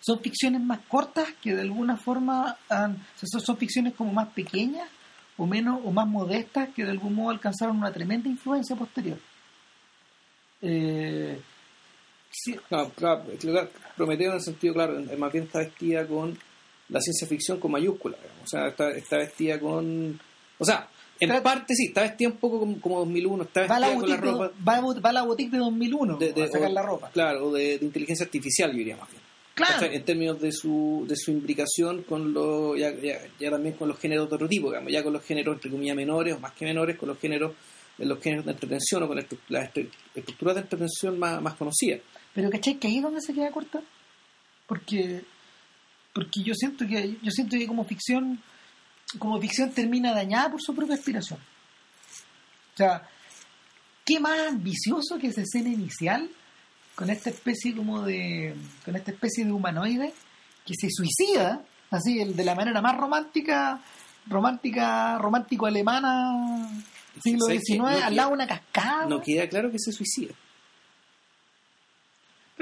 son 0.00 0.20
ficciones 0.20 0.60
más 0.60 0.80
cortas 0.88 1.28
que 1.42 1.54
de 1.54 1.62
alguna 1.62 1.96
forma 1.96 2.56
han, 2.68 2.92
o 2.92 3.18
sea, 3.18 3.28
son, 3.30 3.40
son 3.40 3.56
ficciones 3.56 3.94
como 3.94 4.12
más 4.12 4.28
pequeñas 4.28 4.88
o 5.36 5.46
menos 5.46 5.80
o 5.84 5.90
más 5.90 6.06
modestas 6.06 6.68
que 6.74 6.84
de 6.84 6.90
algún 6.90 7.14
modo 7.14 7.30
alcanzaron 7.30 7.76
una 7.78 7.92
tremenda 7.92 8.28
influencia 8.28 8.76
posterior. 8.76 9.18
Eh, 10.62 11.40
sí, 12.34 12.56
No, 12.70 12.88
claro, 12.90 13.24
claro, 13.40 13.68
Prometeo 13.96 14.30
en 14.30 14.36
el 14.36 14.42
sentido, 14.42 14.74
claro, 14.74 15.00
más 15.18 15.32
bien 15.32 15.44
está 15.44 15.60
vestida 15.60 16.06
con 16.06 16.36
la 16.88 17.00
ciencia 17.00 17.26
ficción 17.28 17.58
con 17.60 17.70
mayúscula, 17.72 18.16
digamos. 18.20 18.42
o 18.44 18.46
sea, 18.48 18.68
está, 18.68 18.90
está 18.90 19.16
vestida 19.18 19.58
con... 19.60 20.20
O 20.58 20.64
sea, 20.64 20.88
en 21.20 21.42
parte 21.42 21.74
sí, 21.74 21.86
está 21.86 22.02
vestida 22.02 22.28
un 22.28 22.36
poco 22.36 22.58
como, 22.60 22.80
como 22.80 22.98
2001, 23.00 23.44
está 23.44 23.66
va, 23.66 23.76
a 23.76 23.80
la 23.80 23.88
vestida 23.90 24.16
con 24.20 24.26
la 24.26 24.32
boutique 24.32 24.42
de, 24.42 24.48
ropa... 24.50 24.90
va, 24.92 25.00
va 25.00 25.10
a 25.10 25.12
la 25.12 25.22
boutique 25.22 25.50
de 25.52 25.58
2001 25.58 26.16
de- 26.18 26.32
de- 26.32 26.42
a 26.42 26.46
sacar 26.48 26.70
o- 26.70 26.72
la 26.74 26.82
ropa. 26.82 27.10
Claro, 27.10 27.46
o 27.46 27.52
de, 27.52 27.78
inteligencia 27.80 28.24
artificial, 28.26 28.70
yo 28.72 28.78
diría 28.78 28.96
más 28.96 29.08
bien. 29.10 29.22
Claro. 29.54 29.86
En 29.86 30.04
términos 30.04 30.40
de 30.40 30.50
su, 30.50 31.04
de 31.08 31.14
su 31.16 31.30
imbricación 31.30 32.02
con 32.02 32.32
los, 32.34 32.76
ya, 32.76 32.92
ya, 32.92 33.20
ya 33.38 33.50
también 33.52 33.76
con 33.76 33.88
los 33.88 33.98
géneros 34.00 34.28
de 34.28 34.34
otro 34.34 34.48
tipo, 34.48 34.68
digamos, 34.68 34.92
ya 34.92 35.04
con 35.04 35.12
los 35.12 35.22
géneros 35.22 35.54
entre 35.54 35.70
comillas 35.70 35.94
menores 35.96 36.34
o 36.34 36.40
más 36.40 36.52
que 36.54 36.64
menores, 36.64 36.96
con 36.98 37.08
los 37.08 37.18
géneros, 37.20 37.52
los 37.98 38.18
géneros 38.20 38.44
de 38.46 38.50
entretención 38.50 39.04
o 39.04 39.06
con 39.06 39.16
las 39.16 39.26
estru- 39.72 39.88
estructuras 40.12 40.56
de 40.56 40.60
entretención 40.62 41.16
más, 41.20 41.40
más 41.40 41.54
conocidas. 41.54 42.00
Pero 42.34 42.50
¿cachai? 42.50 42.74
Que 42.74 42.88
ahí 42.88 42.96
es 42.96 43.02
donde 43.02 43.20
se 43.20 43.32
queda 43.32 43.50
corta. 43.50 43.80
Porque, 44.66 45.24
porque 46.12 46.42
yo 46.42 46.54
siento 46.54 46.86
que 46.86 47.16
yo 47.22 47.30
siento 47.30 47.56
que 47.56 47.66
como 47.66 47.84
ficción 47.84 48.40
como 49.18 49.40
ficción 49.40 49.70
termina 49.70 50.12
dañada 50.12 50.50
por 50.50 50.60
su 50.60 50.74
propia 50.74 50.94
aspiración. 50.94 51.38
O 51.38 52.76
sea, 52.76 53.08
¿qué 54.04 54.18
más 54.18 54.48
ambicioso 54.48 55.18
que 55.18 55.28
esa 55.28 55.42
escena 55.42 55.68
inicial 55.68 56.28
con 56.94 57.10
esta 57.10 57.30
especie 57.30 57.74
como 57.74 58.02
de 58.02 58.54
con 58.84 58.96
esta 58.96 59.12
especie 59.12 59.44
de 59.44 59.52
humanoide 59.52 60.12
que 60.64 60.74
se 60.74 60.88
suicida 60.90 61.62
así 61.90 62.20
el 62.20 62.34
de 62.34 62.44
la 62.44 62.54
manera 62.54 62.80
más 62.80 62.96
romántica 62.96 63.80
romántica 64.26 65.18
romántico 65.18 65.66
alemana 65.66 66.68
siglo. 67.22 67.46
XIX 67.46 68.02
al 68.02 68.16
lado 68.16 68.30
de 68.30 68.34
una 68.34 68.46
cascada 68.46 69.06
No 69.06 69.20
queda 69.20 69.48
claro 69.48 69.70
que 69.70 69.78
se 69.78 69.92
suicida. 69.92 70.34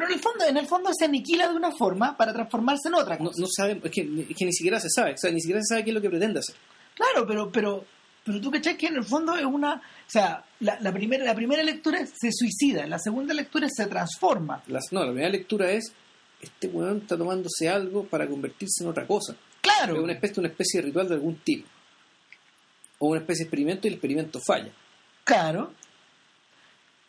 Pero 0.03 0.09
en 0.09 0.15
el 0.15 0.21
fondo 0.21 0.45
en 0.47 0.57
el 0.57 0.67
fondo 0.67 0.91
se 0.99 1.05
aniquila 1.05 1.49
de 1.49 1.55
una 1.55 1.71
forma 1.73 2.17
para 2.17 2.33
transformarse 2.33 2.89
en 2.89 2.95
otra 2.95 3.17
No, 3.19 3.27
cosa 3.27 3.41
no 3.41 3.47
sabe, 3.49 3.81
es 3.85 3.91
que, 3.91 4.01
es 4.31 4.37
que 4.37 4.45
ni 4.45 4.53
siquiera 4.53 4.81
se 4.81 4.89
sabe, 4.91 5.13
o 5.15 5.17
sea, 5.19 5.31
ni 5.31 5.41
siquiera 5.41 5.61
se 5.63 5.75
sabe 5.75 5.85
qué 5.85 5.91
es 5.91 5.95
lo 5.95 6.01
que 6.03 6.11
pretende 6.11 6.41
hacer. 6.41 6.57
Claro, 6.95 7.27
pero, 7.27 7.51
pero, 7.51 7.85
pero 8.25 8.41
tú 8.41 8.51
cachai 8.51 8.77
que 8.77 8.87
en 8.87 8.97
el 8.97 9.05
fondo 9.05 9.35
es 9.37 9.45
una, 9.45 9.75
o 9.75 9.81
sea, 10.11 10.45
la, 10.61 10.79
la 10.81 10.93
primera, 10.93 11.25
la 11.25 11.35
primera 11.35 11.63
lectura 11.63 12.05
se 12.07 12.31
suicida, 12.33 12.87
la 12.87 12.99
segunda 12.99 13.33
lectura 13.35 13.69
se 13.75 13.87
transforma. 13.87 14.63
Las, 14.67 14.93
no, 14.93 15.01
la 15.01 15.11
primera 15.11 15.31
lectura 15.31 15.71
es, 15.71 15.93
este 16.41 16.67
weón 16.69 16.99
está 16.99 17.17
tomándose 17.17 17.69
algo 17.69 18.05
para 18.05 18.27
convertirse 18.29 18.83
en 18.85 18.91
otra 18.91 19.07
cosa. 19.07 19.37
Claro, 19.61 19.95
Es 19.97 20.03
una 20.03 20.13
especie, 20.15 20.41
una 20.41 20.49
especie 20.49 20.81
de 20.81 20.87
ritual 20.87 21.09
de 21.09 21.15
algún 21.15 21.37
tipo. 21.37 21.69
O 22.99 23.09
una 23.09 23.21
especie 23.21 23.45
de 23.45 23.49
experimento 23.49 23.87
y 23.87 23.89
el 23.89 23.95
experimento 23.95 24.41
falla. 24.47 24.71
claro. 25.25 25.73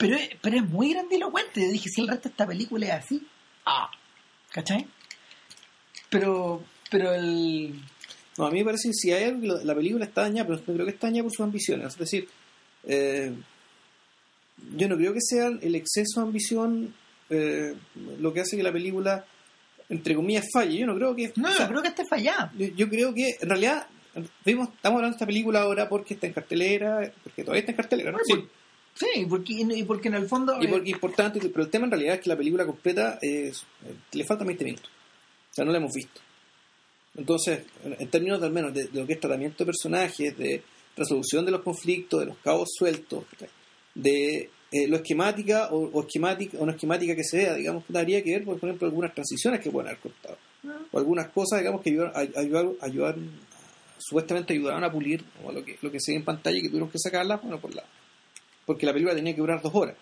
Pero, 0.07 0.15
es- 0.17 0.29
pero 0.41 0.57
es 0.57 0.69
muy 0.69 0.91
grandilocuente. 0.93 1.61
Yo 1.61 1.71
dije, 1.71 1.89
si 1.89 2.01
el 2.01 2.07
resto 2.07 2.23
de 2.29 2.33
esta 2.33 2.45
película 2.47 2.85
es 2.87 2.91
así, 3.05 3.27
ah, 3.65 3.89
¿cachai? 4.51 4.85
Pero, 6.09 6.63
pero 6.89 7.13
el, 7.13 7.73
No, 8.37 8.45
a 8.45 8.51
mí 8.51 8.59
me 8.59 8.65
parece 8.65 8.89
que 8.89 8.93
si 8.93 9.11
hay 9.11 9.25
algo 9.25 9.57
la 9.63 9.75
película 9.75 10.05
está 10.05 10.21
dañada, 10.21 10.47
pero 10.47 10.59
no 10.65 10.73
creo 10.73 10.85
que 10.85 10.91
está 10.91 11.07
dañada 11.07 11.23
por 11.23 11.31
sus 11.31 11.43
ambiciones. 11.43 11.87
Es 11.87 11.97
decir, 11.97 12.27
eh, 12.85 13.31
yo 14.75 14.87
no 14.89 14.97
creo 14.97 15.13
que 15.13 15.21
sea 15.21 15.47
el 15.47 15.75
exceso 15.75 16.19
de 16.21 16.27
ambición 16.27 16.93
eh, 17.29 17.75
lo 18.19 18.33
que 18.33 18.41
hace 18.41 18.57
que 18.57 18.63
la 18.63 18.71
película, 18.71 19.25
entre 19.89 20.15
comillas, 20.15 20.45
falle. 20.53 20.77
Yo 20.77 20.85
no 20.87 20.95
creo 20.95 21.15
que... 21.15 21.31
no, 21.35 21.49
o 21.49 21.53
sea, 21.53 21.67
creo 21.67 21.81
que 21.81 21.87
esté 21.89 22.03
fallada. 22.05 22.51
yo, 22.57 22.67
yo 22.75 22.89
creo 22.89 23.13
que, 23.13 23.35
en 23.41 23.49
realidad, 23.49 23.87
vimos, 24.45 24.69
estamos 24.69 24.97
hablando 24.97 25.15
de 25.15 25.17
esta 25.17 25.25
película 25.25 25.61
ahora 25.61 25.87
porque 25.89 26.13
está 26.15 26.27
en 26.27 26.33
cartelera, 26.33 27.11
porque 27.23 27.43
todavía 27.43 27.59
está 27.61 27.71
en 27.71 27.77
cartelera, 27.77 28.11
¿no? 28.11 28.17
Sí. 28.25 28.33
Sí, 28.95 29.25
porque, 29.27 29.53
y 29.53 29.83
porque 29.83 30.07
en 30.09 30.15
el 30.15 30.27
fondo... 30.27 30.55
Y 30.61 30.65
eh, 30.65 30.69
porque 30.69 30.89
es 30.89 30.95
importante, 30.95 31.39
pero 31.49 31.63
el 31.63 31.69
tema 31.69 31.85
en 31.85 31.91
realidad 31.91 32.15
es 32.15 32.21
que 32.21 32.29
la 32.29 32.37
película 32.37 32.65
completa 32.65 33.17
es, 33.21 33.63
eh, 33.85 33.93
le 34.13 34.23
faltan 34.23 34.47
20 34.47 34.63
minutos. 34.65 34.89
O 35.51 35.53
sea, 35.53 35.65
no 35.65 35.71
la 35.71 35.77
hemos 35.79 35.93
visto. 35.93 36.21
Entonces, 37.15 37.63
en, 37.83 38.07
términos 38.09 38.39
de, 38.39 38.47
al 38.47 38.53
menos 38.53 38.73
de, 38.73 38.85
de 38.85 38.99
lo 39.01 39.05
que 39.07 39.13
es 39.13 39.19
tratamiento 39.19 39.57
de 39.59 39.65
personajes, 39.65 40.37
de 40.37 40.63
resolución 40.97 41.45
de 41.45 41.51
los 41.51 41.61
conflictos, 41.61 42.19
de 42.21 42.25
los 42.27 42.37
cabos 42.37 42.69
sueltos, 42.77 43.25
de 43.93 44.49
eh, 44.71 44.87
lo 44.87 44.95
esquemática 44.97 45.69
o, 45.71 45.89
o 45.91 46.01
esquemática 46.01 46.57
o 46.59 46.65
no 46.65 46.71
esquemática 46.71 47.15
que 47.15 47.23
sea, 47.23 47.53
digamos, 47.55 47.83
habría 47.93 48.23
que 48.23 48.31
ver, 48.31 48.43
por 48.43 48.57
ejemplo, 48.57 48.87
algunas 48.87 49.13
transiciones 49.13 49.59
que 49.59 49.69
pueden 49.69 49.89
haber 49.89 49.99
cortado. 50.01 50.37
O 50.91 50.97
algunas 50.97 51.27
cosas, 51.29 51.59
digamos, 51.59 51.81
que 51.81 51.91
ayudaron, 51.91 52.13
ay- 52.15 52.33
ayudaron, 52.35 52.77
ayudaron- 52.81 53.29
supuestamente 53.99 54.53
ayudaron 54.53 54.83
a 54.83 54.91
pulir 54.91 55.23
como 55.37 55.51
lo 55.51 55.63
que, 55.63 55.77
lo 55.81 55.91
que 55.91 55.99
se 55.99 56.11
ve 56.13 56.17
en 56.17 56.25
pantalla 56.25 56.57
y 56.57 56.61
que 56.61 56.69
tuvieron 56.69 56.89
que 56.89 56.97
sacarla, 56.99 57.37
bueno, 57.37 57.59
por 57.59 57.73
la, 57.75 57.83
porque 58.65 58.85
la 58.85 58.93
película 58.93 59.15
tenía 59.15 59.33
que 59.33 59.41
durar 59.41 59.61
dos 59.61 59.73
horas. 59.73 59.95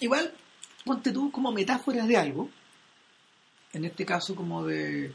Igual, 0.00 0.32
ponte 0.84 1.12
tú 1.12 1.30
como 1.30 1.52
metáforas 1.52 2.08
de 2.08 2.16
algo, 2.16 2.48
en 3.72 3.84
este 3.84 4.04
caso 4.04 4.34
como 4.34 4.64
de, 4.64 5.14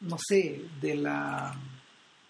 no 0.00 0.16
sé, 0.18 0.64
de 0.80 0.96
la, 0.96 1.54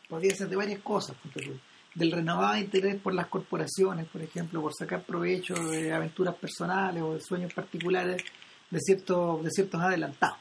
podría 0.09 0.35
ser 0.35 0.49
de 0.49 0.57
varias 0.57 0.81
cosas, 0.81 1.17
ponte 1.17 1.41
tú, 1.41 1.53
del 1.95 2.11
renovado 2.11 2.57
interés 2.59 3.01
por 3.01 3.15
las 3.15 3.29
corporaciones, 3.29 4.07
por 4.09 4.23
ejemplo, 4.23 4.61
por 4.61 4.75
sacar 4.75 5.05
provecho 5.05 5.55
de 5.55 5.93
aventuras 5.93 6.35
personales 6.35 7.03
o 7.03 7.15
de 7.15 7.21
sueños 7.21 7.55
particulares 7.55 8.23
de, 8.71 8.81
ciertos 8.81 9.45
de 9.45 9.51
ciertos 9.51 9.81
adelantados, 9.81 10.39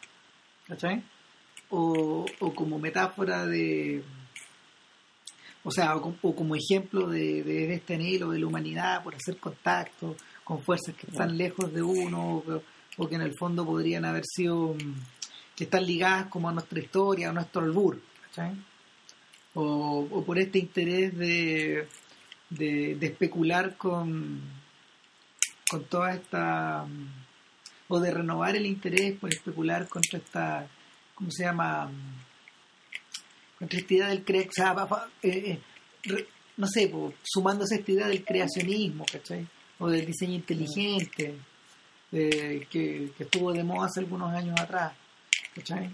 ¿cachai? 0.68 1.04
O, 1.70 2.26
o 2.40 2.56
como 2.56 2.80
metáfora 2.80 3.46
de, 3.46 4.04
o 5.64 5.72
sea, 5.72 5.96
o, 5.96 6.02
com- 6.02 6.16
o 6.22 6.36
como 6.36 6.56
ejemplo 6.56 7.08
de, 7.08 7.44
de 7.44 7.74
este 7.74 7.96
anhelo 7.96 8.32
de 8.32 8.40
la 8.40 8.48
humanidad 8.48 9.04
por 9.04 9.16
hacer 9.16 9.38
contacto 9.38 10.16
con 10.44 10.62
fuerzas 10.62 10.96
que 10.96 11.08
están 11.10 11.38
lejos 11.38 11.72
de 11.74 11.82
uno 11.82 12.38
o, 12.38 12.44
que- 12.44 12.62
o 12.98 13.08
que 13.10 13.16
en 13.16 13.22
el 13.22 13.34
fondo 13.38 13.66
podrían 13.66 14.06
haber 14.06 14.24
sido, 14.26 14.74
mm, 14.76 14.96
que 15.56 15.64
están 15.66 15.86
ligadas 15.86 16.28
como 16.28 16.50
a 16.50 16.52
nuestra 16.54 16.80
historia, 16.80 17.30
a 17.30 17.34
nuestro 17.34 17.62
albur, 17.62 18.02
¿cachai? 18.26 18.56
O, 19.56 20.08
o 20.12 20.24
por 20.26 20.38
este 20.40 20.60
interés 20.60 21.16
de, 21.18 21.88
de, 22.50 22.96
de 22.96 23.06
especular 23.08 23.78
con, 23.78 24.42
con 25.70 25.84
toda 25.86 26.14
esta, 26.14 26.86
mm, 26.86 27.08
o 27.90 28.00
de 28.00 28.12
renovar 28.12 28.56
el 28.56 28.66
interés 28.66 29.18
por 29.20 29.32
especular 29.32 29.88
contra 29.88 30.18
esta, 30.20 30.68
¿cómo 31.16 31.30
se 31.32 31.44
llama? 31.44 31.90
Contra 33.64 33.80
esta 33.80 33.94
idea 33.94 34.08
del 34.08 34.24
cre 34.26 34.48
o 34.50 34.52
sea, 34.52 34.76
eh, 35.22 35.30
eh, 35.30 35.60
re- 36.04 36.28
no 36.58 36.68
sé, 36.68 36.88
po, 36.90 37.14
sumándose 37.24 37.76
a 37.76 37.78
esta 37.80 37.92
idea 37.92 38.08
del 38.08 38.24
creacionismo, 38.26 39.06
¿cachai? 39.12 39.48
O 39.80 39.88
del 39.90 40.06
diseño 40.06 40.34
inteligente, 40.36 41.34
eh, 42.12 42.68
que, 42.70 43.12
que 43.18 43.24
estuvo 43.24 43.54
de 43.54 43.64
moda 43.64 43.88
hace 43.88 44.02
algunos 44.02 44.32
años 44.34 44.60
atrás, 44.60 44.94
¿cachai? 45.56 45.90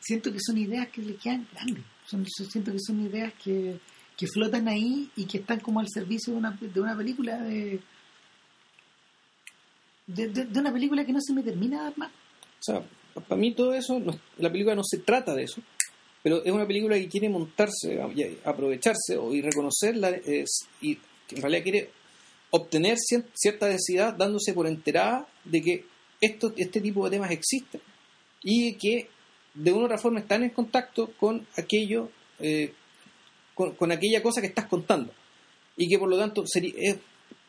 Siento 0.00 0.32
que 0.32 0.38
son 0.40 0.56
ideas 0.58 0.88
que 0.88 1.02
le 1.02 1.14
quedan 1.16 1.46
grandes, 1.52 1.84
son, 2.06 2.26
siento 2.26 2.72
que 2.72 2.78
son 2.80 3.04
ideas 3.06 3.32
que, 3.34 3.78
que 4.16 4.26
flotan 4.26 4.66
ahí 4.66 5.10
y 5.14 5.26
que 5.26 5.38
están 5.38 5.60
como 5.60 5.78
al 5.80 5.88
servicio 5.88 6.32
de 6.32 6.38
una, 6.38 6.50
de 6.60 6.80
una 6.80 6.96
película 6.96 7.36
de, 7.42 7.80
de, 10.06 10.28
de- 10.28 10.44
de 10.46 10.58
una 10.58 10.72
película 10.72 11.04
que 11.04 11.12
no 11.12 11.20
se 11.20 11.32
me 11.34 11.42
termina 11.42 11.78
de 11.78 11.84
dar 11.84 11.98
más. 11.98 12.10
O 12.10 12.62
sea, 12.62 12.82
para 13.28 13.40
mí 13.40 13.54
todo 13.54 13.74
eso, 13.74 14.00
la 14.38 14.50
película 14.50 14.74
no 14.74 14.82
se 14.84 14.98
trata 14.98 15.34
de 15.34 15.44
eso, 15.44 15.60
pero 16.22 16.42
es 16.44 16.52
una 16.52 16.66
película 16.66 16.96
que 16.96 17.08
quiere 17.08 17.28
montarse, 17.28 18.00
y 18.14 18.38
aprovecharse 18.44 19.16
o, 19.16 19.32
y 19.34 19.40
reconocerla 19.42 20.10
es- 20.10 20.66
y 20.80 20.96
que 21.26 21.36
en 21.36 21.42
realidad 21.42 21.62
quiere 21.62 21.90
obtener 22.50 22.96
cier- 22.98 23.24
cierta 23.34 23.66
densidad 23.66 24.14
dándose 24.14 24.52
por 24.52 24.66
enterada 24.66 25.26
de 25.44 25.62
que 25.62 25.84
esto, 26.20 26.52
este 26.56 26.80
tipo 26.80 27.04
de 27.04 27.10
temas 27.16 27.30
existen 27.30 27.80
y 28.42 28.74
que 28.74 29.08
de 29.54 29.72
una 29.72 29.82
u 29.82 29.84
otra 29.86 29.98
forma 29.98 30.20
están 30.20 30.42
en 30.42 30.50
contacto 30.50 31.12
con 31.18 31.46
aquello, 31.56 32.10
eh, 32.40 32.72
con, 33.54 33.74
con 33.74 33.90
aquella 33.92 34.22
cosa 34.22 34.40
que 34.40 34.46
estás 34.46 34.66
contando. 34.66 35.12
Y 35.76 35.88
que 35.88 35.98
por 35.98 36.08
lo 36.08 36.18
tanto 36.18 36.44
sería, 36.46 36.72
es- 36.76 36.98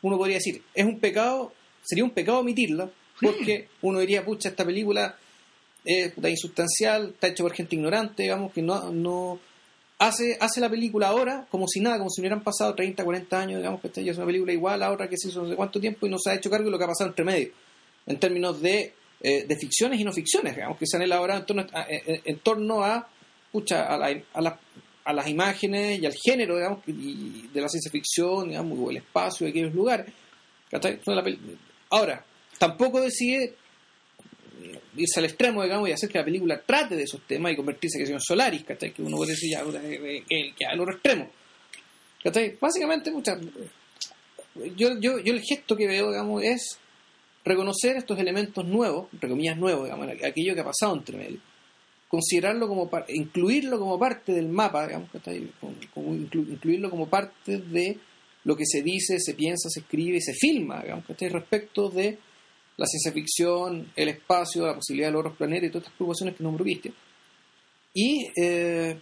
uno 0.02 0.18
podría 0.18 0.36
decir, 0.36 0.62
es 0.74 0.84
un 0.84 0.98
pecado, 1.00 1.52
sería 1.82 2.04
un 2.04 2.10
pecado 2.10 2.40
omitirla 2.40 2.90
porque 3.20 3.68
uno 3.82 4.00
diría, 4.00 4.24
pucha, 4.24 4.48
esta 4.48 4.64
película 4.64 5.16
es 5.84 6.12
insustancial, 6.16 7.10
está 7.10 7.28
hecho 7.28 7.44
por 7.44 7.52
gente 7.52 7.76
ignorante, 7.76 8.22
digamos, 8.22 8.52
que 8.52 8.62
no, 8.62 8.90
no 8.90 9.38
hace, 9.98 10.36
hace 10.40 10.60
la 10.60 10.70
película 10.70 11.08
ahora 11.08 11.46
como 11.50 11.68
si 11.68 11.80
nada, 11.80 11.98
como 11.98 12.10
si 12.10 12.20
hubieran 12.20 12.42
pasado 12.42 12.74
30, 12.74 13.04
40 13.04 13.40
años, 13.40 13.58
digamos, 13.58 13.80
que 13.80 13.88
es 13.88 14.16
una 14.16 14.26
película 14.26 14.52
igual 14.52 14.82
a 14.82 14.90
otra 14.90 15.08
que 15.08 15.16
se 15.16 15.28
hizo 15.28 15.42
no 15.42 15.48
sé 15.48 15.56
cuánto 15.56 15.80
tiempo 15.80 16.06
y 16.06 16.10
no 16.10 16.18
se 16.18 16.30
ha 16.30 16.34
hecho 16.34 16.50
cargo 16.50 16.66
de 16.66 16.70
lo 16.70 16.78
que 16.78 16.84
ha 16.84 16.88
pasado 16.88 17.10
entre 17.10 17.24
medio, 17.24 17.52
en 18.06 18.18
términos 18.18 18.60
de, 18.60 18.94
eh, 19.20 19.44
de 19.46 19.56
ficciones 19.56 20.00
y 20.00 20.04
no 20.04 20.12
ficciones, 20.12 20.54
digamos, 20.54 20.78
que 20.78 20.86
se 20.86 20.96
han 20.96 21.02
elaborado 21.02 21.40
en 21.40 21.46
torno 21.46 21.66
a, 21.72 21.86
en, 21.88 22.38
torno 22.38 22.84
a, 22.84 23.06
pucha, 23.52 23.84
a, 23.84 23.94
a, 23.94 24.40
la, 24.40 24.58
a, 25.04 25.12
las 25.12 25.28
imágenes 25.28 26.00
y 26.00 26.06
al 26.06 26.14
género, 26.14 26.56
digamos, 26.56 26.80
y 26.86 27.48
de 27.52 27.60
la 27.60 27.68
ciencia 27.68 27.90
ficción, 27.90 28.48
digamos, 28.48 28.78
o 28.78 28.90
el 28.90 28.98
espacio 28.98 29.44
de 29.44 29.50
aquellos 29.50 29.74
lugares. 29.74 30.06
Ahora, 31.90 32.24
tampoco 32.58 33.00
decide 33.00 33.54
irse 34.96 35.20
al 35.20 35.26
extremo, 35.26 35.62
digamos, 35.62 35.88
y 35.88 35.92
hacer 35.92 36.08
que 36.08 36.18
la 36.18 36.24
película 36.24 36.60
trate 36.64 36.96
de 36.96 37.04
esos 37.04 37.20
temas 37.26 37.52
y 37.52 37.56
convertirse 37.56 38.02
en 38.02 38.20
Solaris, 38.20 38.64
¿cachai? 38.64 38.92
Que 38.92 39.02
uno 39.02 39.16
puede 39.16 39.32
decir 39.32 39.50
ya, 39.50 39.62
que, 39.64 40.54
que 40.56 40.66
al 40.66 40.80
otro 40.80 40.94
extremo. 40.94 41.30
¿cachai? 42.22 42.56
Básicamente, 42.60 43.10
muchas. 43.10 43.38
Yo, 44.76 44.98
yo, 44.98 45.18
yo 45.18 45.32
el 45.32 45.42
gesto 45.42 45.76
que 45.76 45.86
veo, 45.86 46.10
digamos, 46.10 46.42
es 46.42 46.78
reconocer 47.44 47.96
estos 47.96 48.18
elementos 48.18 48.64
nuevos, 48.64 49.08
entre 49.12 49.28
comillas 49.28 49.58
nuevos, 49.58 49.84
digamos, 49.84 50.08
aquello 50.08 50.54
que 50.54 50.60
ha 50.60 50.64
pasado 50.64 50.96
entre 50.96 51.18
medio. 51.18 51.38
Considerarlo 52.08 52.68
como 52.68 52.88
incluirlo 53.08 53.78
como 53.78 53.98
parte 53.98 54.32
del 54.32 54.48
mapa, 54.48 54.86
digamos, 54.86 55.10
como, 55.92 56.14
incluirlo 56.14 56.88
como 56.88 57.08
parte 57.08 57.58
de 57.58 57.98
lo 58.44 58.56
que 58.56 58.64
se 58.66 58.82
dice, 58.82 59.18
se 59.18 59.34
piensa, 59.34 59.68
se 59.68 59.80
escribe 59.80 60.18
y 60.18 60.20
se 60.20 60.34
filma, 60.34 60.82
digamos, 60.82 61.04
respecto 61.08 61.88
de 61.90 62.18
la 62.76 62.86
ciencia 62.86 63.12
ficción, 63.12 63.92
el 63.94 64.08
espacio, 64.08 64.66
la 64.66 64.74
posibilidad 64.74 65.10
de 65.10 65.16
otros 65.16 65.36
planetas 65.36 65.68
y 65.68 65.70
todas 65.70 65.84
estas 65.84 65.96
preocupaciones 65.96 66.36
que 66.36 66.42
nombró 66.42 66.64
viste 66.64 66.92
Y, 67.92 68.30
eh, 68.36 68.98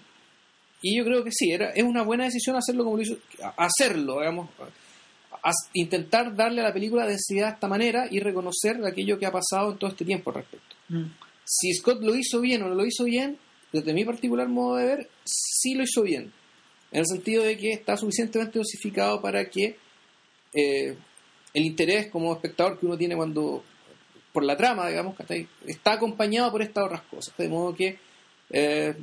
y 0.82 0.96
yo 0.96 1.04
creo 1.04 1.24
que 1.24 1.30
sí, 1.32 1.50
era, 1.50 1.70
es 1.70 1.82
una 1.82 2.02
buena 2.02 2.24
decisión 2.24 2.56
hacerlo 2.56 2.84
como 2.84 2.96
lo 2.96 3.02
hizo, 3.02 3.16
hacerlo, 3.56 4.18
digamos, 4.18 4.50
intentar 5.72 6.34
darle 6.34 6.60
a 6.60 6.64
la 6.64 6.72
película 6.72 7.06
densidad 7.06 7.48
de 7.48 7.54
esta 7.54 7.68
manera 7.68 8.06
y 8.10 8.20
reconocer 8.20 8.84
aquello 8.84 9.18
que 9.18 9.26
ha 9.26 9.32
pasado 9.32 9.72
en 9.72 9.78
todo 9.78 9.90
este 9.90 10.04
tiempo 10.04 10.30
al 10.30 10.36
respecto. 10.36 10.76
Mm. 10.88 11.04
Si 11.44 11.72
Scott 11.74 12.00
lo 12.02 12.14
hizo 12.14 12.40
bien 12.40 12.62
o 12.62 12.68
no 12.68 12.74
lo 12.74 12.86
hizo 12.86 13.04
bien, 13.04 13.38
desde 13.72 13.94
mi 13.94 14.04
particular 14.04 14.48
modo 14.48 14.76
de 14.76 14.86
ver, 14.86 15.10
sí 15.24 15.74
lo 15.74 15.84
hizo 15.84 16.02
bien. 16.02 16.32
En 16.90 17.00
el 17.00 17.06
sentido 17.06 17.42
de 17.42 17.56
que 17.56 17.72
está 17.72 17.96
suficientemente 17.96 18.58
dosificado 18.58 19.20
para 19.20 19.48
que 19.48 19.76
eh, 20.52 20.96
el 21.54 21.64
interés 21.64 22.08
como 22.08 22.32
espectador 22.32 22.78
que 22.78 22.86
uno 22.86 22.96
tiene 22.96 23.16
cuando 23.16 23.62
por 24.32 24.44
la 24.44 24.56
trama, 24.56 24.88
digamos, 24.88 25.14
está 25.66 25.92
acompañado 25.92 26.50
por 26.50 26.62
estas 26.62 26.84
otras 26.84 27.02
cosas. 27.02 27.36
De 27.36 27.48
modo 27.48 27.74
que 27.74 27.98
eh, 28.50 28.94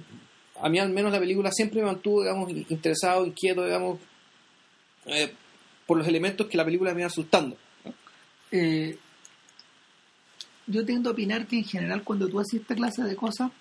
a 0.60 0.70
mí 0.70 0.80
al 0.80 0.89
menos 0.89 1.12
la 1.12 1.20
película 1.20 1.52
siempre 1.52 1.82
me 1.82 1.88
mantuvo, 1.88 2.22
digamos, 2.22 2.50
interesado, 2.52 3.26
inquieto, 3.26 3.64
digamos, 3.64 4.00
eh, 5.06 5.32
por 5.86 5.97
los 5.97 6.08
elementos 6.08 6.47
que 6.47 6.58
la 6.58 6.66
película 6.66 6.93
me 6.93 7.02
iba 7.02 7.08
asustando. 7.08 7.58
Eh, 8.52 8.97
yo 10.66 10.86
tiendo 10.86 11.10
a 11.10 11.14
opinar 11.14 11.45
que 11.45 11.58
en 11.58 11.64
general 11.64 12.04
cuando 12.04 12.28
tú 12.28 12.39
haces 12.39 12.62
esta 12.62 12.76
clase 12.76 13.04
de 13.04 13.16
cosas, 13.16 13.52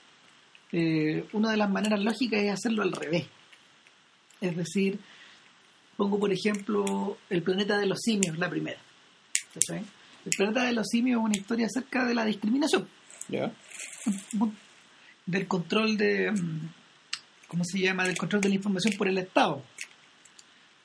una 1.33 1.51
de 1.51 1.57
las 1.57 1.71
maneras 1.71 2.01
lógicas 2.01 2.41
es 2.43 2.53
hacerlo 2.53 2.83
al 2.83 2.93
revés. 2.93 3.27
Es 4.41 4.57
decir, 4.57 4.99
Pongo, 5.99 6.17
por 6.21 6.33
ejemplo, 6.33 7.19
El 7.29 7.43
planeta 7.43 7.77
de 7.77 7.87
los 7.87 7.99
simios, 7.99 8.39
la 8.39 8.49
primera. 8.49 8.79
El 10.25 10.37
planeta 10.37 10.63
de 10.63 10.73
los 10.73 10.87
simios 10.87 11.19
es 11.19 11.25
una 11.25 11.37
historia 11.37 11.67
acerca 11.67 12.05
de 12.05 12.15
la 12.15 12.25
discriminación. 12.25 12.87
Del 15.27 15.49
control 15.49 15.97
de. 15.97 16.31
Mm, 16.31 16.69
¿Cómo 17.49 17.65
se 17.65 17.81
llama? 17.81 18.05
Del 18.05 18.17
control 18.17 18.43
de 18.43 18.49
la 18.49 18.55
información 18.55 18.95
por 18.97 19.09
el 19.09 19.19
Estado. 19.19 19.65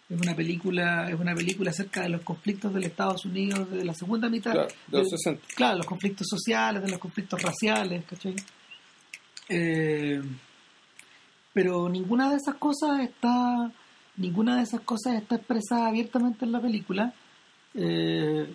Es 0.09 0.19
una 0.19 0.35
película, 0.35 1.07
es 1.07 1.19
una 1.19 1.35
película 1.35 1.69
acerca 1.69 2.01
de 2.01 2.09
los 2.09 2.21
conflictos 2.21 2.73
del 2.73 2.85
Estados 2.85 3.23
Unidos 3.25 3.69
de 3.69 3.85
la 3.85 3.93
segunda 3.93 4.29
mitad. 4.29 4.53
Claro, 4.53 4.69
de 4.87 4.97
los 4.97 5.09
60. 5.11 5.47
Claro, 5.55 5.77
los 5.77 5.85
conflictos 5.85 6.25
sociales, 6.27 6.81
de 6.81 6.89
los 6.89 6.97
conflictos 6.97 7.39
raciales, 7.39 8.03
¿cachai? 8.05 8.35
Eh, 9.47 10.19
pero 11.53 11.87
ninguna 11.87 12.31
de 12.31 12.37
esas 12.37 12.55
cosas 12.55 13.01
está 13.01 13.71
ninguna 14.17 14.57
de 14.57 14.63
esas 14.63 14.81
cosas 14.81 15.15
está 15.15 15.35
expresada 15.35 15.87
abiertamente 15.87 16.45
en 16.45 16.51
la 16.51 16.61
película, 16.61 17.13
eh, 17.73 18.47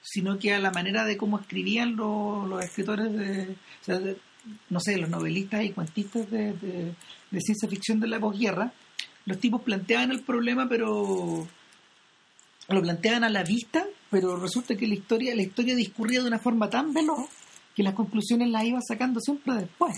sino 0.00 0.38
que 0.38 0.52
a 0.54 0.58
la 0.58 0.70
manera 0.70 1.04
de 1.04 1.16
cómo 1.16 1.38
escribían 1.38 1.96
los, 1.96 2.64
escritores 2.64 3.12
de, 3.12 3.56
no 4.70 4.80
sé, 4.80 4.98
los 4.98 5.10
novelistas 5.10 5.64
y 5.64 5.70
cuentistas 5.70 6.30
de, 6.30 6.52
de, 6.52 7.40
ciencia 7.40 7.68
ficción 7.68 8.00
de 8.00 8.08
la 8.08 8.20
posguerra, 8.20 8.72
los 9.24 9.38
tipos 9.38 9.62
planteaban 9.62 10.10
el 10.10 10.22
problema, 10.22 10.68
pero 10.68 11.46
lo 12.68 12.82
planteaban 12.82 13.24
a 13.24 13.28
la 13.28 13.44
vista, 13.44 13.86
pero 14.10 14.36
resulta 14.36 14.76
que 14.76 14.88
la 14.88 14.94
historia, 14.94 15.34
la 15.34 15.42
historia 15.42 15.74
discurría 15.74 16.20
de 16.20 16.28
una 16.28 16.38
forma 16.38 16.68
tan 16.68 16.92
veloz 16.92 17.28
que 17.74 17.82
las 17.82 17.94
conclusiones 17.94 18.50
las 18.50 18.64
iba 18.64 18.80
sacando 18.80 19.20
siempre 19.20 19.54
después. 19.54 19.96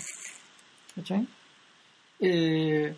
¿Cachai? 0.95 1.27
Eh, 2.19 2.95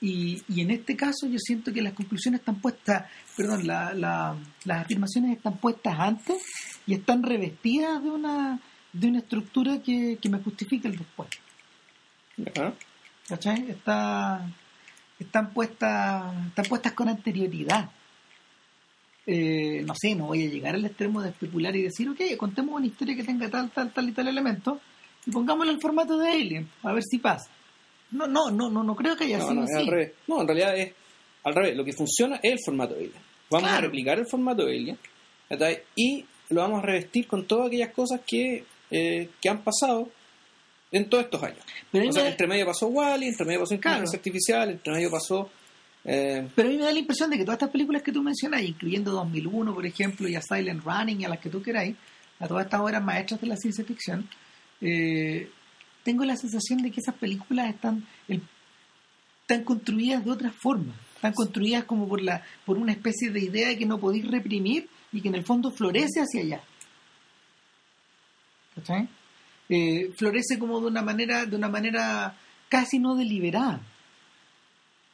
y, 0.00 0.42
y, 0.48 0.60
en 0.60 0.70
este 0.70 0.94
caso 0.94 1.26
yo 1.26 1.38
siento 1.38 1.72
que 1.72 1.80
las 1.80 1.94
conclusiones 1.94 2.40
están 2.40 2.60
puestas, 2.60 3.10
perdón, 3.36 3.66
la, 3.66 3.94
las 4.64 4.84
afirmaciones 4.84 5.36
están 5.36 5.56
puestas 5.56 5.98
antes 5.98 6.42
y 6.86 6.94
están 6.94 7.22
revestidas 7.22 8.02
de 8.02 8.10
una, 8.10 8.60
de 8.92 9.08
una 9.08 9.18
estructura 9.20 9.82
que, 9.82 10.18
me 10.30 10.38
justifica 10.40 10.88
el 10.88 10.98
después. 10.98 11.28
¿Cachai? 13.26 13.70
Está, 13.70 14.46
están, 15.18 15.50
puestas, 15.52 16.46
están 16.48 16.64
puestas 16.66 16.92
con 16.92 17.08
anterioridad. 17.08 17.90
Eh, 19.26 19.82
no 19.84 19.94
sé, 19.96 20.14
no 20.14 20.26
voy 20.26 20.44
a 20.44 20.50
llegar 20.50 20.74
al 20.74 20.84
extremo 20.84 21.22
de 21.22 21.30
especular 21.30 21.74
y 21.74 21.82
decir, 21.82 22.08
ok, 22.08 22.20
contemos 22.36 22.76
una 22.76 22.86
historia 22.86 23.16
que 23.16 23.24
tenga 23.24 23.48
tal, 23.48 23.70
tal, 23.70 23.92
tal 23.92 24.08
y 24.08 24.12
tal 24.12 24.28
elemento 24.28 24.80
y 25.26 25.30
pongámoslo 25.30 25.72
en 25.72 25.80
formato 25.80 26.16
de 26.18 26.30
Alien, 26.30 26.68
a 26.82 26.92
ver 26.92 27.02
si 27.02 27.18
pasa. 27.18 27.50
No, 28.10 28.26
no, 28.26 28.50
no, 28.50 28.70
no, 28.70 28.82
no 28.82 28.94
creo 28.94 29.16
que 29.16 29.24
haya 29.24 29.40
sido 29.40 29.62
así. 29.62 29.88
No, 30.26 30.40
en 30.40 30.46
realidad 30.46 30.76
es 30.76 30.92
al 31.44 31.54
revés. 31.54 31.76
Lo 31.76 31.84
que 31.84 31.92
funciona 31.92 32.36
es 32.42 32.52
el 32.52 32.58
formato 32.64 32.94
de 32.94 33.00
Alien. 33.06 33.22
Vamos 33.50 33.70
a 33.70 33.80
replicar 33.80 34.18
el 34.18 34.26
formato 34.26 34.64
de 34.64 34.76
Alien 34.76 34.98
y 35.94 36.24
lo 36.50 36.60
vamos 36.60 36.82
a 36.82 36.86
revestir 36.86 37.26
con 37.26 37.46
todas 37.46 37.68
aquellas 37.68 37.92
cosas 37.92 38.20
que, 38.26 38.64
eh, 38.90 39.28
que 39.40 39.48
han 39.48 39.62
pasado 39.62 40.08
en 40.92 41.08
todos 41.08 41.24
estos 41.24 41.42
años. 41.42 41.58
Pero 41.90 42.08
o 42.08 42.12
sea, 42.12 42.28
entre 42.28 42.46
medio 42.46 42.66
pasó 42.66 42.86
Wally, 42.88 43.28
entre 43.28 43.46
medio 43.46 43.60
pasó 43.60 43.74
Inteligencia 43.74 44.16
Artificial, 44.16 44.70
entre 44.70 44.92
medio 44.92 45.10
pasó... 45.10 45.50
Eh... 46.04 46.48
Pero 46.54 46.68
a 46.68 46.70
mí 46.70 46.78
me 46.78 46.84
da 46.84 46.92
la 46.92 46.98
impresión 46.98 47.30
de 47.30 47.36
que 47.36 47.44
todas 47.44 47.56
estas 47.56 47.70
películas 47.70 48.02
que 48.02 48.12
tú 48.12 48.22
mencionas, 48.22 48.62
incluyendo 48.62 49.10
2001, 49.12 49.74
por 49.74 49.86
ejemplo, 49.86 50.28
y 50.28 50.36
a 50.36 50.42
Silent 50.42 50.84
Running, 50.84 51.20
y 51.20 51.24
a 51.24 51.28
las 51.28 51.40
que 51.40 51.50
tú 51.50 51.62
queráis, 51.62 51.96
a 52.38 52.46
todas 52.46 52.64
estas 52.64 52.80
obras 52.80 53.02
maestras 53.02 53.40
de 53.40 53.46
la 53.48 53.56
ciencia 53.56 53.84
ficción, 53.84 54.28
eh, 54.80 55.50
tengo 56.06 56.24
la 56.24 56.36
sensación 56.36 56.82
de 56.82 56.92
que 56.92 57.00
esas 57.00 57.16
películas 57.16 57.68
están, 57.68 58.06
están 58.28 59.64
construidas 59.64 60.24
de 60.24 60.30
otra 60.30 60.52
forma. 60.52 60.94
Están 61.16 61.32
construidas 61.32 61.82
como 61.82 62.06
por, 62.06 62.22
la, 62.22 62.44
por 62.64 62.78
una 62.78 62.92
especie 62.92 63.30
de 63.30 63.40
idea 63.40 63.76
que 63.76 63.86
no 63.86 63.98
podéis 63.98 64.30
reprimir 64.30 64.88
y 65.10 65.20
que 65.20 65.26
en 65.26 65.34
el 65.34 65.42
fondo 65.42 65.72
florece 65.72 66.20
hacia 66.20 66.42
allá. 66.42 66.60
¿Cachai? 68.76 69.08
Eh, 69.68 70.12
florece 70.16 70.60
como 70.60 70.80
de 70.80 70.86
una 70.86 71.02
manera, 71.02 71.44
de 71.44 71.56
una 71.56 71.68
manera 71.68 72.36
casi 72.68 73.00
no 73.00 73.16
deliberada. 73.16 73.80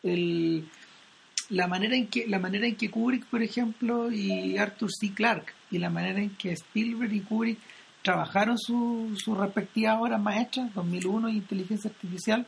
la 0.03 1.67
manera 1.69 1.97
en 1.97 2.07
que 2.09 2.27
la 2.27 2.39
manera 2.39 2.67
en 2.67 2.77
que 2.77 2.91
Kubrick 2.91 3.25
por 3.27 3.43
ejemplo 3.43 4.13
y 4.13 4.59
Arthur 4.59 4.91
C. 4.93 5.15
Clarke 5.15 5.55
y 5.71 5.79
la 5.79 5.89
manera 5.89 6.21
en 6.21 6.37
que 6.37 6.53
Spielberg 6.53 7.15
y 7.15 7.21
Kubrick 7.21 7.59
trabajaron 8.03 8.59
sus 8.59 9.19
su 9.21 9.35
respectivas 9.35 9.99
obras 10.01 10.21
maestras, 10.21 10.75
2001 10.75 11.29
y 11.29 11.37
Inteligencia 11.37 11.91
Artificial, 11.91 12.47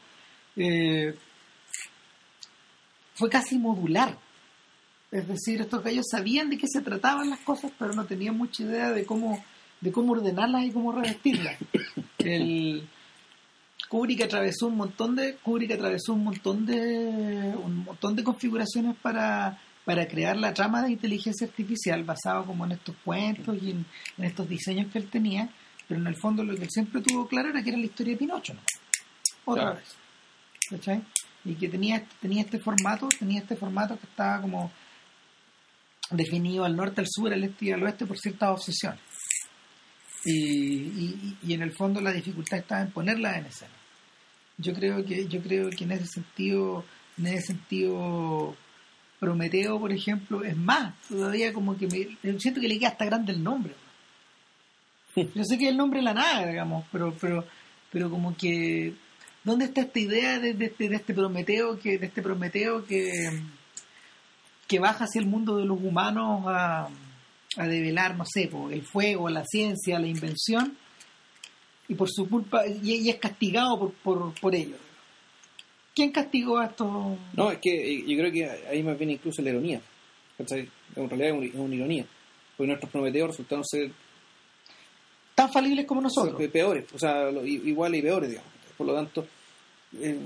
eh, 0.57 1.17
fue 3.15 3.31
casi 3.31 3.59
modular. 3.59 4.19
Es 5.11 5.29
decir, 5.29 5.61
estos 5.61 5.83
gallos 5.83 6.07
sabían 6.11 6.51
de 6.51 6.59
qué 6.59 6.67
se 6.67 6.81
trataban 6.81 7.31
las 7.31 7.39
cosas, 7.41 7.71
pero 7.79 7.93
no 7.95 8.05
tenían 8.05 8.37
mucha 8.37 8.65
idea 8.65 8.91
de 8.91 9.07
cómo, 9.07 9.43
de 9.81 9.93
cómo 9.93 10.13
ordenarlas 10.13 10.65
y 10.65 10.73
cómo 10.73 10.91
revestirlas. 10.93 11.57
El 12.19 12.89
Kubrick 13.89 14.23
atravesó 14.23 14.67
un 14.67 14.77
montón 14.77 15.15
de 15.15 15.37
Kubrick 15.37 15.73
atravesó 15.73 16.15
un 16.15 16.25
montón 16.25 16.67
de 16.67 17.55
un 17.63 17.85
montón 17.85 18.17
de 18.17 18.25
configuraciones 18.25 18.97
para 18.97 19.61
para 19.85 20.09
crear 20.09 20.37
la 20.37 20.55
trama 20.55 20.83
de 20.83 20.93
inteligencia 20.93 21.47
artificial 21.47 22.05
basado 22.05 22.47
como 22.47 22.65
en 22.65 22.73
estos 22.73 22.97
cuentos 23.05 23.57
y 23.63 23.71
en, 23.71 23.87
estos 24.19 24.49
diseños 24.49 24.91
que 24.91 24.99
él 24.99 25.11
tenía, 25.11 25.49
pero 25.87 26.01
en 26.01 26.07
el 26.07 26.17
fondo 26.17 26.43
lo 26.43 26.55
que 26.55 26.65
él 26.65 26.71
siempre 26.71 27.03
tuvo 27.03 27.27
claro 27.29 27.51
era 27.51 27.63
que 27.63 27.71
era 27.71 27.79
la 27.79 27.85
historia 27.85 28.15
de 28.15 28.19
Pinocho, 28.19 28.55
¿no? 28.55 28.61
Otra 29.45 29.75
vez. 29.75 29.97
¿Cachai? 30.71 31.03
Y 31.45 31.55
que 31.55 31.69
tenía, 31.69 32.03
tenía 32.21 32.43
este 32.43 32.59
formato, 32.59 33.09
tenía 33.19 33.41
este 33.41 33.57
formato 33.57 33.99
que 33.99 34.07
estaba 34.07 34.41
como 34.41 34.73
definido 36.11 36.65
al 36.65 36.75
norte, 36.75 37.03
al 37.03 37.07
sur, 37.09 37.33
al 37.33 37.45
este 37.45 37.67
y 37.67 37.73
al 37.73 37.83
oeste 37.83 38.07
por 38.07 38.19
ciertas 38.19 38.51
obsesiones. 38.51 39.01
Y, 40.25 40.33
y, 40.33 41.39
y 41.43 41.53
en 41.53 41.61
el 41.61 41.73
fondo 41.73 42.01
la 42.01 42.13
dificultad 42.13 42.61
está 42.61 42.81
en 42.81 42.91
ponerla 42.91 43.39
en 43.39 43.47
escena. 43.47 43.73
Yo 44.57 44.73
creo 44.73 45.05
que, 45.05 45.27
yo 45.29 45.43
creo 45.43 45.69
que 45.69 45.85
en 45.85 45.93
ese 45.93 46.07
sentido, 46.07 46.85
en 47.19 47.27
ese 47.27 47.49
sentido, 47.49 48.57
Prometeo, 49.19 49.79
por 49.79 49.93
ejemplo, 49.93 50.45
es 50.45 50.57
más, 50.57 50.95
todavía 51.09 51.53
como 51.53 51.77
que 51.77 51.87
me, 51.87 52.39
siento 52.39 52.61
que 52.61 52.69
le 52.69 52.79
queda 52.79 52.91
hasta 52.91 53.05
grande 53.05 53.33
el 53.33 53.43
nombre. 53.43 53.75
Yo 55.17 55.45
sé 55.45 55.59
que 55.59 55.69
el 55.69 55.77
nombre 55.77 56.01
es 56.01 56.05
la 56.05 56.15
nada, 56.15 56.47
digamos, 56.47 56.85
pero, 56.91 57.15
pero, 57.21 57.45
pero 57.91 58.11
como 58.11 58.37
que 58.37 58.95
¿dónde 59.45 59.67
está 59.67 59.83
esta 59.83 60.01
idea 60.01 60.39
de, 60.39 60.55
de, 60.55 60.67
este, 60.67 60.89
de 60.89 60.97
este 60.97 61.15
Prometeo 61.15 61.79
que, 61.79 61.99
de 61.99 62.07
este 62.07 62.23
Prometeo 62.23 62.85
que, 62.85 63.13
que 64.67 64.79
baja 64.79 65.05
hacia 65.05 65.21
el 65.21 65.27
mundo 65.27 65.57
de 65.57 65.67
los 65.67 65.79
humanos 65.81 66.45
a, 66.47 66.89
a 67.57 67.67
develar, 67.67 68.17
no 68.17 68.25
sé, 68.25 68.51
el 68.71 68.83
fuego, 68.83 69.29
la 69.29 69.45
ciencia, 69.45 69.99
la 69.99 70.07
invención, 70.07 70.77
y 71.89 71.95
por 71.95 72.09
su 72.11 72.29
culpa, 72.29 72.63
y, 72.67 73.09
es 73.09 73.17
castigado 73.17 73.79
por, 73.79 73.93
por, 73.93 74.41
por 74.41 74.55
ello. 74.55 74.77
¿Quién 75.95 76.11
castigó 76.11 76.59
a 76.59 76.67
estos? 76.67 77.19
No, 77.35 77.51
es 77.51 77.59
que 77.59 78.03
yo 78.07 78.19
creo 78.19 78.33
que 78.33 78.51
ahí 78.69 78.83
más 78.83 78.99
viene 78.99 79.15
incluso 79.15 79.43
la 79.43 79.51
ironía. 79.51 79.81
En 80.39 81.09
realidad 81.09 81.43
es 81.43 81.55
una, 81.55 81.75
ironía. 81.75 82.05
Porque 82.57 82.69
nuestros 82.69 82.91
prometeos 82.91 83.29
resultaron 83.29 83.65
ser 83.65 83.91
tan 85.35 85.53
falibles 85.53 85.87
como 85.87 86.01
nosotros. 86.01 86.41
Peores, 86.51 86.87
o 86.93 86.99
sea, 86.99 87.31
iguales 87.31 88.01
y 88.01 88.03
peores, 88.03 88.31
digamos. 88.31 88.51
Por 88.77 88.87
lo 88.89 88.95
tanto, 88.95 89.27
eh, 90.01 90.19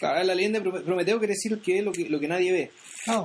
la 0.00 0.34
leyenda 0.34 0.60
de 0.60 0.80
Prometeo 0.80 1.18
quiere 1.18 1.34
decir 1.34 1.58
que 1.60 1.78
es 1.78 1.84
lo 1.84 1.92
que, 1.92 2.08
lo 2.08 2.20
que 2.20 2.28
nadie 2.28 2.52
ve. 2.52 2.70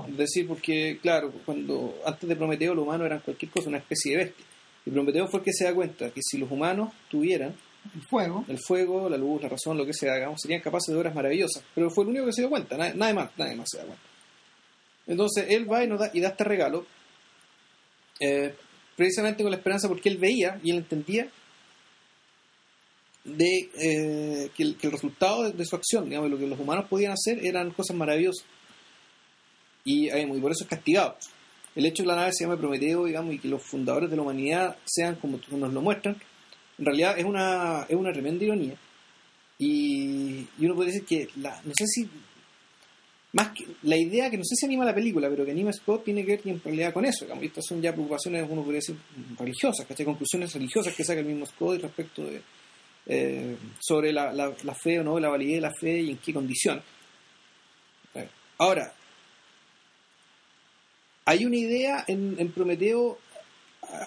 Es 0.10 0.18
decir, 0.18 0.48
porque, 0.48 1.00
claro, 1.02 1.32
cuando 1.46 1.96
antes 2.06 2.28
de 2.28 2.36
Prometeo 2.36 2.74
los 2.74 2.84
humanos 2.84 3.06
eran 3.06 3.20
cualquier 3.20 3.52
cosa, 3.52 3.70
una 3.70 3.78
especie 3.78 4.18
de 4.18 4.24
bestia. 4.26 4.46
Y 4.86 4.92
Prometeo 4.92 5.28
fue 5.28 5.40
el 5.40 5.46
que 5.46 5.54
se 5.54 5.66
da 5.66 5.74
cuenta 5.74 6.10
que 6.10 6.22
si 6.22 6.38
los 6.38 6.52
humanos 6.52 6.92
tuvieran 7.10 7.56
el 7.96 8.02
fuego, 8.02 8.46
el 8.48 8.60
fuego, 8.60 9.10
la 9.10 9.18
luz, 9.18 9.42
la 9.42 9.50
razón, 9.50 9.78
lo 9.78 9.86
que 9.86 9.94
sea, 9.94 10.16
digamos, 10.16 10.40
serían 10.42 10.62
capaces 10.62 10.94
de 10.94 11.00
obras 11.00 11.14
maravillosas. 11.14 11.64
Pero 11.76 11.90
fue 11.90 12.04
el 12.04 12.12
único 12.12 12.26
que 12.26 12.34
se 12.34 12.42
dio 12.42 12.50
cuenta, 12.50 12.78
nadie, 12.78 13.14
más, 13.14 13.32
nadie 13.38 13.56
más 13.56 13.70
se 13.70 13.78
da 13.78 13.86
cuenta. 13.86 14.04
Entonces 15.06 15.46
él 15.50 15.70
va 15.70 15.84
y, 15.84 15.88
nos 15.88 16.00
da, 16.00 16.10
y 16.14 16.22
da 16.22 16.30
este 16.30 16.44
regalo, 16.44 16.86
eh, 18.20 18.56
precisamente 18.96 19.44
con 19.44 19.52
la 19.52 19.58
esperanza 19.58 19.88
porque 19.88 20.10
él 20.10 20.18
veía 20.18 20.60
y 20.64 20.72
él 20.72 20.78
entendía 20.78 21.30
de 23.26 23.70
eh, 23.80 24.50
que, 24.56 24.64
el, 24.64 24.92
resultado 24.92 25.52
de, 25.52 25.66
su 25.66 25.76
acción, 25.76 26.06
digamos, 26.06 26.30
lo 26.30 26.38
que 26.38 26.48
los 26.48 26.60
humanos 26.60 26.88
podían 26.90 27.14
hacer 27.14 27.46
eran 27.46 27.72
cosas 27.72 27.96
maravillosas. 27.96 28.46
Y, 29.84 30.10
eh, 30.10 30.22
y 30.22 30.40
por 30.40 30.52
eso 30.52 30.64
es 30.64 30.70
castigado 30.70 31.18
el 31.76 31.86
hecho 31.86 32.04
de 32.04 32.08
que 32.08 32.14
la 32.14 32.16
nave 32.16 32.34
se 32.34 32.44
llame 32.44 32.58
Prometeo, 32.58 33.06
digamos, 33.06 33.34
y 33.34 33.40
que 33.40 33.48
los 33.48 33.62
fundadores 33.62 34.10
de 34.10 34.16
la 34.16 34.22
humanidad 34.22 34.78
sean 34.86 35.16
como 35.16 35.40
nos 35.50 35.74
lo 35.74 35.82
muestran, 35.82 36.18
en 36.78 36.86
realidad 36.86 37.18
es 37.18 37.26
una, 37.26 37.86
es 37.88 37.96
una 37.96 38.12
tremenda 38.12 38.44
ironía. 38.44 38.76
Y, 39.58 40.48
uno 40.60 40.76
puede 40.76 40.92
decir 40.92 41.06
que, 41.06 41.30
la, 41.40 41.62
no 41.64 41.72
sé 41.78 41.86
si, 41.88 42.10
más 43.34 43.50
que 43.50 43.66
la 43.84 43.98
idea 43.98 44.30
que 44.30 44.38
no 44.38 44.44
sé 44.44 44.56
si 44.56 44.66
anima 44.66 44.86
la 44.86 44.94
película, 44.94 45.30
pero 45.30 45.46
que 45.46 45.52
anima 45.52 45.72
Scott 45.72 46.04
tiene 46.04 46.26
que 46.26 46.38
ver 46.38 46.42
en 46.46 46.62
realidad 46.62 46.94
con 46.94 47.06
eso. 47.06 47.26
Estas 47.42 47.66
son 47.68 47.82
ya 47.82 47.94
preocupaciones, 47.94 48.46
uno 48.50 48.62
podría 48.62 48.80
decir, 48.80 48.96
religiosas, 49.38 49.86
¿cachai? 49.86 50.06
Conclusiones 50.06 50.54
religiosas 50.54 50.94
que 50.96 51.04
saca 51.04 51.20
el 51.20 51.28
mismo 51.28 51.46
Scott 51.46 51.82
respecto 51.82 52.24
de, 52.24 52.42
eh, 53.06 53.58
sobre 53.80 54.14
la, 54.14 54.32
la, 54.32 54.54
la, 54.64 54.76
fe 54.76 55.00
o 55.00 55.04
no, 55.04 55.20
la 55.20 55.30
validez 55.30 55.56
de 55.56 55.62
la 55.62 55.74
fe 55.74 56.02
y 56.02 56.12
en 56.12 56.18
qué 56.18 56.34
condición. 56.34 56.82
Ahora, 58.58 58.94
hay 61.26 61.46
una 61.46 61.58
idea 61.58 62.06
en, 62.08 62.36
en 62.38 62.52
Prometeo, 62.52 63.18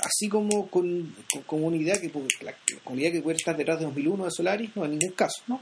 así 0.03 0.29
como 0.29 0.69
con, 0.69 1.15
una 1.51 1.77
idea 1.77 2.01
que, 2.01 2.11
la, 2.43 2.55
con 2.83 2.99
idea 2.99 3.13
que 3.13 3.23
puede 3.23 3.37
estar 3.37 3.57
detrás 3.57 3.79
de 3.79 3.87
2001 3.87 4.25
de 4.25 4.31
Solaris, 4.31 4.71
no, 4.77 4.85
en 4.85 4.93
ningún 4.93 5.13
caso. 5.13 5.43
No, 5.47 5.61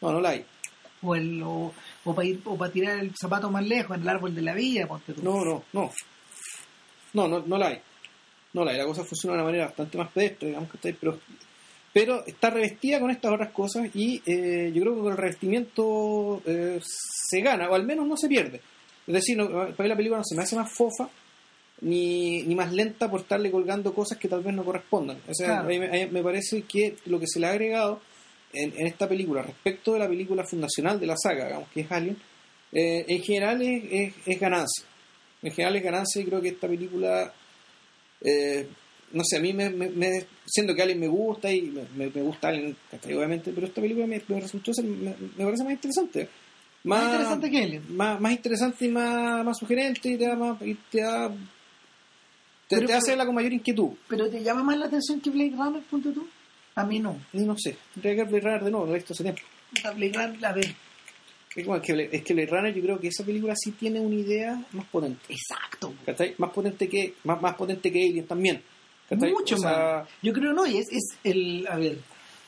no, 0.00 0.12
no 0.12 0.20
la 0.20 0.30
hay. 0.30 0.44
O, 1.02 1.14
el, 1.14 1.42
o, 1.42 1.72
para 2.04 2.26
ir, 2.26 2.40
o 2.44 2.56
para 2.56 2.72
tirar 2.72 2.98
el 2.98 3.12
zapato 3.20 3.50
más 3.50 3.66
lejos, 3.66 3.96
en 3.96 4.02
el 4.02 4.08
árbol 4.08 4.34
de 4.34 4.42
la 4.42 4.54
vida, 4.54 4.86
No, 5.22 5.44
no, 5.44 5.64
no. 5.72 5.90
No, 7.12 7.28
no, 7.28 7.40
no 7.40 7.58
la 7.58 7.68
hay. 7.68 7.80
No 8.52 8.64
la 8.64 8.72
hay. 8.72 8.78
La 8.78 8.86
cosa 8.86 9.04
funciona 9.04 9.36
de 9.36 9.42
una 9.42 9.46
manera 9.46 9.66
bastante 9.66 9.98
más 9.98 10.10
pedestre, 10.12 10.48
digamos 10.48 10.70
que 10.70 10.76
está 10.76 10.98
pero 11.00 11.18
pero 11.92 12.26
está 12.26 12.50
revestida 12.50 12.98
con 12.98 13.12
estas 13.12 13.32
otras 13.32 13.52
cosas 13.52 13.88
y 13.94 14.20
eh, 14.26 14.72
yo 14.74 14.82
creo 14.82 14.96
que 14.96 15.00
con 15.00 15.12
el 15.12 15.16
revestimiento 15.16 16.42
eh, 16.44 16.80
se 16.82 17.40
gana, 17.40 17.70
o 17.70 17.74
al 17.76 17.84
menos 17.84 18.04
no 18.08 18.16
se 18.16 18.26
pierde. 18.26 18.60
Es 19.06 19.14
decir, 19.14 19.38
para 19.38 19.70
mí 19.78 19.88
la 19.88 19.96
película 19.96 20.18
no 20.18 20.24
se 20.24 20.34
me 20.34 20.42
hace 20.42 20.56
más 20.56 20.72
fofa 20.72 21.08
ni, 21.84 22.42
ni 22.42 22.54
más 22.54 22.72
lenta 22.72 23.10
por 23.10 23.20
estarle 23.20 23.50
colgando 23.50 23.94
cosas 23.94 24.18
que 24.18 24.28
tal 24.28 24.42
vez 24.42 24.54
no 24.54 24.64
correspondan. 24.64 25.18
O 25.28 25.34
sea, 25.34 25.60
a, 25.60 25.62
mí, 25.62 25.78
me 25.78 26.22
parece 26.22 26.62
que 26.62 26.96
lo 27.06 27.20
que 27.20 27.26
se 27.26 27.38
le 27.38 27.46
ha 27.46 27.50
agregado 27.50 28.00
en, 28.52 28.86
esta 28.86 29.08
película 29.08 29.42
respecto 29.42 29.92
de 29.92 29.98
la 29.98 30.08
película 30.08 30.44
fundacional 30.44 30.98
de 30.98 31.06
la 31.06 31.16
saga, 31.16 31.46
digamos 31.46 31.68
que 31.68 31.82
es 31.82 31.92
Alien, 31.92 32.16
eh, 32.72 33.04
en 33.06 33.22
general 33.22 33.62
es, 33.62 34.14
es, 34.24 34.40
ganancia. 34.40 34.86
En 35.42 35.52
general 35.52 35.76
es 35.76 35.82
ganancia 35.82 36.22
y 36.22 36.24
creo 36.24 36.40
que 36.40 36.48
esta 36.48 36.68
película, 36.68 37.32
eh, 38.22 38.66
no 39.12 39.22
sé, 39.22 39.36
a 39.36 39.40
mí 39.40 39.52
me, 39.52 39.68
me, 39.68 40.24
siendo 40.46 40.74
que 40.74 40.82
Alien 40.82 41.00
me 41.00 41.08
gusta 41.08 41.52
y 41.52 41.70
me, 41.96 42.08
gusta 42.08 42.48
Alien, 42.48 42.74
obviamente, 43.04 43.52
pero 43.54 43.66
esta 43.66 43.82
película 43.82 44.06
me, 44.06 44.22
resultó 44.40 44.72
ser, 44.72 44.86
me, 44.86 45.12
parece 45.36 45.64
más 45.64 45.72
interesante 45.72 46.28
más, 46.84 47.04
interesante 47.04 47.50
que 47.50 47.62
él. 47.62 47.82
Más, 47.88 48.20
más 48.20 48.32
interesante 48.32 48.84
y 48.84 48.88
más, 48.88 49.44
más 49.44 49.58
sugerente 49.58 50.10
y 50.10 50.18
te 50.18 50.26
da 50.26 50.36
más, 50.36 50.60
y 50.60 50.74
te 50.74 51.00
da 51.00 51.32
te, 52.68 52.80
te 52.80 52.92
hace 52.92 53.16
la 53.16 53.26
con 53.26 53.34
mayor 53.34 53.52
inquietud. 53.52 53.90
¿Pero 54.08 54.28
te 54.28 54.42
llama 54.42 54.62
más 54.62 54.78
la 54.78 54.86
atención 54.86 55.20
que 55.20 55.30
Blade 55.30 55.54
Runner, 55.56 55.82
punto 55.82 56.12
tú? 56.12 56.26
A 56.74 56.84
mí 56.84 56.98
no. 56.98 57.16
Ni 57.32 57.44
no 57.44 57.56
sé. 57.56 57.76
Tendría 57.94 58.14
que 58.14 58.22
ver 58.22 58.28
Blade 58.28 58.44
Runner 58.44 58.64
de 58.64 58.70
nuevo, 58.70 58.86
lo 58.86 58.92
he 58.92 58.96
visto 58.96 59.12
hace 59.12 59.22
tiempo. 59.22 59.42
La 59.82 59.90
Blade 59.92 60.12
Runner 60.12 60.40
la 60.40 60.52
ve. 60.52 60.74
Es, 61.56 61.66
que, 61.82 62.08
es 62.10 62.22
que 62.24 62.34
Blade 62.34 62.48
Runner 62.50 62.74
yo 62.74 62.82
creo 62.82 62.98
que 62.98 63.08
esa 63.08 63.24
película 63.24 63.54
sí 63.56 63.72
tiene 63.72 64.00
una 64.00 64.14
idea 64.16 64.60
más 64.72 64.86
potente. 64.86 65.20
Exacto. 65.28 65.94
¿Cachai? 66.04 66.34
Más 66.38 66.50
potente 66.50 66.88
que, 66.88 67.14
más, 67.24 67.40
más 67.40 67.54
potente 67.54 67.92
que 67.92 68.00
Alien 68.00 68.26
también. 68.26 68.62
Mucho 69.10 69.58
más. 69.58 70.08
Yo 70.22 70.32
creo 70.32 70.52
no, 70.52 70.66
y 70.66 70.78
es, 70.78 70.86
es 70.90 71.18
el, 71.22 71.66
a 71.68 71.76
ver, 71.76 71.98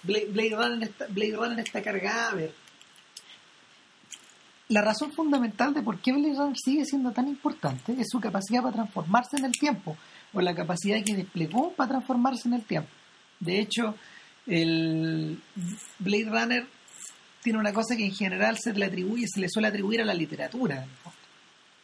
Blade, 0.03 0.27
Blade, 0.31 0.57
Runner 0.57 0.89
está, 0.89 1.07
Blade 1.09 1.37
Runner 1.37 1.59
está 1.59 1.83
cargada, 1.83 2.31
a 2.31 2.35
ver, 2.35 2.53
la 4.69 4.83
razón 4.83 5.13
fundamental 5.13 5.73
de 5.75 5.83
por 5.83 5.99
qué 6.01 6.13
Blade 6.13 6.35
Runner 6.35 6.57
sigue 6.57 6.85
siendo 6.85 7.13
tan 7.13 7.29
importante 7.29 7.93
es 7.99 8.09
su 8.11 8.21
capacidad 8.21 8.63
para 8.63 8.75
transformarse 8.75 9.37
en 9.37 9.45
el 9.45 9.53
tiempo, 9.53 9.97
o 10.33 10.41
la 10.41 10.55
capacidad 10.55 11.03
que 11.05 11.15
desplegó 11.15 11.73
para 11.73 11.91
transformarse 11.91 12.49
en 12.49 12.55
el 12.55 12.63
tiempo. 12.63 12.91
De 13.39 13.61
hecho, 13.61 13.95
el 14.47 15.41
Blade 15.99 16.25
Runner 16.25 16.67
tiene 17.43 17.59
una 17.59 17.73
cosa 17.73 17.97
que 17.97 18.05
en 18.05 18.15
general 18.15 18.59
se 18.59 18.73
le 18.73 18.87
atribuye, 18.87 19.27
se 19.29 19.41
le 19.41 19.49
suele 19.49 19.69
atribuir 19.69 20.01
a 20.01 20.05
la 20.05 20.15
literatura, 20.15 20.85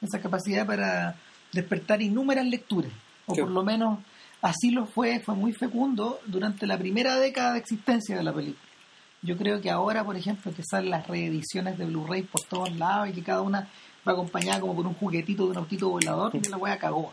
esa 0.00 0.20
capacidad 0.20 0.66
para 0.66 1.14
despertar 1.52 2.02
innumerables 2.02 2.50
lecturas, 2.50 2.92
o 3.26 3.34
por 3.34 3.50
lo 3.50 3.62
menos 3.62 4.00
así 4.40 4.72
lo 4.72 4.86
fue, 4.86 5.20
fue 5.20 5.36
muy 5.36 5.52
fecundo 5.52 6.20
durante 6.26 6.66
la 6.66 6.76
primera 6.76 7.16
década 7.16 7.52
de 7.52 7.60
existencia 7.60 8.16
de 8.16 8.24
la 8.24 8.32
película. 8.32 8.71
Yo 9.22 9.36
creo 9.36 9.60
que 9.60 9.70
ahora, 9.70 10.04
por 10.04 10.16
ejemplo, 10.16 10.52
que 10.52 10.62
salen 10.68 10.90
las 10.90 11.06
reediciones 11.06 11.78
de 11.78 11.86
Blu-ray 11.86 12.22
por 12.22 12.42
todos 12.42 12.76
lados 12.76 13.08
y 13.08 13.12
que 13.12 13.22
cada 13.22 13.40
una 13.40 13.68
va 14.06 14.12
acompañada 14.12 14.60
como 14.60 14.74
por 14.74 14.86
un 14.86 14.94
juguetito 14.94 15.44
de 15.44 15.50
un 15.52 15.58
autito 15.58 15.88
volador, 15.88 16.34
y 16.36 16.48
la 16.48 16.56
wea 16.56 16.78
cagó. 16.78 17.12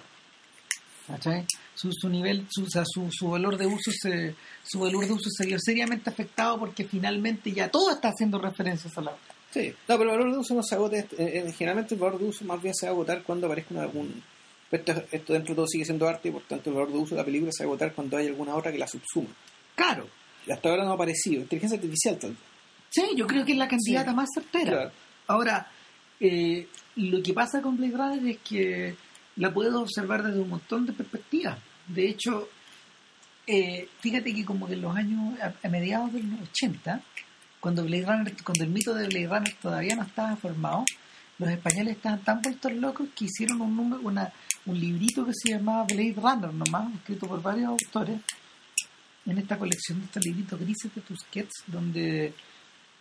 ¿Cachai? 1.07 1.45
Su, 1.73 1.91
su 1.91 2.09
nivel, 2.09 2.45
su, 2.49 2.67
su, 2.67 3.11
su 3.11 3.29
valor 3.29 3.57
de 3.57 3.65
uso 3.65 3.91
se, 3.91 4.35
su 4.63 4.79
valor 4.79 5.07
de 5.07 5.13
uso 5.13 5.29
se 5.29 5.45
vio 5.45 5.57
seriamente 5.59 6.09
afectado 6.09 6.59
porque 6.59 6.83
finalmente 6.83 7.51
ya 7.51 7.69
todo 7.69 7.91
está 7.91 8.09
haciendo 8.09 8.37
referencias 8.37 8.95
a 8.97 9.01
la 9.01 9.13
Sí, 9.51 9.73
no, 9.87 9.97
pero 9.97 10.11
el 10.11 10.17
valor 10.19 10.31
de 10.33 10.37
uso 10.39 10.53
no 10.53 10.61
se 10.61 10.75
agota. 10.75 10.97
Eh, 10.97 11.07
eh, 11.17 11.53
generalmente 11.57 11.95
el 11.95 11.99
valor 11.99 12.19
de 12.19 12.25
uso 12.27 12.45
más 12.45 12.61
bien 12.61 12.75
se 12.75 12.85
va 12.85 12.91
a 12.91 12.93
agotar 12.93 13.23
cuando 13.23 13.47
aparezca 13.47 13.81
algún. 13.81 14.21
Esto, 14.69 14.91
esto 15.11 15.33
dentro 15.33 15.53
de 15.53 15.55
todo 15.55 15.67
sigue 15.67 15.85
siendo 15.85 16.07
arte 16.07 16.29
y 16.29 16.31
por 16.31 16.43
tanto 16.43 16.69
el 16.69 16.75
valor 16.75 16.91
de 16.91 16.99
uso 16.99 17.15
de 17.15 17.21
la 17.21 17.25
película 17.25 17.51
se 17.51 17.63
va 17.63 17.69
a 17.69 17.69
agotar 17.71 17.93
cuando 17.93 18.17
hay 18.17 18.27
alguna 18.27 18.55
otra 18.55 18.71
que 18.71 18.77
la 18.77 18.87
subsuma. 18.87 19.29
Claro, 19.73 20.07
hasta 20.49 20.69
ahora 20.69 20.83
no 20.83 20.91
ha 20.91 20.95
aparecido. 20.95 21.41
Inteligencia 21.41 21.77
artificial, 21.77 22.17
tal 22.17 22.35
Sí, 22.89 23.03
yo 23.15 23.27
creo 23.27 23.45
que 23.45 23.51
es 23.51 23.57
la 23.57 23.67
candidata 23.67 24.13
más 24.13 24.29
certera. 24.33 24.91
Ahora, 25.27 25.67
eh, 26.19 26.67
lo 26.95 27.21
que 27.21 27.33
pasa 27.33 27.61
con 27.61 27.77
Blade 27.77 27.95
Runner 27.95 28.27
es 28.31 28.37
que 28.39 28.95
la 29.35 29.53
puedo 29.53 29.81
observar 29.81 30.23
desde 30.23 30.39
un 30.39 30.49
montón 30.49 30.85
de 30.85 30.93
perspectivas. 30.93 31.59
De 31.87 32.09
hecho, 32.09 32.49
eh, 33.45 33.87
fíjate 33.99 34.33
que 34.33 34.43
como 34.43 34.67
que 34.67 34.73
en 34.73 34.81
los 34.81 34.95
años, 34.95 35.35
a, 35.39 35.69
mediados 35.69 36.11
de 36.13 36.23
los 36.23 36.41
80, 36.49 37.01
cuando 37.59 37.83
Blade 37.83 38.05
Runner, 38.05 38.43
cuando 38.43 38.63
el 38.63 38.69
mito 38.71 38.93
de 38.93 39.07
Blade 39.07 39.27
Runner 39.27 39.55
todavía 39.61 39.95
no 39.95 40.03
estaba 40.03 40.35
formado, 40.35 40.83
los 41.37 41.49
españoles 41.49 41.95
estaban 41.95 42.21
tan 42.23 42.41
puestos 42.41 42.73
locos 42.73 43.07
que 43.15 43.25
hicieron 43.25 43.61
un 43.61 43.99
una, 44.03 44.33
un 44.65 44.79
librito 44.79 45.25
que 45.25 45.31
se 45.33 45.51
llamaba 45.51 45.83
Blade 45.83 46.15
Runner, 46.17 46.53
nomás, 46.53 46.93
escrito 46.95 47.27
por 47.27 47.41
varios 47.41 47.69
autores, 47.69 48.19
en 49.25 49.37
esta 49.37 49.57
colección 49.57 49.99
de 49.99 50.05
estos 50.05 50.25
libritos 50.25 50.59
grises 50.59 50.93
de 50.93 51.01
Tusquets 51.01 51.63
donde, 51.67 52.33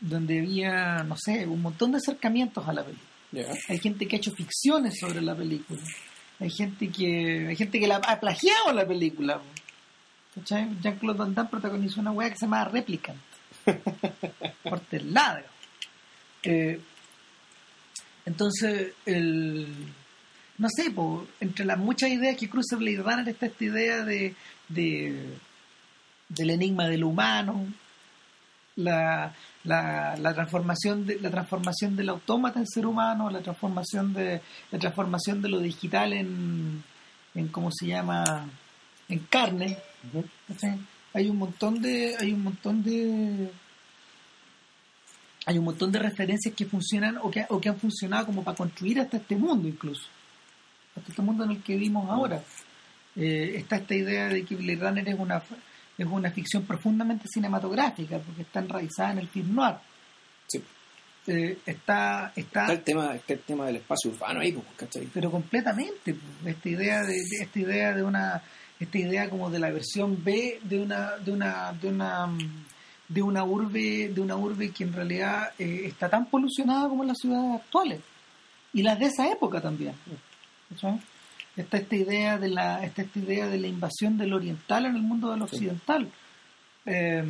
donde 0.01 0.39
había, 0.40 1.03
no 1.05 1.16
sé, 1.16 1.47
un 1.47 1.62
montón 1.62 1.93
de 1.93 1.99
acercamientos 1.99 2.66
a 2.69 2.73
la 2.73 2.85
película. 2.85 3.59
Hay 3.69 3.78
gente 3.78 4.07
que 4.07 4.16
ha 4.16 4.19
hecho 4.19 4.32
ficciones 4.32 4.99
sobre 4.99 5.20
la 5.20 5.35
película. 5.35 5.81
Hay 6.40 6.51
gente 6.51 6.89
que 6.89 7.49
hay 7.49 7.57
gente 7.57 7.78
que 7.78 7.86
la 7.86 7.97
ha 7.97 8.20
plagiado 8.20 8.73
la 8.73 8.86
película. 8.86 9.40
Jean-Claude 10.45 11.19
Van 11.19 11.35
Damme 11.35 11.51
protagonizó 11.51 12.01
una 12.01 12.12
weá 12.12 12.31
que 12.31 12.36
se 12.36 12.47
llama 12.47 12.65
Replicant. 12.65 13.19
por 14.62 14.81
el 14.93 15.12
lado. 15.12 15.40
Eh, 16.43 16.81
entonces, 18.24 18.93
el, 19.07 19.66
no 20.59 20.69
sé, 20.69 20.90
po, 20.90 21.27
entre 21.40 21.65
las 21.65 21.78
muchas 21.78 22.11
ideas 22.11 22.36
que 22.36 22.49
cruza 22.49 22.77
Blade 22.77 23.03
Runner 23.03 23.28
está 23.28 23.47
esta 23.47 23.65
idea 23.65 24.05
de, 24.05 24.35
de 24.69 25.35
del 26.29 26.51
enigma 26.51 26.87
del 26.89 27.05
humano, 27.05 27.67
la, 28.77 29.35
la, 29.65 30.17
la, 30.17 30.35
transformación 30.35 31.07
de, 31.07 31.19
la 31.21 31.31
transformación 31.31 31.97
del 31.97 32.11
autómata 32.11 32.61
en 32.61 32.67
ser 32.67 32.87
humano, 32.87 33.29
la 33.31 33.41
transformación 33.41 34.13
de 34.13 34.41
la 34.71 34.79
transformación 34.79 35.43
de 35.43 35.49
lo 35.49 35.59
digital 35.59 36.13
en, 36.13 36.85
en 37.35 37.49
cómo 37.49 37.71
se 37.73 37.87
llama 37.87 38.49
en 39.09 39.19
carne. 39.21 39.79
Hay 41.13 41.29
un 41.29 41.39
montón 41.39 41.83
de 41.83 42.15
hay 42.19 42.33
un 42.33 42.45
montón 42.45 42.83
de 42.83 43.51
hay 45.47 45.59
un 45.59 45.65
montón 45.65 45.91
de 45.91 45.99
referencias 45.99 46.55
que 46.55 46.67
funcionan 46.67 47.19
o 47.23 47.31
que, 47.31 47.47
o 47.49 47.61
que 47.61 47.71
han 47.71 47.79
funcionado 47.79 48.27
como 48.27 48.45
para 48.45 48.57
construir 48.57 49.01
hasta 49.01 49.17
este 49.17 49.35
mundo 49.35 49.67
incluso. 49.67 50.07
Hasta 50.95 51.11
este 51.11 51.23
mundo 51.23 51.45
en 51.45 51.53
el 51.53 51.63
que 51.63 51.73
vivimos 51.75 52.09
ahora. 52.11 52.43
Eh, 53.17 53.55
está 53.57 53.77
esta 53.77 53.95
idea 53.95 54.29
de 54.29 54.45
que 54.45 54.55
Blade 54.55 54.77
Runner 54.77 55.09
es 55.09 55.19
una 55.19 55.43
es 55.99 56.07
una 56.07 56.31
ficción 56.31 56.62
profundamente 56.65 57.27
cinematográfica 57.29 58.19
porque 58.19 58.43
está 58.43 58.61
enraizada 58.61 59.12
en 59.12 59.19
el 59.19 59.29
film 59.29 59.55
noir 59.55 59.75
Sí. 60.47 60.62
Eh, 61.27 61.59
está, 61.66 62.33
está 62.35 62.62
Está 62.62 62.73
el 62.73 62.83
tema, 62.83 63.15
está 63.15 63.33
el 63.35 63.41
tema 63.41 63.66
del 63.66 63.77
espacio 63.77 64.11
urbano 64.12 64.41
ahí, 64.41 64.53
pues, 64.53 64.65
¿cachai? 64.77 65.07
pero 65.12 65.31
completamente 65.31 66.15
pues, 66.15 66.57
esta 66.57 66.69
idea 66.70 67.03
de, 67.03 67.12
de- 67.12 67.43
esta 67.43 67.59
idea 67.59 67.93
de 67.95 68.03
una 68.03 68.43
esta 68.81 68.97
idea 68.99 69.29
como 69.29 69.51
de 69.51 69.59
la 69.59 69.70
versión 69.70 70.23
B 70.25 70.61
de 70.62 70.81
una 70.81 71.16
de 71.16 71.33
una 71.33 71.73
de 71.73 71.89
una 71.89 72.29
de 73.09 73.23
una 73.23 73.43
urbe 73.45 74.09
de 74.15 74.20
una 74.20 74.37
urbe 74.37 74.70
que 74.70 74.85
en 74.85 74.93
realidad 74.93 75.51
eh, 75.59 75.83
está 75.87 76.09
tan 76.09 76.27
polucionada 76.27 76.89
como 76.89 77.03
las 77.05 77.19
ciudades 77.19 77.61
actuales 77.61 78.01
y 78.73 78.83
las 78.83 78.99
de 78.99 79.07
esa 79.07 79.27
época 79.31 79.61
también 79.61 79.95
¿cachai? 80.70 81.01
Está 81.62 81.78
esta 81.78 81.97
idea 81.97 82.39
de 82.39 82.48
la 82.48 82.85
está 82.85 83.02
esta 83.02 83.18
idea 83.18 83.48
de 83.48 83.59
la 83.59 83.66
invasión 83.66 84.16
del 84.16 84.32
oriental 84.32 84.86
en 84.86 84.97
el 84.97 85.02
mundo 85.02 85.30
del 85.30 85.43
occidental 85.43 86.10
Eh, 86.86 87.22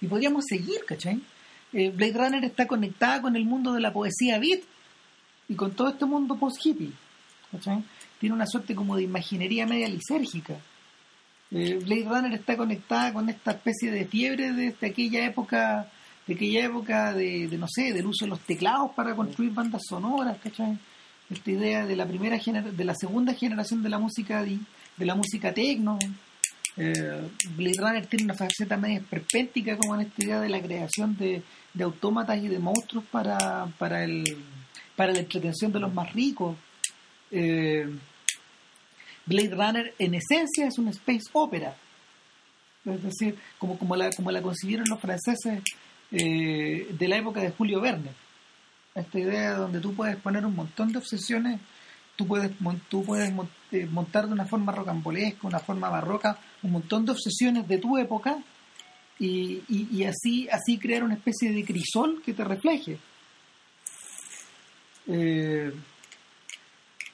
y 0.00 0.06
podríamos 0.06 0.44
seguir 0.48 0.84
¿cachai? 0.86 1.20
Eh, 1.72 1.90
Blade 1.90 2.12
Runner 2.12 2.44
está 2.44 2.66
conectada 2.66 3.20
con 3.20 3.34
el 3.34 3.44
mundo 3.44 3.72
de 3.72 3.80
la 3.80 3.92
poesía 3.92 4.38
beat 4.38 4.60
y 5.48 5.54
con 5.54 5.72
todo 5.72 5.88
este 5.88 6.06
mundo 6.06 6.36
post-hippie. 6.36 6.92
¿cachai? 7.50 7.82
Tiene 8.20 8.34
una 8.34 8.46
suerte 8.46 8.74
como 8.74 8.96
de 8.96 9.02
imaginería 9.02 9.66
media 9.66 9.88
lisérgica. 9.88 10.54
Eh, 11.50 11.80
Blade 11.82 12.04
Runner 12.04 12.34
está 12.34 12.56
conectada 12.56 13.12
con 13.12 13.28
esta 13.28 13.52
especie 13.52 13.90
de 13.90 14.04
fiebre 14.04 14.52
de, 14.52 14.72
de 14.72 14.86
aquella 14.86 15.24
época, 15.24 15.90
de 16.26 16.34
aquella 16.34 16.66
época 16.66 17.12
de, 17.14 17.48
de, 17.48 17.58
no 17.58 17.66
sé, 17.68 17.92
del 17.92 18.06
uso 18.06 18.26
de 18.26 18.30
los 18.30 18.40
teclados 18.40 18.92
para 18.94 19.16
construir 19.16 19.52
bandas 19.52 19.82
sonoras, 19.88 20.38
¿cachai? 20.42 20.78
Esta 21.30 21.50
idea 21.50 21.86
de 21.86 21.96
la 21.96 22.06
primera 22.06 22.38
genera- 22.38 22.70
de 22.70 22.84
la 22.84 22.94
segunda 22.94 23.34
generación 23.34 23.82
de 23.82 23.88
la 23.90 23.98
música 23.98 24.42
de 24.44 25.06
la 25.06 25.14
música 25.14 25.52
tecno. 25.52 25.98
Eh, 26.76 27.28
Blade 27.56 27.74
Runner 27.78 28.06
tiene 28.06 28.24
una 28.24 28.34
faceta 28.34 28.76
media 28.76 28.98
esperpéntica 28.98 29.76
como 29.76 29.94
en 29.96 30.02
esta 30.02 30.24
idea 30.24 30.40
de 30.40 30.48
la 30.48 30.60
creación 30.62 31.16
de, 31.16 31.42
de 31.74 31.84
autómatas 31.84 32.38
y 32.42 32.48
de 32.48 32.58
monstruos 32.58 33.04
para, 33.10 33.66
para 33.78 34.04
el 34.04 34.24
para 34.96 35.12
la 35.12 35.20
entretención 35.20 35.70
de 35.72 35.78
los 35.80 35.92
más 35.94 36.12
ricos. 36.12 36.56
Eh, 37.30 37.88
Blade 39.26 39.50
Runner 39.54 39.94
en 39.98 40.14
esencia 40.14 40.66
es 40.66 40.78
una 40.78 40.90
space 40.90 41.24
opera. 41.32 41.76
Es 42.84 43.02
decir, 43.02 43.36
como, 43.58 43.78
como, 43.78 43.94
la, 43.96 44.10
como 44.10 44.30
la 44.30 44.40
concibieron 44.40 44.86
los 44.88 44.98
franceses 45.00 45.62
eh, 46.10 46.88
de 46.90 47.08
la 47.08 47.16
época 47.18 47.40
de 47.40 47.50
Julio 47.50 47.80
Verne. 47.80 48.10
Esta 48.98 49.18
idea 49.18 49.54
donde 49.54 49.80
tú 49.80 49.94
puedes 49.94 50.16
poner 50.16 50.44
un 50.44 50.56
montón 50.56 50.90
de 50.90 50.98
obsesiones, 50.98 51.60
tú 52.16 52.26
puedes, 52.26 52.50
tú 52.88 53.04
puedes 53.04 53.32
eh, 53.70 53.86
montar 53.86 54.26
de 54.26 54.32
una 54.32 54.44
forma 54.44 54.72
rocambolesca, 54.72 55.46
una 55.46 55.60
forma 55.60 55.88
barroca, 55.88 56.36
un 56.64 56.72
montón 56.72 57.04
de 57.04 57.12
obsesiones 57.12 57.68
de 57.68 57.78
tu 57.78 57.96
época 57.96 58.38
y, 59.20 60.02
así, 60.04 60.48
así 60.48 60.78
crear 60.78 61.04
una 61.04 61.14
especie 61.14 61.52
de 61.52 61.64
crisol 61.64 62.22
que 62.24 62.34
te 62.34 62.44
refleje. 62.44 62.98
Eh, 65.06 65.72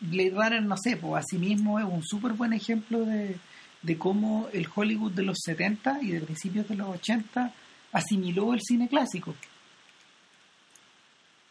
Blade 0.00 0.30
Runner, 0.30 0.62
no 0.62 0.76
sé, 0.76 0.96
pues 0.96 1.24
asimismo 1.24 1.78
es 1.78 1.84
un 1.84 2.02
súper 2.02 2.32
buen 2.32 2.54
ejemplo 2.54 3.04
de, 3.04 3.36
de 3.82 3.98
cómo 3.98 4.48
el 4.54 4.66
Hollywood 4.74 5.12
de 5.12 5.22
los 5.22 5.38
70 5.44 5.98
y 6.02 6.12
de 6.12 6.20
principios 6.20 6.66
de 6.66 6.76
los 6.76 6.88
80 6.88 7.52
asimiló 7.92 8.54
el 8.54 8.60
cine 8.62 8.88
clásico. 8.88 9.34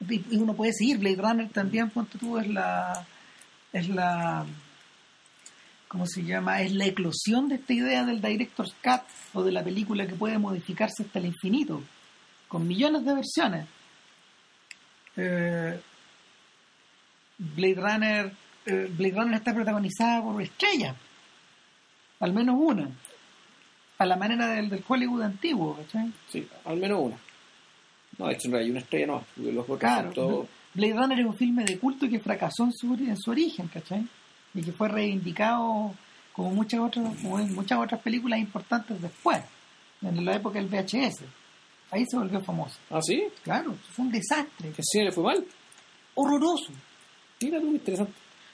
Y 0.09 0.37
uno 0.37 0.53
puede 0.53 0.73
seguir, 0.73 0.97
Blade 0.97 1.15
Runner 1.15 1.49
también, 1.49 1.89
ponte 1.89 2.17
tú, 2.17 2.37
es 2.37 2.47
la. 2.47 3.05
es 3.71 3.89
la. 3.89 4.45
¿cómo 5.93 6.07
se 6.07 6.23
llama? 6.23 6.59
Es 6.63 6.73
la 6.73 6.87
eclosión 6.87 7.47
de 7.47 7.55
esta 7.55 7.71
idea 7.71 8.03
del 8.03 8.19
director's 8.19 8.73
cut 8.83 9.03
o 9.35 9.43
de 9.43 9.51
la 9.51 9.63
película 9.63 10.07
que 10.07 10.15
puede 10.15 10.39
modificarse 10.39 11.03
hasta 11.03 11.19
el 11.19 11.27
infinito, 11.27 11.83
con 12.47 12.67
millones 12.67 13.05
de 13.05 13.13
versiones. 13.13 13.67
Eh, 15.15 15.79
Blade 17.37 17.75
Runner, 17.75 18.31
eh, 18.65 18.91
Blade 18.97 19.13
Runner 19.13 19.35
está 19.35 19.53
protagonizada 19.53 20.23
por 20.23 20.41
estrellas, 20.41 20.95
al 22.19 22.33
menos 22.33 22.55
una, 22.57 22.89
a 23.99 24.05
la 24.07 24.15
manera 24.15 24.47
del, 24.47 24.69
del 24.69 24.83
Hollywood 24.87 25.21
antiguo, 25.21 25.77
¿cachai? 25.77 26.11
Sí, 26.27 26.47
al 26.65 26.77
menos 26.77 27.01
una. 27.01 27.17
No, 28.17 28.29
hecho, 28.29 28.49
no 28.49 28.57
hay 28.57 28.69
una 28.69 28.79
estrella, 28.79 29.07
no. 29.07 29.23
Los 29.37 29.65
Claro, 29.79 30.05
son 30.05 30.13
todos- 30.13 30.47
Blade 30.73 30.93
Runner 30.93 31.19
es 31.19 31.25
un 31.25 31.35
filme 31.37 31.63
de 31.65 31.77
culto 31.79 32.07
que 32.09 32.19
fracasó 32.19 32.63
en 32.65 32.73
su, 32.73 32.93
en 32.95 33.17
su 33.17 33.31
origen, 33.31 33.67
¿cachai? 33.67 34.07
Y 34.53 34.61
que 34.61 34.71
fue 34.71 34.87
reivindicado 34.89 35.93
como 36.31 36.49
muchas 36.51 36.79
otras, 36.79 37.15
como 37.21 37.39
en 37.39 37.53
muchas 37.53 37.79
otras 37.79 38.01
películas 38.01 38.39
importantes 38.39 38.99
después, 39.01 39.39
en 40.01 40.25
la 40.25 40.35
época 40.35 40.59
del 40.59 40.67
VHS. 40.67 41.23
Ahí 41.91 42.05
se 42.09 42.17
volvió 42.17 42.41
famoso. 42.41 42.77
¿Ah, 42.89 42.99
sí? 43.01 43.23
Claro, 43.43 43.75
fue 43.91 44.05
un 44.05 44.11
desastre, 44.11 44.71
¿Que 44.71 44.81
sí 44.83 44.99
le 45.03 45.11
fue 45.11 45.23
mal? 45.23 45.45
horroroso. 46.15 46.71
Mira 47.41 47.59
tú, 47.59 47.67
interesante. 47.67 48.13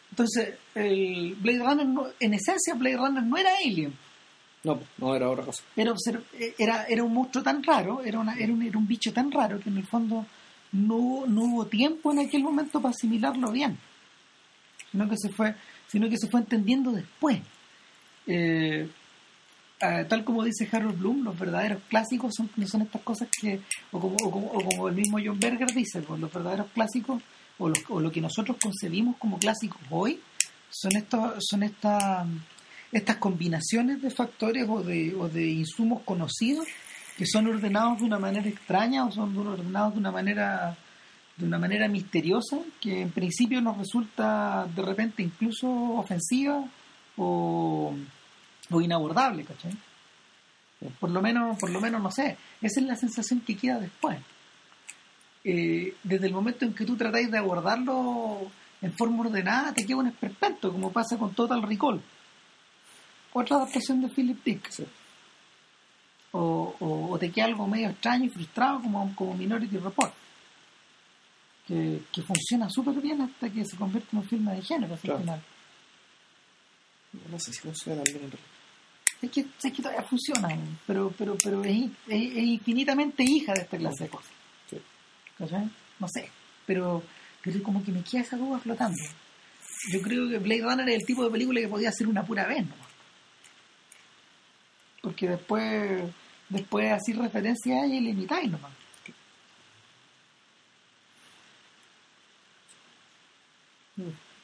Entonces, 0.10 0.56
el 0.76 1.36
Blade 1.36 1.60
Runner, 1.60 1.86
no- 1.88 2.08
en 2.20 2.34
esencia, 2.34 2.74
Blade 2.74 2.98
Runner 2.98 3.24
no 3.24 3.38
era 3.38 3.52
Alien. 3.64 3.94
No, 4.64 4.80
no 4.98 5.16
era 5.16 5.30
otra 5.30 5.46
cosa. 5.46 5.64
Era, 5.76 5.92
obser- 5.94 6.22
era, 6.58 6.84
era 6.86 7.04
un 7.04 7.14
monstruo 7.14 7.44
tan 7.44 7.64
raro, 7.64 8.02
era, 8.04 8.20
una, 8.20 8.34
era, 8.36 8.52
un, 8.52 8.62
era 8.62 8.78
un 8.78 8.88
bicho 8.88 9.14
tan 9.14 9.32
raro 9.32 9.60
que 9.60 9.70
en 9.70 9.78
el 9.78 9.86
fondo 9.88 10.26
no, 10.74 11.24
no 11.28 11.42
hubo 11.44 11.66
tiempo 11.68 12.12
en 12.12 12.20
aquel 12.20 12.44
momento 12.44 12.82
para 12.82 12.92
asimilarlo 12.94 13.52
bien, 13.52 13.78
sino 14.92 15.10
que 15.10 15.16
se 15.18 15.30
fue, 15.30 15.56
sino 15.88 16.10
que 16.10 16.18
se 16.18 16.28
fue 16.28 16.42
entendiendo 16.42 16.92
después. 16.92 17.40
Eh, 18.28 18.90
ah, 19.82 20.04
tal 20.08 20.24
como 20.26 20.44
dice 20.44 20.68
Harold 20.72 21.00
Bloom, 21.00 21.24
los 21.24 21.40
verdaderos 21.40 21.82
clásicos 21.88 22.34
son, 22.36 22.50
son 22.68 22.82
estas 22.82 23.02
cosas 23.02 23.30
que, 23.40 23.62
o 23.92 24.00
como, 24.00 24.16
o 24.24 24.30
como, 24.32 24.48
o 24.48 24.62
como 24.64 24.88
el 24.90 24.96
mismo 24.96 25.20
John 25.24 25.40
Berger 25.40 25.74
dice, 25.74 26.02
pues, 26.02 26.20
los 26.20 26.32
verdaderos 26.34 26.68
clásicos, 26.74 27.22
o, 27.60 27.70
los- 27.70 27.84
o 27.90 28.00
lo 28.02 28.12
que 28.12 28.20
nosotros 28.22 28.58
concebimos 28.62 29.16
como 29.18 29.40
clásicos 29.40 29.80
hoy, 29.90 30.20
son 30.70 30.96
estos, 30.98 31.36
son 31.48 31.64
estas 31.64 32.28
estas 32.92 33.18
combinaciones 33.18 34.02
de 34.02 34.10
factores 34.10 34.68
o 34.68 34.82
de, 34.82 35.16
o 35.16 35.30
de 35.30 35.48
insumos 35.48 36.02
conocidos 36.04 36.66
que 37.18 37.26
son 37.26 37.48
ordenados 37.48 38.00
de 38.00 38.06
una 38.06 38.18
manera 38.18 38.48
extraña 38.48 39.06
o 39.06 39.12
son 39.12 39.38
ordenados 39.38 39.94
de 39.94 40.00
una 40.00 40.12
manera 40.12 40.78
de 41.36 41.46
una 41.46 41.58
manera 41.58 41.88
misteriosa 41.88 42.58
que 42.82 43.02
en 43.02 43.12
principio 43.12 43.62
nos 43.62 43.78
resulta 43.78 44.68
de 44.76 44.82
repente 44.82 45.24
incluso 45.24 45.70
ofensiva 45.70 46.66
o, 47.16 47.94
inabordable, 48.72 49.46
¿cachai? 49.46 49.72
Por 51.00 51.12
lo 51.12 51.22
menos, 51.22 51.58
por 51.58 51.70
lo 51.70 51.80
menos 51.80 52.02
no 52.02 52.12
sé, 52.12 52.38
esa 52.62 52.80
es 52.82 52.86
la 52.86 52.96
sensación 52.96 53.42
que 53.42 53.56
queda 53.56 53.80
después. 53.80 54.18
Eh, 55.46 55.96
desde 56.04 56.28
el 56.28 56.34
momento 56.34 56.66
en 56.66 56.74
que 56.74 56.86
tú 56.86 56.98
tratáis 56.98 57.32
de 57.32 57.38
abordarlo 57.38 58.40
en 58.82 58.94
forma 58.94 59.22
ordenada, 59.22 59.74
te 59.74 59.86
queda 59.86 59.98
un 59.98 60.08
esperpento, 60.08 60.72
como 60.72 60.92
pasa 60.92 61.18
con 61.18 61.34
Total 61.34 61.62
Recall 61.62 62.02
otra 63.34 63.58
adaptación 63.58 64.02
de 64.02 64.10
Philip 64.10 64.44
Dick. 64.44 64.70
Sí. 64.70 64.86
O, 66.32 66.76
o- 66.80 67.12
o 67.12 67.18
te 67.20 67.32
queda 67.32 67.46
algo 67.46 67.68
medio 67.68 67.90
extraño 67.90 68.26
y 68.26 68.30
frustrado 68.30 68.82
como, 68.82 69.14
como 69.16 69.34
Minority 69.34 69.78
Report. 69.78 70.14
Que, 71.68 72.02
que 72.12 72.22
funciona 72.24 72.68
súper 72.70 72.96
bien 72.96 73.22
hasta 73.22 73.50
que 73.50 73.64
se 73.64 73.78
convierte 73.78 74.10
en 74.14 74.20
un 74.20 74.26
filme 74.28 74.56
de 74.56 74.62
género 74.62 74.96
Claro. 74.98 75.18
el 75.18 75.24
final. 75.24 75.42
No 77.32 77.40
sé 77.40 77.54
si 77.54 77.60
funciona 77.60 78.02
bien 78.04 78.18
en 78.18 78.32
realidad. 78.32 78.50
Es 79.22 79.32
que, 79.32 79.42
es 79.42 79.74
que 79.74 79.82
todavía 79.82 80.04
funciona, 80.04 80.48
pero, 80.88 81.14
pero, 81.18 81.36
pero 81.44 81.64
es, 81.64 81.76
in- 81.76 81.96
es- 82.08 82.32
es 82.32 82.44
infinitamente 82.44 83.24
hija 83.24 83.54
de 83.54 83.62
esta 83.62 83.78
clase 83.78 84.04
de 84.06 84.10
cosas. 84.10 84.32
Sí. 84.70 84.78
No 86.00 86.08
sé, 86.08 86.30
pero, 86.66 87.04
pero 87.44 87.62
como 87.64 87.84
que 87.84 87.92
me 87.92 88.02
queda 88.04 88.22
esa 88.22 88.38
duda 88.38 88.60
flotando. 88.60 88.98
Yo 89.92 90.02
creo 90.02 90.28
que 90.30 90.38
Blade 90.40 90.62
Runner 90.62 90.90
es 90.90 90.96
el 91.02 91.06
tipo 91.06 91.24
de 91.24 91.32
película 91.32 91.60
que 91.62 91.68
podía 91.68 91.92
ser 91.92 92.08
una 92.08 92.24
pura 92.24 92.46
vez, 92.48 92.66
¿no? 92.66 92.74
Porque 95.10 95.28
después, 95.28 96.04
después 96.50 96.92
así 96.92 97.14
referencia 97.14 97.84
y 97.88 98.00
limitáis 98.00 98.52
nomás. 98.52 98.72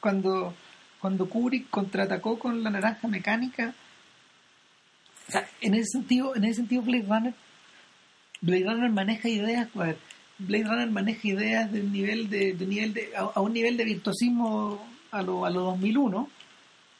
Cuando, 0.00 0.52
cuando 1.00 1.28
Kubrick 1.28 1.70
contraatacó 1.70 2.36
con 2.36 2.64
la 2.64 2.70
naranja 2.70 3.06
mecánica, 3.06 3.74
en 5.60 5.74
ese 5.74 5.86
sentido, 5.92 6.34
en 6.34 6.42
ese 6.42 6.54
sentido 6.54 6.82
Blade 6.82 7.06
Runner, 7.08 7.34
Blade 8.40 8.64
Runner 8.64 8.90
maneja 8.90 9.28
ideas, 9.28 9.72
ver, 9.72 9.98
Blade 10.38 10.64
Runner 10.64 10.90
maneja 10.90 11.28
ideas 11.28 11.70
de 11.70 11.84
nivel 11.84 12.28
de, 12.28 12.54
nivel 12.54 12.92
de, 12.92 13.12
a, 13.16 13.20
a 13.20 13.40
un 13.40 13.52
nivel 13.52 13.76
de 13.76 13.84
virtuosismo 13.84 14.84
a 15.12 15.22
lo, 15.22 15.46
a 15.46 15.50
lo 15.50 15.60
2001, 15.60 16.28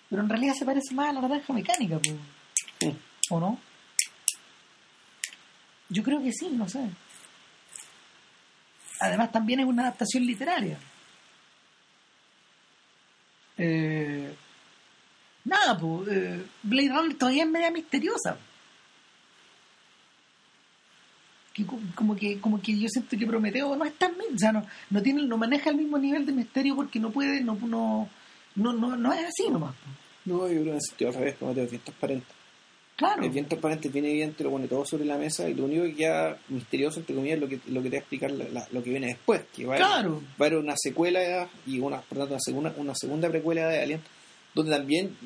pero 0.09 0.23
en 0.23 0.29
realidad 0.29 0.55
se 0.55 0.65
parece 0.65 0.95
más 0.95 1.09
a 1.09 1.15
la 1.15 1.23
naranja 1.23 1.53
mecánica, 1.53 1.99
pues. 1.99 2.15
Sí. 2.79 2.97
¿O 3.31 3.41
no? 3.41 3.59
Yo 5.89 6.03
creo 6.03 6.23
que 6.23 6.33
sí, 6.33 6.49
no 6.51 6.69
sé. 6.69 6.89
Además 9.01 9.31
también 9.33 9.61
es 9.61 9.67
una 9.67 9.83
adaptación 9.83 10.25
literaria. 10.27 10.79
Eh, 13.59 14.35
nada, 15.45 15.79
pues, 15.79 16.09
Blade 16.63 16.89
Runner 16.89 17.17
todavía 17.17 17.45
es 17.45 17.51
media 17.51 17.71
misteriosa. 17.71 18.37
Que 21.55 21.65
co- 21.65 21.81
como 21.95 22.15
que 22.17 22.39
como 22.41 22.61
que 22.61 22.79
yo 22.79 22.87
siento 22.89 23.17
que 23.17 23.27
Prometeo 23.27 23.75
no 23.77 23.85
es 23.87 23.95
tan 23.97 24.13
o 24.13 24.53
no, 24.53 24.67
no 24.91 25.03
tiene 25.03 25.23
no 25.23 25.39
maneja 25.39 25.71
el 25.71 25.77
mismo 25.77 25.97
nivel 25.99 26.27
de 26.27 26.33
misterio 26.33 26.77
porque 26.77 26.99
no 27.01 27.11
puede 27.11 27.41
no 27.41 27.55
no 27.55 28.09
no 28.57 28.73
no, 28.75 28.97
no 28.97 29.13
es 29.15 29.25
así 29.25 29.49
nomás. 29.51 29.75
No, 30.27 30.47
yo 30.51 30.63
creo 30.63 30.79
que 30.99 31.07
al 31.07 31.15
revés, 31.15 31.39
te 31.39 31.47
digo, 31.47 31.63
es 31.63 31.81
transparente. 31.85 32.27
Claro 32.97 33.23
Es 33.25 33.33
bien 33.33 33.47
transparente, 33.47 33.89
es 33.89 33.95
bien 33.95 34.07
evidente, 34.07 34.43
lo 34.43 34.51
pone 34.51 34.67
todo 34.69 34.85
sobre 34.85 35.05
la 35.05 35.17
mesa 35.19 35.49
y 35.49 35.55
lo 35.55 35.65
único 35.67 35.85
que 35.85 35.95
queda 35.95 36.39
misterioso, 36.49 36.99
entre 37.01 37.15
comillas, 37.15 37.37
es 37.37 37.41
lo 37.43 37.49
que, 37.49 37.61
lo 37.71 37.83
que 37.83 37.91
te 37.91 37.97
va 37.97 37.99
a 37.99 38.01
explicar 38.01 38.31
la- 38.33 38.49
la- 38.49 38.69
lo 38.73 38.83
que 38.83 38.91
viene 38.91 39.07
después. 39.09 39.43
Que 39.55 39.67
va 39.67 39.75
a, 39.75 39.79
Claro. 39.79 40.23
va 40.41 40.47
a 40.47 40.49
haber 40.49 40.59
una 40.59 40.75
secuela 40.77 41.49
y 41.67 41.79
una, 41.79 42.01
por 42.01 42.19
tanto, 42.19 42.33
una, 42.35 42.41
segunda, 42.41 42.75
una 42.77 42.95
segunda 42.95 43.29
precuela 43.29 43.69
de 43.69 43.83
Alien, 43.83 44.01
donde 44.55 44.73
también 44.77 45.17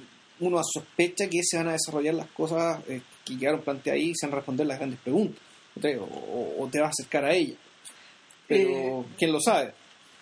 uno 0.40 0.60
sospecha 0.64 1.28
que 1.28 1.40
se 1.42 1.58
van 1.58 1.68
a 1.68 1.72
desarrollar 1.72 2.14
las 2.14 2.26
cosas 2.28 2.80
eh, 2.88 3.02
que 3.24 3.38
quedaron 3.38 3.60
planteadas 3.62 4.00
ahí 4.00 4.10
y 4.10 4.14
se 4.14 4.26
van 4.26 4.32
a 4.32 4.36
responder 4.36 4.66
las 4.66 4.78
grandes 4.78 4.98
preguntas. 5.00 5.40
o 5.82 6.68
te 6.72 6.80
vas 6.80 6.88
a 6.88 6.90
acercar 6.90 7.24
a 7.24 7.32
ella. 7.34 7.54
Pero, 8.48 8.70
Eh, 8.70 9.04
¿quién 9.16 9.32
lo 9.32 9.40
sabe? 9.40 9.72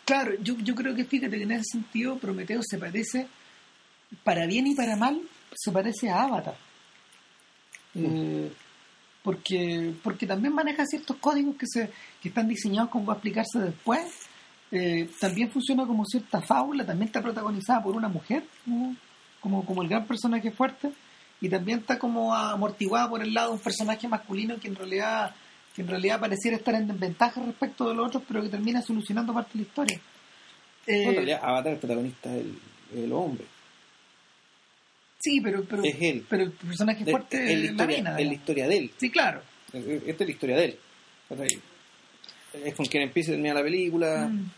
Claro, 0.04 0.32
yo, 0.42 0.56
yo 0.58 0.74
creo 0.74 0.94
que 0.94 1.04
fíjate 1.04 1.36
que 1.38 1.42
en 1.44 1.52
ese 1.52 1.64
sentido 1.72 2.16
Prometeo 2.18 2.60
se 2.62 2.78
parece, 2.78 3.26
para 4.24 4.46
bien 4.46 4.66
y 4.66 4.74
para 4.74 4.96
mal, 4.96 5.20
se 5.54 5.70
parece 5.72 6.08
a 6.10 6.24
Avatar. 6.24 6.56
Eh, 7.94 8.52
porque, 9.22 9.92
porque 10.02 10.26
también 10.26 10.54
maneja 10.54 10.86
ciertos 10.86 11.16
códigos 11.16 11.56
que, 11.56 11.66
se, 11.66 11.90
que 12.22 12.28
están 12.28 12.48
diseñados 12.48 12.90
como 12.90 13.06
va 13.06 13.14
a 13.14 13.16
explicarse 13.16 13.58
después. 13.58 14.06
Eh, 14.70 15.08
también 15.20 15.50
funciona 15.50 15.86
como 15.86 16.04
cierta 16.04 16.40
fábula, 16.40 16.84
también 16.84 17.08
está 17.08 17.22
protagonizada 17.22 17.82
por 17.82 17.96
una 17.96 18.08
mujer, 18.08 18.44
¿no? 18.66 18.94
como, 19.40 19.64
como 19.64 19.82
el 19.82 19.88
gran 19.88 20.06
personaje 20.06 20.50
fuerte, 20.50 20.90
y 21.40 21.48
también 21.48 21.78
está 21.78 21.98
como 21.98 22.34
amortiguada 22.34 23.08
por 23.08 23.22
el 23.22 23.32
lado 23.32 23.48
de 23.48 23.54
un 23.54 23.62
personaje 23.62 24.08
masculino 24.08 24.58
que 24.58 24.68
en 24.68 24.76
realidad 24.76 25.34
que 25.74 25.82
en 25.82 25.88
realidad 25.88 26.18
pareciera 26.18 26.56
estar 26.56 26.74
en 26.74 26.88
desventaja 26.88 27.40
respecto 27.40 27.88
de 27.88 27.94
los 27.94 28.08
otros, 28.08 28.24
pero 28.26 28.42
que 28.42 28.48
termina 28.48 28.82
solucionando 28.82 29.32
parte 29.32 29.52
de 29.52 29.58
la 29.60 29.68
historia. 29.68 30.00
Eh, 30.86 31.04
No, 31.04 31.10
en 31.10 31.16
realidad, 31.16 31.40
Avatar, 31.40 31.72
el 31.74 31.78
protagonista 31.78 32.34
es 32.34 32.44
el, 32.44 32.58
el 33.04 33.12
hombre. 33.12 33.44
Sí, 35.18 35.40
pero, 35.40 35.64
pero, 35.64 35.82
Es 35.84 35.96
él. 36.00 36.24
pero 36.28 36.44
el 36.44 36.52
personaje 36.52 37.02
Es- 37.04 37.10
fuerte 37.10 37.36
es 37.36 37.44
la 37.44 37.52
es 37.52 37.58
la 37.60 37.70
historia, 37.70 37.96
mina. 37.98 38.18
es 38.18 38.26
la 38.26 38.32
historia 38.34 38.68
de 38.68 38.76
él. 38.78 38.90
Sí, 38.98 39.10
claro. 39.10 39.42
Esta 39.72 40.24
es 40.24 40.28
la 40.28 40.30
historia 40.30 40.56
de 40.56 40.64
él. 40.64 40.78
Es 42.64 42.74
con 42.74 42.86
quien 42.86 43.02
empieza 43.02 43.30
y 43.30 43.34
termina 43.34 43.54
la 43.54 43.62
película, 43.62 44.28
Mm. 44.28 44.50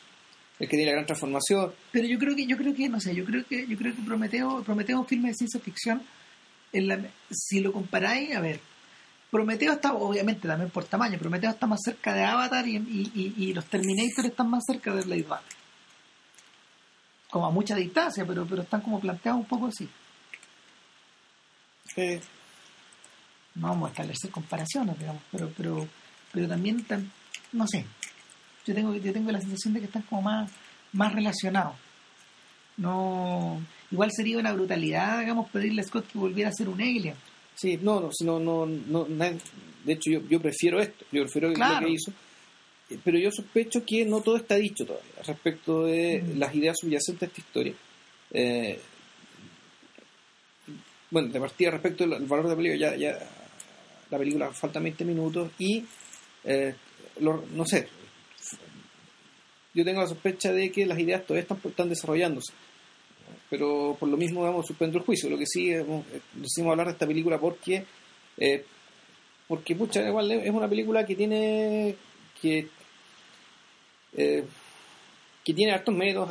el 0.61 0.69
que 0.69 0.77
tiene 0.77 0.87
la 0.87 0.93
gran 0.93 1.07
transformación. 1.07 1.73
Pero 1.91 2.07
yo 2.07 2.19
creo 2.19 2.37
que, 2.37 2.47
yo 2.47 2.57
creo 2.57 2.75
que, 2.75 2.89
no 2.89 3.01
sé, 3.01 3.15
yo 3.15 3.25
creo 3.25 3.45
que, 3.47 3.67
yo 3.67 3.77
creo 3.77 3.95
que 3.95 4.03
Prometeo, 4.03 4.63
Prometeo 4.63 4.97
es 4.97 5.01
un 5.01 5.07
filme 5.09 5.29
de 5.29 5.35
ciencia 5.35 5.61
ficción. 5.61 6.03
En 6.73 6.87
la, 6.87 7.01
si 7.31 7.59
lo 7.61 7.73
comparáis, 7.73 8.37
a 8.37 8.41
ver, 8.41 8.61
Prometeo 9.31 9.73
está, 9.73 9.93
obviamente 9.95 10.47
también 10.47 10.71
por 10.71 10.85
tamaño, 10.85 11.19
Prometeo 11.19 11.51
está 11.51 11.67
más 11.67 11.81
cerca 11.85 12.15
de 12.15 12.23
Avatar 12.23 12.67
y, 12.69 12.77
y, 12.77 13.11
y- 13.15 13.45
y 13.49 13.53
los 13.55 13.65
Terminator 13.67 14.27
están 14.27 14.49
más 14.51 14.63
cerca 14.65 14.95
de 14.95 15.03
Blade 15.03 15.23
Runner. 15.23 15.43
Como 17.29 17.47
a 17.47 17.51
mucha 17.51 17.75
distancia, 17.75 18.25
pero, 18.25 18.47
pero 18.47 18.63
están 18.63 18.81
como 18.83 19.01
planteados 19.01 19.41
un 19.41 19.47
poco 19.47 19.67
así. 19.67 19.89
Eh, 21.97 22.21
No 23.57 23.69
vamos 23.69 23.89
a 23.89 23.91
establecer 23.93 24.31
comparaciones, 24.31 24.99
digamos, 24.99 25.23
pero, 25.33 25.53
pero, 25.57 25.89
pero 26.33 26.49
también, 26.49 26.85
tan- 26.85 27.11
no 27.53 27.67
sé, 27.67 27.85
yo 28.67 28.75
tengo, 28.75 28.95
yo 28.95 29.13
tengo 29.13 29.31
la 29.33 29.41
sensación 29.41 29.75
de 29.75 29.81
que 29.81 29.87
están 29.87 30.03
como 30.03 30.23
más, 30.23 30.51
más 30.93 31.13
relacionados. 31.13 31.75
No, 32.77 33.61
igual 33.91 34.11
sería 34.13 34.39
una 34.39 34.53
brutalidad, 34.53 35.21
digamos, 35.21 35.51
pedirle 35.51 35.83
a 35.83 35.85
Scott 35.85 36.07
que 36.11 36.19
volviera 36.19 36.49
a 36.51 36.53
ser 36.53 36.69
un 36.69 36.81
alien. 36.81 37.15
sí, 37.55 37.79
no, 37.83 38.01
no, 38.01 38.11
si 38.13 38.25
no, 38.25 38.39
no, 38.39 38.65
no, 38.67 39.05
de 39.05 39.93
hecho 39.93 40.11
yo, 40.11 40.21
yo 40.29 40.41
prefiero 40.41 40.81
esto, 40.81 41.05
yo 41.13 41.23
prefiero 41.25 41.53
Claro. 41.53 41.81
lo 41.81 41.87
que 41.87 41.93
hizo, 41.93 42.13
Eh, 42.89 42.99
pero 43.05 43.19
yo 43.19 43.31
sospecho 43.31 43.85
que 43.85 44.05
no 44.05 44.21
todo 44.21 44.37
está 44.37 44.57
dicho 44.57 44.85
todavía 44.85 45.23
respecto 45.25 45.85
de 45.85 46.23
Mm. 46.23 46.39
las 46.41 46.53
ideas 46.57 46.77
subyacentes 46.81 47.21
de 47.21 47.27
esta 47.27 47.41
historia. 47.41 47.75
Eh, 48.33 48.81
bueno, 51.11 51.29
de 51.29 51.41
partida 51.41 51.71
respecto 51.73 52.05
al 52.05 52.13
al 52.15 52.25
valor 52.27 52.45
de 52.47 52.51
la 52.51 52.57
película, 52.57 52.97
ya, 52.97 53.19
la 54.11 54.19
película 54.19 54.51
faltan 54.53 54.83
20 54.85 55.05
minutos 55.05 55.51
y 55.59 55.85
eh, 56.45 56.75
no 57.21 57.65
sé, 57.67 57.89
yo 59.75 59.85
tengo 59.85 60.01
la 60.01 60.09
sospecha 60.09 60.53
de 60.53 60.71
que 60.71 60.87
las 60.87 60.99
ideas 60.99 61.25
todavía 61.25 61.47
están, 61.67 61.89
desarrollándose. 61.89 62.53
Pero 63.49 63.97
por 63.99 64.09
lo 64.09 64.17
mismo, 64.17 64.43
vamos, 64.43 64.67
suspendo 64.67 64.99
el 64.99 65.05
juicio. 65.05 65.31
Lo 65.31 65.39
que 65.39 65.47
sí, 65.47 65.71
hemos- 65.71 66.05
eh, 66.13 66.21
decidimos 66.35 66.73
hablar 66.73 66.87
de 66.89 66.93
esta 66.95 67.07
película 67.07 67.39
porque, 67.39 67.85
eh, 68.37 68.65
porque 69.47 69.75
pucha, 69.77 70.07
igual 70.07 70.31
es 70.33 70.51
una 70.51 70.69
película 70.69 71.05
que 71.05 71.15
tiene, 71.15 71.95
que, 72.41 72.69
eh, 74.17 74.45
que 75.45 75.55
tiene 75.55 75.73
hartos 75.73 75.95
méritos 75.95 76.29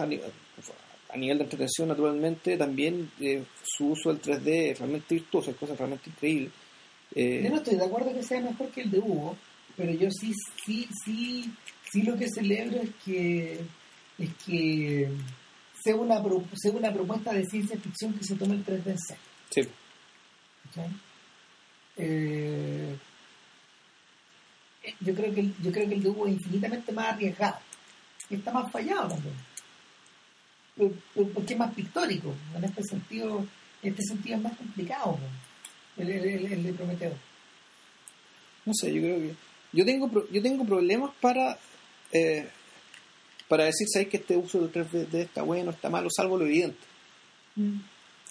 a, 1.10 1.18
ni- 1.18 1.18
a 1.18 1.18
nivel 1.18 1.38
de 1.40 1.44
entretención, 1.46 1.88
naturalmente. 1.90 2.58
También 2.58 3.12
eh, 3.20 3.44
su 3.64 3.90
uso 3.90 4.14
del 4.14 4.22
3D 4.22 4.72
es 4.72 4.80
realmente 4.80 5.16
virtuoso, 5.16 5.52
es 5.52 5.58
cosa 5.58 5.76
realmente 5.76 6.10
increíble. 6.10 6.50
Eh, 7.16 7.42
Yo 7.44 7.50
no 7.50 7.58
estoy 7.58 7.76
de 7.76 7.86
acuerdo 7.86 8.14
que 8.14 8.24
sea 8.24 8.40
mejor 8.42 8.70
que 8.70 8.82
el 8.82 8.92
de 8.92 9.00
Hugo, 9.00 9.36
pero 9.76 9.92
yo 9.94 10.10
sí, 10.12 10.32
sí, 10.66 10.88
sí, 11.06 11.52
sí 11.92 12.02
lo 12.04 12.16
que 12.18 12.28
celebro 12.30 12.82
es 12.82 12.90
que 13.04 13.60
es 14.20 14.30
que 14.46 15.10
sea 15.82 15.96
una, 15.96 16.22
pro- 16.22 16.44
sea 16.56 16.72
una 16.74 16.92
propuesta 16.94 17.32
de 17.34 17.46
ciencia 17.46 17.78
ficción 17.80 18.14
que 18.14 18.24
se 18.26 18.36
tome 18.36 18.56
el 18.56 18.66
3D 18.66 18.88
en 18.92 19.00
serio. 19.00 19.24
sí. 19.50 19.62
¿cachai? 20.66 20.90
Eh, 21.98 22.96
yo 25.02 25.14
creo 25.16 25.34
que 25.34 25.42
el, 25.42 25.54
yo 25.62 25.72
creo 25.72 25.88
que 25.88 25.96
el 25.96 26.04
de 26.04 26.10
Hugo 26.10 26.28
es 26.28 26.34
infinitamente 26.34 26.92
más 26.92 27.14
arriesgado 27.14 27.58
y 28.30 28.36
está 28.36 28.52
más 28.52 28.72
fallado 28.72 29.10
también 29.10 29.36
porque 31.14 31.54
es 31.54 31.60
más 31.60 31.74
pictórico 31.74 32.34
en 32.56 32.64
este 32.64 32.84
sentido 32.84 33.46
en 33.84 33.92
este 33.92 34.04
sentido 34.04 34.38
es 34.38 34.42
más 34.44 34.58
complicado 34.58 35.18
¿no? 35.98 36.04
el, 36.04 36.10
el- 36.12 36.52
el- 36.54 36.64
de 36.64 36.74
Prometeo 36.74 37.14
No 38.66 38.74
sé, 38.74 38.94
yo 38.94 39.02
creo 39.02 39.18
que. 39.20 39.34
Yo 39.72 39.86
tengo, 39.86 40.10
yo 40.32 40.42
tengo 40.42 40.66
problemas 40.66 41.12
para. 41.22 41.58
eh, 42.12 42.48
para 43.48 43.64
decir, 43.66 43.88
¿sabes 43.92 44.08
que 44.10 44.18
este 44.18 44.38
uso 44.38 44.60
del 44.62 44.72
3D 44.72 45.14
está 45.22 45.42
bueno, 45.44 45.72
está 45.72 45.90
malo? 45.90 46.08
Salvo 46.16 46.38
lo 46.38 46.46
evidente. 46.46 46.78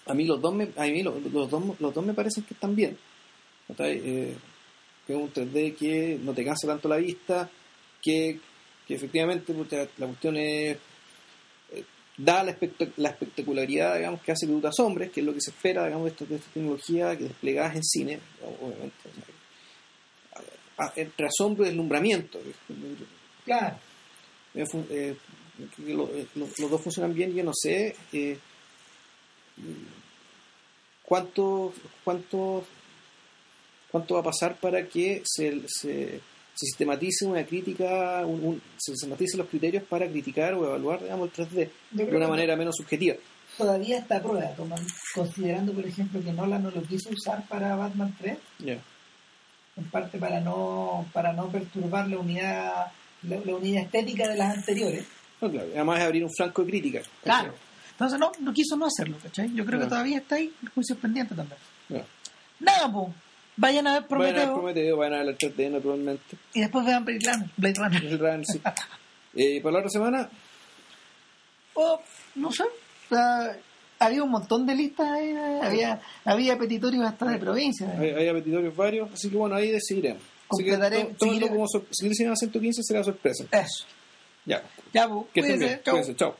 A 0.06 0.14
mí 0.14 0.24
los 0.26 0.40
dos 0.40 0.54
me, 0.54 0.68
a 0.76 0.82
mí 0.84 1.02
los, 1.02 1.20
los 1.32 1.50
dos, 1.50 1.62
los 1.80 1.92
dos 1.94 2.06
me 2.06 2.14
parecen 2.14 2.44
que 2.44 2.54
están 2.54 2.74
bien. 2.76 2.96
Eh, 3.78 4.36
que 5.06 5.12
es 5.12 5.18
un 5.18 5.32
3D 5.32 5.74
que 5.76 6.18
no 6.22 6.32
te 6.34 6.44
cansa 6.44 6.66
tanto 6.68 6.88
la 6.88 6.96
vista, 6.98 7.50
que, 8.02 8.38
que 8.86 8.94
efectivamente 8.94 9.52
la 9.98 10.06
cuestión 10.06 10.36
es. 10.36 10.76
Da 12.18 12.42
la, 12.44 12.52
espect- 12.58 12.92
la 12.96 13.08
espectacularidad 13.10 13.96
digamos, 13.96 14.20
que 14.22 14.32
hace 14.32 14.46
que 14.46 14.52
tú 14.52 14.60
te 14.60 14.66
asombres, 14.68 15.10
que 15.10 15.20
es 15.20 15.26
lo 15.26 15.32
que 15.32 15.40
se 15.40 15.50
espera 15.50 15.84
digamos, 15.86 16.04
de, 16.06 16.10
esta, 16.10 16.24
de 16.26 16.34
esta 16.36 16.50
tecnología 16.52 17.16
que 17.16 17.24
desplegadas 17.24 17.76
en 17.76 17.84
cine, 17.84 18.18
obviamente. 18.60 18.96
o 20.76 20.82
sea, 20.82 20.92
entre 20.96 21.26
asombro 21.26 21.64
y 21.64 21.68
deslumbramiento. 21.68 22.38
claro 23.44 23.76
Eh, 24.54 24.64
eh, 24.90 25.16
lo- 25.86 26.08
eh, 26.10 26.26
lo- 26.34 26.48
los 26.58 26.70
dos 26.70 26.80
funcionan 26.80 27.14
bien, 27.14 27.32
yo 27.34 27.44
no 27.44 27.52
sé 27.54 27.94
cuánto, 31.04 31.72
cuánto, 32.04 32.64
cuánto 33.90 34.14
va 34.14 34.20
a 34.20 34.24
pasar 34.24 34.56
para 34.58 34.86
que 34.88 35.22
se, 35.24 35.62
se, 35.66 36.20
se 36.58 36.66
sistematice 36.66 37.24
una 37.24 37.44
crítica, 37.44 38.24
un- 38.26 38.44
un- 38.44 38.62
se 38.78 38.92
sistematicen 38.92 39.38
los 39.38 39.48
criterios 39.48 39.84
para 39.84 40.08
criticar 40.08 40.54
o 40.54 40.64
evaluar 40.66 41.00
digamos, 41.02 41.28
el 41.28 41.32
3D 41.46 41.70
Yo 41.92 42.06
de 42.06 42.16
una 42.16 42.26
manera 42.28 42.56
menos 42.56 42.74
subjetiva. 42.76 43.14
todavía 43.56 43.98
está 43.98 44.16
a 44.16 44.22
prueba, 44.22 44.50
considerando, 45.14 45.72
por 45.72 45.86
ejemplo, 45.86 46.20
que 46.22 46.32
Nolan 46.32 46.62
no 46.64 46.70
lo 46.70 46.82
quiso 46.82 47.10
usar 47.10 47.46
para 47.48 47.76
Batman 47.76 48.12
3, 48.18 48.38
Ya. 48.58 48.78
en 49.76 49.84
parte 49.90 50.18
para 50.18 50.40
no 50.40 51.06
para 51.12 51.32
no 51.32 51.48
perturbar 51.48 52.08
la 52.08 52.18
unidad 52.18 52.86
la, 53.22 53.36
la 53.44 53.54
unidad 53.56 53.82
estética 53.84 54.28
de 54.28 54.36
las 54.36 54.56
anteriores. 54.58 55.04
No, 55.40 55.50
claro. 55.50 55.68
Además 55.74 55.98
es 56.00 56.04
abrir 56.06 56.24
un 56.24 56.30
flanco 56.36 56.62
de 56.64 56.70
crítica. 56.70 57.00
Claro. 57.22 57.54
Entonces 57.92 58.18
no, 58.18 58.32
no 58.40 58.52
quiso 58.52 58.76
no 58.76 58.86
hacerlo, 58.86 59.16
¿cachai? 59.22 59.52
Yo 59.54 59.64
creo 59.64 59.78
que 59.80 59.86
todavía 59.86 60.18
está 60.18 60.34
ahí 60.36 60.52
el 60.62 60.68
juicio 60.70 60.96
pendiente 60.96 61.34
también. 61.36 61.58
Ya. 61.88 62.04
Nada, 62.60 62.92
pues. 62.92 63.08
Vayan 63.60 63.86
a 63.88 64.00
ver 64.00 64.08
Vayan 64.08 64.34
a 64.36 64.38
ver 64.38 64.46
Prometeo 64.48 64.54
Prometeo, 64.54 64.96
vayan 64.96 65.14
a 65.14 65.16
ver 65.18 65.26
la 65.26 65.32
3D 65.32 65.70
naturalmente. 65.70 66.36
y 66.54 66.60
después 66.60 66.86
vean 66.86 67.04
Blade 67.04 67.20
Runner. 67.24 67.50
Blade 67.56 67.74
Runner. 67.76 68.04
El 68.04 68.18
Runner, 68.18 68.46
sí. 68.46 68.60
Eh, 69.34 69.60
para 69.60 69.72
la 69.74 69.78
otra 69.80 69.90
semana, 69.90 70.28
Oh, 71.74 72.00
no 72.36 72.50
sé. 72.50 72.64
Había 74.00 74.22
un 74.22 74.30
montón 74.30 74.64
de 74.66 74.74
listas, 74.76 75.08
ahí, 75.10 75.28
eh, 75.30 75.60
había, 75.62 76.00
había 76.24 76.56
petitorios 76.58 77.04
hasta 77.04 77.26
de 77.26 77.38
provincia. 77.38 77.92
hay, 77.98 78.10
hay 78.10 78.28
apetitorios 78.28 78.74
varios, 78.76 79.12
así 79.12 79.28
que 79.28 79.36
bueno, 79.36 79.56
ahí 79.56 79.70
decidiremos. 79.70 80.22
Así 80.50 80.64
que 80.64 80.70
Completaré- 80.72 81.08
to- 81.08 81.16
tómenlo 81.18 81.40
seguiré- 81.46 81.48
como 81.50 81.68
sor- 81.68 81.86
si 81.90 82.08
dicen 82.08 82.30
a 82.30 82.36
115 82.36 82.82
será 82.82 83.02
sorpresa. 83.04 83.44
Eso. 83.50 83.84
Ya. 84.46 84.62
Ya, 84.92 85.08
pues, 85.08 85.26
Que 85.34 85.40
estén 85.40 85.58
cuídense. 85.58 85.82
Cuídense. 85.90 86.16
Chao. 86.16 86.36